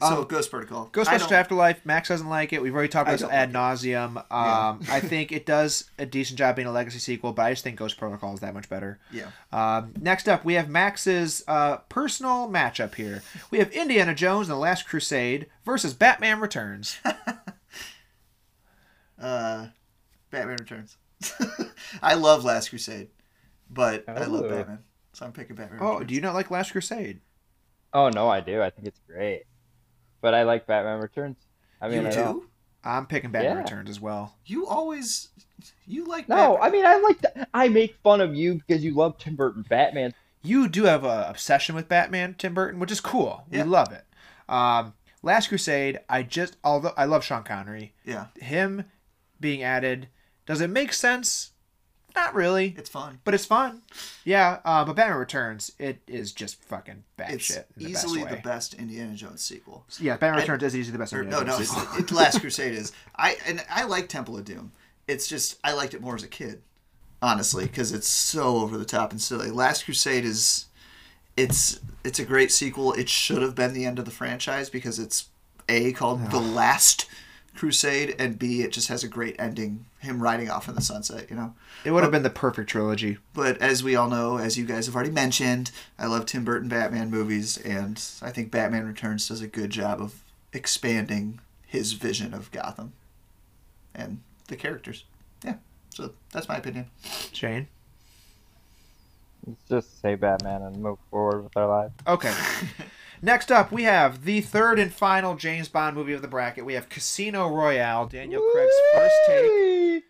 So 0.00 0.06
Um, 0.22 0.24
Ghost 0.26 0.50
Protocol. 0.50 0.90
I 0.92 0.96
Ghostbusters 0.96 1.18
don't- 1.20 1.32
Afterlife, 1.32 1.86
Max 1.86 2.08
doesn't 2.08 2.28
like 2.28 2.52
it. 2.52 2.60
We've 2.60 2.74
already 2.74 2.88
talked 2.90 3.08
about 3.08 3.18
this 3.20 3.28
ad 3.30 3.52
like 3.54 3.62
nauseum. 3.62 4.14
Yeah. 4.30 4.68
Um, 4.68 4.80
I 4.90 5.00
think 5.12 5.32
it 5.32 5.46
does 5.46 5.90
a 5.98 6.04
decent 6.04 6.38
job 6.38 6.56
being 6.56 6.68
a 6.68 6.72
legacy 6.72 6.98
sequel, 6.98 7.32
but 7.32 7.42
I 7.46 7.52
just 7.52 7.64
think 7.64 7.76
Ghost 7.76 7.96
Protocol 7.96 8.34
is 8.34 8.40
that 8.40 8.52
much 8.52 8.68
better. 8.68 8.98
Yeah. 9.10 9.30
Um, 9.52 9.94
next 10.00 10.28
up, 10.28 10.44
we 10.44 10.54
have 10.54 10.68
Max's 10.68 11.42
uh, 11.48 11.78
personal 11.88 12.48
matchup 12.48 12.94
here. 12.96 13.22
We 13.50 13.58
have 13.58 13.70
Indiana 13.72 14.14
Jones 14.14 14.48
and 14.48 14.54
the 14.56 14.60
Last 14.60 14.86
Crusade 14.86 15.46
versus 15.64 15.94
Batman 15.94 16.40
Returns. 16.40 16.98
Uh, 19.18 19.68
Batman 20.30 20.56
Returns. 20.58 20.96
I 22.02 22.14
love 22.14 22.44
Last 22.44 22.68
Crusade, 22.68 23.08
but 23.70 24.04
I 24.08 24.24
love 24.26 24.44
Oh. 24.44 24.48
Batman, 24.50 24.80
so 25.14 25.24
I'm 25.24 25.32
picking 25.32 25.56
Batman. 25.56 25.78
Oh, 25.80 25.92
Returns. 25.94 26.08
do 26.08 26.14
you 26.14 26.20
not 26.20 26.34
like 26.34 26.50
Last 26.50 26.72
Crusade? 26.72 27.20
oh 27.94 28.10
no, 28.10 28.28
I 28.28 28.40
do. 28.40 28.60
I 28.60 28.68
think 28.68 28.88
it's 28.88 29.00
great. 29.08 29.44
But 30.20 30.34
I 30.34 30.42
like 30.44 30.66
Batman 30.66 31.00
Returns. 31.00 31.36
I 31.80 31.88
mean, 31.88 32.02
you 32.02 32.08
I 32.08 32.10
do? 32.10 32.16
don't. 32.16 32.44
I'm 32.84 33.06
picking 33.06 33.30
Batman 33.30 33.56
Yeah. 33.56 33.62
Returns 33.62 33.90
as 33.90 34.00
well. 34.00 34.34
You 34.46 34.66
always, 34.66 35.28
you 35.86 36.04
like 36.06 36.28
No, 36.28 36.54
Batman. 36.54 36.62
I 36.62 36.70
mean 36.70 36.86
I 36.86 36.96
like. 36.98 37.20
The, 37.20 37.48
I 37.52 37.68
make 37.68 37.96
fun 38.02 38.20
of 38.20 38.34
you 38.34 38.54
because 38.66 38.84
you 38.84 38.94
love 38.94 39.18
Tim 39.18 39.34
Burton 39.36 39.64
Batman. 39.68 40.14
You 40.42 40.68
do 40.68 40.84
have 40.84 41.04
an 41.04 41.24
obsession 41.28 41.74
with 41.74 41.88
Batman, 41.88 42.34
Tim 42.38 42.54
Burton, 42.54 42.78
which 42.78 42.92
is 42.92 43.00
cool. 43.00 43.44
Yeah. 43.50 43.64
We 43.64 43.70
love 43.70 43.92
it. 43.92 44.04
Um, 44.48 44.94
Last 45.22 45.48
Crusade, 45.48 45.98
I 46.08 46.22
just 46.22 46.56
although 46.62 46.92
I 46.96 47.04
love 47.06 47.24
Sean 47.24 47.42
Connery, 47.42 47.94
Yeah, 48.04 48.26
him 48.36 48.84
being 49.40 49.62
added, 49.64 50.08
does 50.46 50.60
it 50.60 50.70
make 50.70 50.92
sense? 50.92 51.50
Not 52.16 52.34
really. 52.34 52.74
it's 52.76 52.88
fun. 52.88 53.20
but 53.24 53.34
it's 53.34 53.44
fun. 53.44 53.82
Yeah, 54.24 54.60
uh, 54.64 54.84
but 54.84 54.96
Batman 54.96 55.18
Returns, 55.18 55.70
it 55.78 55.98
is 56.08 56.32
just 56.32 56.60
fucking 56.64 57.04
bad 57.18 57.34
It's 57.34 57.44
shit. 57.44 57.68
In 57.76 57.84
the 57.84 57.90
easily 57.90 58.22
best 58.24 58.34
the 58.34 58.42
best 58.42 58.74
Indiana 58.74 59.14
Jones 59.14 59.42
sequel. 59.42 59.84
Yeah, 60.00 60.16
Batman 60.16 60.40
Returns 60.40 60.62
is 60.62 60.76
easily 60.76 60.92
the 60.92 60.98
best. 60.98 61.12
Or, 61.12 61.22
Indiana 61.22 61.44
no, 61.44 61.52
no, 61.52 61.58
Jones 61.58 61.70
it's, 61.70 61.80
sequel. 61.80 61.98
it, 61.98 62.10
Last 62.12 62.40
Crusade 62.40 62.72
is. 62.74 62.92
I 63.16 63.36
and 63.46 63.62
I 63.70 63.84
like 63.84 64.08
Temple 64.08 64.36
of 64.38 64.46
Doom. 64.46 64.72
It's 65.06 65.28
just 65.28 65.58
I 65.62 65.74
liked 65.74 65.92
it 65.92 66.00
more 66.00 66.14
as 66.14 66.22
a 66.22 66.28
kid, 66.28 66.62
honestly, 67.20 67.66
because 67.66 67.92
it's 67.92 68.08
so 68.08 68.56
over 68.56 68.78
the 68.78 68.86
top 68.86 69.10
and 69.12 69.20
silly. 69.20 69.50
Last 69.50 69.84
Crusade 69.84 70.24
is, 70.24 70.66
it's 71.36 71.80
it's 72.02 72.18
a 72.18 72.24
great 72.24 72.50
sequel. 72.50 72.94
It 72.94 73.10
should 73.10 73.42
have 73.42 73.54
been 73.54 73.74
the 73.74 73.84
end 73.84 73.98
of 73.98 74.06
the 74.06 74.10
franchise 74.10 74.70
because 74.70 74.98
it's 74.98 75.28
a 75.68 75.92
called 75.92 76.30
the 76.30 76.40
Last 76.40 77.06
Crusade 77.56 78.14
and 78.18 78.38
b 78.38 78.62
it 78.62 78.72
just 78.72 78.88
has 78.88 79.02
a 79.02 79.08
great 79.08 79.36
ending. 79.38 79.86
Him 79.98 80.22
riding 80.22 80.48
off 80.50 80.68
in 80.68 80.74
the 80.74 80.80
sunset, 80.80 81.28
you 81.30 81.36
know. 81.36 81.54
It 81.84 81.90
would 81.90 82.02
have 82.02 82.12
been 82.12 82.22
the 82.22 82.30
perfect 82.30 82.70
trilogy. 82.70 83.18
But 83.34 83.58
as 83.58 83.82
we 83.82 83.96
all 83.96 84.08
know, 84.08 84.38
as 84.38 84.56
you 84.56 84.64
guys 84.64 84.86
have 84.86 84.94
already 84.94 85.10
mentioned, 85.10 85.70
I 85.98 86.06
love 86.06 86.26
Tim 86.26 86.44
Burton 86.44 86.68
Batman 86.68 87.10
movies, 87.10 87.56
and 87.58 88.02
I 88.22 88.30
think 88.30 88.50
Batman 88.50 88.86
Returns 88.86 89.28
does 89.28 89.40
a 89.40 89.46
good 89.46 89.70
job 89.70 90.00
of 90.00 90.22
expanding 90.52 91.40
his 91.66 91.92
vision 91.92 92.32
of 92.32 92.50
Gotham 92.52 92.92
and 93.94 94.20
the 94.48 94.56
characters. 94.56 95.04
Yeah, 95.44 95.56
so 95.90 96.12
that's 96.32 96.48
my 96.48 96.56
opinion. 96.56 96.86
Shane. 97.32 97.68
Let's 99.46 99.60
just 99.68 100.00
say 100.00 100.14
Batman 100.16 100.62
and 100.62 100.82
move 100.82 100.98
forward 101.10 101.44
with 101.44 101.56
our 101.56 101.68
lives. 101.68 101.94
Okay. 102.06 102.34
Next 103.22 103.50
up, 103.50 103.72
we 103.72 103.84
have 103.84 104.24
the 104.24 104.40
third 104.40 104.78
and 104.78 104.92
final 104.92 105.36
James 105.36 105.68
Bond 105.68 105.96
movie 105.96 106.12
of 106.12 106.22
the 106.22 106.28
bracket. 106.28 106.64
We 106.64 106.74
have 106.74 106.88
Casino 106.88 107.48
Royale. 107.48 108.06
Daniel 108.06 108.42
Craig's 108.52 108.74
first 108.94 109.14
take. 109.26 110.04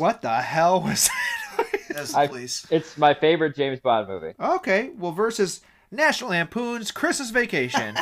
What 0.00 0.22
the 0.22 0.40
hell 0.40 0.80
was 0.80 1.10
the 1.88 2.26
police. 2.28 2.66
It's 2.70 2.96
my 2.96 3.14
favorite 3.14 3.56
James 3.56 3.80
Bond 3.80 4.08
movie. 4.08 4.34
okay, 4.40 4.90
well, 4.96 5.12
versus 5.12 5.60
National 5.90 6.30
Lampoon's 6.30 6.90
Christmas 6.90 7.30
Vacation. 7.30 7.96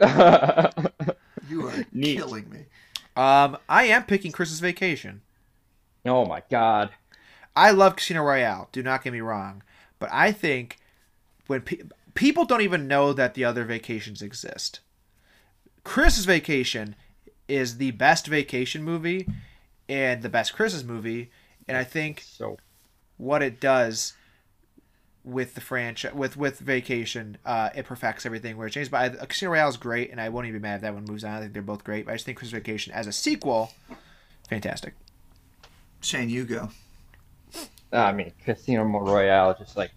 You 1.50 1.66
are 1.68 1.84
Neat. 1.92 2.16
killing 2.16 2.48
me. 2.48 2.60
um, 3.16 3.58
I 3.68 3.84
am 3.84 4.04
picking 4.04 4.32
Christmas 4.32 4.60
Vacation. 4.60 5.20
oh 6.06 6.24
my 6.24 6.42
god. 6.50 6.90
I 7.54 7.70
love 7.70 7.96
Casino 7.96 8.22
Royale. 8.22 8.70
Do 8.72 8.82
not 8.82 9.04
get 9.04 9.12
me 9.12 9.20
wrong, 9.20 9.62
but 9.98 10.08
I 10.10 10.32
think 10.32 10.78
when 11.46 11.60
pe- 11.60 11.82
people 12.14 12.44
don't 12.44 12.62
even 12.62 12.88
know 12.88 13.12
that 13.12 13.34
the 13.34 13.44
other 13.44 13.64
vacations 13.64 14.22
exist, 14.22 14.80
Chris's 15.82 16.24
Vacation 16.24 16.96
is 17.46 17.76
the 17.76 17.90
best 17.92 18.26
vacation 18.26 18.82
movie 18.82 19.28
and 19.88 20.22
the 20.22 20.28
best 20.28 20.54
Chris's 20.54 20.84
movie, 20.84 21.30
and 21.68 21.76
I 21.76 21.84
think 21.84 22.22
So 22.26 22.56
what 23.16 23.42
it 23.42 23.60
does 23.60 24.14
with 25.24 25.54
the 25.54 25.60
franchise 25.60 26.12
with 26.14 26.36
with 26.36 26.58
Vacation, 26.58 27.38
uh, 27.44 27.70
it 27.74 27.84
perfects 27.84 28.24
everything. 28.26 28.56
Where 28.56 28.68
James 28.68 28.88
Bond, 28.88 29.18
Casino 29.28 29.52
Royale 29.52 29.68
is 29.68 29.76
great, 29.76 30.10
and 30.10 30.20
I 30.20 30.28
won't 30.28 30.46
even 30.46 30.60
be 30.60 30.62
mad 30.62 30.76
if 30.76 30.80
that 30.82 30.94
one 30.94 31.04
moves 31.04 31.24
on. 31.24 31.32
I 31.32 31.40
think 31.40 31.52
they're 31.52 31.62
both 31.62 31.84
great. 31.84 32.06
But 32.06 32.12
I 32.12 32.14
just 32.14 32.26
think 32.26 32.38
Chris's 32.38 32.52
Vacation 32.52 32.92
as 32.92 33.06
a 33.06 33.12
sequel, 33.12 33.72
fantastic. 34.48 34.94
Shane, 36.00 36.28
you 36.28 36.44
go. 36.44 36.70
I 37.92 38.12
mean, 38.12 38.32
Casino 38.44 38.84
Royale 38.84 39.54
just 39.58 39.76
like 39.76 39.92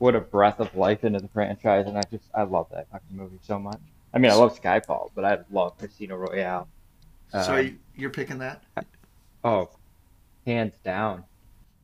what 0.00 0.16
a 0.16 0.20
breath 0.20 0.60
of 0.60 0.74
life 0.74 1.04
into 1.04 1.20
the 1.20 1.28
franchise, 1.28 1.86
and 1.86 1.98
I 1.98 2.02
just 2.10 2.24
I 2.34 2.42
love 2.42 2.68
that 2.72 2.90
fucking 2.90 3.14
movie 3.14 3.38
so 3.42 3.58
much. 3.58 3.80
I 4.14 4.18
mean, 4.18 4.32
I 4.32 4.34
love 4.34 4.58
Skyfall, 4.58 5.10
but 5.14 5.26
I 5.26 5.38
love 5.50 5.76
Casino 5.76 6.16
Royale. 6.16 6.68
so 7.30 7.56
you, 7.56 7.76
you're 7.94 8.10
picking 8.10 8.38
that? 8.38 8.62
oh, 9.44 9.68
hands 10.46 10.74
down. 10.82 11.24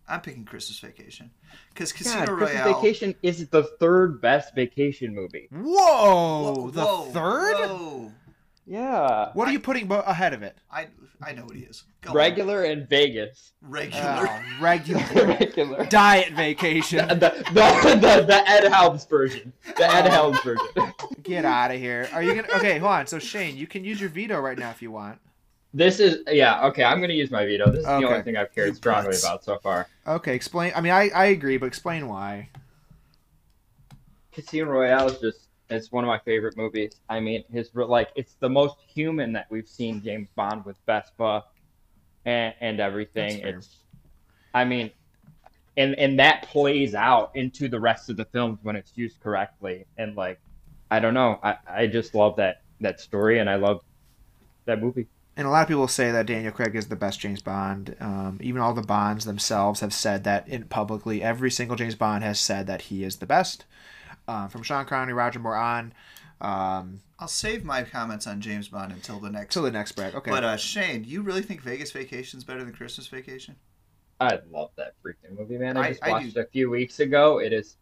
I'm 0.08 0.22
picking 0.22 0.44
Christmas 0.46 0.78
Vacation 0.78 1.30
because 1.74 1.92
Casino 1.92 2.24
God, 2.24 2.38
Casino 2.38 2.38
Christmas 2.38 2.74
Vacation 2.76 3.14
is 3.22 3.48
the 3.48 3.64
third 3.64 4.22
best 4.22 4.54
vacation 4.54 5.14
movie. 5.14 5.48
Whoa, 5.50 5.62
Whoa, 5.62 6.70
the 6.70 6.84
whoa, 6.84 7.04
third? 7.10 7.68
Whoa. 7.68 8.12
Yeah. 8.66 9.30
What 9.34 9.46
are 9.48 9.52
you 9.52 9.60
putting 9.60 9.90
ahead 9.90 10.34
of 10.34 10.42
it? 10.42 10.58
I 10.70 10.88
I 11.22 11.32
know 11.32 11.44
what 11.44 11.54
he 11.56 11.62
is. 11.62 11.84
Go 12.02 12.10
on. 12.10 12.16
Regular 12.16 12.64
and 12.64 12.88
Vegas. 12.88 13.52
regular. 13.62 14.26
Oh, 14.28 14.40
regular 14.60 15.02
Regular. 15.26 15.86
diet 15.86 16.32
vacation. 16.34 17.06
the, 17.08 17.14
the, 17.52 17.98
the, 18.00 18.24
the 18.26 18.42
Ed 18.48 18.68
Helms 18.70 19.04
version. 19.06 19.52
The 19.76 19.84
Ed 19.90 20.06
oh. 20.08 20.10
Helms 20.10 20.40
version. 20.40 20.66
Get 21.22 21.44
out 21.44 21.70
of 21.70 21.78
here. 21.78 22.08
Are 22.12 22.22
you 22.22 22.34
gonna? 22.34 22.48
Okay, 22.56 22.78
hold 22.78 22.92
on. 22.92 23.06
So 23.06 23.18
Shane, 23.18 23.56
you 23.56 23.66
can 23.66 23.84
use 23.84 24.00
your 24.00 24.10
veto 24.10 24.38
right 24.40 24.58
now 24.58 24.70
if 24.70 24.82
you 24.82 24.90
want. 24.90 25.18
This 25.72 26.00
is 26.00 26.18
yeah 26.28 26.64
okay. 26.66 26.84
I'm 26.84 27.00
gonna 27.00 27.12
use 27.12 27.30
my 27.30 27.44
veto. 27.44 27.70
This 27.70 27.80
is 27.80 27.86
Okay. 27.86 28.00
the 28.04 28.10
only 28.10 28.22
thing 28.22 28.36
I've 28.36 28.48
You 28.56 28.62
cared 28.64 28.76
strongly 28.76 29.10
putz. 29.10 29.22
about 29.24 29.44
so 29.44 29.58
far. 29.58 29.86
Okay, 30.06 30.34
explain. 30.34 30.72
I 30.74 30.80
mean, 30.80 30.92
I 30.92 31.10
I 31.14 31.26
agree, 31.26 31.56
but 31.56 31.66
explain 31.66 32.08
why. 32.08 32.48
Casino 34.32 34.66
Royale 34.70 35.08
is 35.10 35.18
just 35.18 35.45
it's 35.68 35.90
one 35.90 36.04
of 36.04 36.08
my 36.08 36.18
favorite 36.18 36.56
movies. 36.56 37.00
I 37.08 37.20
mean, 37.20 37.44
his 37.50 37.70
like 37.74 38.10
it's 38.14 38.34
the 38.34 38.48
most 38.48 38.76
human 38.86 39.32
that 39.32 39.46
we've 39.50 39.68
seen 39.68 40.02
James 40.02 40.28
Bond 40.34 40.64
with 40.64 40.76
Vesper 40.86 41.42
and 42.24 42.54
and 42.60 42.80
everything. 42.80 43.40
It's 43.40 43.76
I 44.54 44.64
mean, 44.64 44.90
and 45.76 45.94
and 45.96 46.18
that 46.18 46.42
plays 46.42 46.94
out 46.94 47.32
into 47.34 47.68
the 47.68 47.80
rest 47.80 48.10
of 48.10 48.16
the 48.16 48.24
films 48.26 48.58
when 48.62 48.76
it's 48.76 48.92
used 48.94 49.20
correctly. 49.20 49.86
And 49.98 50.16
like, 50.16 50.40
I 50.90 51.00
don't 51.00 51.14
know, 51.14 51.38
I 51.42 51.56
I 51.66 51.86
just 51.86 52.14
love 52.14 52.36
that 52.36 52.62
that 52.80 53.00
story 53.00 53.38
and 53.38 53.50
I 53.50 53.56
love 53.56 53.82
that 54.66 54.80
movie. 54.80 55.06
And 55.38 55.46
a 55.46 55.50
lot 55.50 55.62
of 55.62 55.68
people 55.68 55.86
say 55.86 56.10
that 56.12 56.26
Daniel 56.26 56.50
Craig 56.52 56.74
is 56.74 56.88
the 56.88 56.96
best 56.96 57.20
James 57.20 57.42
Bond. 57.42 57.94
Um, 58.00 58.38
even 58.40 58.62
all 58.62 58.72
the 58.72 58.80
Bonds 58.80 59.26
themselves 59.26 59.80
have 59.80 59.92
said 59.92 60.24
that 60.24 60.48
in 60.48 60.64
publicly. 60.64 61.22
Every 61.22 61.50
single 61.50 61.76
James 61.76 61.94
Bond 61.94 62.24
has 62.24 62.40
said 62.40 62.66
that 62.68 62.82
he 62.82 63.04
is 63.04 63.16
the 63.16 63.26
best. 63.26 63.66
Um, 64.28 64.48
from 64.48 64.62
Sean 64.62 64.84
Connery, 64.86 65.14
Roger 65.14 65.38
Moore 65.38 65.54
on, 65.56 65.92
um, 66.40 67.00
I'll 67.18 67.28
save 67.28 67.64
my 67.64 67.82
comments 67.82 68.26
on 68.26 68.40
James 68.40 68.68
Bond 68.68 68.92
until 68.92 69.20
the 69.20 69.30
next. 69.30 69.52
till 69.54 69.62
the 69.62 69.70
next 69.70 69.92
break. 69.92 70.14
Okay. 70.14 70.30
But 70.30 70.44
uh, 70.44 70.56
Shane, 70.56 71.04
you 71.04 71.22
really 71.22 71.42
think 71.42 71.60
Vegas 71.62 71.92
Vacation's 71.92 72.44
better 72.44 72.64
than 72.64 72.74
Christmas 72.74 73.06
Vacation? 73.06 73.56
I 74.20 74.38
love 74.50 74.70
that 74.76 74.94
freaking 75.04 75.38
movie, 75.38 75.58
man. 75.58 75.76
I, 75.76 75.80
I- 75.80 75.88
just 75.90 76.02
I 76.02 76.10
watched 76.10 76.34
do. 76.34 76.40
it 76.40 76.46
a 76.46 76.50
few 76.50 76.70
weeks 76.70 77.00
ago. 77.00 77.38
It 77.38 77.52
is 77.52 77.76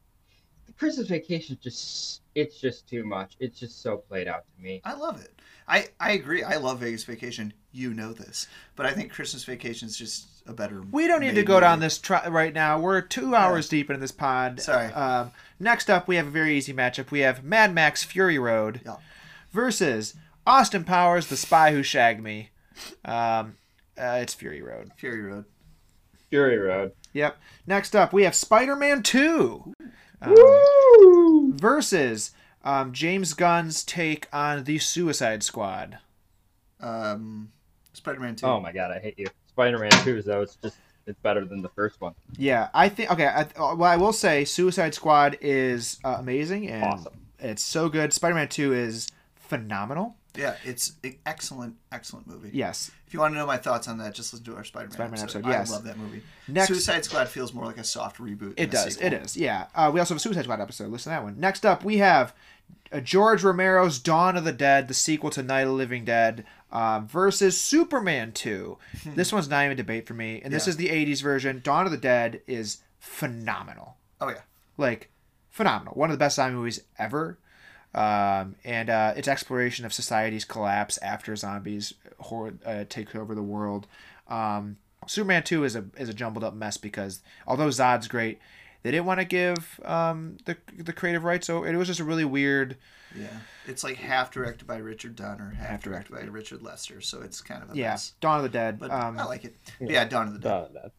the 0.66 0.72
Christmas 0.74 1.09
Vacation. 1.09 1.59
Just 1.62 2.22
it's 2.34 2.61
just 2.61 2.88
too 2.88 3.05
much. 3.05 3.36
It's 3.40 3.59
just 3.59 3.82
so 3.82 3.97
played 3.99 4.28
out 4.28 4.45
to 4.57 4.62
me. 4.62 4.80
I 4.84 4.95
love 4.95 5.20
it. 5.22 5.30
I, 5.66 5.88
I 5.99 6.12
agree. 6.12 6.42
I 6.42 6.57
love 6.57 6.80
Vegas 6.80 7.05
Vacation. 7.05 7.55
You 7.72 7.95
know 7.95 8.12
this, 8.12 8.47
but 8.76 8.84
I 8.86 8.92
think 8.92 9.11
Christmas 9.11 9.45
Vacation 9.45 9.88
is 9.88 9.97
just 9.97 10.26
a 10.47 10.53
better. 10.53 10.82
we 10.92 11.07
don't 11.07 11.20
need 11.20 11.30
to 11.30 11.36
made 11.36 11.47
go 11.47 11.59
down 11.59 11.80
this 11.80 11.99
tr- 11.99 12.28
right 12.28 12.53
now. 12.53 12.78
We're 12.78 13.01
two 13.01 13.34
hours 13.34 13.68
deep 13.68 13.88
into 13.88 13.99
this 14.01 14.12
pod. 14.12 14.61
Sorry. 14.61 14.92
Um, 14.92 15.32
next 15.59 15.89
up, 15.91 16.09
we 16.09 16.17
have 16.17 16.27
a 16.27 16.31
very 16.31 16.57
easy 16.57 16.73
matchup. 16.73 17.11
We 17.11 17.21
have 17.21 17.45
Mad 17.45 17.75
Max 17.75 18.03
Fury 18.03 18.39
Road 18.39 18.81
Yeah. 18.85 18.97
versus 19.53 20.15
Austin 20.47 20.85
Powers, 20.85 21.27
The 21.29 21.37
Spy 21.37 21.73
Who 21.73 21.83
Shagged 21.83 22.23
Me. 22.23 22.51
Um, 23.05 23.57
uh, 23.99 24.19
it's 24.21 24.35
Fury 24.35 24.63
Road. 24.63 24.91
Fury 24.97 25.23
Road. 25.23 25.45
Fury 26.31 26.59
Road. 26.59 26.93
Yep. 27.13 27.37
Next 27.67 27.95
up, 27.95 28.13
we 28.13 28.25
have 28.25 28.35
Spider 28.35 28.75
Man 28.77 29.03
2 29.03 29.73
um, 30.23 31.53
versus 31.57 32.33
um, 32.65 32.93
James 32.93 33.35
Gunn's 33.35 33.85
take 33.85 34.27
on 34.33 34.65
The 34.65 34.79
Suicide 34.79 35.43
Squad. 35.43 35.99
Um, 36.81 37.53
Spider-Man 37.93 38.37
Two. 38.37 38.47
Oh 38.47 38.61
my 38.61 38.73
god, 38.73 38.91
I 38.91 38.99
hate 38.99 39.19
you. 39.19 39.27
Spider-Man 39.49 39.91
Two, 40.03 40.21
though, 40.23 40.43
it's 40.43 40.57
just 40.57 40.77
it's 41.07 41.19
better 41.21 41.45
than 41.45 41.63
the 41.63 41.69
first 41.71 42.01
one. 42.01 42.15
Yeah, 42.37 42.69
I 42.75 42.89
think, 42.89 43.11
okay, 43.13 43.27
I, 43.27 43.43
uh, 43.43 43.75
well, 43.77 43.85
I 43.85 43.97
will 43.97 44.13
say 44.13 44.45
Suicide 44.45 44.95
Squad 44.95 45.37
is 45.41 45.99
uh, 46.05 46.17
amazing 46.19 46.69
and 46.69 46.85
Awesome. 46.85 47.13
it's 47.39 47.63
so 47.63 47.89
good. 47.89 48.13
Spider 48.13 48.35
Man 48.35 48.49
2 48.49 48.73
is 48.73 49.09
phenomenal. 49.35 50.17
Yeah, 50.37 50.57
it's 50.65 50.95
an 51.05 51.17
excellent, 51.27 51.77
excellent 51.93 52.27
movie. 52.27 52.51
Yes. 52.53 52.91
If 53.07 53.15
you 53.15 53.21
want 53.21 53.35
to 53.35 53.39
know 53.39 53.47
my 53.47 53.57
thoughts 53.57 53.87
on 53.87 53.99
that, 53.99 54.15
just 54.15 54.33
listen 54.33 54.45
to 54.47 54.57
our 54.57 54.65
Spider-Man, 54.65 54.91
Spider-Man 54.93 55.21
episode. 55.21 55.39
episode, 55.47 55.51
yes. 55.53 55.71
I 55.71 55.75
love 55.75 55.85
that 55.85 55.97
movie. 55.97 56.23
Next, 56.49 56.67
Suicide 56.69 57.05
Squad 57.05 57.29
feels 57.29 57.55
more 57.55 57.65
like 57.65 57.79
a 57.79 57.85
soft 57.85 58.19
reboot. 58.19 58.55
It 58.57 58.71
than 58.73 58.81
a 58.81 58.85
does. 58.85 58.95
sequel. 58.95 59.07
It 59.07 59.13
is. 59.13 59.37
Yeah. 59.37 59.67
Uh, 59.77 59.91
we 59.95 60.01
also 60.01 60.15
have 60.15 60.19
a 60.19 60.21
Suicide 60.21 60.43
Squad 60.43 60.61
episode. 60.61 60.89
Listen 60.91 61.11
to 61.13 61.17
that 61.17 61.23
one. 61.23 61.39
Next 61.39 61.65
up, 61.65 61.85
we 61.85 61.99
have 61.99 62.35
uh, 62.91 62.99
George 62.99 63.45
Romero's 63.45 64.01
Dawn 64.01 64.37
of 64.37 64.43
the 64.43 64.53
Dead, 64.53 64.89
the 64.89 64.95
sequel 64.95 65.31
to 65.31 65.43
Night 65.45 65.61
of 65.61 65.69
the 65.69 65.75
Living 65.75 66.05
Dead, 66.05 66.45
um, 66.75 67.07
versus 67.09 67.59
Superman 67.59 68.33
2. 68.33 68.77
this 69.14 69.33
one's 69.33 69.49
not 69.49 69.61
even 69.64 69.72
a 69.72 69.77
debate 69.77 70.07
for 70.07 70.12
me. 70.14 70.43
And 70.45 70.53
this 70.53 70.66
Yeah. 70.66 70.70
is 70.72 70.77
the 70.77 70.89
80s 70.91 71.22
version. 71.22 71.61
Dawn 71.64 71.87
of 71.87 71.93
the 71.93 71.97
Dead 71.99 72.43
is 72.47 72.79
phenomenal. 72.99 73.97
Oh 74.20 74.29
yeah. 74.29 74.43
Like, 74.77 75.11
phenomenal. 75.51 75.95
One 75.95 76.11
of 76.11 76.14
the 76.14 76.22
best 76.22 76.37
zombie 76.37 76.57
movies 76.57 76.81
ever. 76.99 77.39
Um, 77.95 78.57
and 78.64 78.91
uh, 78.91 79.14
its 79.16 79.29
exploration 79.29 79.85
of 79.87 79.93
society's 79.93 80.45
collapse 80.45 80.99
after 80.99 81.37
zombies 81.37 81.95
hor- 82.18 82.55
uh, 82.66 82.85
take 82.89 83.14
over 83.14 83.35
the 83.37 83.43
world. 83.43 83.87
Um, 84.29 84.79
Superman 85.07 85.45
2 85.45 85.62
is 85.64 85.77
a 85.77 85.85
is 85.97 86.09
a 86.09 86.14
jumbled 86.14 86.43
up 86.43 86.55
mess 86.55 86.77
because 86.77 87.20
although 87.47 87.68
Zod's 87.68 88.09
great, 88.09 88.41
they 88.83 88.91
didn't 88.91 89.05
want 89.07 89.20
to 89.20 89.25
give 89.27 89.79
um, 89.85 90.39
the 90.47 90.57
the 90.77 90.93
creative 90.93 91.22
rights. 91.22 91.47
So 91.47 91.62
it 91.62 91.77
was 91.77 91.87
just 91.87 92.01
a 92.01 92.05
really 92.05 92.25
weird. 92.25 92.77
Yeah. 93.19 93.29
It's 93.67 93.85
like 93.85 93.97
half 93.97 94.31
directed 94.31 94.67
by 94.67 94.77
Richard 94.77 95.17
Donner, 95.17 95.51
half, 95.57 95.69
Half 95.69 95.83
directed 95.83 96.12
by 96.15 96.23
Richard 96.23 96.62
Lester. 96.62 97.01
So 97.01 97.23
it's 97.23 97.41
kind 97.41 97.62
of 97.62 97.71
a 97.71 97.77
Yeah, 97.77 97.91
mess. 97.91 98.12
Dawn 98.21 98.39
of 98.39 98.43
the 98.43 98.49
Dead. 98.49 98.79
But 98.79 98.91
um, 98.91 99.19
I 99.19 99.25
like 99.25 99.45
it. 99.45 99.55
Yeah, 99.81 100.05
Dawn 100.05 100.29
of 100.29 100.33
the 100.35 100.41
Dead. 100.41 100.51
Uh, 100.53 100.69
that's 100.75 100.95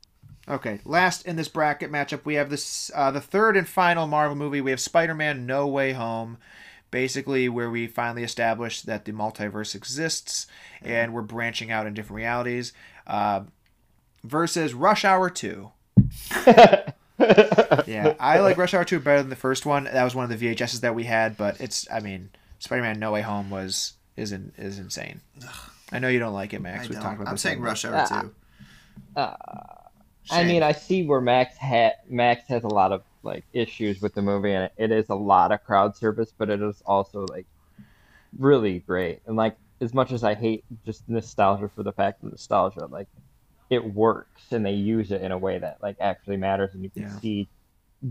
Okay, 0.47 0.79
last 0.85 1.25
in 1.25 1.37
this 1.37 1.47
bracket 1.47 1.91
matchup, 1.91 2.23
we 2.23 2.35
have 2.35 2.51
this 2.51 2.91
uh, 2.93 3.09
the 3.09 3.19
third 3.21 3.57
and 3.57 3.67
final 3.67 4.05
Marvel 4.05 4.35
movie. 4.35 4.61
We 4.61 4.69
have 4.69 4.79
Spider-Man: 4.79 5.47
No 5.47 5.65
Way 5.67 5.93
Home, 5.93 6.37
basically 6.91 7.49
where 7.49 7.69
we 7.71 7.87
finally 7.87 8.23
establish 8.23 8.81
that 8.83 9.05
the 9.05 9.11
multiverse 9.11 9.73
exists 9.73 10.45
and 10.83 11.13
we're 11.15 11.23
branching 11.23 11.71
out 11.71 11.87
in 11.87 11.95
different 11.95 12.17
realities. 12.17 12.73
Uh, 13.07 13.41
versus 14.23 14.73
Rush 14.75 15.03
Hour 15.03 15.31
Two. 15.31 15.71
Yeah, 17.19 18.15
I 18.19 18.39
like 18.39 18.57
Rush 18.57 18.73
Hour 18.73 18.83
Two 18.85 18.99
better 18.99 19.21
than 19.21 19.29
the 19.29 19.35
first 19.35 19.65
one. 19.65 19.85
That 19.85 20.03
was 20.03 20.15
one 20.15 20.29
of 20.29 20.37
the 20.39 20.55
VHSs 20.55 20.81
that 20.81 20.95
we 20.95 21.03
had, 21.05 21.37
but 21.37 21.59
it's 21.61 21.87
I 21.91 21.99
mean, 21.99 22.29
Spider-Man: 22.59 22.99
No 22.99 23.11
Way 23.11 23.21
Home 23.21 23.49
was 23.49 23.93
is 24.17 24.31
in, 24.31 24.51
is 24.57 24.79
insane. 24.79 25.21
I 25.91 25.99
know 25.99 26.07
you 26.07 26.19
don't 26.19 26.33
like 26.33 26.53
it, 26.53 26.61
Max. 26.61 26.85
I 26.85 26.89
We've 26.89 26.99
talked 26.99 27.15
about 27.15 27.27
I'm 27.27 27.35
this. 27.35 27.41
saying 27.41 27.59
a. 27.59 27.61
Rush 27.61 27.85
Hour 27.85 28.05
Ah. 29.15 29.27
Two. 30.27 30.35
I 30.35 30.43
mean, 30.43 30.63
I 30.63 30.71
see 30.71 31.05
where 31.05 31.21
Max 31.21 31.55
ha- 31.57 31.93
Max 32.09 32.47
has 32.47 32.63
a 32.63 32.67
lot 32.67 32.91
of 32.91 33.03
like 33.23 33.43
issues 33.53 34.01
with 34.01 34.13
the 34.13 34.21
movie, 34.21 34.51
and 34.51 34.69
it 34.77 34.91
is 34.91 35.09
a 35.09 35.15
lot 35.15 35.51
of 35.51 35.63
crowd 35.63 35.95
service, 35.95 36.33
but 36.37 36.49
it 36.49 36.61
is 36.61 36.81
also 36.85 37.25
like 37.29 37.45
really 38.37 38.79
great. 38.79 39.21
And 39.27 39.35
like, 39.35 39.55
as 39.81 39.93
much 39.93 40.11
as 40.11 40.23
I 40.23 40.33
hate 40.33 40.63
just 40.85 41.07
nostalgia 41.07 41.69
for 41.69 41.83
the 41.83 41.91
fact 41.91 42.23
of 42.23 42.31
nostalgia, 42.31 42.87
like 42.87 43.07
it 43.69 43.93
works, 43.93 44.43
and 44.51 44.65
they 44.65 44.73
use 44.73 45.11
it 45.11 45.21
in 45.21 45.31
a 45.31 45.37
way 45.37 45.57
that 45.59 45.77
like 45.81 45.97
actually 45.99 46.37
matters, 46.37 46.73
and 46.73 46.83
you 46.83 46.89
can 46.89 47.03
Yeah. 47.03 47.19
see 47.19 47.49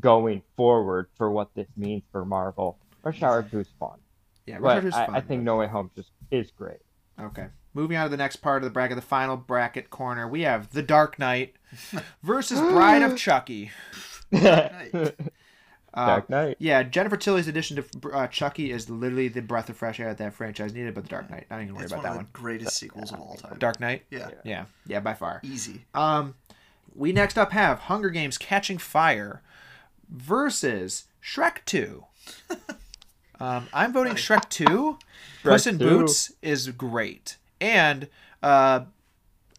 going 0.01 0.43
forward 0.57 1.09
for 1.17 1.31
what 1.31 1.55
this 1.55 1.69
means 1.77 2.03
for 2.11 2.25
Marvel. 2.25 2.79
Rush 3.03 3.23
Hour 3.23 3.43
Two 3.43 3.61
is 3.61 3.69
fun, 3.79 3.99
yeah, 4.47 4.57
Rush 4.59 4.63
Hour 4.63 4.75
but 4.77 4.81
2 4.83 4.87
is 4.89 4.95
I, 4.95 5.07
fun, 5.07 5.15
I 5.15 5.21
think 5.21 5.41
but- 5.43 5.45
No 5.45 5.57
Way 5.59 5.67
Home 5.69 5.91
just 5.95 6.11
is 6.31 6.51
great. 6.51 6.79
Okay. 7.21 7.47
Moving 7.75 7.97
on 7.97 8.05
to 8.05 8.09
the 8.11 8.17
next 8.17 8.37
part 8.37 8.63
of 8.63 8.65
the 8.69 8.73
bracket, 8.73 8.97
the 8.97 9.03
final 9.03 9.37
bracket 9.37 9.91
corner, 9.91 10.29
we 10.29 10.43
have 10.43 10.71
The 10.71 10.83
Dark 10.83 11.19
Knight 11.19 11.55
versus 12.23 12.59
Bride 12.61 13.03
of 13.03 13.17
Chucky. 13.17 13.71
Right. 15.97 16.03
Uh, 16.03 16.07
Dark 16.07 16.31
Knight. 16.31 16.57
yeah, 16.59 16.83
Jennifer 16.83 17.17
Tilly's 17.17 17.47
addition 17.49 17.77
to 17.77 18.11
uh, 18.13 18.27
Chucky 18.27 18.71
is 18.73 18.91
literally 18.91 19.29
the 19.29 19.43
breath 19.43 19.69
of 19.69 19.77
fresh 19.77 20.01
air 20.01 20.09
that 20.09 20.19
that 20.19 20.35
franchise 20.35 20.73
needed, 20.75 20.95
but 20.95 21.05
The 21.05 21.11
Dark 21.11 21.31
Knight. 21.31 21.47
Not 21.51 21.63
even 21.63 21.75
worry 21.75 21.85
It's 21.85 21.93
about 21.93 21.99
one 21.99 22.05
that 22.05 22.11
of 22.11 22.17
one. 22.17 22.29
the 22.33 22.39
greatest 22.39 22.77
sequels 22.77 23.13
of 23.13 23.21
all 23.21 23.35
time. 23.37 23.59
Dark 23.59 23.79
Knight? 23.81 24.05
Yeah. 24.11 24.31
Yeah, 24.45 24.65
yeah, 24.87 25.01
by 25.01 25.15
far. 25.15 25.41
Easy. 25.45 25.85
Um, 25.95 26.35
we 26.95 27.13
next 27.13 27.39
up 27.39 27.53
have 27.53 27.81
Hunger 27.81 28.11
Games 28.11 28.39
Catching 28.39 28.79
Fire 28.79 29.43
versus 30.09 31.05
Shrek 31.23 31.59
2. 31.67 32.05
Um, 33.41 33.67
I'm 33.75 33.93
voting 33.93 34.15
Shrek 34.15 34.49
2. 34.49 34.97
Puss 35.43 35.67
in 35.67 35.79
2. 35.81 35.85
Boots 35.89 36.33
is 36.41 36.69
great. 36.69 37.37
And 37.61 38.09
uh, 38.45 38.83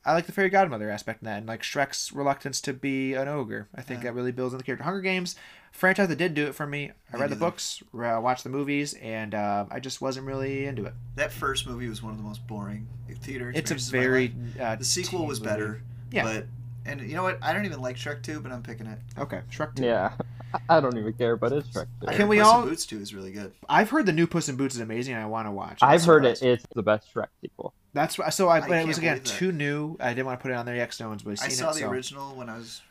I 0.06 0.14
like 0.14 0.28
the 0.28 0.32
fairy 0.32 0.50
godmother 0.50 0.90
aspect 0.90 1.22
in 1.22 1.26
that, 1.26 1.40
and 1.40 1.46
like 1.48 1.62
Shrek's 1.62 2.14
reluctance 2.14 2.62
to 2.62 2.74
be 2.74 3.14
an 3.16 3.28
ogre. 3.28 3.68
I 3.76 3.82
think 3.82 4.02
that 4.04 4.14
really 4.16 4.32
builds 4.32 4.54
on 4.54 4.60
the 4.60 4.64
character. 4.64 4.86
Hunger 4.86 5.02
Games 5.02 5.36
franchise 5.76 6.08
that 6.08 6.18
did 6.18 6.34
do 6.34 6.48
it 6.48 6.56
for 6.56 6.66
me. 6.66 6.92
I 7.12 7.16
Me 7.18 7.22
read 7.22 7.30
the 7.30 7.36
books, 7.36 7.84
uh, 7.94 8.20
watched 8.22 8.44
the 8.44 8.50
movies, 8.50 8.94
and 8.96 9.36
uh, 9.36 9.66
I 9.70 9.80
just 9.80 10.02
wasn't 10.02 10.26
really 10.26 10.66
into 10.66 10.86
it. 10.86 10.94
That 11.16 11.32
first 11.32 11.68
movie 11.68 11.88
was 11.88 12.02
one 12.02 12.12
of 12.12 12.18
the 12.18 12.24
most 12.24 12.46
boring 12.48 12.88
theater. 13.22 13.52
It's 13.56 13.72
a 13.72 13.76
experiences 13.76 13.88
of 13.90 13.94
my 13.94 14.00
very 14.00 14.36
uh, 14.72 14.76
The 14.78 14.86
sequel 14.86 15.26
was 15.26 15.40
movie. 15.40 15.50
better. 15.52 15.82
Yeah. 16.12 16.24
But 16.24 16.46
and 16.88 17.02
you 17.02 17.16
know 17.16 17.24
what? 17.24 17.40
I 17.42 17.52
don't 17.54 17.66
even 17.66 17.82
like 17.82 17.96
Shrek 17.96 18.22
2, 18.22 18.40
but 18.42 18.52
I'm 18.52 18.62
picking 18.62 18.86
it. 18.88 19.00
Okay, 19.18 19.42
Shrek 19.52 19.76
2. 19.76 19.84
Yeah, 19.84 20.14
I 20.70 20.80
don't 20.80 20.96
even 20.98 21.14
care, 21.14 21.36
but 21.36 21.52
it's 21.52 21.68
Shrek 21.70 21.88
2. 22.02 22.08
Can 22.16 22.28
we 22.28 22.38
Puss 22.38 22.48
in 22.48 22.54
all- 22.56 22.64
Boots 22.64 22.86
2 22.86 23.00
is 23.00 23.14
really 23.16 23.32
good. 23.32 23.52
I've 23.68 23.90
heard 23.90 24.06
the 24.06 24.14
new 24.14 24.28
Puss 24.28 24.50
in 24.50 24.56
Boots 24.56 24.76
is 24.76 24.82
amazing. 24.82 25.16
and 25.16 25.24
I 25.24 25.26
want 25.26 25.48
to 25.48 25.52
watch. 25.52 25.82
it. 25.82 25.84
I've 25.84 26.06
heard 26.06 26.26
it. 26.26 26.42
It's 26.44 26.64
the 26.76 26.84
best 26.84 27.12
Shrek 27.14 27.28
sequel. 27.42 27.74
That's 27.94 28.18
why. 28.20 28.30
So 28.30 28.50
I, 28.50 28.58
I 28.58 28.68
but 28.68 28.78
it 28.82 28.88
was 28.88 28.98
again 28.98 29.18
believe 29.18 29.38
too 29.38 29.52
new. 29.52 29.98
I 30.00 30.10
didn't 30.10 30.26
want 30.28 30.40
to 30.40 30.42
put 30.44 30.52
it 30.52 30.56
on 30.56 30.66
there 30.66 30.76
yet. 30.76 30.90
'cause 30.90 31.00
no 31.00 31.10
one's 31.10 31.26
really 31.26 31.38
I 31.42 31.48
saw 31.48 31.70
it. 31.72 31.74
the 31.76 31.80
so. 31.82 31.90
original 31.90 32.36
when 32.36 32.50
I 32.50 32.58
was 32.58 32.82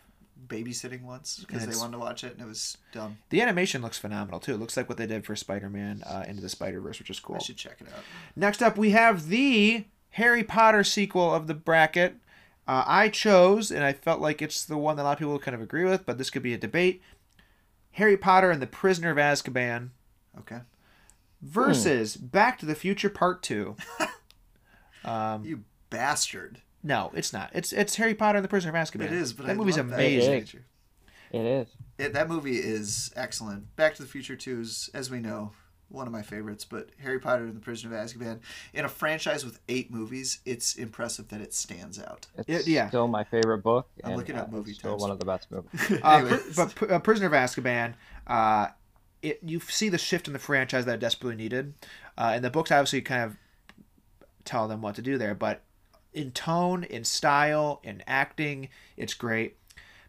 babysitting 0.49 1.03
once 1.03 1.39
because 1.47 1.67
they 1.67 1.77
wanted 1.77 1.93
to 1.93 1.99
watch 1.99 2.25
it 2.25 2.33
and 2.33 2.41
it 2.43 2.47
was 2.47 2.77
dumb. 2.93 3.19
The 3.31 3.41
animation 3.43 3.83
looks 3.83 3.99
phenomenal 3.99 4.41
too. 4.41 4.55
It 4.55 4.61
looks 4.61 4.77
like 4.77 4.89
what 4.89 4.99
they 4.99 5.07
did 5.07 5.25
for 5.25 5.35
Spider-Man 5.37 6.03
uh, 6.07 6.25
into 6.27 6.43
the 6.43 6.49
Spider-Verse, 6.49 6.99
which 6.99 7.11
is 7.11 7.21
cool. 7.21 7.37
I 7.37 7.41
should 7.41 7.57
check 7.57 7.79
it 7.81 7.89
out. 7.89 8.03
Next 8.37 8.63
up, 8.63 8.77
we 8.79 8.91
have 8.91 9.29
the 9.29 9.85
Harry 10.11 10.45
Potter 10.45 10.85
sequel 10.85 11.33
of 11.35 11.47
the 11.47 11.55
bracket. 11.55 12.17
Uh, 12.67 12.83
I 12.87 13.09
chose, 13.11 13.71
and 13.71 13.85
I 13.85 13.93
felt 13.93 14.21
like 14.21 14.41
it's 14.41 14.65
the 14.65 14.79
one 14.79 14.97
that 14.97 15.03
a 15.03 15.05
lot 15.05 15.13
of 15.13 15.19
people 15.19 15.39
kind 15.39 15.55
of 15.55 15.61
agree 15.61 15.85
with, 15.85 16.07
but 16.07 16.17
this 16.19 16.31
could 16.31 16.43
be 16.43 16.55
a 16.55 16.59
debate. 16.59 17.03
Harry 17.93 18.17
Potter 18.17 18.51
and 18.51 18.63
the 18.63 18.67
Prisoner 18.67 19.11
of 19.11 19.19
Azkaban 19.19 19.91
Okay. 20.39 20.61
versus 21.43 22.17
Back 22.17 22.59
to 22.61 22.67
the 22.67 22.75
Future 22.75 23.11
Part 23.11 23.43
Two. 23.43 23.77
um, 25.05 25.45
You 25.45 25.65
bastard. 25.91 26.61
No, 26.85 27.11
it's 27.14 27.32
not. 27.32 27.51
It's 27.55 27.72
it's 27.72 27.97
Harry 27.97 28.14
Potter 28.14 28.37
and 28.39 28.45
the 28.45 28.49
Prisoner 28.49 28.70
of 28.70 28.76
Azkaban. 28.76 29.07
It 29.07 29.12
is, 29.12 29.32
but 29.32 29.47
that 29.47 29.53
I 29.53 29.55
movie's 29.57 29.76
love 29.78 29.89
that 29.89 29.95
amazing. 29.97 30.30
nature. 30.30 30.64
It 31.32 31.45
is. 31.45 31.68
It, 31.99 32.12
that 32.12 32.28
movie 32.28 32.59
is 32.59 33.12
excellent. 33.16 33.74
Back 33.74 33.95
to 33.97 34.03
the 34.03 34.09
Future 34.09 34.37
2 34.37 34.61
is, 34.61 34.91
as 34.95 35.11
we 35.11 35.18
know, 35.18 35.51
one 35.89 36.07
of 36.07 36.12
my 36.12 36.22
favorites. 36.22 36.64
But 36.64 36.91
Harry 37.03 37.18
Potter 37.18 37.43
and 37.45 37.57
the 37.57 37.61
Prisoner 37.61 37.97
of 37.99 38.05
Azkaban, 38.07 38.39
in 38.72 38.85
a 38.85 38.89
franchise 38.89 39.45
with 39.45 39.59
eight 39.68 39.91
movies, 39.91 40.39
it's 40.45 40.76
impressive 40.76 41.28
that 41.28 41.41
it 41.41 41.53
stands 41.53 41.99
out. 42.01 42.26
It's 42.37 42.49
It- 42.49 42.70
yeah. 42.70 42.87
still 42.89 43.09
my 43.09 43.24
favorite 43.24 43.59
book. 43.64 43.89
I'm 44.05 44.11
and, 44.11 44.18
looking 44.18 44.37
at 44.37 44.45
uh, 44.49 44.51
movie 44.53 44.70
it's 44.70 44.78
still 44.78 44.97
one 44.97 45.11
of 45.11 45.18
the 45.18 45.24
best 45.24 45.51
movies. 45.51 45.70
Uh, 46.05 46.18
Anyways. 46.18 46.55
but 46.57 46.91
uh, 46.91 46.99
Prisoner 47.01 47.26
of 47.26 47.32
Azkaban, 47.32 47.95
uh, 48.28 48.68
it 49.22 49.41
you 49.43 49.59
see 49.59 49.89
the 49.89 49.99
shift 49.99 50.26
in 50.28 50.35
the 50.35 50.39
franchise 50.39 50.85
that 50.85 50.95
it 50.97 51.01
desperately 51.01 51.35
needed, 51.37 51.74
uh, 52.18 52.32
and 52.35 52.45
the 52.45 52.51
books 52.51 52.70
obviously 52.70 53.01
kind 53.01 53.24
of 53.24 53.37
tell 54.45 54.68
them 54.68 54.82
what 54.82 54.95
to 54.97 55.03
do 55.03 55.16
there. 55.18 55.35
But 55.35 55.62
in 56.15 56.31
tone, 56.31 56.85
in 56.85 57.05
style, 57.05 57.81
in 57.83 58.03
acting, 58.07 58.69
it's 58.97 59.15
great. 59.15 59.57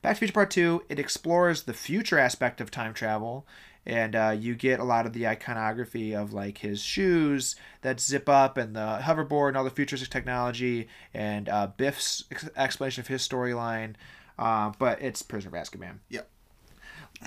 Back 0.01 0.15
to 0.15 0.19
Future 0.19 0.33
Part 0.33 0.51
Two, 0.51 0.83
it 0.87 0.99
explores 0.99 1.63
the 1.63 1.73
future 1.73 2.19
aspect 2.19 2.61
of 2.61 2.69
time 2.69 2.93
travel, 2.93 3.45
and 3.85 4.15
uh, 4.15 4.35
you 4.37 4.55
get 4.55 4.79
a 4.79 4.83
lot 4.83 5.05
of 5.05 5.13
the 5.13 5.27
iconography 5.27 6.15
of 6.15 6.31
like 6.31 6.59
his 6.59 6.81
shoes 6.81 7.55
that 7.81 7.99
zip 7.99 8.29
up 8.29 8.57
and 8.57 8.75
the 8.75 8.99
hoverboard 9.03 9.49
and 9.49 9.57
all 9.57 9.63
the 9.63 9.69
futuristic 9.69 10.09
technology 10.09 10.87
and 11.13 11.49
uh, 11.49 11.67
Biff's 11.75 12.25
ex- 12.31 12.49
explanation 12.55 13.01
of 13.01 13.07
his 13.07 13.27
storyline. 13.27 13.95
Uh, 14.37 14.71
but 14.77 15.01
it's 15.01 15.21
Prisoner 15.21 15.57
of 15.57 15.63
Azkaban. 15.63 15.99
Yep. 16.09 16.27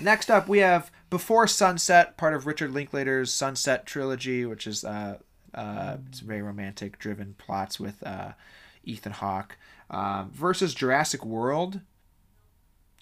Next 0.01 0.31
up, 0.31 0.49
we 0.49 0.59
have 0.59 0.91
Before 1.09 1.47
Sunset, 1.47 2.17
part 2.17 2.35
of 2.35 2.47
Richard 2.47 2.73
Linklater's 2.73 3.33
Sunset 3.33 3.87
trilogy, 3.87 4.45
which 4.45 4.67
is 4.67 4.85
uh, 4.85 5.19
uh, 5.55 5.97
very 6.23 6.43
romantic 6.43 6.99
driven 6.99 7.35
plots 7.39 7.81
with 7.81 8.03
uh, 8.07 8.33
Ethan 8.85 9.13
Hawke 9.13 9.57
um, 9.91 10.31
versus 10.31 10.75
Jurassic 10.75 11.25
World. 11.25 11.81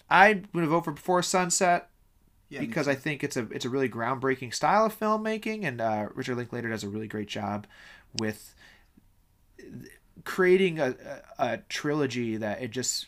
I'm 0.09 0.45
going 0.53 0.63
to 0.65 0.69
vote 0.69 0.85
for 0.85 0.91
Before 0.91 1.21
Sunset 1.21 1.89
Yeah, 2.49 2.59
because. 2.61 2.87
I 2.87 2.95
think 2.95 3.23
it's 3.23 3.35
a 3.35 3.47
it's 3.51 3.65
a 3.65 3.69
really 3.69 3.89
groundbreaking 3.89 4.53
style 4.53 4.85
of 4.85 4.97
filmmaking, 4.97 5.65
and 5.65 5.81
uh, 5.81 6.07
Richard 6.15 6.37
Linklater 6.37 6.69
does 6.69 6.83
a 6.83 6.89
really 6.89 7.07
great 7.07 7.27
job 7.27 7.67
with 8.17 8.55
creating 10.23 10.79
a, 10.79 10.95
a, 11.37 11.43
a 11.53 11.57
trilogy 11.69 12.37
that 12.37 12.61
it 12.61 12.71
just 12.71 13.07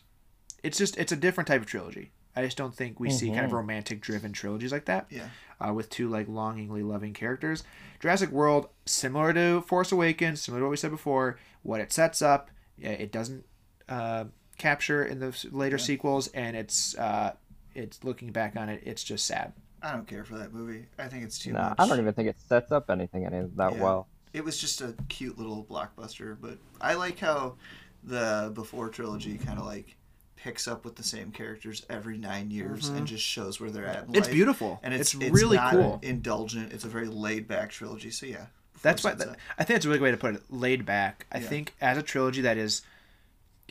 it's 0.64 0.78
just 0.78 0.98
it's 0.98 1.12
a 1.12 1.16
different 1.16 1.48
type 1.48 1.62
of 1.62 1.68
trilogy. 1.68 2.12
I 2.36 2.44
just 2.46 2.58
don't 2.58 2.74
think 2.76 3.00
we 3.00 3.10
see 3.10 3.30
kind 3.32 3.44
of 3.46 3.52
Mhm. 3.52 3.56
romantic 3.56 4.02
driven 4.02 4.32
trilogies 4.32 4.72
like 4.72 4.86
that 4.86 5.08
Yeah. 5.10 5.30
uh, 5.60 5.74
with 5.74 5.90
two 5.90 6.08
like 6.10 6.28
longingly 6.28 6.84
loving 6.84 7.14
characters. 7.14 7.64
Jurassic 8.00 8.30
World, 8.30 8.70
similar 8.86 9.34
to 9.34 9.62
Force 9.62 9.92
Awakens, 9.92 10.42
similar 10.42 10.62
to 10.62 10.66
what 10.66 10.72
we 10.72 10.78
said 10.78 10.92
before, 10.92 11.38
what 11.64 11.82
it 11.82 11.92
sets 11.92 12.22
up, 12.22 12.50
yeah, 12.50 12.54
it 12.82 13.12
doesn't 13.12 13.46
uh, 13.88 14.26
capture 14.58 15.04
in 15.06 15.20
the 15.20 15.36
later 15.52 15.78
Yeah. 15.78 15.84
sequels, 15.84 16.28
and 16.30 16.56
it's 16.56 16.96
uh, 16.98 17.34
it's 17.76 18.04
looking 18.04 18.32
back 18.32 18.56
on 18.56 18.70
it, 18.70 18.82
it's 18.86 19.04
just 19.04 19.26
sad. 19.26 19.54
I 19.82 19.94
don't 19.94 20.08
care 20.08 20.26
for 20.26 20.38
that 20.38 20.54
movie. 20.54 20.86
I 20.98 21.08
think 21.08 21.24
it's 21.24 21.40
too 21.40 21.54
Nah, 21.54 21.70
much. 21.70 21.76
I 21.80 21.88
don't 21.88 22.00
even 22.00 22.14
think 22.14 22.28
it 22.30 22.38
sets 22.40 22.72
up 22.72 22.90
anything 22.90 23.26
any 23.26 23.48
that 23.56 23.76
Yeah. 23.76 23.82
well. 23.84 24.08
It 24.34 24.44
was 24.44 24.58
just 24.60 24.82
a 24.82 24.94
cute 25.08 25.38
little 25.38 25.64
blockbuster, 25.64 26.38
but 26.40 26.58
I 26.82 26.94
like 26.96 27.20
how 27.20 27.56
the 28.04 28.52
Before 28.54 28.90
trilogy 28.90 29.38
kind 29.38 29.58
of 29.60 29.66
like 29.66 29.96
picks 30.36 30.68
up 30.68 30.86
with 30.86 30.96
the 30.96 31.04
same 31.04 31.32
characters 31.32 31.86
every 31.90 32.18
nine 32.18 32.50
years 32.52 32.90
Mhm. 32.90 32.98
and 32.98 33.08
just 33.08 33.24
shows 33.24 33.60
where 33.60 33.70
they're 33.72 33.86
at. 33.86 34.08
In 34.08 34.16
It's 34.16 34.28
life. 34.28 34.34
beautiful, 34.34 34.80
and 34.84 34.94
it's, 34.94 35.14
it's, 35.14 35.32
really 35.32 35.58
not 35.58 35.72
cool. 35.74 36.00
indulgent. 36.02 36.72
It's 36.72 36.86
a 36.86 36.88
very 36.90 37.08
laid 37.08 37.48
back 37.48 37.72
trilogy. 37.72 38.10
So 38.12 38.26
yeah, 38.26 38.38
Before 38.38 38.50
That's 38.82 39.04
why 39.04 39.12
Sunset. 39.12 39.38
I 39.58 39.64
think 39.64 39.78
it's 39.78 39.86
a 39.86 39.90
really 39.90 40.00
good 40.00 40.06
way 40.06 40.12
to 40.12 40.18
put 40.18 40.36
it. 40.36 40.44
Laid 40.50 40.86
back. 40.86 41.26
I 41.32 41.40
Yeah. 41.40 41.48
think 41.48 41.76
as 41.82 41.98
a 41.98 42.04
trilogy 42.04 42.42
that 42.42 42.58
is, 42.58 42.82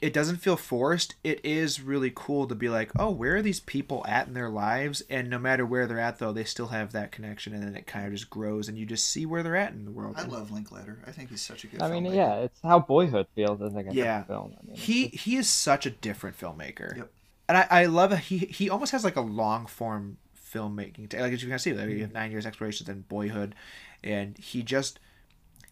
it 0.00 0.12
doesn't 0.12 0.36
feel 0.36 0.56
forced. 0.56 1.16
It 1.24 1.44
is 1.44 1.80
really 1.80 2.12
cool 2.14 2.46
to 2.46 2.54
be 2.54 2.68
like, 2.68 2.92
oh, 2.96 3.11
where 3.11 3.34
are 3.36 3.42
these 3.42 3.59
people 3.59 4.06
at 4.06 4.28
in 4.28 4.34
their 4.34 4.48
lives? 4.48 5.02
And 5.11 5.28
no 5.28 5.38
matter 5.40 5.66
where 5.66 5.88
they're 5.88 5.98
at, 5.98 6.18
though, 6.20 6.32
they 6.32 6.44
still 6.44 6.68
have 6.68 6.92
that 6.92 7.11
connection, 7.11 7.52
and 7.52 7.64
then 7.64 7.74
it 7.74 7.86
kind 7.88 8.06
of 8.06 8.12
just 8.12 8.30
grows, 8.30 8.68
and 8.68 8.78
you 8.78 8.86
just 8.86 9.09
see 9.11 9.26
where 9.26 9.42
they're 9.42 9.56
at 9.56 9.72
in 9.72 9.84
the 9.86 9.90
world. 9.90 10.14
I 10.16 10.22
And 10.22 10.30
love 10.32 10.52
Linklater. 10.52 11.00
I 11.04 11.11
think 11.11 11.30
he's 11.30 11.42
such 11.42 11.64
a 11.64 11.66
good. 11.66 11.82
I 11.82 11.90
mean, 11.90 12.04
filmmaker. 12.04 12.14
yeah, 12.14 12.34
it's 12.36 12.61
how 12.62 12.78
Boyhood 12.78 13.26
feels 13.34 13.61
as 13.61 13.72
like 13.72 13.88
a 13.88 13.94
Yeah. 13.94 14.22
film. 14.22 14.54
I 14.62 14.66
mean, 14.66 14.76
he 14.76 15.09
just- 15.09 15.24
he 15.24 15.36
is 15.36 15.48
such 15.48 15.84
a 15.84 15.90
different 15.90 16.38
filmmaker. 16.38 16.96
Yep. 16.96 17.11
And 17.48 17.59
I, 17.59 17.66
I 17.68 17.86
love. 17.86 18.16
He 18.18 18.38
he 18.38 18.70
almost 18.70 18.92
has 18.92 19.02
like 19.02 19.16
a 19.16 19.20
long 19.22 19.66
form 19.66 20.18
filmmaking. 20.52 21.12
Like 21.12 21.32
as 21.32 21.42
you 21.42 21.48
can 21.48 21.59
see, 21.59 21.72
like 21.72 21.88
you 21.88 22.02
have 22.02 22.12
nine 22.12 22.30
years 22.30 22.46
explorations 22.46 22.88
and 22.88 23.09
Boyhood, 23.09 23.54
and 24.03 24.36
he 24.38 24.62
just 24.62 24.99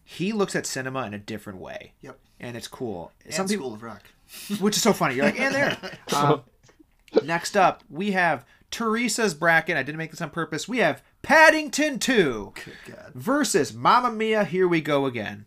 he 0.03 0.31
looks 0.31 0.55
at 0.55 0.65
cinema 0.65 1.05
in 1.05 1.13
a 1.13 1.19
different 1.19 1.59
way. 1.59 1.93
Yep. 2.01 2.17
And 2.39 2.55
it's 2.55 2.67
cool. 2.67 3.11
And 3.25 3.33
Some 3.33 3.47
people, 3.47 3.65
School 3.65 3.73
of 3.75 3.83
Rock. 3.83 4.03
which 4.59 4.75
is 4.75 4.81
so 4.81 4.93
funny. 4.93 5.15
You're 5.15 5.25
like, 5.25 5.39
and 5.39 5.53
there. 5.53 5.77
Um, 6.15 6.43
next 7.23 7.57
up, 7.57 7.83
we 7.89 8.11
have 8.11 8.45
Teresa's 8.71 9.33
bracket. 9.33 9.75
I 9.77 9.83
didn't 9.83 9.97
make 9.97 10.11
this 10.11 10.21
on 10.21 10.29
purpose. 10.29 10.67
We 10.67 10.77
have 10.79 11.03
Paddington 11.21 11.99
Two 11.99 12.53
Good 12.63 12.95
God. 12.95 13.11
versus 13.13 13.73
Mamma 13.73 14.11
Mia. 14.11 14.43
Here 14.45 14.67
we 14.67 14.81
go 14.81 15.05
again. 15.05 15.45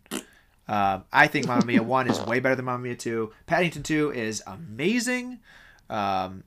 Um, 0.67 1.03
I 1.11 1.27
think 1.27 1.47
Mamma 1.47 1.65
Mia 1.65 1.83
One 1.83 2.07
is 2.09 2.19
way 2.21 2.39
better 2.39 2.55
than 2.55 2.65
Mamma 2.65 2.83
Mia 2.83 2.95
Two. 2.95 3.33
Paddington 3.47 3.83
Two 3.83 4.11
is 4.11 4.43
amazing. 4.45 5.39
Um, 5.89 6.43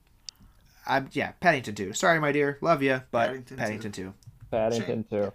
I'm 0.87 1.09
yeah, 1.11 1.33
Paddington 1.39 1.75
Two. 1.75 1.93
Sorry, 1.93 2.19
my 2.19 2.31
dear, 2.31 2.57
love 2.61 2.81
you, 2.81 3.01
but 3.11 3.27
Paddington 3.27 3.57
Paddington, 3.57 3.91
Two. 3.91 4.13
Paddington 4.51 5.03
too. 5.03 5.33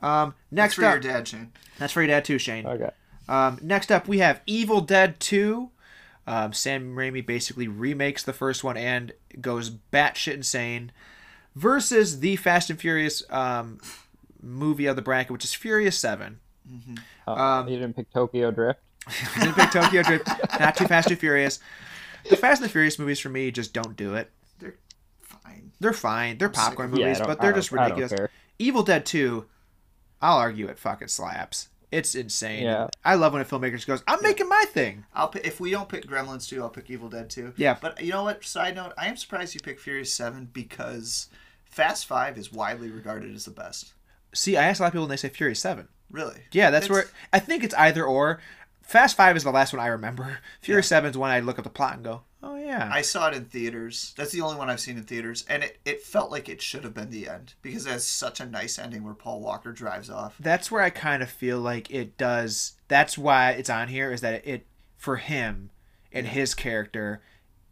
Um, 0.00 0.34
Next 0.50 0.72
next 0.72 0.74
for 0.76 0.84
up, 0.84 0.92
your 1.04 1.12
dad, 1.12 1.28
Shane. 1.28 1.52
that's 1.78 1.92
for 1.92 2.00
your 2.02 2.08
dad 2.08 2.24
too, 2.24 2.38
Shane. 2.38 2.66
Okay. 2.66 2.90
Um, 3.28 3.58
next 3.62 3.90
up, 3.92 4.08
we 4.08 4.18
have 4.18 4.40
Evil 4.46 4.80
Dead 4.80 5.20
2. 5.20 5.70
Um, 6.26 6.52
Sam 6.52 6.94
Raimi 6.96 7.24
basically 7.24 7.66
remakes 7.68 8.22
the 8.22 8.32
first 8.32 8.62
one 8.64 8.76
and 8.76 9.12
goes 9.40 9.70
batshit 9.70 10.34
insane 10.34 10.92
versus 11.56 12.20
the 12.20 12.36
Fast 12.36 12.70
and 12.70 12.78
Furious 12.80 13.22
um, 13.30 13.78
movie 14.42 14.86
of 14.86 14.96
the 14.96 15.02
bracket, 15.02 15.30
which 15.32 15.44
is 15.44 15.54
Furious 15.54 15.98
7. 15.98 16.38
Oh, 17.26 17.34
Um, 17.34 17.68
you 17.68 17.76
didn't 17.78 17.96
pick 17.96 18.12
Tokyo 18.12 18.50
Drift. 18.50 18.80
Didn't 19.40 19.54
pick 19.54 19.70
Tokyo 19.70 20.02
Drift, 20.02 20.28
not 20.60 20.76
too 20.76 20.86
Fast 20.86 21.10
and 21.10 21.18
Furious. 21.18 21.58
The 22.28 22.36
Fast 22.36 22.60
and 22.60 22.68
the 22.68 22.72
Furious 22.72 22.98
movies 22.98 23.18
for 23.18 23.30
me 23.30 23.50
just 23.50 23.72
don't 23.72 23.96
do 23.96 24.14
it. 24.14 24.30
They're 24.58 24.74
fine. 25.22 25.72
They're 25.80 25.92
fine. 25.94 26.36
They're 26.38 26.50
popcorn 26.50 26.92
of. 26.92 26.98
Yeah, 26.98 27.06
movies, 27.06 27.22
but 27.26 27.40
they're 27.40 27.52
just 27.54 27.72
ridiculous. 27.72 28.12
Evil 28.58 28.82
Dead 28.82 29.06
2, 29.06 29.46
I'll 30.22 30.38
argue 30.38 30.66
it 30.68 30.78
fucking 30.78 31.08
slaps. 31.08 31.68
It's 31.90 32.14
insane. 32.14 32.62
Yeah. 32.64 32.86
I 33.04 33.14
love 33.16 33.32
when 33.32 33.42
a 33.42 33.44
filmmaker 33.44 33.72
just 33.72 33.86
goes, 33.86 34.02
I'm 34.06 34.22
making 34.22 34.48
my 34.48 34.64
thing. 34.68 35.06
I'll 35.14 35.26
pick, 35.28 35.44
if 35.46 35.58
we 35.58 35.72
don't 35.72 35.88
pick 35.88 36.06
Gremlins 36.06 36.48
2, 36.48 36.62
I'll 36.62 36.68
pick 36.68 36.88
Evil 36.88 37.08
Dead 37.08 37.28
2. 37.30 37.54
Yeah. 37.56 37.76
But 37.80 38.00
you 38.00 38.12
know 38.12 38.22
what? 38.24 38.44
Side 38.44 38.76
note, 38.76 38.92
I 38.96 39.06
am 39.08 39.16
surprised 39.16 39.54
you 39.54 39.60
picked 39.60 39.80
Furious 39.80 40.12
7 40.12 40.50
because 40.52 41.28
Fast 41.64 42.06
5 42.06 42.38
is 42.38 42.52
widely 42.52 42.90
regarded 42.90 43.34
as 43.34 43.44
the 43.44 43.50
best. 43.50 43.94
See, 44.32 44.56
I 44.56 44.64
ask 44.68 44.78
a 44.78 44.84
lot 44.84 44.88
of 44.88 44.92
people 44.92 45.04
and 45.04 45.10
they 45.12 45.16
say 45.16 45.30
Furious 45.30 45.58
7. 45.60 45.88
Really? 46.12 46.42
Yeah, 46.52 46.70
that's 46.70 46.86
It's- 46.86 46.94
where 47.04 47.10
I 47.32 47.40
think 47.40 47.64
it's 47.64 47.74
either 47.74 48.04
or. 48.04 48.40
Fast 48.82 49.16
Five 49.16 49.36
is 49.36 49.44
the 49.44 49.52
last 49.52 49.72
one 49.72 49.80
I 49.80 49.86
remember. 49.86 50.38
Furious 50.60 50.88
Seven 50.88 51.10
is 51.10 51.16
when 51.18 51.30
I 51.30 51.38
look 51.40 51.58
at 51.58 51.64
the 51.64 51.70
plot 51.70 51.94
and 51.94 52.04
go, 52.04 52.22
"Oh 52.42 52.56
yeah." 52.56 52.90
I 52.92 53.02
saw 53.02 53.28
it 53.28 53.34
in 53.34 53.44
theaters. 53.44 54.14
That's 54.16 54.32
the 54.32 54.40
only 54.40 54.56
one 54.56 54.70
I've 54.70 54.80
seen 54.80 54.96
in 54.96 55.04
theaters. 55.04 55.44
And 55.48 55.62
it, 55.64 55.78
it 55.84 56.02
felt 56.02 56.30
like 56.30 56.48
it 56.48 56.62
should 56.62 56.84
have 56.84 56.94
been 56.94 57.10
the 57.10 57.28
end 57.28 57.54
because 57.62 57.86
it 57.86 57.90
has 57.90 58.06
such 58.06 58.40
a 58.40 58.46
nice 58.46 58.78
ending 58.78 59.04
where 59.04 59.14
Paul 59.14 59.40
Walker 59.40 59.72
drives 59.72 60.10
off. 60.10 60.36
that's 60.40 60.70
where 60.70 60.82
I 60.82 60.90
kind 60.90 61.22
of 61.22 61.30
feel 61.30 61.58
like 61.60 61.90
it 61.90 62.16
does. 62.16 62.72
That's 62.88 63.16
why 63.18 63.50
it's 63.52 63.70
on 63.70 63.88
here 63.88 64.12
is 64.12 64.20
that 64.22 64.46
it 64.46 64.66
for 64.96 65.16
him 65.16 65.70
and 66.12 66.26
his 66.26 66.54
character, 66.54 67.22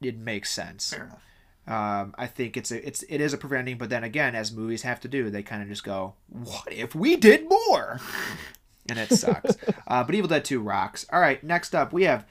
it 0.01 0.17
makes 0.17 0.51
sense. 0.51 0.93
Fair 0.95 1.05
enough. 1.05 1.23
Um, 1.67 2.15
I 2.17 2.27
think 2.27 2.57
it's 2.57 2.71
a 2.71 2.87
it's 2.87 3.03
it 3.11 3.21
is 3.21 3.35
a 3.35 3.37
perfect 3.39 3.59
ending, 3.59 3.77
but 3.79 3.91
then 3.91 4.03
again, 4.03 4.35
as 4.35 4.51
movies 4.53 4.83
have 4.83 5.01
to 5.01 5.09
do, 5.09 5.29
they 5.29 5.43
kind 5.43 5.61
of 5.63 5.69
just 5.69 5.85
go, 5.85 6.15
"What 6.29 6.73
if 6.73 6.95
we 6.95 7.17
did 7.17 7.47
more?" 7.49 8.01
and 8.89 8.99
it 8.99 9.11
sucks. 9.11 9.57
uh, 9.87 10.03
but 10.03 10.15
Evil 10.15 10.29
Dead 10.29 10.47
Two 10.47 10.61
rocks. 10.61 11.05
All 11.13 11.21
right, 11.21 11.43
next 11.45 11.75
up 11.75 11.93
we 11.93 12.05
have 12.05 12.25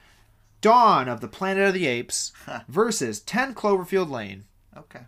Dawn 0.60 1.08
of 1.08 1.20
the 1.20 1.28
Planet 1.28 1.68
of 1.68 1.74
the 1.74 1.86
Apes 1.86 2.32
versus 2.68 3.20
Ten 3.20 3.54
Cloverfield 3.54 4.10
Lane. 4.10 4.44
Okay. 4.76 5.00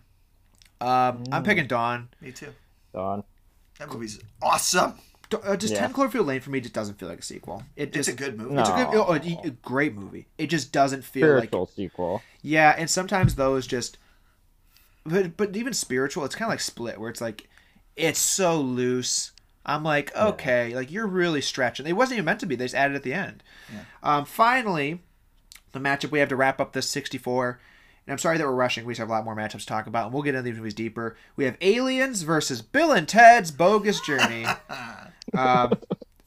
Um, 0.81 1.24
I'm 1.32 1.43
picking 1.43 1.66
Dawn. 1.66 2.09
Me 2.20 2.32
too. 2.32 2.52
Dawn. 2.94 3.24
That 3.78 3.93
movie's 3.93 4.20
awesome. 4.43 4.94
D- 5.28 5.36
Uh, 5.44 5.56
just 5.56 5.74
Yeah. 5.74 5.81
10 5.86 5.93
Cloverfield 5.93 6.27
Lane 6.27 6.40
for 6.40 6.51
me 6.51 6.60
just 6.60 6.74
doesn't 6.74 6.98
feel 6.98 7.09
like 7.09 7.20
a 7.20 7.22
sequel. 7.22 7.62
It 7.77 7.94
It's 7.94 8.09
a 8.09 8.12
good 8.12 8.36
movie. 8.36 8.55
No. 8.55 8.60
it's 8.62 8.70
a 8.70 8.72
good, 8.74 8.86
oh, 8.94 9.12
a, 9.12 9.47
a 9.48 9.51
great 9.62 9.94
movie. 9.94 10.27
It 10.39 10.48
just 10.48 10.72
doesn't 10.72 11.05
feel 11.05 11.27
like 11.28 11.48
Spiritual 11.48 11.66
sequel. 11.66 12.22
Yeah, 12.43 12.74
and 12.77 12.89
sometimes 12.90 13.35
those 13.36 13.66
just 13.66 13.98
but 15.05 15.36
but 15.36 15.56
even 15.56 15.72
spiritual, 15.72 16.24
it's 16.24 16.35
kind 16.35 16.48
of 16.48 16.52
like 16.52 16.60
split 16.60 16.98
where 16.98 17.10
it's 17.10 17.20
like 17.20 17.48
it's 17.97 18.18
so 18.18 18.60
loose. 18.60 19.32
I'm 19.64 19.82
like, 19.85 20.14
okay, 20.16 20.74
like 20.74 20.90
you're 20.90 21.06
really 21.06 21.40
stretching. 21.43 21.86
It 21.86 21.93
wasn't 21.93 22.16
even 22.18 22.24
meant 22.24 22.40
to 22.40 22.47
be. 22.47 22.56
They 22.56 22.64
just 22.64 22.74
added 22.74 22.94
it 22.94 22.97
at 22.97 23.02
the 23.02 23.14
end. 23.14 23.43
Um, 24.02 24.24
finally, 24.24 25.01
the 25.72 25.78
matchup 25.80 26.10
we 26.10 26.18
have 26.18 26.28
to 26.28 26.36
wrap 26.36 26.60
up 26.60 26.72
this 26.72 26.88
64. 26.88 27.60
And 28.06 28.12
I'm 28.12 28.18
sorry 28.18 28.38
that 28.38 28.44
we're 28.47 28.52
rushing. 28.55 28.84
We 28.84 28.92
just 28.94 28.98
have 29.01 29.09
a 29.09 29.12
lot 29.12 29.24
more 29.24 29.36
matchups 29.36 29.60
to 29.60 29.66
talk 29.66 29.86
about, 29.86 30.06
and 30.06 30.14
we'll 30.14 30.22
get 30.22 30.34
into 30.34 30.51
these 30.51 30.56
movies 30.56 30.74
deeper. 30.74 31.16
We 31.36 31.44
have 31.44 31.56
Aliens 31.60 32.22
versus 32.22 32.62
Bill 32.62 32.92
and 32.92 33.06
Ted's 33.06 33.51
Bogus 33.51 34.01
Journey. 34.01 34.47
um, 35.36 35.74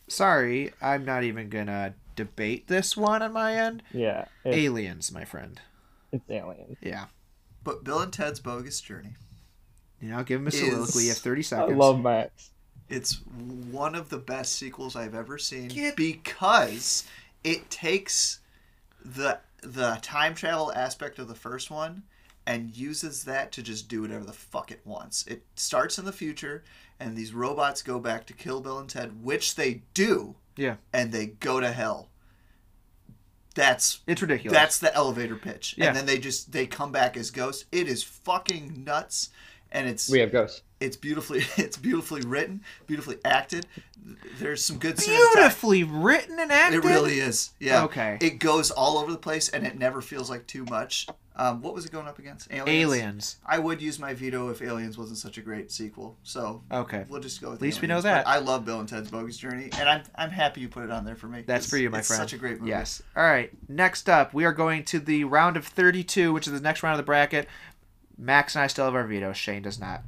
sorry, 0.08 0.72
I'm 0.82 1.04
not 1.04 1.24
even 1.24 1.50
gonna 1.50 1.96
debate 2.16 2.68
this 2.68 2.96
one 2.96 3.22
on 3.22 3.34
my 3.34 3.56
end. 3.56 3.84
Yeah. 3.92 4.26
It's, 4.46 4.56
Aliens, 4.56 5.12
my 5.12 5.26
friend. 5.26 5.60
it's 6.12 6.30
aliens. 6.30 6.78
Yeah. 6.82 7.06
But 7.64 7.84
Bill 7.84 8.00
and 8.02 8.14
Ted's 8.14 8.40
Bogus 8.40 8.80
Journey. 8.82 9.16
You 10.00 10.10
know, 10.10 10.24
give 10.24 10.42
him 10.42 10.48
a 10.48 10.50
Is- 10.50 10.60
soliloquy. 10.60 11.04
You 11.04 11.10
have 11.10 11.18
30 11.18 11.42
seconds. 11.42 11.64
I 11.64 11.66
seconds. 11.68 11.80
love 11.80 12.00
Max. 12.02 12.52
It's 12.90 13.22
one 13.72 13.96
of 13.96 14.10
the 14.10 14.18
best 14.20 14.54
sequels 14.54 14.96
I've 14.96 15.16
ever 15.16 15.38
seen 15.38 15.70
Get- 15.70 15.96
because 15.96 17.06
it 17.44 17.70
takes 17.72 18.40
the 19.04 19.40
the 19.62 19.98
time 20.02 20.36
travel 20.36 20.72
aspect 20.74 21.20
of 21.20 21.28
the 21.28 21.36
first 21.36 21.72
one 21.72 22.04
and 22.46 22.76
uses 22.76 23.24
that 23.24 23.52
to 23.54 23.64
just 23.64 23.88
do 23.88 24.02
whatever 24.02 24.26
the 24.26 24.34
fuck 24.34 24.72
it 24.72 24.82
wants. 24.84 25.26
It 25.28 25.44
starts 25.56 25.98
in 25.98 26.06
the 26.06 26.12
future 26.12 26.64
and 27.00 27.16
these 27.16 27.34
robots 27.34 27.82
go 27.82 28.00
back 28.00 28.26
to 28.28 28.34
kill 28.34 28.62
Bill 28.62 28.80
and 28.80 28.90
Ted, 28.90 29.24
which 29.24 29.56
they 29.56 29.82
do, 29.94 30.36
yeah, 30.56 30.76
and 30.92 31.12
they 31.12 31.28
go 31.28 31.60
to 31.60 31.72
hell. 31.72 32.10
That's 33.56 34.02
it's 34.08 34.22
ridiculous. 34.22 34.58
that's 34.58 34.80
the 34.80 34.94
elevator 34.96 35.36
pitch. 35.36 35.76
Yeah. 35.78 35.88
And 35.88 35.96
then 35.96 36.06
they 36.06 36.18
just 36.18 36.52
they 36.52 36.66
come 36.66 36.92
back 36.92 37.16
as 37.16 37.30
ghosts. 37.30 37.66
It 37.72 37.88
is 37.88 38.04
fucking 38.04 38.84
nuts 38.84 39.30
and 39.72 39.88
it's 39.88 40.10
We 40.10 40.20
have 40.20 40.32
ghosts. 40.32 40.64
It's 40.84 40.98
beautifully 40.98 41.40
it's 41.58 41.78
beautifully 41.78 42.22
written, 42.22 42.62
beautifully 42.88 43.18
acted. 43.26 43.66
There's 44.38 44.64
some 44.64 44.78
good 44.80 44.98
cinematography. 44.98 45.34
beautifully 45.34 45.84
written 45.84 46.40
and 46.40 46.52
acted. 46.52 46.84
It 46.84 46.88
really 46.88 47.20
is. 47.20 47.52
Yeah. 47.60 47.86
Okay. 47.86 48.18
It 48.22 48.40
goes 48.40 48.70
all 48.70 48.98
over 48.98 49.12
the 49.12 49.18
place 49.18 49.48
and 49.50 49.66
it 49.66 49.78
never 49.78 50.02
feels 50.02 50.30
like 50.30 50.46
too 50.46 50.66
much. 50.66 51.08
Um, 51.36 51.62
what 51.64 51.74
was 51.74 51.86
it 51.86 51.92
going 51.92 52.08
up 52.08 52.20
against? 52.20 52.52
Aliens. 52.52 52.70
Aliens. 52.70 53.38
I 53.46 53.58
would 53.58 53.82
use 53.82 53.98
my 53.98 54.14
veto 54.14 54.50
if 54.50 54.62
Aliens 54.62 54.98
wasn't 55.00 55.18
such 55.18 55.38
a 55.40 55.42
great 55.42 55.72
sequel. 55.72 56.16
So 56.22 56.62
Okay, 56.72 57.06
we'll 57.08 57.22
just 57.22 57.42
go 57.42 57.50
with 57.52 57.60
At 57.60 57.62
least 57.64 57.82
we 57.82 57.88
know 57.88 58.02
that. 58.02 58.26
But 58.26 58.30
I 58.30 58.38
love 58.40 58.66
Bill 58.66 58.80
and 58.80 58.88
Ted's 58.88 59.10
Bogus 59.10 59.38
Journey, 59.38 59.70
and 59.80 59.90
I'm 59.90 60.04
I'm 60.16 60.30
happy 60.30 60.62
you 60.62 60.68
put 60.70 60.84
it 60.84 60.92
on 60.92 61.06
there 61.06 61.16
for 61.16 61.28
me. 61.28 61.42
that's 61.42 61.66
It's- 61.66 61.70
for 61.72 61.78
you, 61.78 61.90
my 61.90 62.00
it's 62.00 62.08
friend. 62.08 62.22
Such 62.22 62.34
a 62.34 62.38
great 62.38 62.60
movie. 62.60 62.70
Yes. 62.70 63.02
All 63.16 63.24
right. 63.24 63.50
Next 63.68 64.10
up, 64.10 64.34
we 64.34 64.46
are 64.46 64.54
going 64.54 64.84
to 64.86 65.00
the 65.00 65.24
round 65.24 65.58
of 65.58 65.66
32, 65.66 66.34
which 66.34 66.46
is 66.46 66.54
the 66.54 66.60
next 66.60 66.84
round 66.84 66.94
of 67.00 67.04
the 67.04 67.08
bracket. 67.08 67.48
Max 68.16 68.54
and 68.56 68.64
I 68.64 68.68
still 68.68 68.86
have 68.86 68.94
our 68.94 69.06
veto. 69.08 69.34
Shane 69.34 69.64
does 69.64 69.80
not. 69.80 70.02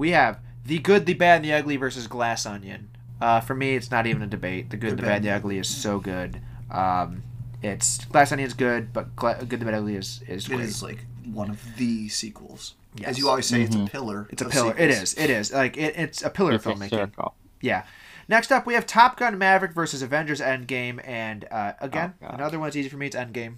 We 0.00 0.12
have 0.12 0.40
the 0.64 0.78
good, 0.78 1.04
the 1.06 1.14
bad, 1.14 1.36
and 1.36 1.44
the 1.44 1.52
ugly 1.52 1.76
versus 1.76 2.06
Glass 2.06 2.46
Onion. 2.46 2.88
Uh, 3.20 3.40
for 3.40 3.54
me, 3.54 3.74
it's 3.76 3.90
not 3.90 4.06
even 4.06 4.22
a 4.22 4.26
debate. 4.26 4.70
The 4.70 4.78
good, 4.78 4.96
the 4.96 5.02
bad, 5.02 5.22
the 5.22 5.30
ugly 5.30 5.58
is 5.58 5.68
so 5.68 5.98
good. 6.00 6.40
Um, 6.70 7.22
it's 7.62 8.04
Glass 8.06 8.32
Onion's 8.32 8.54
good, 8.54 8.92
but 8.94 9.14
Gla- 9.14 9.44
good, 9.44 9.60
the 9.60 9.64
bad, 9.66 9.74
the 9.74 9.78
ugly 9.78 9.96
is 9.96 10.22
is 10.26 10.46
It 10.46 10.52
great. 10.52 10.60
is 10.62 10.82
like 10.82 11.04
one 11.32 11.50
of 11.50 11.60
the 11.76 12.08
sequels. 12.08 12.74
Yes. 12.96 13.08
As 13.10 13.18
you 13.18 13.28
always 13.28 13.44
say, 13.46 13.60
it's 13.62 13.76
a 13.76 13.84
pillar. 13.84 14.26
It's 14.30 14.40
a 14.40 14.46
of 14.46 14.52
pillar. 14.52 14.70
It 14.78 14.90
sequels. 14.90 15.12
is. 15.12 15.14
It 15.18 15.30
is. 15.30 15.52
Like 15.52 15.76
it, 15.76 15.94
it's 15.98 16.22
a 16.22 16.30
pillar 16.30 16.52
It's 16.54 16.64
of 16.64 16.74
filmmaking. 16.76 16.90
circle. 16.90 17.34
Yeah. 17.60 17.84
Next 18.26 18.50
up, 18.52 18.64
we 18.66 18.74
have 18.74 18.86
Top 18.86 19.18
Gun 19.18 19.36
Maverick 19.36 19.72
versus 19.74 20.00
Avengers 20.02 20.40
Endgame, 20.40 21.06
and 21.06 21.44
uh, 21.50 21.72
again, 21.80 22.14
Oh, 22.22 22.26
God. 22.28 22.34
another 22.36 22.58
one's 22.58 22.76
easy 22.76 22.88
for 22.88 22.96
me. 22.96 23.06
It's 23.06 23.16
Endgame. 23.16 23.56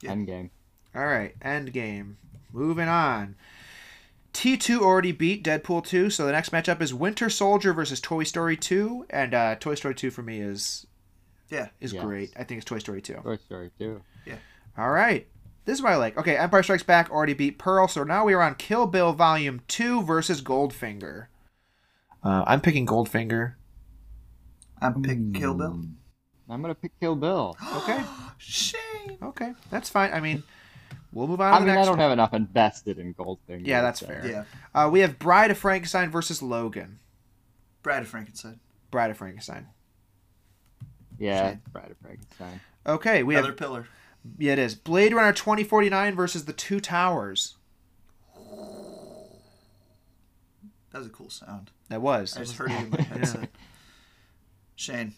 Yeah. 0.00 0.12
Endgame. 0.14 0.50
All 0.94 1.06
right, 1.06 1.38
Endgame. 1.40 2.14
Moving 2.52 2.88
on. 2.88 3.36
T2 4.32 4.80
already 4.80 5.12
beat 5.12 5.44
Deadpool 5.44 5.84
2, 5.86 6.08
so 6.10 6.24
the 6.26 6.32
next 6.32 6.50
matchup 6.52 6.80
is 6.80 6.94
Winter 6.94 7.28
Soldier 7.28 7.72
versus 7.72 8.00
Toy 8.00 8.24
Story 8.24 8.56
2, 8.56 9.06
and 9.10 9.34
uh, 9.34 9.54
Toy 9.56 9.74
Story 9.74 9.94
2 9.94 10.10
for 10.10 10.22
me 10.22 10.40
is 10.40 10.86
Yeah. 11.50 11.68
is 11.80 11.92
Yes. 11.92 12.02
great. 12.04 12.32
I 12.36 12.44
think 12.44 12.58
it's 12.58 12.64
Toy 12.64 12.78
Story 12.78 13.02
2. 13.02 13.14
Toy 13.22 13.36
Story 13.36 13.70
2. 13.78 14.00
Yeah. 14.26 14.36
All 14.78 14.90
right. 14.90 15.26
This 15.64 15.76
is 15.78 15.82
what 15.82 15.92
I 15.92 15.96
like. 15.96 16.16
Okay, 16.18 16.36
Empire 16.36 16.62
Strikes 16.62 16.82
Back 16.82 17.10
already 17.10 17.34
beat 17.34 17.58
Pearl, 17.58 17.86
so 17.88 18.02
now 18.04 18.24
we 18.24 18.32
are 18.34 18.42
on 18.42 18.54
Kill 18.56 18.86
Bill 18.86 19.12
Volume 19.12 19.60
2 19.68 20.02
versus 20.02 20.40
Goldfinger. 20.42 21.26
Uh, 22.24 22.44
I'm 22.46 22.60
picking 22.60 22.86
Goldfinger. 22.86 23.54
I'm 24.80 25.02
picking 25.02 25.32
Kill 25.32 25.54
Bill. 25.54 25.70
Hmm. 25.72 25.84
I'm 26.52 26.60
gonna 26.62 26.74
pick 26.74 26.98
Kill 27.00 27.14
Bill. 27.16 27.56
Okay. 27.76 28.02
Shame. 28.38 29.18
Okay, 29.22 29.52
that's 29.70 29.88
fine. 29.88 30.12
I 30.12 30.20
mean, 30.20 30.42
we'll 31.12 31.26
move 31.28 31.40
on 31.40 31.52
I 31.52 31.58
to 31.58 31.64
the 31.64 31.70
mean, 31.70 31.78
I 31.78 31.82
don't 31.84 31.90
one. 31.90 31.98
have 32.00 32.12
enough 32.12 32.34
invested 32.34 32.98
in 32.98 33.12
gold 33.12 33.38
Goldfinger. 33.48 33.66
Yeah, 33.66 33.82
that's 33.82 34.00
so- 34.00 34.06
fair. 34.06 34.26
Yeah. 34.26 34.44
Uh, 34.74 34.88
we 34.90 35.00
have 35.00 35.18
Bride 35.18 35.50
of 35.50 35.58
Frankenstein 35.58 36.10
versus 36.10 36.42
Logan. 36.42 36.98
Brad 37.82 38.02
of 38.02 38.08
Frankenstein. 38.08 38.60
Bride 38.90 39.10
of 39.10 39.16
Frankenstein. 39.16 39.66
Yeah, 41.18 41.50
Shane. 41.50 41.62
Bride 41.72 41.90
of 41.90 41.96
Frankenstein. 41.98 42.60
Okay, 42.86 43.22
we 43.22 43.34
Another 43.34 43.48
have 43.48 43.56
pillar. 43.58 43.86
yeah, 44.38 44.52
it 44.54 44.58
is 44.58 44.74
Blade 44.74 45.12
Runner 45.14 45.32
2049 45.32 46.14
versus 46.14 46.44
The 46.46 46.52
Two 46.52 46.80
Towers. 46.80 47.56
That 50.90 50.98
was 50.98 51.06
a 51.06 51.10
cool 51.10 51.30
sound. 51.30 51.70
That 51.88 52.02
was. 52.02 52.36
I 52.36 52.40
just 52.40 52.56
heard 52.56 52.70
it 52.70 52.80
in 52.80 52.90
my 52.90 53.00
headset. 53.02 53.48
Shane. 54.76 55.14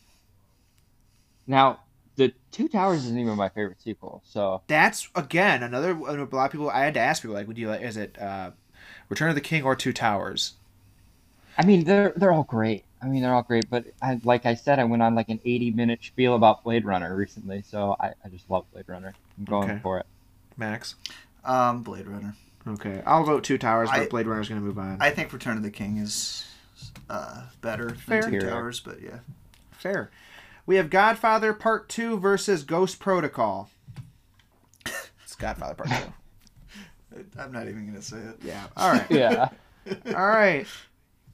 Now, 1.47 1.81
the 2.17 2.33
Two 2.51 2.69
Towers 2.69 3.05
isn't 3.05 3.19
even 3.19 3.37
my 3.37 3.49
favorite 3.49 3.81
sequel, 3.83 4.23
so 4.25 4.63
That's 4.67 5.09
again 5.15 5.63
another. 5.63 5.91
A 5.93 5.95
lot 6.25 6.47
of 6.47 6.51
people. 6.53 6.71
I 6.71 6.81
had 6.85 6.95
to 6.95 7.01
ask 7.01 7.23
people 7.23 7.35
like, 7.35 7.47
would 7.49 7.59
you 7.59 7.69
like? 7.69 7.83
Is 7.83 7.97
it 7.97 8.17
uh, 8.21 8.51
Return 9.09 9.29
of 9.29 9.35
the 9.35 9.41
King 9.41 9.65
or 9.65 9.75
Two 9.77 9.93
Towers? 9.93 10.55
I 11.57 11.65
mean 11.65 11.85
they're 11.85 12.13
they're 12.17 12.33
all 12.33 12.43
great. 12.45 12.85
I 13.03 13.07
mean 13.07 13.23
they're 13.23 13.35
all 13.35 13.43
great, 13.43 13.69
but 13.71 13.85
I, 14.03 14.21
like 14.25 14.47
I 14.47 14.55
said, 14.55 14.79
I 14.79 14.85
went 14.85 15.03
on 15.03 15.15
like 15.15 15.29
an 15.29 15.41
80 15.45 15.71
minute 15.73 16.01
spiel 16.03 16.35
about 16.35 16.65
Blade 16.65 16.85
Runner 16.85 17.15
recently, 17.15 17.63
so 17.63 17.97
I, 18.01 18.13
I 18.25 18.29
just 18.31 18.49
love 18.51 18.65
Blade 18.73 18.87
Runner. 18.89 19.15
I'm 19.39 19.45
going 19.45 19.71
Okay. 19.71 19.81
for 19.83 19.99
it. 19.99 20.07
Max. 20.57 20.95
Um, 21.45 21.83
Blade 21.83 22.07
Runner. 22.07 22.35
Okay, 22.67 23.03
I'll 23.05 23.25
vote 23.25 23.45
Two 23.45 23.59
Towers, 23.59 23.91
but 23.91 24.01
I- 24.01 24.07
Blade 24.07 24.27
Runner's 24.27 24.49
going 24.49 24.61
to 24.61 24.67
move 24.67 24.79
on. 24.79 24.97
I 25.01 25.11
think 25.11 25.33
Return 25.33 25.57
of 25.59 25.63
the 25.63 25.71
King 25.71 25.99
is 25.99 26.47
uh, 27.11 27.43
better 27.61 27.91
Fair. 27.91 28.23
than 28.23 28.33
Two 28.33 28.41
Fair. 28.41 28.51
Towers, 28.51 28.81
but 28.81 29.03
yeah. 29.03 29.19
Fair. 29.73 30.11
We 30.67 30.77
have 30.77 30.91
Godfather 30.91 31.53
Part 31.53 31.89
Two 31.89 32.19
versus 32.19 32.63
Ghost 32.65 32.99
Protocol. 32.99 33.71
It's 35.23 35.35
Godfather 35.37 35.75
Part 35.75 35.91
Two. 35.91 36.13
I'm 37.39 37.53
not 37.53 37.69
even 37.69 37.87
gonna 37.87 38.03
say 38.03 38.19
it. 38.19 38.37
Yeah. 38.43 38.67
All 38.77 38.91
right. 38.93 39.07
Yeah. 39.11 39.49
All 40.07 40.27
right. 40.27 40.67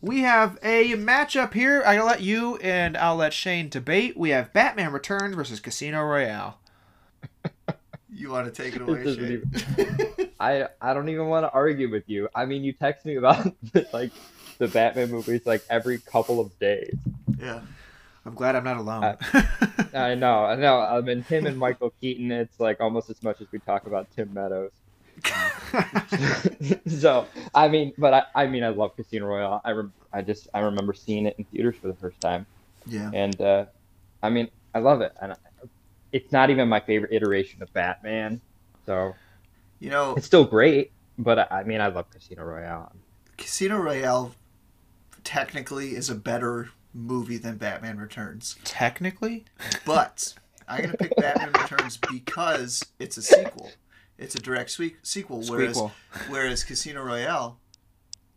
We 0.01 0.21
have 0.21 0.59
a 0.63 0.95
matchup 0.95 1.53
here. 1.53 1.83
I'll 1.87 2.07
let 2.07 2.23
you 2.23 2.57
and 2.57 2.97
I'll 2.97 3.17
let 3.17 3.33
Shane 3.33 3.69
debate. 3.69 4.17
We 4.17 4.31
have 4.31 4.53
Batman 4.53 4.93
Returns 4.93 5.37
versus 5.37 5.61
Casino 5.61 6.03
Royale. 6.03 6.59
You 8.13 8.31
want 8.31 8.53
to 8.53 8.63
take 8.63 8.75
it 8.75 8.83
away, 8.83 9.05
This 9.05 9.19
isn't 9.19 9.59
Shane? 10.19 10.31
I 10.41 10.67
I 10.81 10.95
don't 10.95 11.09
even 11.11 11.27
want 11.29 11.45
to 11.45 11.53
argue 11.53 11.91
with 11.91 12.09
you. 12.09 12.29
I 12.35 12.45
mean, 12.47 12.65
you 12.65 12.73
text 12.73 13.07
me 13.07 13.17
about 13.17 13.55
like 13.93 14.11
the 14.59 14.67
Batman 14.69 15.11
movies 15.11 15.43
like 15.45 15.65
every 15.71 15.99
couple 15.99 16.41
of 16.41 16.59
days. 16.59 16.97
yeah. 17.39 17.61
I'm 18.27 18.35
glad 18.35 18.55
I'm 18.57 18.65
not 18.65 18.77
alone. 18.77 19.03
Uh, 19.05 19.17
I 19.95 20.15
know, 20.15 20.45
I 20.45 20.55
know. 20.57 20.81
I 20.81 21.01
mean, 21.01 21.23
him 21.23 21.47
and 21.47 21.57
Michael 21.59 21.93
Keaton, 22.01 22.31
it's 22.31 22.61
like 22.61 22.81
almost 22.81 23.09
as 23.11 23.23
much 23.23 23.41
as 23.41 23.47
we 23.51 23.59
talk 23.61 23.87
about 23.87 24.09
Tim 24.15 24.33
Meadows. 24.35 24.73
so 26.87 27.27
I 27.55 27.69
mean, 27.69 27.93
but 27.99 28.15
I, 28.15 28.23
I 28.35 28.47
mean, 28.47 28.65
I 28.65 28.69
love 28.69 28.97
Casino 28.97 29.27
Royale. 29.27 29.61
I 29.65 29.71
rem- 29.73 29.93
I 30.13 30.23
just 30.23 30.49
I 30.55 30.61
remember 30.61 30.93
seeing 30.93 31.27
it 31.27 31.35
in 31.39 31.45
theaters 31.45 31.77
for 31.81 31.89
the 31.89 31.95
first 31.95 32.21
time, 32.21 32.47
Yeah. 32.87 33.11
and 33.13 33.39
uh, 33.41 33.67
I 34.23 34.31
mean, 34.31 34.49
I 34.75 34.79
love 34.81 35.01
it. 35.01 35.13
And 35.21 35.33
I, 35.33 35.37
it's 36.13 36.33
not 36.33 36.51
even 36.51 36.69
my 36.69 36.81
favorite 36.81 37.13
iteration 37.13 37.63
of 37.63 37.73
Batman, 37.73 38.41
so 38.87 39.15
You 39.79 39.91
know, 39.91 40.15
it's 40.17 40.27
still 40.27 40.45
great. 40.45 40.93
But 41.19 41.39
I, 41.39 41.47
I 41.61 41.65
mean, 41.65 41.81
I 41.81 41.89
love 41.89 42.11
Casino 42.11 42.45
Royale. 42.45 42.93
Casino 43.37 43.77
Royale 43.79 44.33
technically 45.25 45.95
is 45.95 46.09
a 46.09 46.15
better 46.15 46.71
movie 46.93 47.37
than 47.39 47.57
Batman 47.57 47.99
Returns, 47.99 48.57
Technically, 48.65 49.45
but 49.87 50.35
I'm 50.69 50.83
gonna 50.83 50.97
pick 50.97 51.15
Batman 51.17 51.53
Returns 51.53 51.97
because 51.97 52.85
it's 52.99 53.17
a 53.17 53.23
sequel. 53.23 53.71
It's 54.19 54.35
a 54.35 54.39
direct 54.41 54.71
swe- 54.71 54.97
sequel, 55.03 55.43
whereas 55.47 55.77
Squeakquel. 55.79 55.91
whereas 56.29 56.65
Casino 56.65 57.03
Royale 57.03 57.59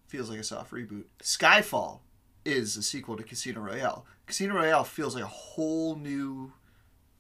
feels 0.08 0.30
like 0.30 0.40
a 0.40 0.44
soft 0.44 0.72
reboot. 0.72 1.04
Skyfall 1.22 2.00
is 2.46 2.78
a 2.78 2.84
sequel 2.84 3.18
to 3.18 3.24
Casino 3.24 3.60
Royale. 3.62 4.06
Casino 4.28 4.56
Royale 4.56 4.84
feels 4.84 5.16
like 5.16 5.24
a 5.24 5.28
whole 5.28 5.96
new 5.96 6.54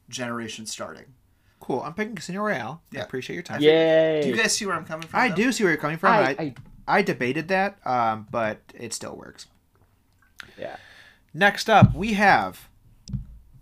generation 0.09 0.65
starting. 0.65 1.05
Cool. 1.59 1.81
I'm 1.81 1.93
picking 1.93 2.15
Casino 2.15 2.41
Royale. 2.41 2.81
I 2.93 2.97
Yeah. 2.97 3.03
appreciate 3.03 3.35
your 3.35 3.43
time. 3.43 3.61
Yay! 3.61 4.21
Do 4.21 4.29
you 4.29 4.35
guys 4.35 4.55
see 4.55 4.65
where 4.65 4.75
I'm 4.75 4.85
coming 4.85 5.07
from? 5.07 5.19
I 5.19 5.29
though? 5.29 5.35
do 5.35 5.51
see 5.51 5.63
where 5.63 5.71
you're 5.71 5.81
coming 5.81 5.97
from. 5.97 6.11
I, 6.13 6.19
I, 6.21 6.35
I 6.39 6.55
I 6.85 7.01
debated 7.01 7.47
that, 7.47 7.85
um, 7.87 8.27
but 8.29 8.59
it 8.73 8.93
still 8.93 9.15
works. 9.15 9.47
Yeah. 10.57 10.75
Next 11.33 11.69
up, 11.69 11.95
we 11.95 12.13
have 12.13 12.69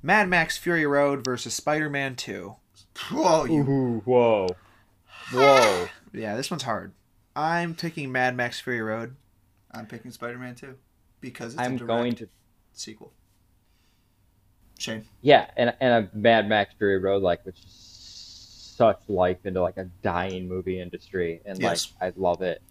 Mad 0.03 0.27
Max 0.29 0.57
Fury 0.57 0.85
Road 0.85 1.23
versus 1.23 1.53
Spider 1.53 1.89
Man 1.89 2.15
2. 2.15 2.55
Whoa, 3.11 3.45
you 3.45 3.61
Ooh, 3.61 4.01
whoa. 4.05 4.47
Whoa. 5.33 5.87
Yeah, 6.13 6.35
this 6.35 6.51
one's 6.51 6.63
hard. 6.63 6.91
I'm 7.37 7.73
taking 7.73 8.11
Mad 8.11 8.35
Max 8.35 8.59
Fury 8.59 8.81
Road. 8.81 9.15
I'm 9.73 9.85
picking 9.85 10.11
Spider-Man 10.11 10.55
2 10.55 10.75
because 11.21 11.53
it's 11.53 11.61
a 11.61 11.63
I'm 11.63 11.77
direct 11.77 11.87
going 11.87 12.15
to 12.15 12.27
sequel. 12.73 13.13
Shame. 14.77 15.05
Yeah, 15.21 15.49
and 15.55 15.73
and 15.79 16.05
a 16.13 16.17
Mad 16.17 16.49
Max 16.49 16.73
Fury 16.77 16.99
Road, 16.99 17.23
like 17.23 17.45
which 17.45 17.59
is 17.59 18.73
such 18.75 18.99
life 19.07 19.37
into 19.45 19.61
like 19.61 19.77
a 19.77 19.85
dying 20.03 20.49
movie 20.49 20.81
industry, 20.81 21.39
and 21.45 21.57
Yes. 21.61 21.93
like 22.01 22.13
I 22.13 22.19
love 22.19 22.41
it. 22.41 22.61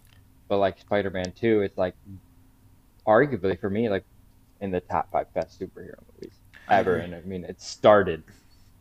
But 0.47 0.57
like 0.57 0.77
Spider 0.79 1.09
Man 1.09 1.31
Two, 1.31 1.61
it's 1.61 1.79
like 1.79 1.95
arguably 3.07 3.59
for 3.59 3.71
me 3.71 3.89
like 3.89 4.03
in 4.61 4.71
the 4.71 4.79
top 4.79 5.11
five 5.11 5.33
best 5.33 5.59
superhero 5.59 5.95
movies 6.13 6.35
ever, 6.69 6.97
and 6.97 7.13
I 7.13 7.21
mean 7.21 7.43
it 7.43 7.61
started 7.61 8.23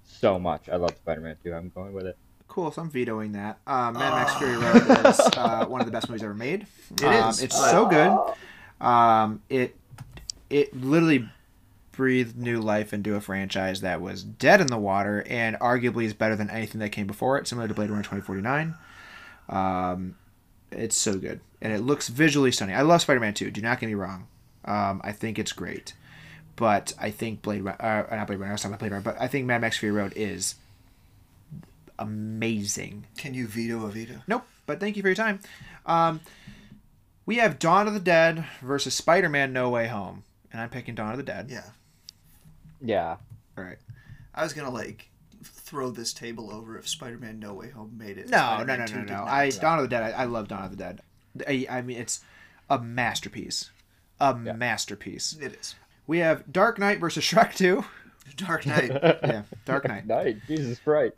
so 0.04 0.38
much. 0.38 0.68
I 0.68 0.76
love 0.76 0.94
Spider 0.96 1.20
Man 1.20 1.36
Two. 1.42 1.52
I'm 1.52 1.70
going 1.74 1.92
with 1.92 2.06
it. 2.06 2.16
Cool, 2.48 2.70
so 2.72 2.82
I'm 2.82 2.90
vetoing 2.90 3.32
that. 3.32 3.58
Um, 3.66 3.94
Mad 3.94 4.12
Max 4.12 4.34
Fury 4.36 4.56
Road 4.56 5.06
is 5.06 5.20
uh, 5.36 5.66
one 5.66 5.80
of 5.80 5.86
the 5.86 5.92
best 5.92 6.08
movies 6.08 6.22
ever 6.24 6.34
made. 6.34 6.66
It 6.94 7.04
um, 7.04 7.30
is, 7.30 7.42
It's 7.42 7.58
but- 7.58 7.70
so 7.70 7.86
good. 7.86 8.84
Um, 8.84 9.42
it 9.48 9.76
it 10.48 10.74
literally 10.76 11.28
breathed 11.92 12.36
new 12.36 12.60
life 12.60 12.92
into 12.94 13.14
a 13.14 13.20
franchise 13.20 13.82
that 13.82 14.00
was 14.00 14.24
dead 14.24 14.60
in 14.60 14.68
the 14.68 14.78
water 14.78 15.22
and 15.28 15.54
arguably 15.60 16.04
is 16.04 16.14
better 16.14 16.34
than 16.34 16.48
anything 16.48 16.80
that 16.80 16.90
came 16.90 17.06
before 17.06 17.36
it, 17.38 17.46
similar 17.46 17.68
to 17.68 17.74
Blade 17.74 17.90
Runner 17.90 18.02
2049. 18.02 18.74
Um, 19.48 20.16
it's 20.72 20.96
so 20.96 21.18
good. 21.18 21.40
And 21.60 21.72
it 21.72 21.80
looks 21.82 22.08
visually 22.08 22.52
stunning. 22.52 22.74
I 22.74 22.82
love 22.82 23.02
Spider 23.02 23.20
Man 23.20 23.34
2, 23.34 23.50
do 23.50 23.60
not 23.60 23.80
get 23.80 23.86
me 23.86 23.94
wrong. 23.94 24.28
Um, 24.64 25.00
I 25.04 25.12
think 25.12 25.38
it's 25.38 25.52
great. 25.52 25.94
But 26.56 26.92
I 27.00 27.10
think 27.10 27.42
Blade 27.42 27.62
Runner, 27.62 28.06
uh, 28.10 28.14
not 28.14 28.26
Blade 28.26 28.38
Runner, 28.38 28.52
I 28.52 28.54
was 28.54 28.62
talking 28.62 28.72
about 28.74 28.80
Blade 28.80 28.92
Runner, 28.92 29.02
but 29.02 29.20
I 29.20 29.28
think 29.28 29.46
Mad 29.46 29.60
Max 29.62 29.78
Fury 29.78 29.96
Road 29.96 30.12
is 30.14 30.56
amazing. 31.98 33.06
Can 33.16 33.34
you 33.34 33.46
veto 33.46 33.86
a 33.86 33.90
veto? 33.90 34.22
Nope, 34.26 34.44
but 34.66 34.80
thank 34.80 34.96
you 34.96 35.02
for 35.02 35.08
your 35.08 35.14
time. 35.14 35.40
Um, 35.86 36.20
we 37.24 37.36
have 37.36 37.58
Dawn 37.58 37.86
of 37.88 37.94
the 37.94 38.00
Dead 38.00 38.44
versus 38.60 38.94
Spider 38.94 39.28
Man 39.28 39.52
No 39.52 39.70
Way 39.70 39.88
Home. 39.88 40.24
And 40.52 40.60
I'm 40.60 40.68
picking 40.68 40.94
Dawn 40.94 41.12
of 41.12 41.16
the 41.16 41.22
Dead. 41.22 41.48
Yeah. 41.50 41.64
Yeah, 42.82 43.16
All 43.58 43.64
right. 43.64 43.76
I 44.34 44.42
was 44.42 44.52
gonna 44.52 44.70
like 44.70 45.10
throw 45.42 45.90
this 45.90 46.12
table 46.12 46.50
over 46.52 46.76
if 46.78 46.88
Spider-Man 46.88 47.38
No 47.38 47.54
Way 47.54 47.70
Home 47.70 47.96
made 47.96 48.18
it. 48.18 48.28
No, 48.28 48.38
no, 48.38 48.64
Spider-Man 48.64 48.78
no, 48.80 48.86
2 48.86 48.94
no, 48.94 49.00
did 49.00 49.12
no. 49.12 49.24
I 49.24 49.50
Dawn 49.50 49.78
of 49.78 49.84
the 49.84 49.88
Dead. 49.88 50.02
I, 50.02 50.22
I 50.22 50.24
love 50.24 50.48
Dawn 50.48 50.64
of 50.64 50.70
the 50.70 50.76
Dead. 50.76 51.00
I, 51.46 51.66
I 51.70 51.82
mean, 51.82 51.98
it's 51.98 52.20
a 52.68 52.78
masterpiece. 52.78 53.70
A 54.20 54.38
Yeah. 54.44 54.52
masterpiece. 54.52 55.36
It 55.40 55.54
is. 55.54 55.74
We 56.06 56.18
have 56.18 56.50
Dark 56.52 56.78
Knight 56.78 57.00
versus 57.00 57.24
Shrek 57.24 57.54
2. 57.54 57.84
Dark 58.36 58.66
Knight. 58.66 58.90
Yeah, 58.92 59.42
Dark 59.64 59.86
Knight. 59.88 60.06
Night, 60.06 60.38
Jesus 60.46 60.78
Christ. 60.78 61.14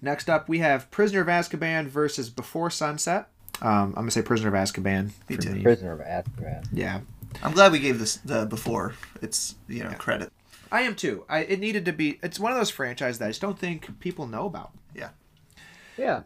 Next 0.00 0.28
up, 0.30 0.48
we 0.48 0.58
have 0.60 0.90
Prisoner 0.90 1.20
of 1.22 1.26
Azkaban 1.28 1.86
versus 1.88 2.30
Before 2.30 2.70
Sunset. 2.70 3.28
Um, 3.60 3.88
I'm 3.88 3.92
gonna 3.94 4.10
say 4.12 4.22
Prisoner 4.22 4.48
of 4.48 4.54
Azkaban 4.54 5.10
Me 5.28 5.36
for 5.36 5.42
too. 5.42 5.50
me. 5.50 5.62
Prisoner 5.62 5.92
of 5.92 6.00
Azkaban. 6.00 6.66
Yeah, 6.72 7.00
I'm 7.42 7.52
glad 7.52 7.72
we 7.72 7.80
gave 7.80 7.98
this 7.98 8.16
the 8.16 8.46
before. 8.46 8.94
It's 9.20 9.56
you 9.66 9.82
know 9.82 9.90
credit. 9.98 10.32
I 10.70 10.82
am 10.82 10.94
too. 10.94 11.24
I 11.28 11.40
it 11.40 11.58
needed 11.58 11.84
to 11.86 11.92
be. 11.92 12.20
It's 12.22 12.38
one 12.38 12.52
of 12.52 12.58
those 12.58 12.70
franchises 12.70 13.18
that 13.18 13.24
I 13.26 13.28
just 13.30 13.40
don't 13.40 13.58
think 13.58 13.98
people 14.00 14.26
know 14.28 14.46
about. 14.46 14.70
Yeah. 14.94 15.08
Yeah. 15.96 16.22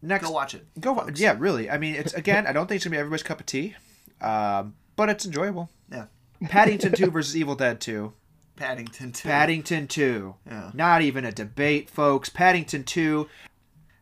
Next, 0.00 0.24
Go 0.24 0.30
watch 0.32 0.54
it. 0.54 0.66
Go 0.80 0.94
folks. 0.94 1.20
yeah, 1.20 1.36
really. 1.38 1.68
I 1.68 1.76
mean, 1.78 1.94
it's 1.96 2.14
again. 2.14 2.46
I 2.46 2.52
don't 2.52 2.66
think 2.66 2.76
it's 2.76 2.84
gonna 2.86 2.94
be 2.94 2.98
everybody's 2.98 3.22
cup 3.22 3.40
of 3.40 3.46
tea, 3.46 3.74
um, 4.22 4.74
but 4.96 5.08
it's 5.08 5.24
enjoyable. 5.26 5.70
Yeah. 5.90 6.06
Paddington 6.48 6.92
Two 6.94 7.10
versus 7.10 7.36
Evil 7.36 7.54
Dead 7.54 7.80
Two. 7.80 8.12
Paddington 8.56 9.12
2. 9.12 9.28
Paddington 9.28 9.88
Two. 9.88 10.34
Yeah. 10.46 10.70
Not 10.74 11.02
even 11.02 11.24
a 11.24 11.32
debate, 11.32 11.88
folks. 11.90 12.28
Paddington 12.28 12.84
Two. 12.84 13.28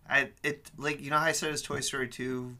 I 0.08 0.30
it 0.42 0.70
like 0.76 1.00
you 1.00 1.10
know 1.10 1.18
how 1.18 1.24
I 1.26 1.32
said 1.32 1.52
it's 1.52 1.62
Toy 1.62 1.80
Story 1.80 2.08
two, 2.08 2.56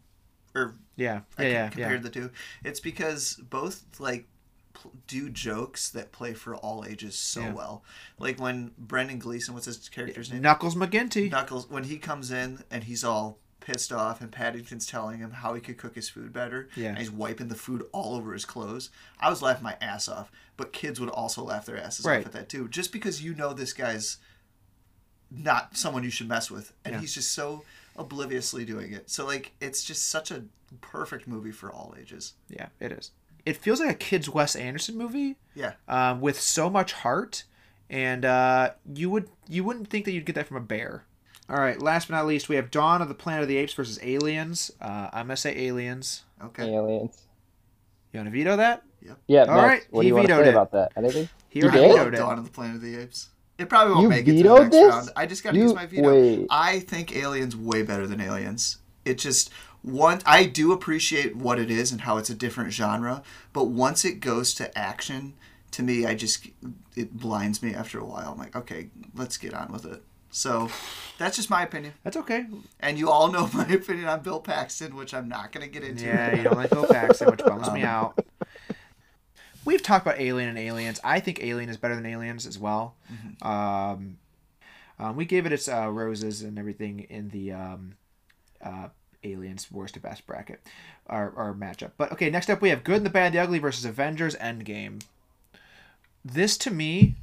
or 0.54 0.76
Yeah, 0.94 1.22
yeah, 1.38 1.46
yeah, 1.48 1.68
compared 1.68 1.92
yeah. 1.94 2.02
the 2.02 2.10
two. 2.10 2.30
It's 2.64 2.78
because 2.78 3.34
both 3.50 3.82
like 3.98 4.28
do 5.08 5.28
jokes 5.28 5.90
that 5.90 6.12
play 6.12 6.32
for 6.32 6.54
all 6.54 6.84
ages 6.88 7.16
so 7.18 7.40
Yeah. 7.40 7.52
well. 7.52 7.84
Like 8.20 8.38
when 8.40 8.70
Brendan 8.78 9.18
Gleeson, 9.18 9.52
what's 9.52 9.66
his 9.66 9.88
character's 9.88 10.32
name? 10.32 10.42
Knuckles 10.42 10.76
McGinty. 10.76 11.28
Knuckles 11.28 11.68
when 11.68 11.82
he 11.84 11.98
comes 11.98 12.30
in 12.30 12.62
and 12.70 12.84
he's 12.84 13.02
all 13.02 13.39
pissed 13.60 13.92
off 13.92 14.20
and 14.20 14.32
Paddington's 14.32 14.86
telling 14.86 15.18
him 15.18 15.30
how 15.32 15.54
he 15.54 15.60
could 15.60 15.76
cook 15.78 15.94
his 15.94 16.08
food 16.08 16.32
better 16.32 16.68
Yeah. 16.74 16.88
and 16.90 16.98
he's 16.98 17.10
wiping 17.10 17.48
the 17.48 17.54
food 17.54 17.86
all 17.92 18.14
over 18.16 18.32
his 18.32 18.44
clothes. 18.44 18.90
I 19.20 19.28
was 19.30 19.42
laughing 19.42 19.64
my 19.64 19.76
ass 19.80 20.08
off, 20.08 20.30
but 20.56 20.72
kids 20.72 20.98
would 21.00 21.08
also 21.10 21.42
laugh 21.44 21.66
their 21.66 21.76
asses 21.76 22.04
Right. 22.04 22.20
off 22.20 22.26
at 22.26 22.32
that 22.32 22.48
too. 22.48 22.68
Just 22.68 22.92
because 22.92 23.22
you 23.22 23.34
know 23.34 23.52
this 23.52 23.72
guy's 23.72 24.18
not 25.30 25.76
someone 25.76 26.02
you 26.02 26.10
should 26.10 26.28
mess 26.28 26.50
with 26.50 26.72
and 26.84 26.94
Yeah. 26.94 27.00
he's 27.00 27.14
just 27.14 27.32
so 27.32 27.64
obliviously 27.96 28.64
doing 28.64 28.92
it. 28.92 29.10
So 29.10 29.24
like 29.26 29.52
it's 29.60 29.84
just 29.84 30.08
such 30.08 30.30
a 30.30 30.44
perfect 30.80 31.26
movie 31.28 31.52
for 31.52 31.70
all 31.70 31.94
ages. 31.98 32.34
Yeah, 32.48 32.68
it 32.80 32.92
is. 32.92 33.12
It 33.46 33.56
feels 33.56 33.80
like 33.80 33.90
a 33.90 33.94
kids 33.94 34.28
Wes 34.28 34.54
Anderson 34.56 34.96
movie 34.96 35.36
Yeah. 35.54 35.74
um, 35.88 36.20
with 36.20 36.40
so 36.40 36.68
much 36.68 36.92
heart, 36.92 37.44
and 37.88 38.24
uh, 38.24 38.72
you 38.94 39.08
would 39.10 39.28
you 39.48 39.64
wouldn't 39.64 39.88
think 39.88 40.04
that 40.04 40.12
you'd 40.12 40.26
get 40.26 40.34
that 40.34 40.46
from 40.46 40.56
a 40.58 40.60
bear. 40.60 41.04
All 41.50 41.56
right, 41.58 41.80
last 41.82 42.08
but 42.08 42.14
not 42.14 42.26
least, 42.26 42.48
we 42.48 42.56
have 42.56 42.70
Dawn 42.70 43.02
of 43.02 43.08
the 43.08 43.14
Planet 43.14 43.42
of 43.42 43.48
the 43.48 43.56
Apes 43.56 43.74
versus 43.74 43.98
Aliens. 44.02 44.70
Uh, 44.80 45.10
I'm 45.12 45.26
gonna 45.26 45.36
say 45.36 45.56
Aliens. 45.66 46.22
Okay. 46.44 46.72
Aliens. 46.74 47.16
You 48.12 48.18
want 48.20 48.28
to 48.28 48.38
veto 48.38 48.56
that? 48.56 48.82
Yep. 49.02 49.18
Yeah, 49.26 49.40
All 49.44 49.56
Max, 49.56 49.56
right, 49.68 49.82
what 49.90 50.02
he 50.02 50.04
do 50.04 50.08
you 50.08 50.14
want 50.14 50.26
to 50.28 50.32
vetoed 50.34 50.44
say 50.44 50.48
it. 50.48 50.52
about 50.54 50.72
that? 50.72 50.92
Anything? 50.96 51.28
He 51.48 51.58
You 51.60 51.70
did? 51.70 51.84
I 51.84 51.88
vetoed 51.88 52.14
it. 52.14 52.16
Dawn 52.18 52.38
of 52.38 52.44
the 52.44 52.50
Planet 52.50 52.76
of 52.76 52.82
the 52.82 52.96
Apes. 52.96 53.28
It 53.58 53.68
probably 53.68 53.92
won't 53.94 54.02
You 54.04 54.08
make 54.08 54.28
it 54.28 54.36
to 54.36 54.42
the 54.42 54.54
next 54.60 54.70
this? 54.70 54.94
round. 54.94 55.10
I 55.16 55.26
just 55.26 55.42
got 55.44 55.50
to 55.52 55.56
You- 55.58 55.64
use 55.64 55.74
my 55.74 55.86
veto. 55.86 56.08
wait. 56.08 56.46
I 56.50 56.80
think 56.80 57.14
Aliens 57.16 57.56
way 57.56 57.82
better 57.82 58.06
than 58.06 58.20
Aliens. 58.20 58.78
It 59.04 59.18
just 59.18 59.50
one 59.82 60.20
I 60.26 60.44
do 60.44 60.72
appreciate 60.72 61.34
what 61.36 61.58
it 61.58 61.70
is 61.70 61.90
and 61.92 62.02
how 62.02 62.16
it's 62.18 62.30
a 62.30 62.34
different 62.34 62.72
genre, 62.72 63.22
but 63.52 63.64
once 63.64 64.04
it 64.04 64.20
goes 64.20 64.54
to 64.54 64.76
action, 64.78 65.34
to 65.72 65.82
me 65.82 66.04
I 66.06 66.14
just 66.14 66.46
it 66.96 67.16
blinds 67.16 67.62
me 67.62 67.74
after 67.74 67.98
a 67.98 68.04
while. 68.04 68.32
I'm 68.32 68.38
like, 68.38 68.54
okay, 68.56 68.90
let's 69.14 69.36
get 69.36 69.54
on 69.54 69.72
with 69.72 69.84
it. 69.86 70.02
So 70.30 70.70
that's 71.18 71.36
just 71.36 71.50
my 71.50 71.62
opinion. 71.62 71.94
That's 72.04 72.16
okay. 72.16 72.46
And 72.78 72.98
you 72.98 73.10
all 73.10 73.30
know 73.30 73.48
my 73.54 73.66
opinion 73.66 74.06
on 74.08 74.20
Bill 74.20 74.40
Paxton, 74.40 74.94
which 74.96 75.12
I'm 75.14 75.28
not 75.28 75.52
going 75.52 75.66
to 75.66 75.72
get 75.72 75.88
into. 75.88 76.04
Yeah, 76.04 76.34
you 76.34 76.42
don't 76.44 76.56
like 76.56 76.70
Bill 76.70 76.86
Paxton, 76.86 77.30
which 77.30 77.40
bums 77.44 77.70
me 77.72 77.82
Um, 77.84 77.86
out. 77.88 78.24
We've 79.64 79.82
talked 79.82 80.06
about 80.06 80.18
Alien 80.20 80.48
and 80.48 80.58
Aliens. 80.58 81.00
I 81.04 81.20
think 81.20 81.42
Alien 81.42 81.68
is 81.68 81.76
better 81.76 81.94
than 81.94 82.06
Aliens 82.06 82.46
as 82.46 82.58
well. 82.58 82.94
Um, 83.42 84.16
um, 84.98 85.16
we 85.16 85.24
gave 85.26 85.44
it 85.46 85.52
its 85.52 85.68
uh, 85.68 85.90
roses 85.90 86.42
and 86.42 86.58
everything 86.58 87.00
in 87.10 87.28
the 87.28 87.52
um, 87.52 87.96
uh, 88.64 88.88
Aliens 89.22 89.70
worst 89.70 89.94
to 89.94 90.00
best 90.00 90.26
bracket 90.26 90.60
or, 91.06 91.32
or 91.36 91.54
matchup. 91.54 91.90
But 91.98 92.10
okay, 92.12 92.30
next 92.30 92.48
up 92.48 92.62
we 92.62 92.70
have 92.70 92.84
Good 92.84 92.98
and 92.98 93.06
the 93.06 93.10
Bad 93.10 93.26
and 93.26 93.34
the 93.34 93.38
Ugly 93.40 93.58
versus 93.58 93.84
Avengers 93.84 94.34
Endgame. 94.36 95.02
This 96.24 96.56
to 96.58 96.70
me 96.70 97.16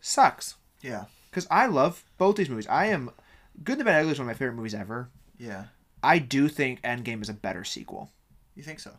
sucks 0.00 0.56
Yeah. 0.82 1.04
Because 1.32 1.48
I 1.50 1.66
love 1.66 2.04
both 2.18 2.36
these 2.36 2.50
movies. 2.50 2.66
I 2.68 2.86
am 2.86 3.10
Good 3.64 3.72
and 3.72 3.80
the 3.80 3.84
Bad 3.86 4.00
Ugly 4.00 4.12
is 4.12 4.18
one 4.18 4.28
of 4.28 4.34
my 4.34 4.38
favorite 4.38 4.54
movies 4.54 4.74
ever. 4.74 5.08
Yeah. 5.38 5.64
I 6.02 6.18
do 6.18 6.48
think 6.48 6.82
Endgame 6.82 7.22
is 7.22 7.30
a 7.30 7.34
better 7.34 7.64
sequel. 7.64 8.12
You 8.54 8.62
think 8.62 8.78
so? 8.80 8.92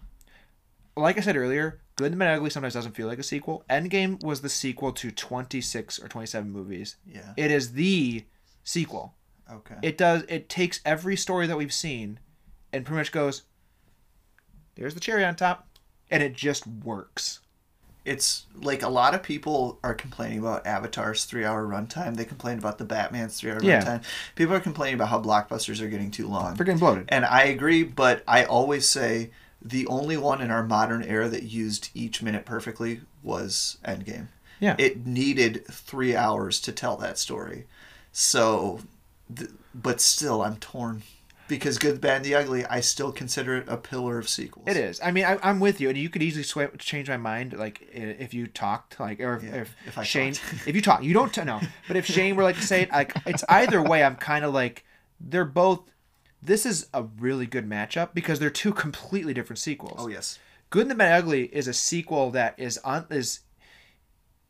like 0.96 1.18
I 1.18 1.22
said 1.22 1.36
earlier, 1.36 1.80
Good 1.96 2.12
and 2.12 2.14
the 2.16 2.26
Bad 2.26 2.38
Ugly 2.38 2.50
sometimes 2.50 2.74
doesn't 2.74 2.96
feel 2.96 3.08
like 3.08 3.20
a 3.20 3.24
sequel. 3.24 3.64
Endgame 3.70 4.22
was 4.24 4.42
the 4.42 4.50
sequel 4.50 4.92
to 4.94 5.12
26 5.12 6.00
or 6.00 6.08
27 6.08 6.52
movies. 6.52 6.98
Yeah. 7.06 7.34
It 7.38 7.52
is 7.52 7.74
the 7.74 8.26
sequel. 8.64 9.14
Okay. 9.52 9.76
It 9.82 9.98
does 9.98 10.24
it 10.30 10.50
takes 10.50 10.80
every 10.86 11.16
story 11.16 11.48
that 11.48 11.58
we've 11.58 11.74
seen 11.74 12.20
and 12.72 12.86
pretty 12.86 12.98
much 12.98 13.12
goes 13.12 13.44
there's 14.76 14.94
the 14.94 15.00
cherry 15.00 15.24
on 15.24 15.36
top 15.36 15.68
and 16.10 16.24
it 16.24 16.34
just 16.34 16.66
works. 16.66 17.40
It's 18.06 18.46
like 18.62 18.82
a 18.84 18.90
lot 18.90 19.14
of 19.16 19.24
people 19.24 19.80
are 19.84 19.94
complaining 19.94 20.40
about 20.40 20.66
Avatar's 20.68 21.26
three 21.26 21.46
hour 21.46 21.66
runtime. 21.66 22.16
They 22.18 22.26
complain 22.26 22.58
about 22.58 22.78
the 22.78 22.84
Batman's 22.86 23.38
three 23.40 23.52
hour 23.52 23.64
Yeah. 23.64 23.84
runtime. 23.84 24.04
People 24.36 24.54
are 24.56 24.60
complaining 24.60 24.96
about 24.96 25.08
how 25.10 25.22
blockbusters 25.22 25.80
are 25.82 25.88
getting 25.88 26.12
too 26.12 26.28
long. 26.28 26.58
Freaking 26.58 26.80
bloated. 26.80 27.06
And 27.10 27.24
I 27.26 27.44
agree, 27.44 27.84
but 27.84 28.24
I 28.28 28.44
always 28.44 28.90
say 28.90 29.32
the 29.62 29.88
only 29.88 30.18
one 30.18 30.42
in 30.42 30.52
our 30.52 30.64
modern 30.64 31.04
era 31.04 31.30
that 31.30 31.44
used 31.44 31.90
each 31.94 32.22
minute 32.22 32.46
perfectly 32.46 33.02
was 33.22 33.78
Endgame. 33.86 34.28
Yeah. 34.60 34.76
It 34.78 35.06
needed 35.06 35.66
three 35.68 36.16
hours 36.16 36.60
to 36.62 36.72
tell 36.74 36.98
that 36.98 37.18
story. 37.18 37.66
So, 38.12 38.82
th- 39.34 39.50
but 39.74 40.00
still, 40.02 40.42
I'm 40.42 40.58
torn. 40.58 41.04
Because 41.48 41.78
Good, 41.78 42.00
Bad, 42.00 42.18
and 42.18 42.26
the 42.26 42.36
Ugly, 42.36 42.66
I 42.66 42.80
still 42.80 43.12
consider 43.12 43.58
it 43.58 43.68
a 43.68 43.78
pillar 43.78 44.18
of 44.18 44.30
sequels. 44.30 44.68
It 44.68 44.78
is. 44.78 45.00
I 45.04 45.12
mean, 45.12 45.26
I, 45.26 45.38
I'm 45.44 45.60
with 45.60 45.82
you, 45.82 45.90
and 45.90 45.98
you 45.98 46.10
could 46.10 46.24
easily 46.24 46.44
sw- 46.44 46.78
change 46.80 47.10
my 47.10 47.18
mind, 47.18 47.54
like 47.54 47.82
if 47.92 48.34
you 48.34 48.48
talked, 48.48 49.00
like, 49.00 49.20
or 49.20 49.36
if, 49.36 49.44
Yeah, 49.44 49.56
if, 49.56 49.76
if 49.86 49.98
I 49.98 50.04
Shane, 50.04 50.34
talked. 50.34 50.54
if 50.68 50.76
you 50.76 50.82
talk, 50.82 51.04
you 51.04 51.14
don't 51.14 51.36
no. 51.46 51.60
But 51.88 51.98
if 51.98 52.06
Shane 52.06 52.36
were 52.36 52.44
like 52.44 52.56
to 52.56 52.62
say 52.62 52.84
it, 52.84 52.92
like, 52.92 53.16
it's 53.26 53.44
either 53.50 53.82
way. 53.82 54.04
I'm 54.04 54.16
kind 54.16 54.46
of 54.46 54.54
like 54.54 54.86
they're 55.20 55.46
both 55.46 55.82
this 56.44 56.66
is 56.66 56.88
a 56.94 57.04
really 57.04 57.46
good 57.46 57.68
matchup 57.68 58.10
because 58.14 58.40
they're 58.40 58.50
two 58.50 58.74
completely 58.74 59.34
different 59.34 59.60
sequels. 59.60 59.96
Oh 59.98 60.08
yes. 60.08 60.40
Good 60.70 60.84
and 60.84 60.92
the 60.92 60.96
Bad 60.96 61.14
and 61.14 61.24
Ugly 61.24 61.46
is 61.46 61.68
a 61.68 61.74
sequel 61.74 62.32
that 62.32 62.56
is 62.58 62.78
on 62.80 63.06
is 63.10 63.42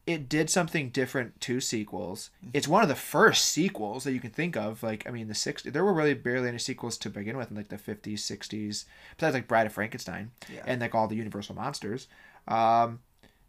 it 0.06 0.28
did 0.28 0.50
something 0.50 0.90
different 0.90 1.40
to 1.42 1.62
sequels. 1.62 2.30
It's 2.54 2.68
one 2.68 2.84
of 2.84 2.90
the 2.90 2.96
first 2.96 3.46
sequels 3.46 4.04
that 4.04 4.12
you 4.12 4.20
can 4.20 4.32
think 4.32 4.58
of. 4.58 4.84
Like 4.84 5.08
I 5.08 5.12
mean, 5.12 5.28
the 5.28 5.34
60s, 5.34 5.72
there 5.72 5.84
were 5.86 5.94
really 5.94 6.14
barely 6.14 6.50
any 6.50 6.58
sequels 6.58 6.98
to 7.00 7.10
begin 7.10 7.38
with 7.38 7.50
in 7.52 7.56
like 7.58 7.70
the 7.70 7.78
50s, 7.78 8.16
60s. 8.20 8.86
Besides 9.18 9.34
like 9.34 9.48
Bride 9.48 9.66
of 9.68 9.74
Frankenstein 9.74 10.32
Yeah. 10.54 10.64
and 10.66 10.82
like 10.82 10.94
all 10.94 11.08
the 11.08 11.16
Universal 11.16 11.56
monsters. 11.56 12.08
Um, 12.48 13.00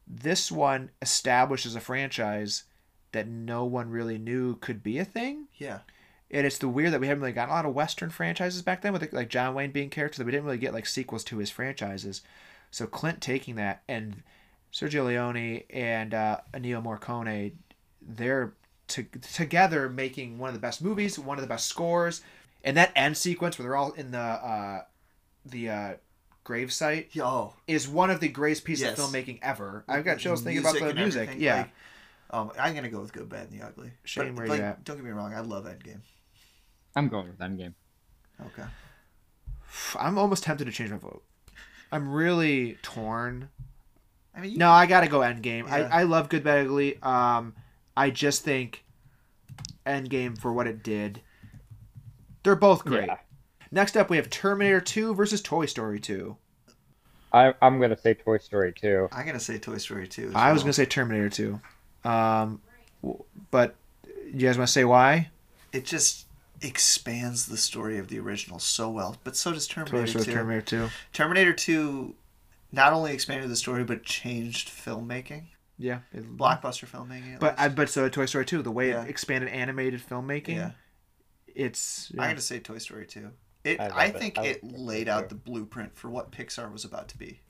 this 0.07 0.53
one 0.53 0.91
establishes 1.03 1.75
a 1.75 1.81
franchise 1.81 2.65
that 3.13 3.27
no 3.27 3.65
one 3.65 3.91
really 3.91 4.19
knew 4.19 4.57
could 4.57 4.83
be 4.83 4.99
a 4.99 5.05
thing. 5.05 5.47
Yeah. 5.57 5.81
And 6.31 6.47
it's 6.47 6.59
the 6.59 6.69
weird 6.69 6.93
that 6.93 7.01
we 7.01 7.07
haven't 7.07 7.23
really 7.23 7.33
gotten 7.33 7.51
a 7.53 7.55
lot 7.55 7.67
of 7.67 7.75
Western 7.75 8.11
franchises 8.11 8.63
back 8.63 8.83
then 8.83 8.93
with 8.93 9.13
like 9.13 9.29
John 9.29 9.55
Wayne 9.55 9.71
being 9.73 9.91
characters 9.91 10.19
that 10.19 10.25
we 10.25 10.33
didn't 10.33 10.45
really 10.47 10.59
get 10.59 10.75
like 10.75 10.87
sequels 10.87 11.25
to 11.25 11.39
his 11.39 11.51
franchises. 11.51 12.23
So 12.71 12.87
Clint 12.87 13.21
taking 13.21 13.55
that 13.57 13.83
and 13.89 14.23
Sergio 14.75 15.07
Leone 15.07 15.63
and 15.71 16.13
uh, 16.13 16.39
Ennio 16.53 16.83
Morricone, 16.83 17.53
they're 18.03 18.55
to- 18.89 19.05
together 19.33 19.89
making 19.89 20.39
one 20.39 20.49
of 20.49 20.55
the 20.55 20.61
best 20.61 20.83
movies, 20.83 21.19
one 21.19 21.39
of 21.39 21.43
the 21.43 21.49
best 21.49 21.67
scores, 21.67 22.23
and 22.65 22.77
that 22.77 22.91
end 22.97 23.17
sequence 23.17 23.57
where 23.59 23.65
they're 23.65 23.77
all 23.77 23.93
in 23.93 24.11
the 24.11 24.19
uh, 24.19 24.83
the 25.47 25.71
uh, 25.71 25.95
grave 26.43 26.73
site 26.73 27.15
Yo. 27.15 27.55
is 27.69 27.87
one 27.89 28.11
of 28.11 28.19
the 28.21 28.29
greatest 28.29 28.65
pieces 28.65 28.85
Yes. 28.87 28.99
of 28.99 29.05
filmmaking 29.05 29.39
ever. 29.43 29.85
I've 29.89 30.05
got 30.05 30.19
chills 30.19 30.43
thinking 30.43 30.61
about 30.65 30.75
the 30.79 30.87
and 30.89 30.99
music. 30.99 31.23
everything, 31.23 31.43
Yeah. 31.43 31.57
like, 31.59 31.71
um, 32.31 32.51
I'm 32.59 32.75
gonna 32.75 32.89
go 32.91 33.01
with 33.01 33.13
Good, 33.13 33.29
Bad, 33.29 33.51
and 33.51 33.61
the 33.61 33.65
Ugly. 33.65 33.93
Shane, 34.05 34.35
But, 34.35 34.39
where 34.39 34.47
like, 34.49 34.59
you 34.59 34.65
at? 34.65 34.85
Don't 34.85 34.97
get 34.97 35.05
me 35.05 35.13
wrong. 35.13 35.33
I 35.33 35.41
love 35.41 35.67
Endgame. 35.67 36.01
I'm 36.97 37.09
going 37.09 37.29
with 37.29 37.39
Endgame. 37.39 37.75
Okay. 38.47 38.65
I'm 39.99 40.19
almost 40.19 40.43
tempted 40.43 40.65
to 40.65 40.73
change 40.73 40.91
my 40.91 40.97
vote. 40.99 41.23
I'm 41.93 42.11
really 42.13 42.77
torn. 42.83 43.51
I 44.37 44.41
mean, 44.41 44.59
No, 44.59 44.71
I 44.71 44.87
gotta 44.87 45.09
go 45.09 45.21
Endgame. 45.21 45.67
Yeah. 45.67 45.89
I, 45.93 46.01
I 46.01 46.03
love 46.05 46.29
Good 46.29 46.45
Bad 46.45 46.67
Ugly. 46.67 47.01
Um, 47.03 47.55
I 47.97 48.11
just 48.11 48.43
think 48.43 48.85
Endgame 49.87 50.39
for 50.39 50.53
what 50.53 50.67
it 50.67 50.83
did. 50.83 51.21
They're 52.43 52.57
both 52.57 52.85
great. 52.85 53.07
Yeah. 53.07 53.19
Next 53.71 53.97
up, 53.97 54.11
we 54.11 54.17
have 54.19 54.31
Terminator 54.31 54.81
2 54.81 55.15
versus 55.15 55.41
Toy 55.41 55.67
Story 55.67 55.99
2. 55.99 56.37
I, 57.33 57.55
I'm 57.61 57.81
gonna 57.81 57.97
say 57.97 58.15
Toy 58.15 58.39
Story 58.39 58.73
2. 58.73 59.09
I'm 59.11 59.27
gonna 59.27 59.41
say 59.41 59.59
Toy 59.59 59.79
Story 59.79 60.07
2. 60.07 60.29
as 60.29 60.35
I 60.35 60.53
was 60.53 60.63
gonna 60.63 60.73
say 60.73 60.87
Terminator 60.87 61.29
2, 61.29 61.61
um, 62.09 62.61
but 63.51 63.75
you 64.27 64.47
guys 64.47 64.57
want 64.57 64.69
to 64.69 64.73
say 64.73 64.85
why? 64.85 65.31
it 65.73 65.85
just 65.85 66.27
expands 66.63 67.47
the 67.47 67.57
story 67.57 67.99
of 67.99 68.07
the 68.09 68.19
original 68.21 68.61
so 68.61 68.89
well. 68.89 69.17
But 69.25 69.37
so 69.37 69.53
does 69.53 69.67
Terminator 69.67 70.07
Toy 70.07 70.11
Story 70.11 70.25
2. 70.27 70.33
Terminator 70.33 70.63
2. 70.63 70.89
Terminator 71.13 71.53
2 71.53 72.15
not 72.75 72.93
only 72.93 73.13
expanded 73.13 73.49
the 73.51 73.57
story 73.57 73.85
but 73.85 74.03
changed 74.05 74.69
filmmaking, 74.69 75.47
Yeah. 75.79 76.01
it- 76.13 76.37
blockbuster 76.37 76.87
filmmaking. 76.89 77.35
at 77.35 77.41
But 77.41 77.55
least. 77.59 77.61
I, 77.61 77.69
but 77.69 77.89
so 77.91 78.09
Toy 78.09 78.27
Story 78.27 78.45
2, 78.45 78.63
the 78.63 78.71
way 78.71 78.91
Yeah. 78.91 79.03
it 79.05 79.09
expanded 79.11 79.51
animated 79.51 80.01
filmmaking, 80.01 80.57
yeah, 80.57 80.71
it's 81.55 82.11
I'm 82.13 82.31
gonna 82.31 82.41
say 82.41 82.59
Toy 82.61 82.79
Story 82.79 83.07
2. 83.07 83.31
It, 83.65 83.81
I 83.81 83.85
I, 83.87 83.89
love 84.07 84.17
it. 84.17 84.19
think 84.19 84.39
I 84.39 84.45
it 84.47 84.65
laid 84.65 85.09
out 85.09 85.29
the 85.29 85.35
blueprint 85.35 85.97
for 85.97 86.11
what 86.11 86.31
Pixar 86.33 86.71
was 86.71 86.85
about 86.85 87.09
to 87.09 87.19
be. 87.19 87.41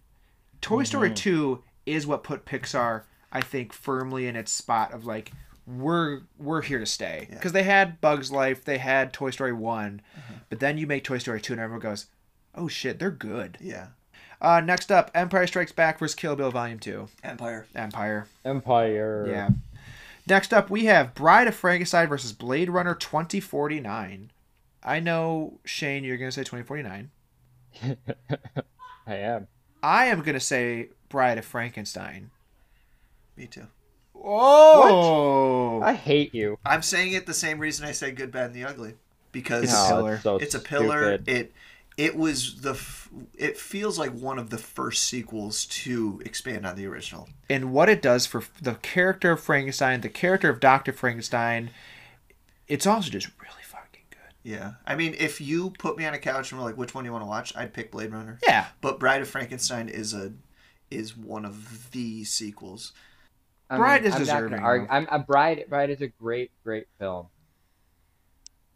Toy 0.61 0.85
Story 0.85 1.11
Mhm. 1.11 1.17
2 1.17 1.65
is 1.87 2.07
what 2.07 2.23
put 2.25 2.47
Pixar, 2.47 3.05
I 3.33 3.41
think, 3.41 3.73
firmly 3.73 4.27
in 4.27 4.37
its 4.37 4.53
spot 4.53 4.93
of 4.93 5.05
like 5.05 5.33
we're 5.67 6.23
we're 6.39 6.61
here 6.63 6.79
to 6.79 6.87
stay 6.87 7.27
Yeah. 7.29 7.37
because 7.37 7.53
they 7.53 7.63
had 7.63 8.01
Bugs 8.01 8.31
Life, 8.31 8.65
they 8.65 8.79
had 8.79 9.13
Toy 9.13 9.31
Story 9.31 9.53
one, 9.53 10.03
Uh-huh. 10.17 10.35
but 10.51 10.61
then 10.61 10.77
you 10.79 10.87
make 10.87 11.05
Toy 11.05 11.19
Story 11.19 11.41
2 11.41 11.55
and 11.55 11.61
everyone 11.61 11.81
goes, 11.83 12.07
"Oh 12.55 12.69
shit, 12.69 12.99
they're 12.99 13.11
good." 13.11 13.57
Yeah, 13.61 13.89
Uh, 14.45 14.61
next 14.61 14.93
up, 14.93 15.11
Empire 15.15 15.47
Strikes 15.47 15.73
Back 15.73 15.99
versus 15.99 16.15
Kill 16.15 16.37
Bill 16.37 16.51
Volume 16.51 16.79
2. 16.79 17.09
Empire. 17.23 17.67
Empire. 17.75 18.29
Empire. 18.45 19.27
Yeah. 19.27 19.49
Next 20.27 20.53
up, 20.53 20.69
we 20.69 20.85
have 20.85 21.15
Bride 21.15 21.49
of 21.49 21.55
Frankenstein 21.55 22.09
versus 22.09 22.33
Blade 22.35 22.69
Runner 22.69 22.95
2049. 22.95 24.31
I 24.83 25.01
know 25.01 25.61
Shane, 25.65 26.05
you're 26.05 26.19
gonna 26.19 26.31
say 26.31 26.43
2049. 26.43 27.11
I 29.07 29.15
am. 29.17 29.47
I 29.83 30.07
am 30.07 30.21
gonna 30.21 30.41
say 30.41 30.89
Bride 31.09 31.39
of 31.39 31.47
Frankenstein. 31.47 32.31
Me 33.39 33.47
too. 33.47 33.67
Oh, 34.15 35.81
I 35.83 35.95
hate 35.95 36.35
you. 36.35 36.59
I'm 36.67 36.83
saying 36.83 37.13
it 37.13 37.25
the 37.27 37.35
same 37.35 37.59
reason 37.59 37.87
I 37.87 37.93
say 37.93 38.11
Good, 38.11 38.31
Bad, 38.31 38.47
and 38.47 38.55
the 38.55 38.65
Ugly 38.65 38.95
because 39.33 39.65
It's 39.65 39.73
a 39.75 39.91
No, 39.91 39.97
pillar. 39.97 40.21
so 40.23 40.37
it's 40.37 40.55
a 40.55 40.61
pillar. 40.61 41.17
stupid. 41.17 41.29
It 41.29 41.53
it 41.97 42.17
was 42.17 42.61
the 42.63 42.73
f- 42.73 43.09
it 43.35 43.57
feels 43.59 43.99
like 43.99 44.13
one 44.13 44.39
of 44.39 44.51
the 44.51 44.59
first 44.59 45.05
sequels 45.05 45.65
to 45.67 46.21
expand 46.25 46.67
on 46.67 46.75
the 46.77 46.87
original. 46.87 47.29
and 47.49 47.73
what 47.73 47.89
it 47.89 48.03
does 48.03 48.27
for 48.27 48.43
the 48.61 48.75
character 48.77 49.33
of 49.33 49.41
Frankenstein, 49.41 50.01
the 50.01 50.09
character 50.09 50.49
of 50.51 50.59
Doctor 50.61 50.93
Frankenstein, 50.93 51.71
it's 52.67 52.87
also 52.87 53.11
just 53.11 53.29
really 53.41 53.63
fucking 53.63 54.03
good. 54.11 54.19
Yeah, 54.43 54.73
I 54.87 54.95
mean, 54.97 55.15
if 55.19 55.41
you 55.41 55.71
put 55.79 55.97
me 55.97 56.05
on 56.07 56.15
a 56.15 56.19
couch 56.19 56.51
and 56.51 56.61
were 56.61 56.67
like, 56.67 56.77
"Which 56.77 56.95
one 56.95 57.05
do 57.05 57.09
you 57.09 57.13
want 57.13 57.23
to 57.23 57.29
watch?" 57.29 57.55
I'd 57.57 57.73
pick 57.73 57.91
Blade 57.93 58.13
Runner. 58.13 58.39
Yeah, 58.47 58.67
But 58.81 58.99
Bride 58.99 59.23
of 59.23 59.29
Frankenstein 59.29 59.89
is 59.89 60.13
a 60.15 60.33
is 60.91 61.17
one 61.17 61.45
of 61.45 61.91
the 61.93 62.25
sequels. 62.25 62.93
I 63.71 63.77
Bride 63.79 64.05
is 64.05 64.15
I'm 64.15 64.21
not 64.21 64.25
deserving, 64.27 64.59
argue- 64.61 64.89
I'm 64.91 65.07
a 65.11 65.19
Bride. 65.19 65.65
Bride 65.69 65.91
is 65.91 66.01
a 66.03 66.09
great, 66.09 66.51
great 66.65 66.87
film. 66.99 67.29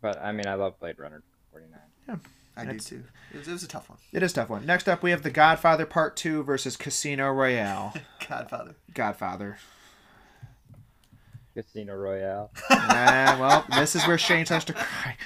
But 0.00 0.18
I 0.22 0.32
mean, 0.32 0.46
I 0.46 0.54
love 0.54 0.78
Blade 0.80 0.98
Runner 0.98 1.22
49. 1.50 2.20
I 2.58 2.64
That's- 2.64 2.84
do 2.86 2.96
too. 2.98 3.04
It 3.32 3.38
was, 3.38 3.48
it 3.48 3.52
was 3.52 3.62
a 3.62 3.68
tough 3.68 3.88
one. 3.90 3.98
it 4.12 4.22
is 4.22 4.32
a 4.32 4.34
tough 4.36 4.48
one. 4.48 4.64
Next 4.66 4.88
up, 4.88 5.02
we 5.02 5.10
have 5.10 5.22
The 5.22 5.30
Godfather 5.30 5.84
Part 5.86 6.16
Two 6.16 6.42
versus 6.42 6.76
Casino 6.76 7.30
Royale. 7.30 7.94
Godfather. 8.28 8.74
Godfather. 8.94 9.58
Casino 11.54 11.94
Royale. 11.96 12.50
nah, 12.70 13.38
well, 13.38 13.64
this 13.76 13.94
is 13.96 14.06
where 14.06 14.18
Shane 14.18 14.46
starts 14.46 14.64
to 14.66 14.72
cry. 14.74 15.16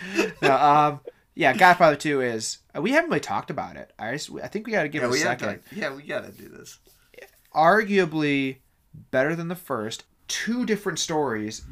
No, 0.41 0.55
um, 0.57 1.01
yeah, 1.35 1.53
Godfather 1.55 1.97
Two 1.97 2.21
is. 2.23 2.59
uh, 2.77 2.81
We 2.83 2.93
haven't 2.93 3.11
really 3.11 3.21
talked 3.21 3.51
about 3.51 3.77
it. 3.77 3.93
I 3.99 4.13
just, 4.13 4.31
I 4.43 4.49
think 4.49 4.67
we 4.67 4.73
got 4.73 4.83
to 4.83 4.89
give 4.89 5.03
yeah, 5.03 5.09
it 5.09 5.15
a 5.15 5.17
second. 5.19 5.49
to, 5.71 5.77
yeah, 5.77 5.95
we 5.95 6.03
gotta 6.03 6.33
do 6.33 6.49
this. 6.49 6.79
arguably 7.55 8.57
better 9.11 9.35
than 9.37 9.49
the 9.49 9.55
first. 9.57 10.05
Two 10.29 10.65
different 10.65 10.99
stories, 10.99 11.65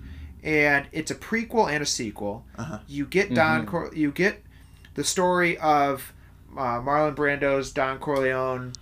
and 0.42 0.86
it's 0.92 1.10
a 1.10 1.14
prequel 1.14 1.70
and 1.70 1.82
a 1.82 1.86
sequel. 1.86 2.44
Uh-huh. 2.58 2.78
You 2.86 3.06
get 3.06 3.32
Don, 3.34 3.64
Mhm. 3.64 3.68
Cor- 3.68 3.94
you 3.94 4.10
get 4.12 4.42
the 4.94 5.04
story 5.04 5.56
of 5.58 6.12
uh, 6.56 6.80
Marlon 6.80 7.14
Brando's 7.14 7.72
Don 7.72 7.98
Corleone, 7.98 8.72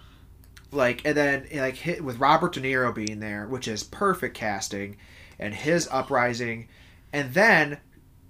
like, 0.73 1.03
and 1.05 1.17
then 1.17 1.47
like 1.55 1.77
hit 1.77 2.03
with 2.03 2.19
Robert 2.19 2.55
De 2.55 2.61
Niro 2.61 2.95
being 2.95 3.21
there, 3.21 3.47
which 3.47 3.69
is 3.69 3.83
perfect 3.83 4.35
casting, 4.37 4.97
and 5.39 5.55
his 5.55 5.89
uprising, 5.91 6.69
and 7.13 7.35
then 7.35 7.79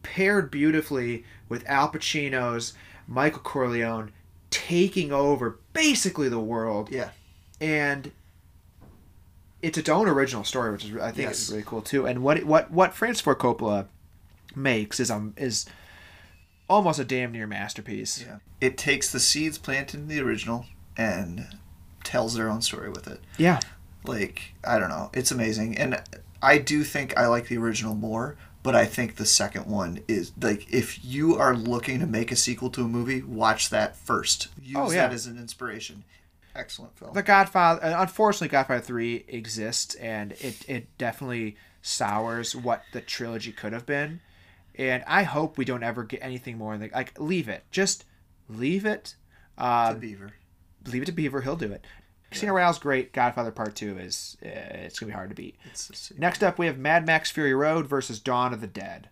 paired 0.03 0.51
beautifully 0.51 1.25
with 1.49 1.69
Al 1.69 1.91
Pacino's 1.91 2.73
Michael 3.07 3.41
Corleone 3.41 4.13
taking 4.51 5.13
over 5.13 5.59
basically 5.73 6.29
the 6.29 6.39
world 6.41 6.91
Yeah, 6.91 7.11
and 7.61 8.11
it's 9.61 9.77
its 9.77 9.89
own 9.89 10.09
original 10.09 10.45
story, 10.45 10.71
which 10.73 10.85
is 10.85 10.97
I 10.97 11.11
think 11.11 11.29
Yes. 11.29 11.41
is 11.41 11.51
really 11.51 11.65
cool 11.67 11.83
too. 11.83 12.07
And 12.07 12.23
what 12.23 12.45
what 12.45 12.71
what 12.71 12.95
Francis 12.95 13.21
Ford 13.21 13.39
Coppola 13.39 13.87
makes 14.55 15.01
is 15.01 15.11
um 15.11 15.35
is 15.37 15.67
almost 16.69 16.99
a 16.99 17.05
damn 17.05 17.33
near 17.33 17.47
masterpiece. 17.47 18.23
yeah. 18.27 18.39
It 18.61 18.77
takes 18.77 19.11
the 19.11 19.21
seeds 19.21 19.59
planted 19.59 20.01
in 20.01 20.09
the 20.09 20.21
original 20.21 20.67
and 20.97 21.47
tells 22.05 22.35
their 22.35 22.49
own 22.49 22.63
story 22.63 22.89
with 22.91 23.07
it. 23.09 23.21
Yeah, 23.37 23.61
Like 24.05 24.55
I 24.67 24.79
don't 24.79 24.89
know, 24.89 25.11
it's 25.13 25.31
amazing, 25.31 25.77
and 25.79 26.03
I 26.43 26.59
do 26.59 26.85
think 26.85 27.17
I 27.17 27.27
like 27.27 27.49
the 27.49 27.59
original 27.59 27.95
more. 27.95 28.37
But 28.65 28.75
I 28.75 28.87
think 28.87 29.15
the 29.17 29.25
second 29.25 29.67
one 29.67 30.01
is 30.09 30.33
like 30.43 30.71
if 30.73 31.03
you 31.05 31.37
are 31.37 31.55
looking 31.57 32.01
to 32.01 32.07
make 32.07 32.33
a 32.33 32.37
sequel 32.37 32.69
to 32.71 32.83
a 32.85 32.89
movie, 32.89 33.23
watch 33.23 33.71
that 33.71 33.97
first. 33.97 34.49
Use 34.61 34.77
Oh, 34.77 34.91
yeah. 34.91 35.07
that 35.07 35.13
as 35.15 35.27
an 35.27 35.39
inspiration. 35.39 36.03
Excellent 36.57 36.99
film. 36.99 37.15
The 37.15 37.23
Godfather. 37.23 37.83
uh, 37.85 38.03
Unfortunately, 38.03 38.49
Godfather 38.49 38.81
Three 38.83 39.25
exists, 39.29 39.95
and 39.95 40.33
it 40.33 40.69
it 40.69 40.99
definitely 40.99 41.57
sours 41.83 42.55
what 42.57 42.83
the 42.93 43.01
trilogy 43.01 43.53
could 43.53 43.73
have 43.73 43.87
been. 43.87 44.21
And 44.79 45.03
I 45.07 45.25
hope 45.25 45.59
we 45.59 45.65
don't 45.65 45.83
ever 45.83 46.05
get 46.05 46.23
anything 46.23 46.57
more. 46.57 46.77
Like, 46.77 46.95
like 46.95 47.19
leave 47.21 47.49
it. 47.49 47.65
Just 47.71 48.05
leave 48.49 48.87
it. 48.87 49.17
to 49.59 49.65
Um, 49.67 49.99
Beaver. 49.99 50.33
leave 50.87 51.03
it 51.03 51.07
to 51.07 51.13
Beaver. 51.13 51.41
He'll 51.43 51.57
do 51.57 51.73
it. 51.73 51.85
Casino 52.31 52.53
Royale's 52.53 52.79
great. 52.79 53.13
Godfather 53.13 53.51
Part 53.51 53.75
Two 53.75 53.99
is 53.99 54.37
uh, 54.45 54.49
it's 54.49 54.99
gonna 54.99 55.11
be 55.11 55.15
hard 55.15 55.31
to 55.31 55.35
beat. 55.35 55.57
It's 55.65 55.89
a 55.91 55.95
sequel. 55.97 56.21
Next 56.21 56.45
up, 56.45 56.59
we 56.59 56.67
have 56.67 56.79
Mad 56.79 57.07
Max 57.07 57.31
Fury 57.31 57.55
Road 57.55 57.87
versus 57.89 58.21
Dawn 58.21 58.53
of 58.53 58.61
the 58.61 58.67
Dead. 58.67 59.09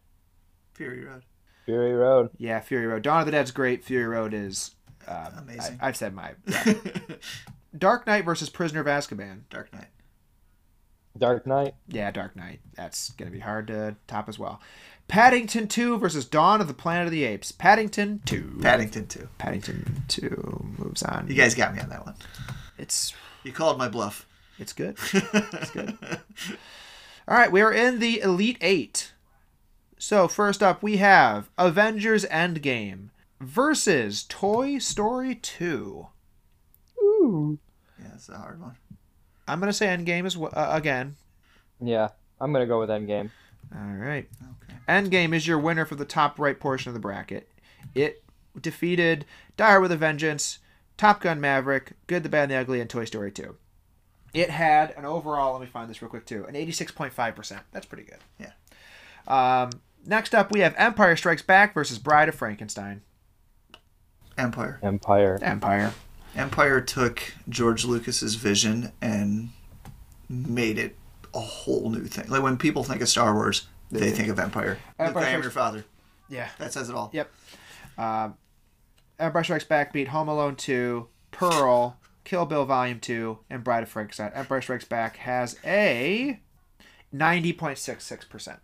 Fury 0.75 1.03
Road. 1.05 1.23
Fury 1.65 1.95
Road. 1.95 2.29
Yeah, 2.37 2.61
Fury 2.61 2.87
Road. 2.87 3.03
Dawn 3.03 3.21
of 3.21 3.27
the 3.27 3.33
Dead's 3.33 3.51
great. 3.53 3.83
Fury 3.83 4.07
Road 4.07 4.35
is 4.35 4.73
uh, 5.09 5.31
Amazing. 5.39 5.79
I, 5.81 5.87
have 5.87 5.97
said 5.97 6.15
my 6.15 6.33
yeah. 6.47 6.75
Dark 7.77 8.07
Knight 8.07 8.25
versus 8.27 8.51
Prisoner 8.51 8.81
of 8.83 8.87
Azkaban. 8.87 9.41
Dark 9.51 9.73
Knight. 9.73 9.89
Dark 11.17 11.47
Knight. 11.47 11.75
Yeah, 11.89 12.11
Dark 12.11 12.37
Knight. 12.37 12.61
That's 12.75 13.11
gonna 13.13 13.31
be 13.31 13.41
hard 13.41 13.69
to 13.69 13.97
top 14.07 14.29
as 14.29 14.39
well. 14.39 14.61
Paddington 15.09 15.69
2 15.69 15.99
versus 15.99 16.25
Dawn 16.25 16.61
of 16.61 16.67
the 16.69 16.75
Planet 16.75 17.07
of 17.07 17.13
the 17.13 17.25
Apes. 17.25 17.53
Paddington 17.53 18.23
2. 18.27 18.59
Paddington 18.61 19.07
2. 19.07 19.29
Paddington 19.39 20.05
2 20.09 20.75
moves 20.79 21.03
on. 21.03 21.27
You 21.29 21.35
guys 21.35 21.55
got 21.55 21.75
me 21.75 21.81
on 21.81 21.89
that 21.91 22.05
one. 22.05 22.15
It's 22.79 23.15
You 23.45 23.53
called 23.53 23.79
my 23.79 23.89
bluff. 23.89 24.27
it's 24.59 24.73
good. 24.73 24.97
It's 25.13 25.71
good. 25.71 25.97
All 27.29 27.37
right, 27.37 27.51
we 27.51 27.61
are 27.61 27.73
in 27.73 27.99
the 27.99 28.21
Elite 28.21 28.59
8. 28.61 29.13
So, 29.99 30.29
first 30.29 30.63
up, 30.63 30.83
we 30.83 30.99
have 30.99 31.49
Avengers 31.59 32.25
Endgame 32.27 33.09
versus 33.41 34.25
Toy 34.29 34.79
Story 34.79 35.35
2. 35.37 36.07
Ooh. 37.03 37.59
yeah, 38.01 38.11
it's 38.15 38.29
a 38.29 38.37
hard 38.37 38.61
one. 38.61 38.77
I'm 39.49 39.59
going 39.61 39.71
to 39.71 39.73
say 39.77 39.87
Endgame 39.87 40.27
as 40.27 40.37
well, 40.37 40.53
uh, 40.55 40.69
again. 40.73 41.17
Yeah, 41.81 42.09
I'm 42.41 42.53
gonna 42.53 42.67
go 42.67 42.81
with 42.81 42.89
Endgame. 42.89 43.31
All 43.75 43.81
right. 43.83 44.27
Okay. 44.65 44.66
Endgame 44.89 45.35
is 45.35 45.47
your 45.47 45.59
winner 45.59 45.85
for 45.85 45.95
the 45.95 46.05
top 46.05 46.39
right 46.39 46.59
portion 46.59 46.91
of 46.91 46.95
the 46.95 47.01
bracket. 47.01 47.51
It 47.95 48.23
defeated 48.61 49.25
Die 49.57 49.67
Hard 49.67 49.83
with 49.83 49.93
a 49.93 49.97
Vengeance, 49.97 50.59
Top 50.97 51.21
Gun 51.21 51.41
Maverick, 51.41 51.93
Good, 52.07 52.23
the 52.23 52.29
Bad, 52.29 52.45
and 52.45 52.53
the 52.53 52.57
Ugly, 52.57 52.81
and 52.81 52.89
Toy 52.89 53.05
Story 53.05 53.31
2. 53.31 53.57
It 54.35 54.51
had 54.51 54.93
an 54.97 55.05
overall, 55.05 55.53
let 55.53 55.63
me 55.63 55.67
find 55.67 55.89
this 55.89 56.03
real 56.03 56.11
quick 56.11 56.27
too, 56.27 56.45
an 56.47 56.55
86.5%. 56.55 57.61
That's 57.73 57.87
pretty 57.87 58.05
good. 58.05 58.19
Yeah. 58.39 58.53
Um, 59.27 59.71
next 60.05 60.35
up, 60.35 60.53
we 60.53 60.61
have 60.61 60.75
Empire 60.77 61.17
Strikes 61.17 61.43
Back 61.43 61.75
versus 61.75 61.99
Bride 61.99 62.29
of 62.29 62.35
Frankenstein. 62.35 63.03
Empire. 64.39 64.79
Empire. 64.83 65.39
Empire. 65.41 65.95
Empire 66.35 66.81
took 66.83 67.35
George 67.49 67.85
Lucas's 67.87 68.35
vision 68.35 68.93
and 69.01 69.51
made 70.29 70.79
it 70.79 70.97
a 71.35 71.41
whole 71.41 71.91
new 71.91 72.05
thing. 72.05 72.29
Like 72.29 72.43
when 72.43 72.59
people 72.59 72.85
think 72.85 73.01
of 73.01 73.09
Star 73.09 73.35
Wars, 73.35 73.67
they 73.91 74.11
think 74.11 74.29
of 74.29 74.39
Empire. 74.39 74.79
Empire 74.99 75.15
Luke, 75.15 75.25
I 75.25 75.31
am 75.31 75.43
your 75.43 75.51
father. 75.51 75.85
Yeah. 76.29 76.49
That 76.59 76.73
says 76.73 76.89
it 76.89 76.95
all. 76.95 77.11
Yep. 77.13 77.33
Um, 77.99 78.35
Empire 79.19 79.45
Strikes 79.45 79.65
Back 79.65 79.93
beat 79.93 80.09
Home 80.09 80.29
Alone 80.29 80.57
2, 80.57 81.07
Pearl, 81.31 81.97
Kill 82.25 82.47
Bill 82.47 82.65
Volume 82.65 83.01
2, 83.01 83.39
and 83.49 83.65
Bride 83.65 83.83
of 83.83 83.89
Frankenstein. 83.89 84.33
Empire 84.35 84.61
Strikes 84.61 84.85
Back 84.85 85.17
has 85.19 85.57
a 85.65 86.41
90.66%. 87.15 88.59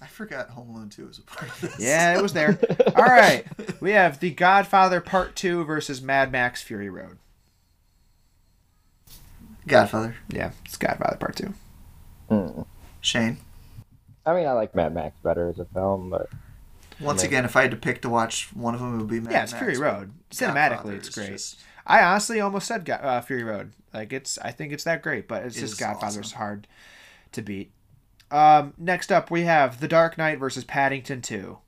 I 0.00 0.06
forgot 0.06 0.50
Home 0.50 0.70
Alone 0.70 0.90
2 0.90 1.06
was 1.06 1.18
a 1.18 1.22
part 1.22 1.50
of 1.50 1.60
this. 1.60 1.80
Yeah, 1.80 2.18
it 2.18 2.22
was 2.22 2.32
there. 2.32 2.58
All 2.96 3.04
right. 3.04 3.46
We 3.80 3.92
have 3.92 4.20
The 4.20 4.30
Godfather 4.30 5.00
Part 5.00 5.34
2 5.36 5.64
versus 5.64 6.02
Mad 6.02 6.30
Max 6.30 6.62
Fury 6.62 6.90
Road. 6.90 7.18
Godfather. 9.66 10.16
Yeah, 10.28 10.52
it's 10.64 10.76
Godfather 10.76 11.16
Part 11.16 11.36
2. 11.36 11.54
Mm. 12.30 12.66
Shane. 13.00 13.38
I 14.26 14.34
mean, 14.34 14.46
I 14.46 14.52
like 14.52 14.74
Mad 14.74 14.94
Max 14.94 15.16
better 15.22 15.48
as 15.50 15.58
a 15.58 15.64
film, 15.66 16.10
but 16.10 16.28
Once 17.00 17.22
Right. 17.22 17.26
again, 17.28 17.44
if 17.44 17.56
I 17.56 17.62
had 17.62 17.72
to 17.72 17.76
pick 17.76 18.02
to 18.02 18.08
watch 18.08 18.50
one 18.54 18.72
of 18.74 18.80
them, 18.80 18.94
it 18.94 18.98
would 18.98 19.08
be 19.08 19.18
Mad 19.20 19.24
Max. 19.24 19.34
Yeah, 19.34 19.42
it's 19.42 19.52
Max, 19.52 19.64
Fury 19.64 19.78
Road. 19.78 20.12
Cinematically, 20.30 20.92
it's 20.94 21.08
great. 21.08 21.30
just- 21.32 21.58
I 21.86 22.02
honestly 22.04 22.40
almost 22.40 22.66
said 22.68 22.84
Go- 22.84 22.94
uh, 22.94 23.20
Fury 23.20 23.42
Road. 23.42 23.72
Like 23.92 24.12
it's, 24.12 24.38
I 24.38 24.52
think 24.52 24.72
it's 24.72 24.84
that 24.84 25.02
great, 25.02 25.26
but 25.28 25.44
it's 25.44 25.56
It 25.56 25.60
just 25.60 25.78
Godfather's 25.78 26.28
awesome. 26.28 26.38
hard 26.38 26.66
to 27.32 27.42
beat. 27.42 27.72
Um, 28.30 28.74
next 28.78 29.10
up, 29.12 29.30
we 29.30 29.42
have 29.42 29.80
The 29.80 29.88
Dark 29.88 30.16
Knight 30.16 30.38
versus 30.38 30.64
Paddington 30.64 31.20
Two. 31.20 31.58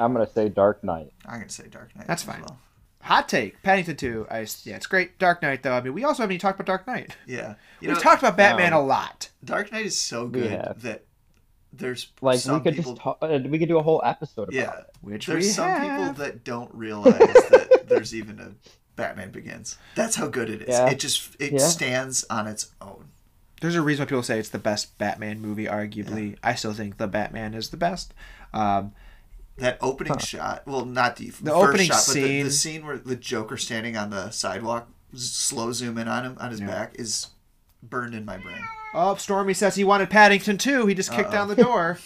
I'm 0.00 0.12
gonna 0.12 0.26
say 0.30 0.48
Dark 0.48 0.82
Knight. 0.84 1.12
I'm 1.26 1.38
gonna 1.38 1.48
say 1.48 1.68
Dark 1.68 1.94
Knight. 1.96 2.06
That's 2.08 2.22
fine. 2.24 2.40
well. 2.40 2.58
Hot 3.02 3.28
take, 3.28 3.62
Paddington 3.62 3.96
Two. 3.96 4.26
I, 4.30 4.40
yeah, 4.64 4.76
it's 4.76 4.86
great. 4.86 5.18
Dark 5.18 5.42
Knight 5.42 5.62
though. 5.62 5.74
I 5.74 5.80
mean, 5.80 5.94
we 5.94 6.04
also 6.04 6.22
haven't 6.24 6.34
even 6.34 6.40
talked 6.40 6.58
about 6.60 6.66
Dark 6.66 6.86
Knight. 6.86 7.16
Yeah. 7.26 7.54
You 7.80 7.88
We've 7.88 7.96
know, 7.96 8.02
talked 8.02 8.22
about 8.22 8.36
Batman 8.36 8.70
no. 8.70 8.80
a 8.80 8.82
lot. 8.82 9.30
Dark 9.44 9.72
Knight 9.72 9.86
is 9.86 9.96
so 9.98 10.26
good 10.28 10.50
have. 10.52 10.82
that 10.82 11.04
there's 11.72 12.08
Like 12.20 12.38
some 12.40 12.56
we 12.58 12.60
could 12.64 12.76
people. 12.76 12.92
just 12.92 13.02
talk, 13.02 13.18
uh, 13.22 13.38
we 13.48 13.58
could 13.58 13.68
do 13.68 13.78
a 13.78 13.82
whole 13.82 14.00
episode 14.04 14.44
about 14.44 14.54
yeah. 14.54 14.78
it. 14.78 14.86
Which 15.00 15.26
There's 15.26 15.44
we 15.44 15.50
some 15.50 15.68
have. 15.68 15.80
people 16.16 16.24
that 16.24 16.44
don't 16.44 16.72
realize 16.74 17.18
that 17.18 17.84
there's 17.88 18.14
even 18.14 18.38
a 18.40 18.52
Batman 18.96 19.30
Begins. 19.30 19.78
That's 19.94 20.16
how 20.16 20.28
good 20.28 20.50
it 20.50 20.62
is. 20.62 20.68
Yeah. 20.68 20.90
It 20.90 20.98
just 20.98 21.34
it 21.40 21.52
Yeah. 21.52 21.58
stands 21.60 22.24
on 22.30 22.46
its 22.46 22.72
own. 22.80 23.06
There's 23.60 23.74
a 23.76 23.80
reason 23.82 24.02
why 24.02 24.06
people 24.08 24.22
say 24.24 24.38
it's 24.38 24.48
the 24.48 24.58
best 24.58 24.98
Batman 24.98 25.40
movie. 25.40 25.66
Arguably, 25.66 26.36
I 26.42 26.54
still 26.56 26.72
think 26.74 26.98
the 26.98 27.06
Batman 27.06 27.54
is 27.54 27.70
the 27.70 27.76
best. 27.76 28.12
Um, 28.52 28.92
That 29.58 29.78
opening 29.80 30.18
shot, 30.18 30.66
well, 30.66 30.84
not 30.84 31.16
the, 31.16 31.26
The 31.26 31.32
first 31.32 31.48
opening 31.54 31.86
shot, 31.86 32.02
but 32.06 32.14
the, 32.14 32.20
scene- 32.22 32.44
the 32.44 32.50
scene 32.50 32.84
where 32.86 32.98
the 32.98 33.16
Joker 33.16 33.56
standing 33.56 33.96
on 33.96 34.10
the 34.10 34.30
sidewalk, 34.30 34.88
slow 35.14 35.72
zoom 35.72 35.96
in 35.98 36.08
on 36.08 36.24
him 36.24 36.36
on 36.40 36.50
his 36.50 36.60
Yeah. 36.60 36.66
back, 36.66 36.94
is 36.98 37.28
burned 37.82 38.14
in 38.14 38.24
my 38.24 38.36
brain. 38.36 38.62
Oh, 38.94 39.14
Stormy 39.16 39.54
says 39.54 39.74
he 39.74 39.84
wanted 39.84 40.10
Paddington 40.10 40.58
too. 40.58 40.86
He 40.86 40.94
just 40.94 41.10
kicked 41.10 41.28
Uh-oh. 41.28 41.32
down 41.32 41.48
the 41.48 41.56
door. 41.56 41.98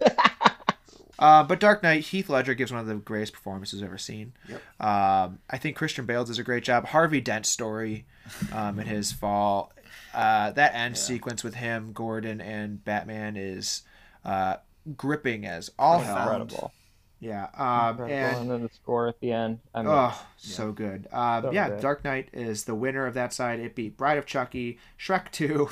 uh, 1.18 1.42
but 1.44 1.58
Dark 1.58 1.82
Knight, 1.82 2.04
Heath 2.04 2.28
Ledger 2.28 2.54
gives 2.54 2.70
one 2.70 2.80
of 2.80 2.86
the 2.86 2.94
greatest 2.94 3.32
performances 3.32 3.82
I've 3.82 3.88
ever 3.88 3.98
seen. 3.98 4.32
Yep. 4.48 4.60
Um, 4.80 5.38
I 5.50 5.58
think 5.58 5.76
Christian 5.76 6.06
Bale 6.06 6.24
does 6.24 6.38
a 6.38 6.44
great 6.44 6.62
job. 6.64 6.86
Harvey 6.86 7.20
Dent's 7.20 7.48
story 7.48 8.06
um, 8.52 8.78
in 8.78 8.86
his 8.86 9.10
fall, 9.20 9.72
uh, 10.14 10.52
that 10.52 10.74
end 10.74 10.96
sequence 10.96 11.42
with 11.42 11.54
him, 11.54 11.92
Gordon, 11.92 12.40
and 12.40 12.84
Batman 12.84 13.36
is 13.36 13.82
uh, 14.24 14.56
gripping 14.96 15.44
as 15.44 15.70
all 15.78 15.98
hell. 15.98 16.18
Incredible. 16.18 16.72
Yeah. 17.20 17.48
Um, 17.56 17.90
Incredible. 18.00 18.14
and 18.14 18.36
and 18.36 18.50
then 18.52 18.62
the 18.62 18.70
score 18.72 19.08
at 19.08 19.18
the 19.18 19.32
end. 19.32 19.58
I 19.74 19.82
mean, 19.82 19.90
Oh, 19.90 20.24
so 20.36 20.70
good. 20.70 21.08
Um, 21.12 21.42
So 21.42 21.50
yeah, 21.52 21.70
good. 21.70 21.80
Dark 21.80 22.04
Knight 22.04 22.28
is 22.32 22.62
the 22.64 22.76
winner 22.76 23.06
of 23.06 23.14
that 23.14 23.32
side. 23.32 23.58
It 23.58 23.74
beat 23.74 23.96
Bride 23.96 24.18
of 24.18 24.26
Chucky, 24.26 24.78
Shrek 24.96 25.32
2, 25.32 25.68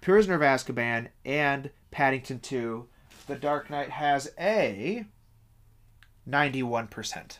Prisoner 0.00 0.34
of 0.34 0.40
Azkaban, 0.40 1.08
and 1.24 1.70
Paddington 1.90 2.40
2. 2.40 2.86
The 3.26 3.36
Dark 3.36 3.68
Knight 3.70 3.90
has 3.90 4.32
a 4.38 5.04
91%. 6.28 7.38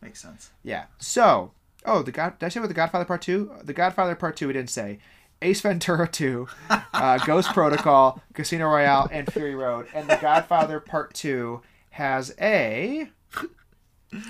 Makes 0.00 0.20
sense. 0.20 0.50
Yeah. 0.62 0.84
So, 0.98 1.52
oh, 1.86 2.02
the 2.02 2.12
God, 2.12 2.38
did 2.38 2.46
I 2.46 2.48
say 2.48 2.60
about 2.60 2.68
the 2.68 2.74
Godfather 2.74 3.04
Part 3.04 3.22
2? 3.22 3.52
The 3.62 3.72
Godfather 3.72 4.14
Part 4.14 4.36
2, 4.36 4.48
we 4.48 4.52
didn't 4.52 4.70
say. 4.70 4.98
Ace 5.42 5.60
Ventura 5.60 6.08
2, 6.08 6.46
uh, 6.70 7.18
Ghost 7.18 7.52
Protocol, 7.52 8.22
Casino 8.32 8.66
Royale, 8.66 9.08
and 9.10 9.30
Fury 9.32 9.54
Road. 9.54 9.86
And 9.94 10.08
the 10.08 10.16
Godfather 10.16 10.80
Part 10.80 11.14
2 11.14 11.60
has 11.90 12.34
a. 12.40 13.08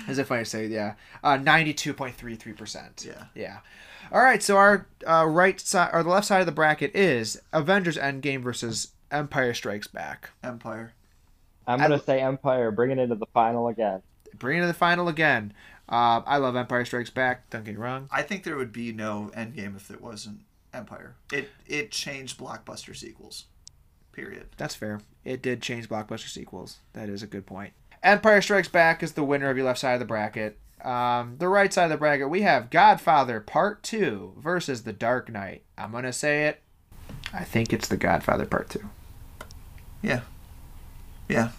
Is 0.07 0.17
it 0.17 0.25
funny 0.25 0.43
to 0.43 0.49
say? 0.49 0.67
Yeah. 0.67 0.95
Uh, 1.23 1.37
92.33%. 1.37 3.05
Yeah. 3.05 3.25
Yeah. 3.35 3.59
All 4.11 4.21
right. 4.21 4.41
So 4.41 4.57
our 4.57 4.87
uh, 5.05 5.25
right 5.27 5.59
side 5.59 5.89
or 5.93 6.03
the 6.03 6.09
left 6.09 6.27
side 6.27 6.39
of 6.39 6.45
the 6.45 6.51
bracket 6.51 6.95
is 6.95 7.41
Avengers 7.53 7.97
Endgame 7.97 8.41
versus 8.41 8.89
Empire 9.11 9.53
Strikes 9.53 9.87
Back. 9.87 10.31
Empire. 10.43 10.93
I'm 11.67 11.79
gonna 11.79 11.99
say 11.99 12.21
Empire, 12.21 12.71
bring 12.71 12.91
it 12.91 12.99
into 12.99 13.15
the 13.15 13.25
final 13.33 13.67
again. 13.67 14.01
Bring 14.37 14.59
it 14.59 14.61
to 14.61 14.67
the 14.67 14.73
final 14.73 15.07
again. 15.07 15.53
Um, 15.87 16.23
I 16.25 16.37
love 16.37 16.55
Empire 16.55 16.85
Strikes 16.85 17.09
Back. 17.09 17.49
Don't 17.49 17.63
get 17.63 17.75
me 17.75 17.81
wrong. 17.81 18.07
I 18.11 18.21
think 18.21 18.43
there 18.43 18.57
would 18.57 18.71
be 18.71 18.91
no 18.91 19.31
Endgame 19.35 19.75
if 19.75 19.89
it 19.91 20.01
wasn't 20.01 20.41
Empire. 20.73 21.15
It 21.31 21.49
it 21.65 21.91
changed 21.91 22.37
blockbuster 22.37 22.95
sequels. 22.95 23.45
Period. 24.11 24.47
That's 24.57 24.75
fair. 24.75 25.01
It 25.23 25.41
did 25.41 25.61
change 25.61 25.89
blockbuster 25.89 26.29
sequels. 26.29 26.77
That 26.93 27.09
is 27.09 27.23
a 27.23 27.27
good 27.27 27.45
point. 27.45 27.73
Empire 28.03 28.41
Strikes 28.41 28.67
Back 28.67 29.01
is 29.01 29.13
the 29.13 29.23
winner 29.23 29.49
of 29.49 29.57
your 29.57 29.65
left 29.65 29.79
side 29.79 29.93
of 29.93 29.99
the 29.99 30.05
bracket. 30.05 30.57
Um, 30.85 31.37
the 31.39 31.47
right 31.47 31.73
side 31.73 31.85
of 31.85 31.89
the 31.89 31.97
bracket, 31.97 32.29
we 32.29 32.43
have 32.43 32.69
Godfather 32.69 33.39
Part 33.39 33.81
2 33.83 34.35
versus 34.37 34.83
The 34.83 34.93
Dark 34.93 35.31
Knight. 35.31 35.63
I'm 35.77 35.91
going 35.91 36.03
to 36.03 36.13
say 36.13 36.45
it. 36.45 36.61
I 37.33 37.43
think 37.43 37.73
it's 37.73 37.87
The 37.87 37.97
Godfather 37.97 38.45
Part 38.45 38.69
2. 38.69 38.79
Yeah. 40.03 40.21
Yeah. 41.27 41.49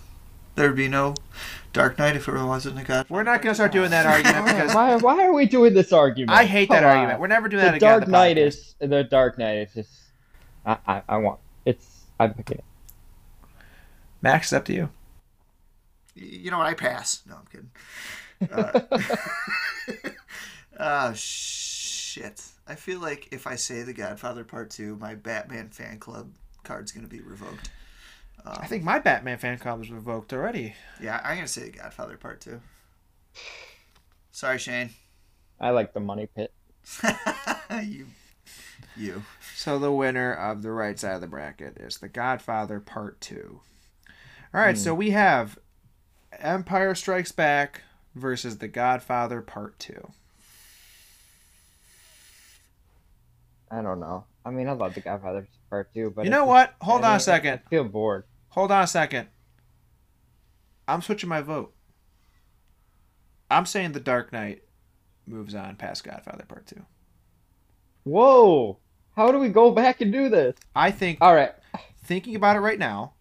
There 0.55 0.69
would 0.69 0.77
be 0.77 0.89
no 0.89 1.15
Dark 1.73 1.99
Knight 1.99 2.15
if 2.17 2.29
it 2.29 2.33
wasn't 2.33 2.79
a 2.79 2.85
God. 2.85 3.07
We're 3.11 3.25
not 3.25 3.43
going 3.43 3.51
to 3.51 3.55
start 3.57 3.73
doing 3.73 3.91
that 3.91 4.07
argument 4.27 4.47
because 4.47 4.75
why, 4.75 4.97
why 4.97 5.25
are 5.27 5.33
we 5.35 5.47
doing 5.47 5.75
this 5.75 5.93
argument? 5.93 6.31
I 6.39 6.45
hate 6.45 6.69
that 6.71 6.81
Come 6.83 6.91
argument. 6.91 7.15
on. 7.15 7.21
We're 7.21 7.27
never 7.27 7.49
doing 7.49 7.65
that 7.65 7.71
The 7.73 7.77
again. 7.79 7.89
on 7.93 7.99
Dark 8.01 8.05
the 8.07 8.11
Knight 8.13 8.37
podcast. 8.37 8.47
is 8.47 8.75
the 8.79 9.05
Dark 9.05 9.39
Knight 9.39 9.59
is 9.59 9.75
just. 9.75 9.91
I, 10.65 10.79
I, 10.87 11.03
I 11.09 11.17
want 11.19 11.41
it's. 11.65 11.87
I'm 12.19 12.33
picking 12.33 12.59
it. 12.59 12.65
Max, 14.23 14.47
it's 14.47 14.53
up 14.55 14.65
to 14.67 14.73
you. 14.73 14.89
You 16.15 16.51
know 16.51 16.59
what? 16.59 16.67
I 16.69 16.75
pass. 16.75 17.23
No, 17.29 17.35
I'm 17.35 17.47
kidding. 17.51 17.71
Uh, 18.51 18.81
oh 20.79 21.13
shit! 21.15 22.43
I 22.67 22.75
feel 22.75 23.01
like 23.01 23.29
if 23.33 23.47
I 23.47 23.57
say 23.57 23.83
The 23.83 23.93
Godfather 23.93 24.45
Part 24.45 24.71
Two, 24.71 24.97
my 24.97 25.15
Batman 25.15 25.69
fan 25.69 25.99
club 25.99 26.31
card's 26.63 26.93
gonna 26.93 27.09
be 27.09 27.21
revoked. 27.21 27.71
Um, 28.45 28.59
I 28.61 28.67
think 28.67 28.85
my 28.85 28.99
Batman 28.99 29.39
fan 29.39 29.59
club 29.59 29.79
was 29.79 29.91
revoked 29.91 30.33
already. 30.33 30.75
Yeah, 31.01 31.21
I'm 31.25 31.37
gonna 31.37 31.49
say 31.49 31.65
The 31.71 31.79
Godfather 31.79 32.17
Part 32.17 32.41
Two. 32.41 32.61
Sorry, 34.31 34.59
Shane. 34.59 34.91
I 35.59 35.71
like 35.71 35.95
the 35.95 36.01
money 36.01 36.27
pit. 36.27 36.53
you, 37.83 38.07
you. 38.97 39.23
So 39.55 39.79
the 39.79 39.93
winner 39.93 40.33
of 40.33 40.63
the 40.63 40.71
right 40.71 40.99
side 40.99 41.15
of 41.15 41.21
the 41.21 41.27
bracket 41.27 41.79
is 41.79 41.99
The 41.99 42.09
Godfather 42.09 42.79
Part 42.79 43.21
2. 43.23 43.61
All 44.55 44.61
right, 44.61 44.77
so 44.77 44.95
we 44.95 45.11
have 45.11 45.59
Empire 46.39 46.95
Strikes 46.95 47.33
Back 47.33 47.83
versus 48.17 48.59
The 48.59 48.67
Godfather 48.69 49.41
Part 49.43 49.79
2. 49.79 50.11
I 53.71 53.83
don't 53.83 54.01
know. 54.01 54.25
I 54.45 54.51
mean, 54.51 54.69
I 54.69 54.73
love 54.73 54.95
the 54.95 55.01
Godfather 55.01 55.47
Part 55.71 55.93
Two, 55.93 56.13
but 56.15 56.25
You 56.25 56.31
know 56.31 56.45
what? 56.45 56.75
Hold 56.81 57.03
I 57.03 57.11
on 57.11 57.17
a 57.17 57.21
second. 57.21 57.61
I 57.67 57.69
feel 57.69 57.83
bored. 57.85 58.25
Hold 58.51 58.71
on 58.71 58.85
a 58.85 58.87
second. 58.87 59.27
I'm 60.87 61.03
switching 61.03 61.29
my 61.29 61.41
vote. 61.41 61.75
I'm 63.51 63.67
saying 63.67 63.91
The 63.93 64.01
Dark 64.01 64.33
Knight 64.33 64.63
moves 65.27 65.55
on 65.55 65.75
past 65.75 66.05
Godfather 66.05 66.45
Part 66.47 66.67
2. 66.69 66.81
Whoa! 68.05 68.79
How 69.17 69.33
do 69.33 69.39
we 69.41 69.49
go 69.49 69.73
back 69.73 70.01
and 70.01 70.13
do 70.13 70.29
this? 70.29 70.55
I 70.77 70.93
think, 70.93 71.19
All 71.21 71.35
right. 71.35 71.53
thinking 72.05 72.37
about 72.37 72.55
it 72.55 72.61
right 72.61 72.79
now, 72.79 73.15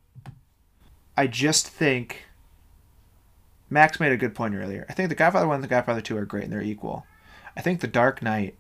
I 1.18 1.26
just 1.26 1.68
think 1.68 2.22
Max 3.70 4.00
made 4.00 4.12
a 4.12 4.18
good 4.18 4.36
point 4.36 4.56
earlier. 4.56 4.86
I 4.90 4.94
think 4.94 5.10
The 5.10 5.16
Godfather 5.16 5.48
1 5.48 5.56
and 5.56 5.64
The 5.64 5.68
Godfather 5.68 6.02
2 6.02 6.18
are 6.18 6.26
great 6.26 6.44
and 6.44 6.54
they're 6.54 6.62
equal. 6.62 7.06
I 7.58 7.62
think 7.62 7.82
The 7.82 7.88
Dark 7.88 8.22
Knight 8.22 8.56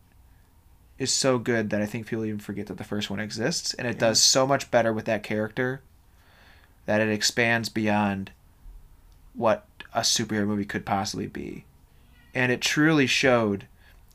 is 0.97 1.11
so 1.11 1.37
good 1.37 1.69
that 1.69 1.81
I 1.81 1.85
think 1.85 2.07
people 2.07 2.25
even 2.25 2.39
forget 2.39 2.67
that 2.67 2.77
the 2.77 2.83
first 2.83 3.09
one 3.09 3.19
exists, 3.19 3.73
and 3.73 3.87
it 3.87 3.99
does 3.99 4.19
so 4.19 4.47
much 4.47 4.71
better 4.71 4.93
with 4.93 5.05
that 5.05 5.23
character 5.23 5.81
that 6.85 7.01
it 7.01 7.09
expands 7.09 7.67
beyond 7.69 8.31
what 9.33 9.67
a 9.93 10.01
superhero 10.01 10.47
movie 10.47 10.65
could 10.65 10.85
possibly 10.85 11.27
be. 11.27 11.65
And 12.33 12.51
it 12.51 12.61
truly 12.61 13.07
showed 13.07 13.67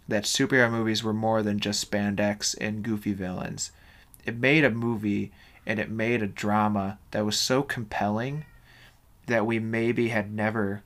that 0.08 0.24
superhero 0.24 0.70
movies 0.70 1.04
were 1.04 1.12
more 1.12 1.42
than 1.42 1.60
just 1.60 1.88
spandex 1.88 2.56
and 2.60 2.82
goofy 2.82 3.12
villains. 3.12 3.70
It 4.24 4.36
made 4.36 4.64
a 4.64 4.70
movie 4.70 5.32
and 5.66 5.78
it 5.78 5.90
made 5.90 6.22
a 6.22 6.26
drama 6.26 6.98
that 7.10 7.24
was 7.24 7.38
so 7.38 7.62
compelling 7.62 8.44
that 9.30 9.46
we 9.46 9.58
maybe 9.60 10.08
had 10.08 10.32
never 10.32 10.82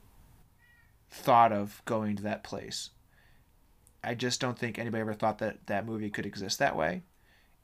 thought 1.09 1.51
of 1.51 1.81
going 1.85 2.15
to 2.15 2.23
that 2.23 2.43
place. 2.43 2.91
I 4.03 4.13
just 4.13 4.39
don't 4.39 4.57
think 4.57 4.77
anybody 4.77 5.01
ever 5.01 5.15
thought 5.15 5.39
that 5.39 5.65
that 5.65 5.85
movie 5.85 6.11
could 6.11 6.27
exist 6.27 6.59
that 6.59 6.75
way. 6.75 7.01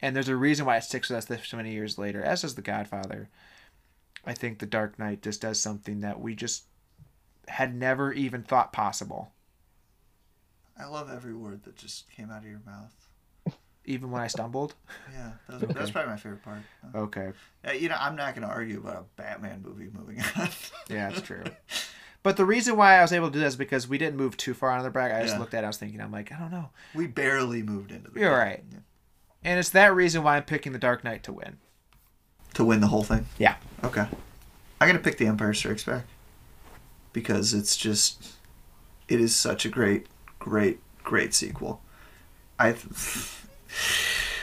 And 0.02 0.16
there's 0.16 0.28
a 0.28 0.36
reason 0.36 0.66
why 0.66 0.78
it 0.78 0.84
sticks 0.84 1.10
with 1.10 1.20
us 1.20 1.26
this 1.26 1.48
so 1.48 1.58
many 1.58 1.72
years 1.72 2.00
later, 2.00 2.24
as 2.24 2.42
does 2.42 2.56
The 2.56 2.64
Godfather. 2.64 3.30
I 4.26 4.34
think 4.34 4.58
The 4.58 4.66
Dark 4.66 4.98
Knight 4.98 5.22
just 5.22 5.42
does 5.42 5.60
something 5.60 6.02
that 6.02 6.20
we 6.20 6.34
just 6.34 6.64
had 7.48 7.76
never 7.76 8.12
even 8.12 8.42
thought 8.42 8.74
possible. 8.74 9.34
I 10.80 10.86
love 10.86 11.12
every 11.12 11.36
word 11.36 11.64
that 11.66 11.76
just 11.76 12.10
came 12.10 12.32
out 12.32 12.44
of 12.44 12.50
your 12.50 12.62
mouth. 12.66 13.08
Even 13.86 14.12
when 14.12 14.22
I 14.22 14.28
stumbled. 14.28 14.76
Yeah, 15.12 15.32
that 15.50 15.68
was, 15.68 15.76
that's 15.76 15.92
probably 15.92 16.12
my 16.12 16.18
favorite 16.18 16.44
part. 16.44 16.60
Okay. 16.94 17.32
Uh, 17.68 17.72
you 17.72 17.90
know, 17.90 17.98
I'm 18.00 18.16
not 18.16 18.36
going 18.36 18.48
to 18.48 18.54
argue 18.54 18.78
about 18.80 18.96
a 18.98 19.04
Batman 19.22 19.64
movie 19.66 19.90
moving 19.92 20.22
on. 20.38 20.50
Yeah, 20.90 21.10
that's 21.10 21.22
true. 21.22 21.44
But 22.24 22.38
the 22.38 22.46
reason 22.46 22.78
why 22.78 22.98
I 23.00 23.02
was 23.02 23.12
able 23.12 23.30
to 23.30 23.34
do 23.34 23.40
this 23.40 23.56
because 23.56 23.88
we 23.88 23.98
didn't 23.98 24.18
move 24.18 24.38
too 24.38 24.54
far 24.54 24.70
on 24.72 24.84
the 24.84 24.92
bracket. 24.92 25.18
I 25.18 25.22
just 25.24 25.34
Yeah. 25.34 25.40
looked 25.40 25.56
at 25.56 25.64
it, 25.64 25.66
I 25.66 25.70
was 25.70 25.78
thinking, 25.78 26.00
I'm 26.00 26.12
like, 26.12 26.32
I 26.32 26.38
don't 26.38 26.52
know. 26.52 26.70
we 26.94 27.08
barely 27.08 27.64
moved 27.64 27.92
into 27.92 28.12
the 28.12 28.20
You're 28.20 28.30
game. 28.30 28.38
right. 28.38 28.64
And 29.44 29.60
it's 29.60 29.70
that 29.70 29.96
reason 29.96 30.22
why 30.22 30.38
I'm 30.38 30.44
picking 30.44 30.72
the 30.74 30.78
Dark 30.80 31.04
Knight 31.04 31.24
to 31.24 31.34
win. 31.34 31.58
To 32.54 32.64
win 32.66 32.82
the 32.82 32.88
whole 32.88 33.02
thing? 33.04 33.26
Yeah. 33.40 33.56
Okay. 33.84 34.06
I 34.80 34.86
got 34.86 34.94
to 34.94 35.00
pick 35.00 35.18
The 35.18 35.26
Empire 35.26 35.54
Strikes 35.56 35.84
Back. 35.84 36.06
Because 37.14 37.54
it's 37.56 37.76
just. 37.76 38.34
It 39.08 39.20
is 39.20 39.36
such 39.36 39.66
a 39.66 39.70
great, 39.70 40.06
great, 40.38 40.80
great 41.04 41.34
sequel. 41.34 41.82
I. 42.60 42.76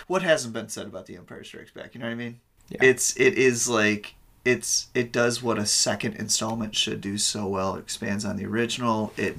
What 0.07 0.23
hasn't 0.23 0.55
been 0.55 0.69
said 0.69 0.87
about 0.87 1.07
The 1.07 1.17
Empire 1.17 1.45
Strikes 1.45 1.71
Back? 1.71 1.95
You 1.95 2.01
know 2.01 2.07
what 2.07 2.13
I 2.13 2.17
mean? 2.17 2.41
Yeah. 2.71 2.79
It's 2.83 3.17
it 3.17 3.35
is 3.35 3.69
like 3.69 4.15
it's 4.45 4.89
it 4.95 5.13
does 5.13 5.43
what 5.43 5.59
a 5.59 5.67
second 5.67 6.15
installment 6.17 6.75
should 6.75 7.01
do 7.01 7.19
so 7.19 7.47
well. 7.47 7.77
It 7.77 7.81
expands 7.81 8.25
on 8.25 8.37
the 8.37 8.47
original. 8.47 9.13
It 9.17 9.37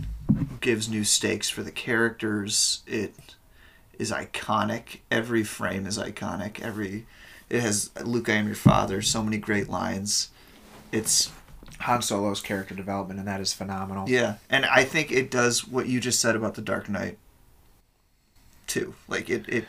gives 0.62 0.88
new 0.90 1.04
stakes 1.04 1.50
for 1.50 1.64
the 1.64 1.72
characters. 1.72 2.84
It 2.86 3.14
is 3.98 4.12
iconic. 4.12 5.00
Every 5.10 5.44
frame 5.44 5.86
is 5.86 5.98
iconic. 5.98 6.60
Every 6.62 7.06
it 7.50 7.62
has 7.62 7.90
Luke, 8.04 8.30
I 8.30 8.34
am 8.34 8.46
your 8.46 8.56
father. 8.56 9.02
So 9.02 9.24
many 9.24 9.38
great 9.38 9.70
lines. 9.70 10.30
It's 10.92 11.32
Han 11.80 12.02
Solo's 12.02 12.42
character 12.42 12.76
development, 12.76 13.20
and 13.20 13.28
that 13.28 13.42
is 13.42 13.54
phenomenal. 13.54 14.10
yeah, 14.10 14.36
and 14.50 14.66
I 14.66 14.84
think 14.84 15.12
it 15.12 15.32
does 15.32 15.68
what 15.68 15.88
you 15.88 16.00
just 16.00 16.20
said 16.20 16.36
about 16.36 16.56
the 16.56 16.62
Dark 16.62 16.90
Knight. 16.90 17.18
Too 18.70 18.94
like 19.08 19.30
it 19.30 19.50
it 19.50 19.66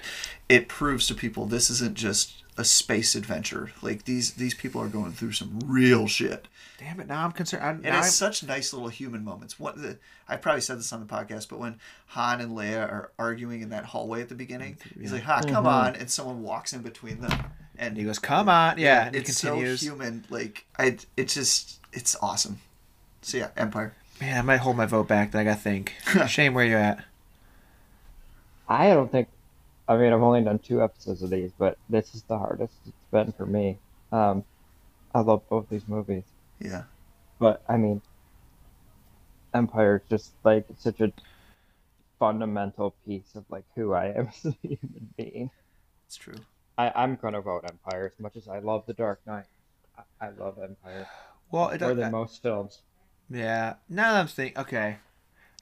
it 0.49 0.69
proves 0.69 1.07
to 1.07 1.15
people 1.15 1.47
this 1.47 1.71
isn't 1.71 1.95
just 1.95 2.41
a 2.61 2.65
space 2.65 3.15
adventure. 3.15 3.73
Like 3.81 4.05
these 4.05 4.35
these 4.35 4.55
people 4.55 4.83
are 4.83 4.89
going 4.89 5.13
through 5.13 5.33
some 5.33 5.61
real 5.65 6.07
shit. 6.07 6.47
Damn 6.79 7.01
it! 7.01 7.09
Now 7.09 7.25
I'm 7.25 7.33
concerned. 7.33 7.65
I'm, 7.65 7.77
And 7.77 7.97
it's 7.97 8.07
I'm, 8.07 8.33
such 8.33 8.43
nice 8.43 8.73
little 8.73 8.89
human 8.89 9.25
moments. 9.25 9.59
What 9.59 9.77
the, 9.77 9.99
I 10.29 10.37
probably 10.37 10.61
said 10.61 10.79
this 10.79 10.93
on 10.93 11.01
the 11.01 11.07
podcast, 11.07 11.49
but 11.49 11.59
when 11.59 11.79
Han 12.09 12.41
and 12.41 12.57
Leia 12.57 12.83
are 12.83 13.13
arguing 13.19 13.63
in 13.63 13.71
that 13.71 13.85
hallway 13.87 14.21
at 14.21 14.29
the 14.29 14.35
beginning, 14.35 14.75
mm-hmm. 14.77 15.01
he's 15.01 15.13
like, 15.13 15.23
"Ha, 15.23 15.41
come 15.43 15.65
mm-hmm. 15.65 15.67
on!" 15.67 15.97
and 15.97 16.11
someone 16.11 16.43
walks 16.43 16.73
in 16.73 16.83
between 16.83 17.21
them, 17.21 17.33
and 17.79 17.97
he 17.97 18.05
goes, 18.05 18.19
"Come 18.19 18.49
on, 18.49 18.79
yeah." 18.79 19.07
and 19.07 19.17
it's 19.17 19.41
continues. 19.41 19.81
so 19.81 19.87
human. 19.87 20.25
Like 20.29 20.67
I, 20.79 20.99
it's 21.17 21.35
just 21.35 21.81
it's 21.93 22.17
awesome. 22.21 22.59
So 23.23 23.39
yeah, 23.39 23.49
Empire. 23.57 23.95
Man, 24.21 24.39
I 24.39 24.43
might 24.43 24.59
hold 24.59 24.77
my 24.77 24.87
vote 24.87 25.09
back. 25.09 25.33
Then 25.33 25.41
I 25.41 25.45
gotta 25.45 25.61
think. 25.61 25.95
Shame 26.29 26.53
where 26.53 26.67
you 26.67 26.77
at. 26.77 27.05
I 28.71 28.89
don't 28.95 29.11
think. 29.11 29.29
I 29.89 29.97
mean, 29.97 30.13
I've 30.13 30.23
only 30.23 30.43
done 30.43 30.61
two 30.61 30.81
episodes 30.83 31.23
of 31.23 31.31
these, 31.31 31.51
but 31.59 31.77
this 31.89 32.15
is 32.15 32.23
the 32.23 32.39
hardest 32.39 32.75
it's 32.87 33.05
been 33.11 33.33
for 33.33 33.45
me. 33.45 33.77
Um, 34.13 34.45
I 35.13 35.21
love 35.21 35.43
both 35.49 35.69
these 35.69 35.89
movies, 35.89 36.23
Yeah, 36.61 36.85
but 37.41 37.63
I 37.69 37.77
mean, 37.77 38.01
Empire 39.53 39.97
is 39.97 40.09
just 40.09 40.33
like 40.45 40.67
such 40.79 41.01
a 41.01 41.13
fundamental 42.21 42.95
piece 43.05 43.35
of 43.35 43.45
like 43.51 43.65
who 43.75 43.93
I 43.93 44.07
am 44.13 44.29
as 44.45 44.45
a 44.45 44.57
human 44.63 45.13
being. 45.17 45.51
it's 46.07 46.17
true. 46.17 46.39
I, 46.79 46.93
I'm 46.95 47.17
gonna 47.17 47.41
vote 47.41 47.65
Empire 47.69 48.13
as 48.15 48.23
much 48.23 48.37
as 48.37 48.47
I 48.47 48.61
love 48.61 48.85
The 48.87 48.95
Dark 48.95 49.21
Knight. 49.27 49.47
I, 49.99 50.27
I 50.27 50.31
love 50.31 50.59
Empire 50.63 51.09
Well, 51.51 51.71
it 51.71 51.81
more 51.81 51.95
than 51.95 52.13
most 52.13 52.41
films. 52.41 52.83
Yeah. 53.29 53.75
Now 53.89 54.13
that 54.13 54.21
I'm 54.21 54.27
thinking, 54.29 54.59
okay. 54.59 54.99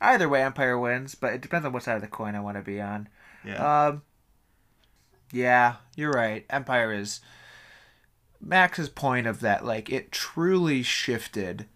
Either 0.01 0.29
way, 0.29 0.43
Empire 0.43 0.79
wins, 0.79 1.15
but 1.15 1.33
it 1.33 1.41
depends 1.41 1.66
on 1.66 1.73
what 1.73 1.83
side 1.83 1.97
of 1.97 2.03
the 2.03 2.09
coin 2.09 2.35
I 2.35 2.41
want 2.41 2.57
to 2.57 2.62
be 2.62 2.81
on. 2.81 3.09
Yeah, 3.45 3.87
Um. 3.89 4.03
Yeah, 5.33 5.77
you're 5.97 6.12
right. 6.12 6.47
Empire 6.49 6.93
is 6.93 7.20
Max's 8.41 8.89
point 8.89 9.27
of 9.27 9.41
that. 9.41 9.65
Like 9.65 9.91
it 9.91 10.12
truly 10.12 10.83
shifted. 10.83 11.66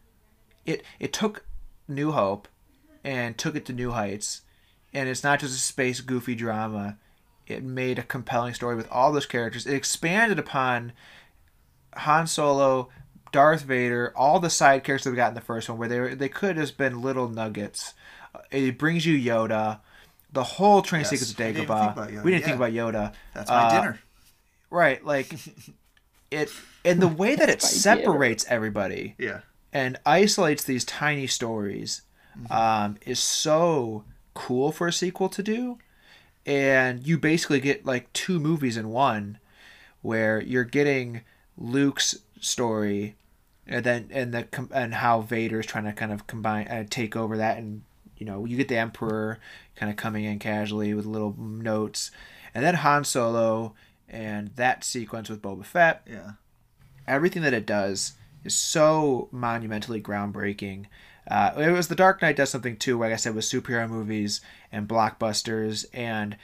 It 0.65 0.85
it 1.01 1.13
took 1.13 1.45
New 1.89 2.13
Hope 2.13 2.49
and 3.05 3.37
took 3.37 3.57
it 3.57 3.67
to 3.67 3.73
new 3.73 3.91
heights, 3.91 4.43
and 4.93 5.09
it's 5.09 5.25
not 5.25 5.41
just 5.41 5.55
a 5.57 5.61
space 5.61 6.01
goofy 6.01 6.35
drama. 6.35 6.99
It 7.47 7.65
made 7.65 7.99
a 7.99 8.05
compelling 8.05 8.55
story 8.55 8.77
with 8.77 8.91
all 8.91 9.13
those 9.13 9.27
characters. 9.27 9.67
It 9.67 9.75
expanded 9.75 10.39
upon 10.39 10.93
Han 11.97 12.27
Solo, 12.27 12.89
Darth 13.33 13.63
Vader, 13.63 14.13
all 14.17 14.41
the 14.41 14.51
side 14.51 14.85
characters 14.85 15.05
that 15.05 15.11
we 15.11 15.17
got 15.17 15.29
in 15.29 15.35
the 15.35 15.41
first 15.41 15.69
one, 15.69 15.79
where 15.79 15.89
they 15.89 16.01
were, 16.01 16.15
they 16.15 16.29
could 16.29 16.57
have 16.57 16.77
been 16.77 17.03
little 17.03 17.29
nuggets. 17.29 17.95
Uh, 18.35 18.41
It 18.51 18.79
brings 18.79 19.07
you 19.07 19.17
Yoda, 19.19 19.81
the 20.33 20.45
whole 20.45 20.83
train 20.83 21.03
Yes. 21.03 21.11
sequence 21.11 21.31
of 21.33 21.37
We 21.37 21.53
didn't 21.55 21.67
Dagobah. 21.67 22.25
we 22.25 22.31
didn't 22.31 22.45
think 22.45 22.57
about 22.57 22.73
Yoda. 22.73 23.13
that's 23.35 23.51
my 23.51 23.57
uh, 23.57 23.71
dinner. 23.81 23.99
Right, 24.71 25.05
like 25.05 25.35
it, 26.31 26.51
and 26.85 27.01
the 27.01 27.09
way 27.09 27.37
that 27.37 27.49
it 27.49 27.63
My 27.63 27.69
separates 27.69 28.45
everybody 28.49 29.15
Yeah, 29.19 29.41
and 29.73 29.99
isolates 30.07 30.65
these 30.65 30.85
tiny 30.85 31.27
stories 31.27 32.03
um, 32.51 32.97
is 33.07 33.19
so 33.21 34.05
cool 34.35 34.73
for 34.73 34.89
a 34.89 34.93
sequel 34.93 35.29
to 35.31 35.43
do. 35.43 35.79
And 36.47 37.07
you 37.07 37.19
basically 37.19 37.61
get 37.61 37.87
like 37.87 38.13
two 38.13 38.41
movies 38.41 38.77
in 38.77 38.89
one, 38.91 39.39
where 40.03 40.41
you're 40.43 40.65
getting 40.65 41.23
Luke's 41.57 42.19
story, 42.41 43.17
and 43.73 43.85
then 43.85 44.09
and 44.11 44.33
the 44.33 44.69
and 44.73 44.95
how 44.95 45.21
Vader's 45.23 45.67
trying 45.67 45.85
to 45.85 45.93
kind 45.93 46.13
of 46.13 46.27
combine 46.27 46.69
uh, 46.69 46.85
take 46.89 47.17
over 47.17 47.37
that, 47.37 47.59
and 47.59 47.83
you 48.17 48.27
know 48.27 48.45
you 48.45 48.57
get 48.57 48.69
the 48.69 48.77
Emperor 48.77 49.39
kind 49.75 49.91
of 49.91 49.97
coming 49.97 50.25
in 50.25 50.39
casually 50.39 50.95
with 50.95 51.07
little 51.07 51.35
notes, 51.39 52.11
and 52.55 52.65
then 52.65 52.75
Han 52.77 53.05
Solo 53.05 53.75
and 54.09 54.49
that 54.57 54.85
sequence 54.85 55.31
with 55.31 55.41
Boba 55.41 55.65
Fett 55.65 56.03
yeah. 56.07 56.33
everything 57.09 57.43
that 57.43 57.55
it 57.55 57.65
does 57.65 58.13
is 58.45 58.55
so 58.55 59.29
monumentally 59.33 60.01
groundbreaking. 60.01 60.87
Uh, 61.31 61.53
it 61.57 61.71
was 61.71 61.89
The 61.89 61.95
Dark 61.95 62.21
Knight 62.21 62.37
does 62.37 62.51
something 62.51 62.77
too, 62.77 62.99
like 62.99 63.13
I 63.13 63.17
said, 63.17 63.35
with 63.35 63.45
superhero 63.45 63.89
movies 63.89 64.41
and 64.71 64.89
blockbusters, 64.89 65.87
and 65.95 66.37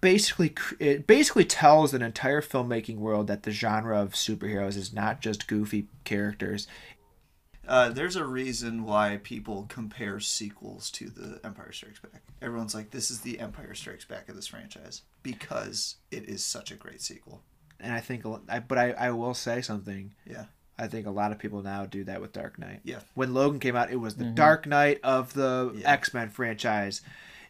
basically 0.00 0.54
it 0.78 1.06
basically 1.06 1.44
tells 1.44 1.94
an 1.94 2.02
entire 2.02 2.40
filmmaking 2.42 2.98
world 2.98 3.26
that 3.28 3.42
the 3.42 3.50
genre 3.50 4.00
of 4.00 4.12
superheroes 4.12 4.76
is 4.76 4.92
not 4.92 5.20
just 5.20 5.46
goofy 5.48 5.86
characters. 6.04 6.66
Uh, 7.66 7.90
there's 7.90 8.16
a 8.16 8.24
reason 8.24 8.84
why 8.84 9.20
people 9.22 9.66
compare 9.68 10.18
sequels 10.20 10.90
to 10.90 11.10
the 11.10 11.38
Empire 11.44 11.70
Strikes 11.70 12.00
Back. 12.00 12.22
Everyone's 12.40 12.74
like, 12.74 12.90
"This 12.90 13.10
is 13.10 13.20
the 13.20 13.38
Empire 13.40 13.74
Strikes 13.74 14.06
Back 14.06 14.28
of 14.30 14.36
this 14.36 14.46
franchise," 14.46 15.02
because 15.22 15.96
it 16.10 16.24
is 16.28 16.42
such 16.42 16.70
a 16.70 16.76
great 16.76 17.02
sequel. 17.02 17.42
And 17.78 17.92
I 17.92 18.00
think, 18.00 18.24
I, 18.48 18.60
but 18.60 18.78
I, 18.78 18.92
I 18.92 19.10
will 19.10 19.34
say 19.34 19.60
something. 19.60 20.14
Yeah, 20.26 20.46
I 20.78 20.86
think 20.86 21.06
a 21.06 21.10
lot 21.10 21.30
of 21.30 21.38
people 21.38 21.62
now 21.62 21.84
do 21.84 22.04
that 22.04 22.22
with 22.22 22.32
Dark 22.32 22.58
Knight. 22.58 22.80
yeah, 22.84 23.00
when 23.14 23.34
Logan 23.34 23.60
came 23.60 23.76
out, 23.76 23.90
it 23.92 23.96
was 24.00 24.14
the 24.14 24.24
Dark 24.24 24.66
Knight 24.66 25.00
of 25.04 25.34
the 25.34 25.72
Yeah. 25.76 25.92
X 25.92 26.14
Men 26.14 26.30
franchise. 26.30 27.02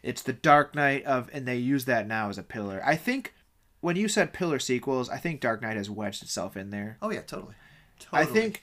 It's 0.03 0.21
the 0.21 0.33
Dark 0.33 0.75
Knight 0.75 1.03
of, 1.05 1.29
and 1.33 1.47
they 1.47 1.57
use 1.57 1.85
that 1.85 2.07
now 2.07 2.29
as 2.29 2.37
a 2.37 2.43
pillar. 2.43 2.81
I 2.85 2.95
think 2.95 3.33
when 3.81 3.95
you 3.95 4.07
said 4.07 4.33
pillar 4.33 4.59
sequels, 4.59 5.09
I 5.09 5.17
think 5.17 5.41
Dark 5.41 5.61
Knight 5.61 5.77
has 5.77 5.89
wedged 5.89 6.23
itself 6.23 6.57
in 6.57 6.69
there. 6.69 6.97
oh 7.01 7.11
yeah, 7.11 7.21
totally. 7.21 7.55
I 8.13 8.25
think 8.25 8.61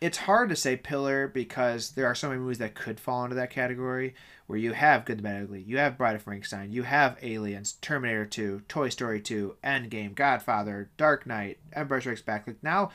it's 0.00 0.18
hard 0.18 0.48
to 0.50 0.56
say 0.56 0.76
pillar 0.76 1.28
because 1.28 1.90
there 1.90 2.06
are 2.06 2.14
so 2.14 2.28
many 2.28 2.40
movies 2.40 2.58
that 2.58 2.74
could 2.74 3.00
fall 3.00 3.24
into 3.24 3.36
that 3.36 3.50
category 3.50 4.14
where 4.46 4.58
you 4.58 4.72
have 4.72 5.04
Good, 5.04 5.18
the 5.18 5.22
Bad, 5.22 5.44
Ugly, 5.44 5.62
you 5.62 5.78
have 5.78 5.98
Bride 5.98 6.16
of 6.16 6.22
Frankenstein, 6.22 6.70
you 6.70 6.82
have 6.82 7.18
Aliens, 7.22 7.72
Terminator 7.80 8.26
2, 8.26 8.62
Toy 8.68 8.88
Story 8.88 9.20
2, 9.20 9.56
Endgame, 9.64 10.14
Godfather, 10.14 10.90
Dark 10.96 11.26
Knight, 11.26 11.58
Empire 11.72 12.00
Strikes 12.00 12.22
Back. 12.22 12.46
Like 12.46 12.62
now, 12.62 12.90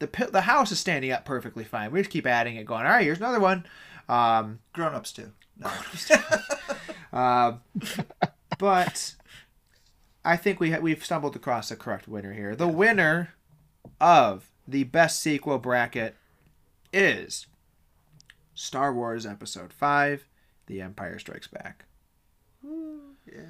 the 0.00 0.08
the 0.30 0.42
house 0.42 0.72
is 0.72 0.80
standing 0.80 1.12
up 1.12 1.24
perfectly 1.24 1.64
fine. 1.64 1.92
We 1.92 2.00
just 2.00 2.10
keep 2.10 2.26
adding 2.26 2.56
it, 2.56 2.66
going, 2.66 2.84
all 2.84 2.92
right, 2.92 3.04
here's 3.04 3.18
another 3.18 3.40
one. 3.40 3.64
Um, 4.08 4.58
Grown 4.72 4.94
ups 4.94 5.12
too. 5.12 5.32
No. 5.58 5.70
uh, 7.12 7.52
but 8.58 9.14
I 10.24 10.36
think 10.36 10.60
we 10.60 10.70
ha- 10.72 10.80
we've 10.80 11.04
stumbled 11.04 11.36
across 11.36 11.68
the 11.68 11.76
correct 11.76 12.08
winner 12.08 12.32
here. 12.32 12.54
The 12.54 12.68
winner 12.68 13.34
of 14.00 14.50
the 14.66 14.84
best 14.84 15.20
sequel 15.20 15.58
bracket 15.58 16.16
is 16.92 17.46
Star 18.54 18.92
Wars 18.92 19.26
Episode 19.26 19.72
Five: 19.72 20.26
The 20.66 20.80
Empire 20.80 21.18
Strikes 21.18 21.48
Back. 21.48 21.86
yeah. 22.64 23.42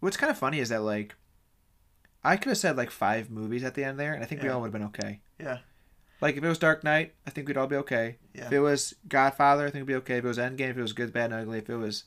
What's 0.00 0.16
kind 0.16 0.30
of 0.30 0.38
funny 0.38 0.58
is 0.58 0.68
that 0.68 0.82
like 0.82 1.14
I 2.22 2.36
could 2.36 2.48
have 2.50 2.58
said 2.58 2.76
like 2.76 2.90
five 2.90 3.30
movies 3.30 3.64
at 3.64 3.74
the 3.74 3.84
end 3.84 3.98
there, 3.98 4.14
and 4.14 4.22
I 4.22 4.26
think 4.26 4.42
we 4.42 4.48
all 4.48 4.60
would 4.60 4.66
have 4.68 4.72
been 4.72 4.88
okay. 4.88 5.20
Yeah. 5.38 5.58
Like 6.24 6.38
if 6.38 6.42
it 6.42 6.48
was 6.48 6.56
Dark 6.58 6.82
Knight, 6.82 7.12
I 7.26 7.30
think 7.30 7.46
we'd 7.48 7.58
all 7.58 7.66
be 7.66 7.76
okay. 7.76 8.16
Yeah. 8.34 8.46
If 8.46 8.52
it 8.52 8.60
was 8.60 8.94
Godfather, 9.06 9.66
I 9.66 9.70
think 9.70 9.82
we'd 9.82 9.92
be 9.92 9.96
okay. 9.96 10.16
If 10.16 10.24
it 10.24 10.28
was 10.28 10.38
Endgame, 10.38 10.70
if 10.70 10.78
it 10.78 10.80
was 10.80 10.94
Good, 10.94 11.12
Bad, 11.12 11.32
and 11.32 11.42
Ugly, 11.42 11.58
if 11.58 11.68
it 11.68 11.76
was 11.76 12.04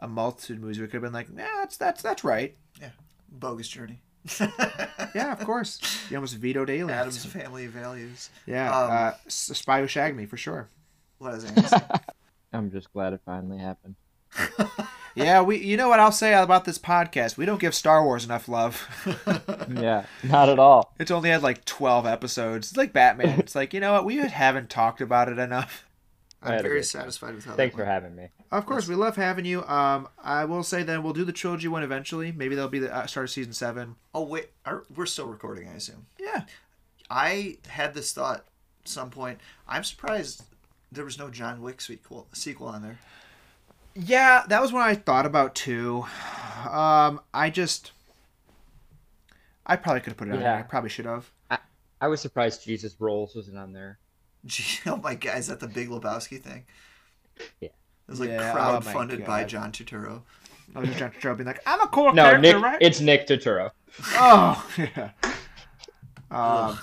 a 0.00 0.06
multitude 0.06 0.58
of 0.58 0.62
movies, 0.64 0.78
we 0.78 0.84
could 0.86 0.92
have 0.92 1.02
been 1.02 1.14
like, 1.14 1.28
yeah, 1.34 1.48
that's 1.60 1.78
that's 1.78 2.02
that's 2.02 2.24
right. 2.24 2.54
Yeah. 2.78 2.90
Bogus 3.30 3.66
journey. 3.68 4.02
Yeah, 5.14 5.32
of 5.32 5.38
course. 5.46 5.80
You 6.10 6.16
almost 6.16 6.36
vetoed 6.36 6.68
aliens. 6.68 6.90
Addams 6.90 7.24
family 7.24 7.68
values. 7.68 8.30
Yeah, 8.46 8.76
Um, 8.76 8.90
uh, 8.90 9.12
Spy 9.28 9.80
Who 9.80 9.86
Shagged 9.86 10.16
Me 10.16 10.26
for 10.26 10.36
sure. 10.36 10.68
What 11.18 11.34
is 11.34 11.44
it? 11.44 11.72
I'm 12.52 12.68
just 12.72 12.92
glad 12.92 13.12
it 13.12 13.20
finally 13.24 13.58
happened. 13.58 13.94
Yeah, 15.14 15.42
we. 15.42 15.58
You 15.58 15.76
know 15.76 15.88
what 15.88 16.00
I'll 16.00 16.12
say 16.12 16.34
about 16.34 16.64
this 16.64 16.78
podcast? 16.78 17.36
We 17.36 17.46
don't 17.46 17.60
give 17.60 17.74
Star 17.74 18.04
Wars 18.04 18.24
enough 18.24 18.48
love. 18.48 18.86
Yeah, 19.70 20.04
not 20.22 20.50
at 20.50 20.58
all. 20.58 20.92
it's 20.98 21.10
only 21.10 21.30
had 21.30 21.42
like 21.42 21.64
twelve 21.64 22.04
episodes. 22.06 22.68
It's 22.68 22.76
like 22.76 22.92
Batman. 22.92 23.40
It's 23.40 23.54
like 23.54 23.72
you 23.72 23.80
know 23.80 23.94
what? 23.94 24.04
We 24.04 24.16
haven't 24.16 24.68
talked 24.68 25.00
about 25.00 25.28
it 25.28 25.38
enough. 25.38 25.86
I 26.42 26.56
I'm 26.56 26.62
very 26.62 26.82
satisfied 26.82 27.34
with 27.34 27.46
how 27.46 27.54
Thanks 27.54 27.74
that 27.74 27.82
for 27.82 27.86
having 27.86 28.14
me. 28.14 28.28
Of 28.52 28.66
course, 28.66 28.86
we 28.86 28.94
love 28.94 29.16
having 29.16 29.46
you. 29.46 29.64
Um, 29.64 30.08
I 30.22 30.44
will 30.44 30.62
say 30.62 30.82
then 30.82 31.02
we'll 31.02 31.14
do 31.14 31.24
the 31.24 31.32
trilogy 31.32 31.68
one 31.68 31.82
eventually. 31.82 32.30
Maybe 32.32 32.54
that'll 32.54 32.70
be 32.70 32.78
the 32.78 32.94
uh, 32.94 33.06
start 33.06 33.24
of 33.24 33.30
season 33.30 33.54
seven. 33.54 33.96
Oh 34.14 34.22
wait, 34.22 34.50
are, 34.66 34.84
we're 34.94 35.06
still 35.06 35.26
recording, 35.26 35.68
I 35.68 35.74
assume. 35.76 36.06
Yeah. 36.20 36.42
I 37.10 37.56
had 37.66 37.94
this 37.94 38.12
thought 38.12 38.44
at 38.82 38.88
some 38.88 39.08
point. 39.10 39.40
I'm 39.66 39.84
surprised 39.84 40.42
there 40.92 41.04
was 41.04 41.18
no 41.18 41.30
John 41.30 41.62
Wick 41.62 41.80
sequel 41.80 42.26
sequel 42.32 42.68
on 42.68 42.82
there. 42.82 42.98
Yeah, 43.94 44.42
that 44.48 44.60
was 44.60 44.72
one 44.72 44.82
I 44.82 44.94
thought 44.94 45.26
about 45.26 45.54
too. 45.54 46.04
Um, 46.68 47.20
I 47.32 47.50
just, 47.50 47.92
I 49.66 49.76
probably 49.76 50.00
could 50.00 50.10
have 50.12 50.16
put 50.16 50.28
it 50.28 50.32
on. 50.32 50.40
Yeah. 50.40 50.54
there. 50.54 50.58
I 50.58 50.62
probably 50.62 50.90
should 50.90 51.06
have. 51.06 51.30
I 52.00 52.08
was 52.08 52.20
surprised 52.20 52.64
Jesus 52.64 52.96
Rolls 52.98 53.34
wasn't 53.34 53.56
on 53.56 53.72
there. 53.72 53.98
Gee, 54.44 54.80
oh 54.86 54.96
my 54.96 55.14
god, 55.14 55.38
is 55.38 55.46
that 55.46 55.60
the 55.60 55.68
Big 55.68 55.88
Lebowski 55.88 56.40
thing? 56.42 56.64
Yeah. 57.60 57.68
It 57.68 58.10
was 58.10 58.20
like 58.20 58.28
Yeah, 58.30 58.50
oh 58.50 58.52
crowd 58.52 58.84
my 58.84 58.92
funded 58.92 59.24
by 59.24 59.44
John 59.44 59.72
Turturro. 59.72 60.22
I 60.74 60.80
was 60.80 60.88
just 60.88 60.98
trying 60.98 61.12
to 61.12 61.34
being 61.36 61.46
like, 61.46 61.62
I'm 61.66 61.80
a 61.80 61.86
cool 61.88 62.12
No, 62.12 62.24
character, 62.24 62.40
Nick. 62.54 62.62
right? 62.62 62.78
It's 62.80 63.00
Nick 63.00 63.26
Turturro. 63.26 63.70
Oh, 64.14 64.66
yeah. 64.78 65.10
Um, 66.30 66.78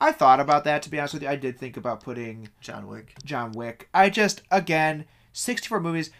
I 0.00 0.12
thought 0.12 0.40
about 0.40 0.64
that 0.64 0.82
to 0.82 0.90
be 0.90 0.98
honest 0.98 1.14
with 1.14 1.22
you. 1.22 1.28
I 1.28 1.36
did 1.36 1.58
think 1.58 1.76
about 1.76 2.02
putting 2.02 2.48
John 2.60 2.86
Wick. 2.88 3.14
John 3.24 3.52
Wick. 3.52 3.88
I 3.94 4.10
just 4.10 4.42
again, 4.50 5.04
64 5.32 5.80
movies. 5.80 6.10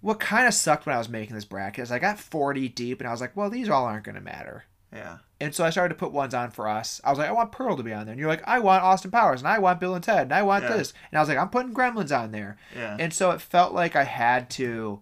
What 0.00 0.20
kind 0.20 0.46
of 0.46 0.54
sucked 0.54 0.86
when 0.86 0.94
I 0.94 0.98
was 0.98 1.08
making 1.08 1.34
this 1.34 1.44
bracket 1.44 1.82
is 1.82 1.90
I 1.92 1.98
got 1.98 2.20
40 2.20 2.68
deep 2.68 3.00
and 3.00 3.08
I 3.08 3.10
was 3.12 3.20
like, 3.20 3.36
well, 3.36 3.50
these 3.50 3.68
all 3.68 3.84
aren't 3.86 4.04
going 4.04 4.14
to 4.14 4.20
matter. 4.20 4.64
Yeah. 4.92 5.18
And 5.40 5.54
so 5.54 5.64
I 5.64 5.70
started 5.70 5.94
to 5.94 5.98
put 5.98 6.12
ones 6.12 6.32
on 6.32 6.50
for 6.50 6.68
us. 6.68 7.00
I 7.04 7.10
was 7.10 7.18
like, 7.18 7.28
I 7.28 7.32
want 7.32 7.52
Pearl 7.52 7.76
to 7.76 7.82
be 7.82 7.92
on 7.92 8.06
there. 8.06 8.12
And 8.12 8.20
you're 8.20 8.28
like, 8.28 8.46
I 8.46 8.60
want 8.60 8.84
Austin 8.84 9.10
Powers 9.10 9.40
and 9.40 9.48
I 9.48 9.58
want 9.58 9.80
Bill 9.80 9.94
and 9.94 10.04
Ted 10.04 10.22
and 10.22 10.32
I 10.32 10.42
want 10.42 10.64
Yeah. 10.64 10.76
this. 10.76 10.94
And 11.10 11.18
I 11.18 11.22
was 11.22 11.28
like, 11.28 11.38
I'm 11.38 11.48
putting 11.50 11.74
Gremlins 11.74 12.16
on 12.16 12.30
there. 12.30 12.56
Yeah. 12.74 12.96
And 12.98 13.12
so 13.12 13.30
it 13.32 13.40
felt 13.40 13.74
like 13.74 13.96
I 13.96 14.04
had 14.04 14.48
to 14.50 15.00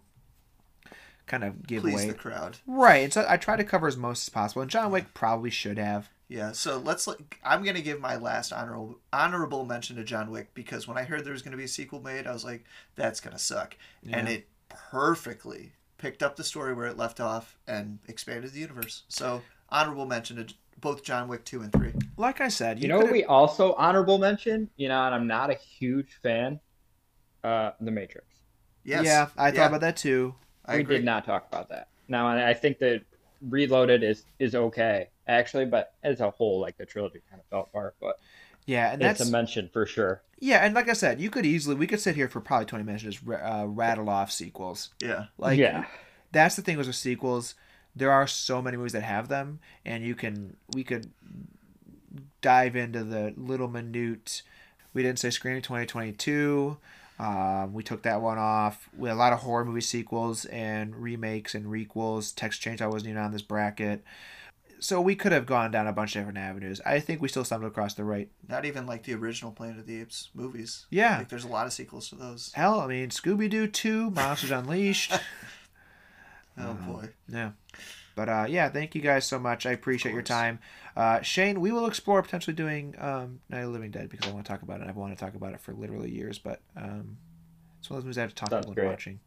kind 1.27 1.45
of 1.45 1.67
give 1.67 1.83
Please 1.83 1.95
away. 1.95 2.07
the 2.09 2.15
crowd. 2.15 2.59
Right. 2.67 3.05
And 3.05 3.13
so 3.13 3.25
I 3.29 3.37
tried 3.37 3.57
to 3.57 3.65
cover 3.65 3.87
as 3.87 3.97
most 3.97 4.27
as 4.27 4.29
possible. 4.31 4.63
And 4.63 4.71
John 4.71 4.91
Wick 4.91 5.13
probably 5.15 5.51
should 5.51 5.79
have. 5.79 6.09
Yeah, 6.27 6.53
so 6.53 6.79
let's. 6.79 7.07
Like, 7.07 7.39
I'm 7.45 7.63
gonna 7.63 7.83
give 7.83 8.01
my 8.01 8.17
last 8.17 8.51
honorable 8.51 8.99
honorable 9.13 9.67
mention 9.67 9.97
to 9.97 10.05
John 10.05 10.31
Wick 10.31 10.55
because 10.55 10.89
when 10.89 10.97
I 10.97 11.05
heard 11.05 11.23
there 11.23 11.35
was 11.35 11.43
gonna 11.43 11.59
be 11.59 11.65
a 11.65 11.69
sequel 11.69 12.01
made, 12.01 12.27
I 12.27 12.33
was 12.33 12.45
like, 12.47 12.65
that's 12.97 13.21
gonna 13.21 13.39
suck, 13.39 13.77
and 14.11 14.27
it 14.27 14.49
perfectly 14.91 15.73
picked 15.99 16.23
up 16.23 16.37
the 16.37 16.45
story 16.45 16.75
where 16.75 16.87
it 16.87 16.97
left 16.97 17.21
off 17.21 17.57
and 17.67 17.99
expanded 18.09 18.53
the 18.53 18.61
universe. 18.61 19.05
So 19.09 19.43
honorable 19.71 20.07
mention 20.07 20.37
to 20.37 20.55
both 20.81 21.03
John 21.03 21.29
Wick 21.29 21.45
two 21.45 21.63
and 21.63 21.73
three. 21.73 21.93
Like 22.17 22.41
I 22.41 22.49
said, 22.49 22.81
You 22.81 22.89
know 22.89 22.97
what 22.97 23.05
could've- 23.07 23.13
we 23.13 23.25
also 23.25 23.75
honorable 23.75 24.19
mention? 24.19 24.69
You 24.77 24.89
know, 24.89 25.05
and 25.07 25.15
I'm 25.15 25.27
not 25.27 25.51
a 25.51 25.55
huge 25.55 26.19
fan. 26.23 26.61
Uh, 27.43 27.73
The 27.81 27.91
Matrix. 27.91 28.27
Yes. 28.85 29.05
Yeah, 29.05 29.29
I 29.37 29.51
thought 29.51 29.57
Yeah, 29.57 29.67
about 29.69 29.81
that 29.83 29.97
too. 29.97 30.35
I 30.65 30.77
we 30.77 30.81
agree. 30.81 30.97
did 30.97 31.05
not 31.05 31.25
talk 31.25 31.47
about 31.47 31.69
that. 31.71 31.89
Now, 32.09 32.27
I 32.27 32.51
I 32.51 32.55
think 32.55 32.79
that 32.79 33.03
Reloaded 33.43 34.03
is 34.03 34.25
is 34.39 34.55
okay 34.55 35.11
actually, 35.27 35.67
but 35.67 35.95
as 36.03 36.21
a 36.21 36.31
whole, 36.31 36.61
like 36.61 36.77
the 36.79 36.87
trilogy 36.87 37.21
kind 37.29 37.41
of 37.41 37.47
fell 37.49 37.61
apart. 37.63 37.97
But 38.01 38.17
Yeah, 38.67 38.93
and 38.93 39.03
it's 39.03 39.19
that's 39.19 39.29
a 39.29 39.33
mention 39.33 39.69
for 39.73 39.87
sure. 39.87 40.23
yeah, 40.39 40.65
and 40.65 40.75
like 40.75 40.89
I 40.89 40.95
said, 40.95 41.21
you 41.21 41.31
could 41.31 41.45
easily 41.45 41.77
we 41.77 41.87
could 41.87 42.01
sit 42.01 42.17
here 42.17 42.29
for 42.29 42.41
probably 42.41 42.67
twenty 42.67 42.85
minutes 42.85 43.05
and 43.05 43.13
just 43.13 43.25
uh, 43.29 43.67
rattle 43.69 44.09
off 44.09 44.33
sequels. 44.33 44.91
Yeah. 45.01 45.27
Like 45.37 45.59
yeah, 45.59 45.85
that's 46.33 46.57
the 46.57 46.63
thing 46.63 46.79
with 46.79 46.93
sequels. 46.95 47.55
There 47.97 48.11
are 48.11 48.27
so 48.27 48.61
many 48.61 48.77
movies 48.77 48.93
that 48.93 49.03
have 49.03 49.29
them, 49.29 49.61
and 49.85 50.05
you 50.05 50.15
can 50.15 50.57
we 50.75 50.83
could 50.83 51.11
dive 52.41 52.77
into 52.77 53.05
the 53.05 53.35
little 53.37 53.69
minute. 53.69 54.43
We 54.93 55.03
didn't 55.03 55.19
say 55.19 55.31
Scream 55.31 55.61
twenty 55.61 55.87
twenty 55.87 56.13
two. 56.13 56.79
Um, 57.19 57.73
we 57.73 57.85
took 57.85 58.03
that 58.03 58.21
one 58.21 58.39
off. 58.39 58.89
We 58.97 59.09
had 59.09 59.15
a 59.15 59.19
lot 59.19 59.33
of 59.33 59.41
horror 59.41 59.65
movie 59.65 59.81
sequels 59.81 60.47
and 60.47 60.97
remakes 60.97 61.55
and 61.55 61.67
requels. 61.67 62.35
Text 62.35 62.61
Change 62.61 62.83
I 62.83 62.89
wasn't 62.89 63.11
even 63.11 63.23
on 63.23 63.31
this 63.33 63.43
bracket. 63.43 64.03
So 64.85 65.01
we 65.01 65.17
could 65.17 65.33
have 65.33 65.47
gone 65.47 65.71
down 65.71 65.87
a 65.87 65.93
bunch 65.95 66.15
of 66.15 66.21
different 66.21 66.37
avenues. 66.37 66.79
I 66.85 67.01
think 67.01 67.23
we 67.23 67.29
still 67.29 67.43
stumbled 67.45 67.73
across 67.73 67.95
the 67.95 68.05
right. 68.05 68.29
Not 68.47 68.67
even 68.67 68.85
like 68.87 69.05
the 69.05 69.15
original 69.15 69.51
Planet 69.51 69.79
of 69.79 69.87
the 69.87 69.99
Apes 70.01 70.29
movies. 70.35 70.85
Yeah. 70.91 71.19
Like 71.19 71.31
there's 71.31 71.45
a 71.45 71.49
lot 71.49 71.67
of 71.67 71.73
sequels 71.73 72.11
to 72.11 72.17
those. 72.17 72.53
Hell, 72.55 72.81
I 72.81 72.87
mean, 72.87 73.09
Scooby 73.09 73.49
Doo 73.49 73.67
2, 73.67 74.11
Monsters 74.11 74.51
Unleashed. 74.51 75.13
Oh 76.59 76.63
Uh, 76.71 76.73
boy. 76.75 77.09
Yeah. 77.29 77.53
But 78.15 78.29
uh, 78.29 78.47
yeah, 78.49 78.69
thank 78.69 78.95
you 78.95 79.01
guys 79.01 79.25
so 79.27 79.39
much. 79.39 79.65
I 79.65 79.73
appreciate 79.73 80.13
your 80.13 80.23
time. 80.23 80.59
Uh, 80.95 81.23
Shane, 81.23 81.61
we 81.63 81.73
will 81.73 81.87
explore 81.87 82.23
potentially 82.23 82.55
doing 82.55 82.95
um, 82.99 83.41
Night 83.49 83.61
of 83.61 83.67
the 83.69 83.73
Living 83.73 83.91
Dead 83.91 84.09
because 84.11 84.29
I 84.29 84.33
want 84.35 84.45
to 84.45 84.53
talk 84.53 84.61
about 84.63 84.81
it. 84.83 84.87
I've 84.87 84.97
wanted 84.97 85.19
to 85.19 85.25
talk 85.25 85.35
about 85.35 85.55
it 85.55 85.61
for 85.61 85.73
literally 85.73 86.11
years, 86.11 86.39
but 86.39 86.61
um, 86.77 87.17
it's 87.81 87.89
one 87.91 87.97
of 87.97 88.03
those 88.03 88.07
movies 88.09 88.19
I 88.19 88.21
have 88.21 88.31
to 88.31 88.37
talk 88.37 88.51
Sounds 88.51 88.67
about 88.67 88.77
great. 88.77 88.87
watching. 88.87 89.21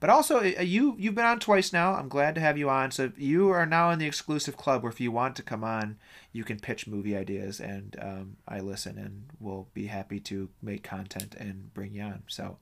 But 0.00 0.10
also, 0.10 0.38
uh, 0.38 0.62
you 0.62 0.94
you've 0.98 1.14
been 1.14 1.24
on 1.24 1.40
twice 1.40 1.72
now. 1.72 1.94
I'm 1.94 2.08
glad 2.08 2.34
to 2.36 2.40
have 2.40 2.56
you 2.56 2.70
on. 2.70 2.90
So 2.90 3.12
you 3.16 3.48
are 3.50 3.66
now 3.66 3.90
in 3.90 3.98
the 3.98 4.06
exclusive 4.06 4.56
club 4.56 4.82
where 4.82 4.92
if 4.92 5.00
you 5.00 5.10
want 5.10 5.34
to 5.36 5.42
come 5.42 5.64
on, 5.64 5.98
you 6.32 6.44
can 6.44 6.60
pitch 6.60 6.86
movie 6.86 7.16
ideas, 7.16 7.60
and 7.60 7.96
um, 8.00 8.36
I 8.46 8.60
listen 8.60 8.98
and 8.98 9.24
we'll 9.40 9.68
be 9.74 9.86
happy 9.86 10.20
to 10.20 10.48
make 10.62 10.82
content 10.84 11.34
and 11.34 11.72
bring 11.74 11.94
you 11.94 12.02
on. 12.02 12.22
So 12.28 12.58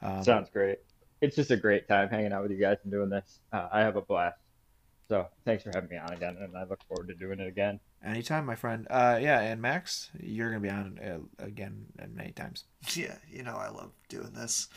um, 0.00 0.24
sounds 0.24 0.50
great. 0.50 0.78
It's 1.20 1.36
just 1.36 1.52
a 1.52 1.56
great 1.56 1.86
time 1.86 2.08
hanging 2.08 2.32
out 2.32 2.42
with 2.42 2.50
you 2.50 2.58
guys 2.58 2.78
and 2.82 2.90
doing 2.90 3.10
this. 3.10 3.38
Uh, 3.52 3.68
I 3.70 3.80
have 3.80 3.94
a 3.94 4.02
blast. 4.02 4.38
So 5.08 5.26
thanks 5.44 5.62
for 5.62 5.70
having 5.74 5.90
me 5.90 5.98
on 5.98 6.12
again, 6.12 6.36
and 6.40 6.56
I 6.56 6.64
look 6.64 6.82
forward 6.88 7.08
to 7.08 7.14
doing 7.14 7.38
it 7.38 7.46
again. 7.46 7.78
Anytime, 8.04 8.46
my 8.46 8.54
friend. 8.56 8.86
Uh, 8.90 9.18
yeah, 9.20 9.40
and 9.40 9.60
Max, 9.60 10.10
you're 10.18 10.48
gonna 10.48 10.60
be 10.60 10.70
on 10.70 10.98
uh, 10.98 11.44
again 11.44 11.86
uh, 12.02 12.06
many 12.12 12.32
times. 12.32 12.64
Yeah, 12.94 13.16
you 13.30 13.44
know 13.44 13.56
I 13.56 13.68
love 13.68 13.92
doing 14.08 14.32
this. 14.32 14.68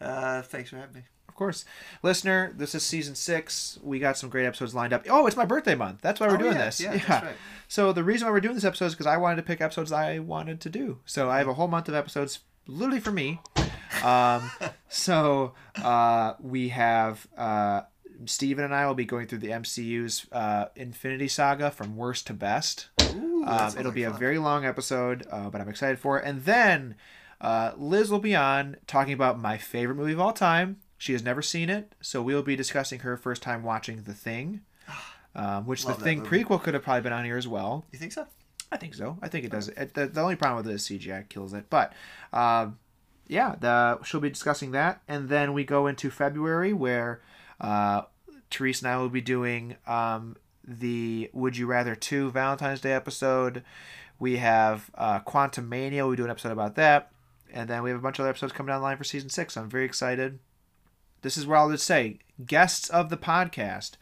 Uh, 0.00 0.42
thanks 0.42 0.70
for 0.70 0.76
having 0.76 0.94
me. 0.96 1.02
Of 1.32 1.36
course, 1.36 1.64
listener. 2.02 2.52
This 2.54 2.74
is 2.74 2.82
season 2.82 3.14
six. 3.14 3.78
We 3.82 3.98
got 3.98 4.18
some 4.18 4.28
great 4.28 4.44
episodes 4.44 4.74
lined 4.74 4.92
up. 4.92 5.06
Oh, 5.08 5.26
it's 5.26 5.34
my 5.36 5.46
birthday 5.46 5.74
month. 5.74 6.02
That's 6.02 6.20
why 6.20 6.26
we're 6.28 6.34
Oh, 6.34 6.38
doing 6.38 6.56
yeah, 6.56 6.64
this. 6.66 6.78
Yeah, 6.78 6.92
that's 6.98 7.08
right. 7.24 7.34
So 7.68 7.94
the 7.94 8.04
reason 8.04 8.26
why 8.28 8.32
we're 8.32 8.40
doing 8.42 8.54
this 8.54 8.64
episode 8.66 8.84
is 8.86 8.92
because 8.92 9.06
I 9.06 9.16
wanted 9.16 9.36
to 9.36 9.42
pick 9.44 9.62
episodes 9.62 9.92
I 9.92 10.18
wanted 10.18 10.60
to 10.60 10.68
do. 10.68 10.98
So 11.06 11.30
I 11.30 11.38
have 11.38 11.48
a 11.48 11.54
whole 11.54 11.68
month 11.68 11.88
of 11.88 11.94
episodes, 11.94 12.40
literally 12.66 13.00
for 13.00 13.12
me. 13.12 13.40
Um, 14.04 14.50
so 14.88 15.54
uh, 15.82 16.34
we 16.38 16.68
have 16.68 17.26
uh, 17.36 17.80
Steven 18.26 18.62
and 18.66 18.74
I 18.74 18.86
will 18.86 18.94
be 18.94 19.06
going 19.06 19.26
through 19.26 19.38
the 19.38 19.48
MCU's 19.48 20.26
uh, 20.32 20.66
Infinity 20.76 21.28
Saga 21.28 21.70
from 21.70 21.96
worst 21.96 22.26
to 22.26 22.34
best. 22.34 22.88
Ooh, 23.16 23.42
Um, 23.46 23.72
it'll 23.78 23.90
be 23.90 24.02
a 24.04 24.10
very 24.10 24.36
long 24.38 24.66
episode, 24.66 25.26
uh, 25.30 25.48
but 25.48 25.62
I'm 25.62 25.68
excited 25.70 25.98
for 25.98 26.18
it. 26.20 26.26
And 26.26 26.44
then 26.44 26.94
uh, 27.40 27.72
Liz 27.76 28.08
will 28.10 28.20
be 28.20 28.36
on 28.36 28.76
talking 28.86 29.12
about 29.14 29.40
my 29.40 29.58
favorite 29.58 29.96
movie 29.96 30.12
of 30.12 30.20
all 30.20 30.32
time. 30.32 30.76
She 31.02 31.14
has 31.14 31.24
never 31.24 31.42
seen 31.42 31.68
it, 31.68 31.96
so 32.00 32.22
we'll 32.22 32.44
be 32.44 32.54
discussing 32.54 33.00
her 33.00 33.16
first 33.16 33.42
time 33.42 33.64
watching 33.64 34.04
The 34.04 34.14
Thing, 34.14 34.60
um, 35.34 35.66
which 35.66 35.84
Love 35.84 35.96
The 35.96 35.98
that 35.98 36.04
Thing 36.04 36.22
movie. 36.22 36.44
prequel 36.44 36.62
could 36.62 36.74
have 36.74 36.84
probably 36.84 37.02
been 37.02 37.12
on 37.12 37.24
here 37.24 37.36
as 37.36 37.48
well. 37.48 37.84
You 37.90 37.98
think 37.98 38.12
so? 38.12 38.28
I 38.70 38.76
think 38.76 38.94
so. 38.94 39.18
I 39.20 39.26
think 39.26 39.44
it 39.44 39.50
does. 39.50 39.66
It, 39.66 39.94
the, 39.94 40.06
the 40.06 40.20
only 40.20 40.36
problem 40.36 40.58
with 40.58 40.68
it 40.68 40.74
is 40.74 40.84
CGI 40.84 41.28
kills 41.28 41.54
it. 41.54 41.64
But 41.70 41.92
um, 42.32 42.78
yeah, 43.26 43.56
the, 43.58 44.00
she'll 44.04 44.20
be 44.20 44.30
discussing 44.30 44.70
that. 44.70 45.02
And 45.08 45.28
then 45.28 45.54
we 45.54 45.64
go 45.64 45.88
into 45.88 46.08
February 46.08 46.72
where 46.72 47.20
uh, 47.60 48.02
Therese 48.52 48.82
and 48.82 48.88
I 48.88 48.96
will 48.98 49.08
be 49.08 49.20
doing 49.20 49.74
um, 49.88 50.36
the 50.62 51.30
Would 51.32 51.56
You 51.56 51.66
Rather 51.66 51.96
2 51.96 52.30
Valentine's 52.30 52.80
Day 52.80 52.92
episode. 52.92 53.64
We 54.20 54.36
have 54.36 54.88
uh, 54.94 55.18
Quantumania. 55.18 56.08
We 56.08 56.14
do 56.14 56.22
an 56.22 56.30
episode 56.30 56.52
about 56.52 56.76
that. 56.76 57.10
And 57.52 57.68
then 57.68 57.82
we 57.82 57.90
have 57.90 57.98
a 57.98 58.02
bunch 58.02 58.20
of 58.20 58.22
other 58.22 58.30
episodes 58.30 58.52
coming 58.52 58.68
down 58.68 58.82
the 58.82 58.84
line 58.84 58.98
for 58.98 59.02
season 59.02 59.30
six. 59.30 59.56
I'm 59.56 59.68
very 59.68 59.84
excited. 59.84 60.38
This 61.22 61.36
is 61.36 61.46
where 61.46 61.56
I'll 61.56 61.70
just 61.70 61.86
say 61.86 62.18
guests 62.44 62.88
of 62.90 63.08
the 63.08 63.16
podcast, 63.16 63.92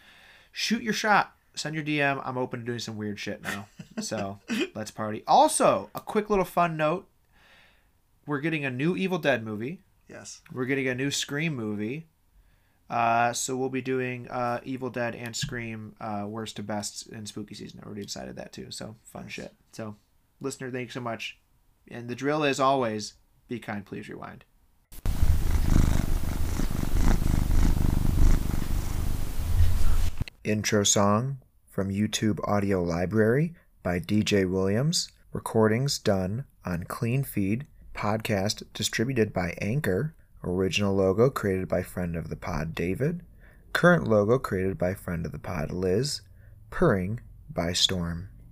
shoot 0.53 0.83
your 0.83 0.93
shot. 0.93 1.37
Send 1.55 1.75
your 1.75 1.85
DM. 1.85 2.23
I'm 2.25 2.39
open 2.39 2.61
to 2.61 2.67
doing 2.67 2.79
some 2.79 2.97
weird 2.97 3.19
shit 3.19 3.43
now. 3.43 3.67
So 4.01 4.39
let's 4.75 4.91
party. 4.91 5.23
Also, 5.27 5.91
a 5.95 6.01
quick 6.01 6.31
little 6.31 6.45
fun 6.45 6.77
note 6.77 7.07
we're 8.31 8.41
getting 8.41 8.65
a 8.65 8.71
new 8.71 8.97
Evil 8.97 9.19
Dead 9.19 9.45
movie. 9.45 9.81
Yes. 10.09 10.41
We're 10.53 10.67
getting 10.67 10.87
a 10.87 10.95
new 10.95 11.11
Scream 11.11 11.55
movie. 11.55 12.07
Uh, 12.89 13.33
so 13.33 13.57
we'll 13.57 13.69
be 13.69 13.83
doing 13.83 14.29
uh, 14.29 14.61
Evil 14.65 14.91
Dead 14.91 15.15
and 15.15 15.35
Scream 15.35 15.95
uh, 16.01 16.27
worst 16.29 16.57
to 16.57 16.63
best 16.63 17.09
in 17.09 17.27
spooky 17.27 17.55
season. 17.55 17.81
I 17.83 17.87
already 17.87 18.03
decided 18.03 18.37
that 18.37 18.53
too. 18.53 18.71
So 18.71 18.97
fun 19.05 19.29
shit. 19.29 19.53
So, 19.73 19.97
listener, 20.41 20.71
thank 20.71 20.89
you 20.89 20.93
so 20.93 21.01
much. 21.01 21.39
And 21.89 22.09
the 22.09 22.15
drill 22.15 22.45
is 22.45 22.61
always 22.61 23.15
be 23.49 23.59
kind, 23.59 23.85
please 23.85 24.09
rewind. 24.09 24.45
Intro 30.43 30.85
song 30.85 31.37
from 31.69 31.91
YouTube 31.91 32.41
Audio 32.49 32.83
Library 32.83 33.53
by 33.83 34.01
DJ 34.01 34.51
Williams. 34.51 35.13
Recordings 35.35 35.99
done 35.99 36.47
on 36.65 36.85
Cleanfeed. 36.85 37.65
Podcast 37.95 38.63
distributed 38.73 39.35
by 39.35 39.53
Anchor. 39.61 40.15
Original 40.43 40.95
logo 40.95 41.29
created 41.29 41.69
by 41.69 41.83
friend 41.83 42.17
of 42.17 42.31
the 42.31 42.37
pod 42.37 42.75
David. 42.75 43.21
Current 43.75 44.09
logo 44.09 44.39
created 44.39 44.79
by 44.79 44.95
friend 44.95 45.27
of 45.27 45.33
the 45.33 45.39
pod 45.39 45.73
Liz. 45.73 46.23
Purring 46.71 47.21
by 47.51 47.75
Storm. 47.75 48.31